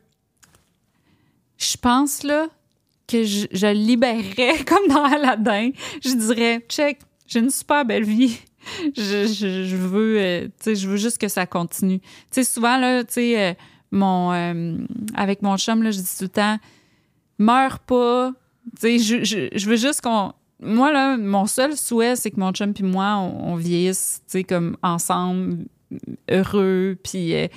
Je 1.57 1.77
pense 1.77 2.23
là 2.23 2.47
que 3.07 3.23
je, 3.23 3.47
je 3.51 3.67
libérerais 3.67 4.63
comme 4.65 4.88
dans 4.88 5.03
Aladdin. 5.03 5.71
Je 6.03 6.13
dirais, 6.13 6.65
check, 6.69 6.99
j'ai 7.27 7.39
une 7.39 7.49
super 7.49 7.85
belle 7.85 8.03
vie. 8.05 8.38
Je, 8.95 9.25
je, 9.25 9.63
je 9.65 9.75
veux, 9.75 10.19
euh, 10.19 10.45
tu 10.45 10.51
sais, 10.59 10.75
je 10.75 10.88
veux 10.88 10.97
juste 10.97 11.17
que 11.17 11.27
ça 11.27 11.47
continue. 11.47 11.99
Tu 11.99 12.07
sais, 12.31 12.43
souvent 12.43 12.77
là, 12.77 13.03
tu 13.03 13.13
sais, 13.13 13.41
euh, 13.41 13.53
mon, 13.91 14.31
euh, 14.34 14.77
avec 15.15 15.41
mon 15.41 15.57
chum 15.57 15.84
là, 15.84 15.91
je 15.91 15.99
dis 15.99 16.18
tout 16.18 16.23
le 16.26 16.30
temps, 16.30 16.57
meurs 17.38 17.80
pas. 17.80 18.31
Je, 18.81 18.97
je, 19.23 19.49
je 19.57 19.69
veux 19.69 19.76
juste 19.76 20.01
qu'on, 20.01 20.34
moi 20.61 20.91
là, 20.91 21.18
mon 21.18 21.45
seul 21.47 21.76
souhait, 21.76 22.15
c'est 22.15 22.31
que 22.31 22.39
mon 22.39 22.51
chum 22.51 22.73
puis 22.73 22.84
moi, 22.84 23.15
on, 23.18 23.53
on 23.53 23.55
vieillisse, 23.55 24.22
tu 24.27 24.31
sais, 24.39 24.43
comme 24.43 24.77
ensemble, 24.84 25.65
heureux, 26.30 26.97
puis 27.03 27.35
euh, 27.35 27.47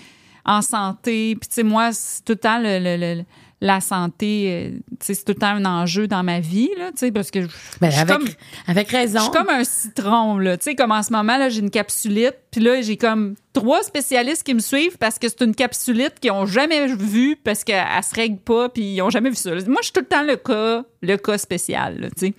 en 0.44 0.62
santé. 0.62 1.36
Puis 1.36 1.48
tu 1.48 1.55
sais, 1.56 1.62
moi, 1.62 1.90
tout 2.24 2.32
le 2.32 2.36
temps 2.36 2.59
le, 2.59 2.78
le- 2.78 2.97
le- 3.19 3.24
la 3.65 3.81
santé, 3.81 4.47
euh, 4.74 4.78
c'est 5.01 5.15
tout 5.24 5.32
le 5.32 5.39
temps 5.39 5.47
un 5.57 5.65
enjeu 5.65 6.07
dans 6.07 6.23
ma 6.23 6.39
vie, 6.39 6.69
là, 6.77 6.91
tu 6.93 6.99
sais, 6.99 7.11
parce 7.11 7.31
que 7.31 7.41
je, 7.41 7.47
Ben, 7.81 7.91
je 7.91 7.99
avec, 7.99 8.15
comme, 8.15 8.28
avec 8.66 8.91
raison. 8.91 9.19
je 9.20 9.23
suis 9.24 9.32
comme 9.32 9.49
un 9.49 9.65
citron, 9.65 10.36
là. 10.36 10.59
Tu 10.59 10.65
sais, 10.65 10.74
comme 10.74 10.93
en 10.93 11.03
ce 11.03 11.11
moment, 11.11 11.39
là, 11.39 11.49
j'ai 11.49 11.61
une 11.61 11.70
capsulite. 11.70 12.35
Puis 12.51 12.61
là, 12.61 12.82
j'ai 12.82 12.99
comme 12.99 13.36
trois 13.55 13.82
spécialistes 13.82 14.43
qui 14.43 14.53
me 14.53 14.59
suivent 14.61 14.99
parce 14.99 15.19
que 15.19 15.31
c'est 15.31 15.41
une 15.41 15.55
capsulite 15.55 16.20
qu'ils 16.20 16.31
ont 16.32 16.45
jamais 16.45 16.86
vue 16.89 17.36
parce 17.43 17.65
qu'elle 17.65 17.86
elle 17.97 18.05
se 18.05 18.15
règle 18.15 18.36
pas, 18.36 18.69
puis 18.69 18.82
ils 18.82 19.01
ont 19.01 19.09
jamais 19.09 19.31
vu 19.31 19.36
ça. 19.36 19.51
Moi, 19.51 19.78
je 19.81 19.85
suis 19.85 19.93
tout 19.93 20.01
le 20.01 20.07
temps 20.07 20.23
le 20.24 20.36
cas, 20.36 20.85
le 21.01 21.16
cas 21.16 21.39
spécial, 21.39 21.99
là, 22.01 22.09
tu 22.11 22.27
sais. 22.27 22.35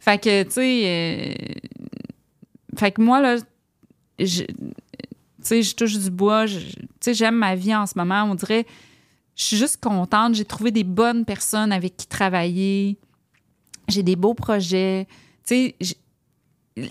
Fait 0.00 0.18
que, 0.22 0.42
tu 0.42 0.50
sais... 0.50 0.82
euh, 0.84 1.34
Fait 2.78 2.92
que 2.92 3.00
moi, 3.00 3.20
là, 3.22 3.36
je... 4.18 4.42
Tu 4.44 5.48
sais, 5.48 5.62
je 5.62 5.74
touche 5.74 5.96
du 5.98 6.10
bois. 6.10 6.44
Tu 6.46 6.58
sais, 7.00 7.14
j'aime 7.14 7.36
ma 7.36 7.54
vie 7.54 7.74
en 7.74 7.86
ce 7.86 7.94
moment. 7.96 8.22
On 8.24 8.34
dirait... 8.34 8.66
Je 9.42 9.48
suis 9.48 9.56
juste 9.56 9.82
contente. 9.82 10.36
J'ai 10.36 10.44
trouvé 10.44 10.70
des 10.70 10.84
bonnes 10.84 11.24
personnes 11.24 11.72
avec 11.72 11.96
qui 11.96 12.06
travailler. 12.06 12.96
J'ai 13.88 14.04
des 14.04 14.14
beaux 14.14 14.34
projets. 14.34 15.08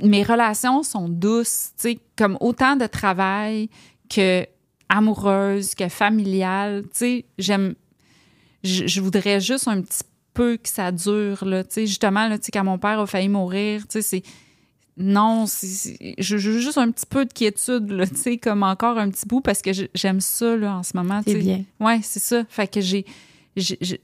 Mes 0.03 0.23
relations 0.23 0.83
sont 0.83 1.07
douces, 1.07 1.71
tu 1.77 1.93
sais, 1.93 1.99
comme 2.17 2.37
autant 2.41 2.75
de 2.75 2.87
travail 2.87 3.69
que 4.09 4.45
amoureuse, 4.89 5.75
que 5.75 5.87
familiale. 5.87 6.83
Tu. 6.93 7.23
Je, 7.39 8.99
voudrais 8.99 9.39
juste 9.39 9.69
un 9.69 9.81
petit 9.81 10.03
peu 10.33 10.57
que 10.57 10.67
ça 10.67 10.91
dure, 10.91 11.45
là. 11.45 11.63
Tu 11.63 11.71
sais, 11.71 11.87
justement, 11.87 12.37
tu 12.37 12.51
quand 12.51 12.65
mon 12.65 12.77
père 12.77 12.99
a 12.99 13.07
failli 13.07 13.29
mourir, 13.29 13.87
tu 13.87 14.01
c'est. 14.01 14.23
Non, 15.01 15.45
c'est- 15.47 16.15
je 16.17 16.37
veux 16.37 16.59
juste 16.59 16.77
un 16.77 16.91
petit 16.91 17.05
peu 17.05 17.25
de 17.25 17.33
quiétude, 17.33 18.07
tu 18.09 18.15
sais, 18.17 18.37
comme 18.37 18.63
encore 18.63 18.97
un 18.97 19.09
petit 19.09 19.25
bout, 19.25 19.41
parce 19.41 19.61
que 19.61 19.71
j'aime 19.93 20.21
ça, 20.21 20.55
là, 20.55 20.77
en 20.77 20.83
ce 20.83 20.95
moment. 20.95 21.21
C'est 21.25 21.33
sais. 21.33 21.39
bien. 21.39 21.63
Ouais, 21.79 21.99
c'est 22.03 22.19
ça. 22.21 22.43
Fait 22.49 22.67
que 22.71 22.81
j'ai. 22.81 23.05
j'ai- 23.55 23.77
j'ai- 23.81 24.01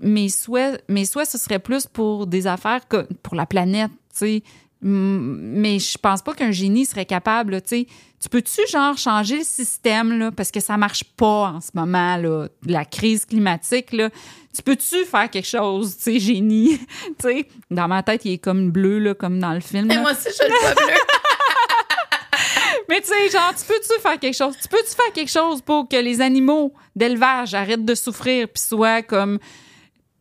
mes 0.00 0.28
souhaits, 0.28 0.82
mes 0.88 1.04
souhaits, 1.04 1.28
ce 1.28 1.38
serait 1.38 1.58
plus 1.60 1.86
pour 1.86 2.26
des 2.26 2.46
affaires 2.46 2.86
que 2.88 3.06
pour 3.22 3.34
la 3.36 3.46
planète, 3.46 3.90
tu 3.90 4.18
sais. 4.18 4.42
Mais 4.80 5.78
je 5.78 5.96
pense 5.96 6.20
pas 6.20 6.34
qu'un 6.34 6.50
génie 6.50 6.84
serait 6.84 7.06
capable, 7.06 7.62
tu 7.62 7.68
sais. 7.68 7.86
Tu 8.20 8.28
peux-tu, 8.28 8.60
genre, 8.70 8.96
changer 8.96 9.38
le 9.38 9.44
système, 9.44 10.18
là, 10.18 10.30
parce 10.30 10.50
que 10.50 10.60
ça 10.60 10.76
marche 10.76 11.04
pas 11.04 11.52
en 11.54 11.60
ce 11.60 11.70
moment, 11.74 12.16
là, 12.16 12.48
la 12.66 12.84
crise 12.84 13.24
climatique, 13.24 13.92
là? 13.92 14.10
Tu 14.54 14.62
peux-tu 14.62 15.04
faire 15.04 15.28
quelque 15.30 15.46
chose, 15.46 15.96
tu 15.96 16.02
sais, 16.02 16.18
génie? 16.18 16.78
tu 17.04 17.14
sais, 17.20 17.48
dans 17.70 17.88
ma 17.88 18.02
tête, 18.02 18.24
il 18.24 18.32
est 18.32 18.38
comme 18.38 18.70
bleu, 18.70 18.98
là, 18.98 19.14
comme 19.14 19.40
dans 19.40 19.52
le 19.52 19.60
film. 19.60 19.86
Mais 19.86 19.98
moi 19.98 20.12
aussi, 20.12 20.28
je 20.28 20.44
le 20.44 20.60
vois 20.60 20.74
bleu. 20.74 20.94
Mais 22.88 23.00
tu 23.00 23.08
sais, 23.08 23.30
genre, 23.30 23.54
tu 23.58 23.64
peux-tu 23.66 24.00
faire 24.00 24.18
quelque 24.18 24.36
chose? 24.36 24.54
Tu 24.60 24.68
peux-tu 24.68 24.94
faire 24.94 25.12
quelque 25.12 25.30
chose 25.30 25.62
pour 25.62 25.88
que 25.88 25.96
les 25.96 26.20
animaux 26.20 26.72
d'élevage 26.94 27.54
arrêtent 27.54 27.84
de 27.84 27.94
souffrir 27.94 28.48
puis 28.48 28.62
soient 28.62 29.02
comme, 29.02 29.38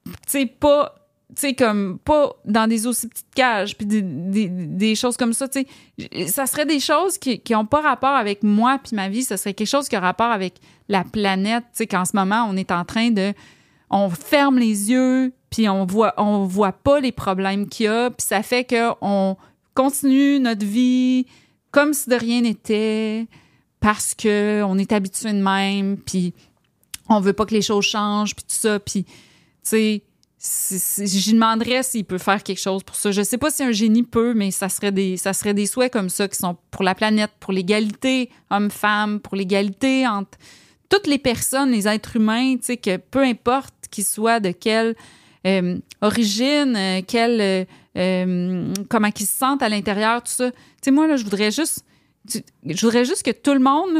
tu 0.05 0.11
sais, 0.27 0.45
pas, 0.45 0.95
tu 1.35 1.41
sais, 1.41 1.53
comme, 1.53 1.99
pas 1.99 2.33
dans 2.45 2.67
des 2.67 2.87
aussi 2.87 3.07
petites 3.07 3.33
cages 3.35 3.77
puis 3.77 3.85
des, 3.85 4.01
des, 4.01 4.95
choses 4.95 5.17
comme 5.17 5.33
ça, 5.33 5.47
tu 5.47 5.65
sais. 5.99 6.27
Ça 6.27 6.45
serait 6.45 6.65
des 6.65 6.79
choses 6.79 7.17
qui, 7.17 7.39
qui 7.39 7.55
ont 7.55 7.65
pas 7.65 7.81
rapport 7.81 8.15
avec 8.15 8.43
moi 8.43 8.79
puis 8.83 8.95
ma 8.95 9.09
vie. 9.09 9.23
Ça 9.23 9.37
serait 9.37 9.53
quelque 9.53 9.67
chose 9.67 9.89
qui 9.89 9.95
a 9.95 9.99
rapport 9.99 10.31
avec 10.31 10.55
la 10.89 11.03
planète, 11.03 11.63
tu 11.71 11.77
sais, 11.77 11.87
qu'en 11.87 12.05
ce 12.05 12.15
moment, 12.15 12.45
on 12.49 12.55
est 12.55 12.71
en 12.71 12.85
train 12.85 13.11
de, 13.11 13.33
on 13.89 14.09
ferme 14.09 14.57
les 14.57 14.91
yeux 14.91 15.33
puis 15.49 15.69
on 15.69 15.85
voit, 15.85 16.13
on 16.17 16.45
voit 16.45 16.71
pas 16.71 16.99
les 16.99 17.11
problèmes 17.11 17.69
qu'il 17.69 17.85
y 17.85 17.89
a 17.89 18.09
puis 18.09 18.25
ça 18.25 18.41
fait 18.41 18.63
que 18.63 18.91
on 19.01 19.37
continue 19.75 20.39
notre 20.39 20.65
vie 20.65 21.27
comme 21.71 21.93
si 21.93 22.09
de 22.09 22.15
rien 22.15 22.41
n'était 22.41 23.27
parce 23.79 24.15
que 24.15 24.63
on 24.63 24.79
est 24.79 24.91
habitué 24.91 25.31
de 25.31 25.41
même 25.41 25.97
puis 25.97 26.33
on 27.07 27.19
veut 27.19 27.33
pas 27.33 27.45
que 27.45 27.53
les 27.53 27.61
choses 27.61 27.85
changent 27.85 28.35
puis 28.35 28.43
tout 28.43 28.55
ça 28.55 28.79
puis 28.79 29.03
tu 29.03 29.11
sais 29.61 30.03
j'y 30.43 31.33
demanderais 31.33 31.83
s'il 31.83 32.03
peut 32.03 32.17
faire 32.17 32.43
quelque 32.43 32.59
chose 32.59 32.83
pour 32.83 32.95
ça. 32.95 33.11
Je 33.11 33.21
sais 33.21 33.37
pas 33.37 33.49
si 33.49 33.63
un 33.63 33.71
génie 33.71 34.03
peut, 34.03 34.33
mais 34.33 34.51
ça 34.51 34.67
serait 34.67 34.91
des 34.91 35.15
ça 35.15 35.31
serait 35.31 35.53
des 35.53 35.65
souhaits 35.65 35.91
comme 35.91 36.09
ça 36.09 36.27
qui 36.27 36.37
sont 36.37 36.57
pour 36.69 36.83
la 36.83 36.95
planète, 36.95 37.31
pour 37.39 37.53
l'égalité 37.53 38.29
homme-femme, 38.49 39.21
pour 39.21 39.35
l'égalité 39.35 40.05
entre 40.05 40.37
toutes 40.89 41.07
les 41.07 41.17
personnes, 41.17 41.71
les 41.71 41.87
êtres 41.87 42.17
humains, 42.17 42.55
tu 42.57 42.63
sais 42.63 42.77
que 42.77 42.97
peu 42.97 43.23
importe 43.23 43.73
qu'ils 43.89 44.03
soient 44.03 44.39
de 44.39 44.51
quelle 44.51 44.95
euh, 45.47 45.77
origine, 46.01 46.75
euh, 46.75 47.01
quelle 47.07 47.65
euh, 47.97 48.73
comment 48.89 49.11
qu'ils 49.11 49.27
se 49.27 49.37
sentent 49.37 49.63
à 49.63 49.69
l'intérieur, 49.69 50.21
tout 50.23 50.31
ça. 50.31 50.51
Tu 50.51 50.57
sais 50.81 50.91
moi 50.91 51.07
là, 51.07 51.15
je 51.15 51.23
voudrais 51.23 51.51
juste 51.51 51.85
je 52.25 52.85
voudrais 52.85 53.03
juste 53.03 53.23
que 53.23 53.31
tout 53.31 53.53
le 53.53 53.59
monde, 53.59 53.91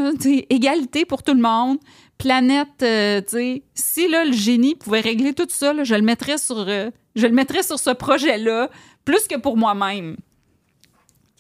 égalité 0.49 1.03
pour 1.03 1.23
tout 1.23 1.33
le 1.33 1.41
monde, 1.41 1.77
planète, 2.23 2.81
euh, 2.83 3.19
tu 3.21 3.27
sais, 3.37 3.61
si 3.75 4.07
là 4.07 4.23
le 4.23 4.31
génie 4.31 4.75
pouvait 4.75 5.01
régler 5.01 5.33
tout 5.33 5.45
ça, 5.49 5.73
là, 5.73 5.83
je 5.83 5.93
le 5.95 6.01
mettrais 6.01 6.37
sur, 6.37 6.65
euh, 6.69 6.89
je 7.15 7.27
le 7.27 7.33
mettrais 7.33 7.63
sur 7.63 7.77
ce 7.77 7.89
projet-là, 7.89 8.69
plus 9.03 9.27
que 9.27 9.35
pour 9.37 9.57
moi-même. 9.57 10.15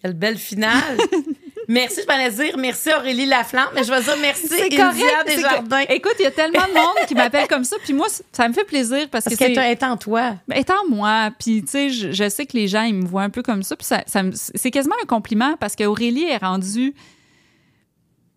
Quelle 0.01 0.13
belle 0.13 0.37
finale. 0.37 0.97
merci, 1.69 2.01
je 2.01 2.07
m'allais 2.07 2.29
dire 2.31 2.57
merci 2.57 2.89
Aurélie 2.93 3.25
Laflamme, 3.25 3.69
mais 3.73 3.85
je 3.85 3.91
vais 3.93 4.01
dire 4.01 4.17
merci 4.21 4.47
India 4.61 4.91
Desjardins. 5.25 5.85
que- 5.85 5.93
Écoute, 5.93 6.15
il 6.19 6.23
y 6.23 6.25
a 6.25 6.31
tellement 6.31 6.67
de 6.67 6.73
monde 6.73 7.07
qui 7.07 7.15
m'appelle 7.15 7.47
comme 7.47 7.63
ça, 7.63 7.77
puis 7.81 7.93
moi, 7.93 8.07
ça 8.33 8.47
me 8.49 8.53
fait 8.53 8.65
plaisir 8.65 9.07
parce, 9.09 9.23
Parce 9.23 9.37
que 9.37 9.45
c'est 9.45 9.53
est 9.53 9.83
en 9.83 9.95
toi. 9.95 10.33
Ben, 10.49 10.57
étant 10.59 10.85
moi, 10.89 11.31
puis 11.39 11.61
tu 11.61 11.69
sais, 11.71 11.89
je, 11.89 12.11
je 12.11 12.27
sais 12.27 12.45
que 12.45 12.57
les 12.57 12.67
gens 12.67 12.83
ils 12.83 12.95
me 12.95 13.05
voient 13.05 13.21
un 13.23 13.29
peu 13.29 13.41
comme 13.41 13.63
ça, 13.63 13.77
puis 13.77 13.85
ça, 13.85 14.03
ça 14.05 14.23
me- 14.23 14.33
c'est 14.35 14.71
quasiment 14.71 14.95
un 15.01 15.05
compliment 15.05 15.55
parce 15.57 15.77
qu'Aurélie 15.77 16.25
est 16.25 16.37
rendue, 16.37 16.93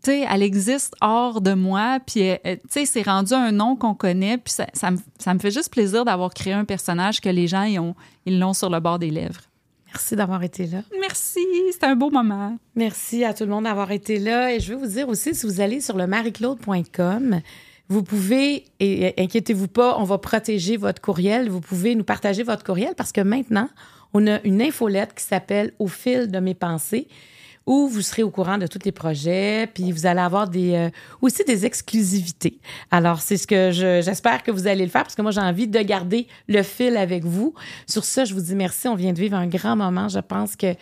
tu 0.07 0.13
sais, 0.13 0.27
elle 0.31 0.43
existe 0.43 0.95
hors 1.01 1.41
de 1.41 1.53
moi, 1.53 1.99
puis 2.07 2.31
tu 2.45 2.59
sais, 2.71 2.87
c'est 2.87 3.03
rendu 3.03 3.33
un 3.33 3.51
nom 3.51 3.75
qu'on 3.75 3.95
connaît, 3.95 4.39
puis 4.39 4.53
ça, 4.53 4.69
ça 4.73 4.93
me, 4.93 4.99
ça 5.19 5.35
me 5.35 5.41
fait 5.41 5.51
juste 5.51 5.73
plaisir 5.73 6.05
d'avoir 6.05 6.33
créé 6.33 6.53
un 6.53 6.65
personnage 6.65 7.21
que 7.21 7.29
les 7.29 7.49
gens 7.49 7.65
ils 7.65 7.81
ont, 7.81 7.97
ils 8.25 8.39
l'ont 8.39 8.53
sur 8.53 8.71
le 8.71 8.79
bord 8.79 9.01
des 9.01 9.11
lèvres. 9.11 9.41
Merci 9.89 10.15
d'avoir 10.15 10.45
été 10.45 10.67
là. 10.67 10.83
Merci, 11.01 11.41
c'était 11.73 11.87
un 11.87 11.97
beau 11.97 12.11
moment. 12.11 12.57
Merci 12.77 13.25
à 13.25 13.35
tout 13.35 13.43
le 13.43 13.51
monde 13.51 13.65
d'avoir 13.65 13.91
été 13.91 14.21
là. 14.21 14.55
Et 14.55 14.61
je 14.61 14.73
veux 14.73 14.79
vous 14.79 14.93
dire 14.93 15.09
aussi, 15.09 15.35
si 15.35 15.45
vous 15.45 15.61
allez 15.61 15.81
sur 15.81 15.97
le 15.97 16.07
marieclaude.com, 16.07 17.41
vous 17.89 18.03
pouvez, 18.05 18.65
et 18.79 19.15
inquiétez-vous 19.19 19.69
pas, 19.69 19.97
on 19.99 20.05
va 20.05 20.19
protéger 20.19 20.77
votre 20.77 21.03
courriel. 21.03 21.49
Vous 21.49 21.61
pouvez 21.61 21.97
nous 21.97 22.05
partager 22.05 22.45
votre 22.45 22.63
courriel 22.63 22.95
parce 22.97 23.11
que 23.11 23.23
maintenant, 23.23 23.69
on 24.15 24.25
a 24.29 24.41
une 24.43 24.63
infolette 24.63 25.15
qui 25.15 25.25
s'appelle 25.25 25.73
Au 25.81 25.89
fil 25.89 26.31
de 26.31 26.39
mes 26.39 26.55
pensées 26.55 27.09
où 27.67 27.89
vous 27.89 28.01
serez 28.01 28.23
au 28.23 28.31
courant 28.31 28.59
de 28.59 28.67
tous 28.67 28.79
les 28.85 28.93
projets, 28.93 29.69
puis 29.73 29.91
vous 29.91 30.07
allez 30.07 30.21
avoir 30.21 30.49
des, 30.49 30.75
euh, 30.75 30.91
aussi 31.21 31.45
des 31.45 31.67
exclusivités. 31.67 32.59
Alors, 32.91 33.21
c'est 33.21 33.37
ce 33.37 33.47
que 33.47 33.73
j'espère 33.73 34.43
que 34.43 34.51
vous 34.51 34.67
allez 34.69 34.85
le 34.85 34.91
faire, 34.91 35.03
parce 35.03 35.17
que 35.17 35.23
moi, 35.23 35.33
j'ai 35.33 35.41
envie 35.41 35.67
de 35.67 35.81
garder 35.81 36.29
le 36.49 36.63
fil 36.63 36.97
avec 36.97 37.25
vous. 37.25 37.55
Sur 37.87 38.05
ça, 38.05 38.25
je 38.25 38.35
vous 38.35 38.41
dis 38.41 38.55
merci. 38.55 38.87
On 38.89 38.95
vient 38.95 39.13
de 39.13 39.19
vivre 39.19 39.37
un 39.37 39.47
grand 39.49 39.77
moment. 39.77 40.09
Je 40.09 40.21
pense 40.21 40.55
que 40.55 40.75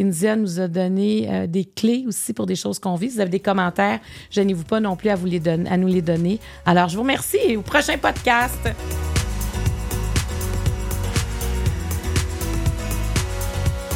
India 0.00 0.34
nous 0.34 0.60
a 0.60 0.68
donné 0.68 1.28
euh, 1.28 1.46
des 1.46 1.66
clés 1.66 2.04
aussi 2.06 2.32
pour 2.32 2.46
des 2.46 2.56
choses 2.56 2.78
qu'on 2.78 2.94
vit. 2.94 3.10
Si 3.10 3.16
vous 3.16 3.20
avez 3.20 3.30
des 3.30 3.40
commentaires, 3.40 4.00
gênez-vous 4.30 4.64
pas 4.64 4.80
non 4.80 4.96
plus 4.96 5.10
à, 5.10 5.16
vous 5.16 5.26
les 5.26 5.46
à 5.46 5.76
nous 5.76 5.88
les 5.88 6.02
donner. 6.02 6.40
Alors, 6.64 6.88
je 6.88 6.96
vous 6.96 7.02
remercie 7.02 7.38
et 7.46 7.56
au 7.58 7.62
prochain 7.62 7.98
podcast. 7.98 8.58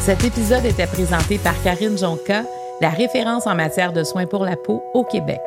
Cet 0.05 0.22
épisode 0.22 0.66
était 0.66 0.86
présenté 0.86 1.39
par 1.39 1.55
Karine 1.62 1.97
Jonca, 1.97 2.43
la 2.82 2.90
référence 2.90 3.47
en 3.47 3.55
matière 3.55 3.90
de 3.90 4.05
soins 4.05 4.26
pour 4.26 4.44
la 4.44 4.55
peau 4.55 4.85
au 4.93 5.02
Québec. 5.02 5.40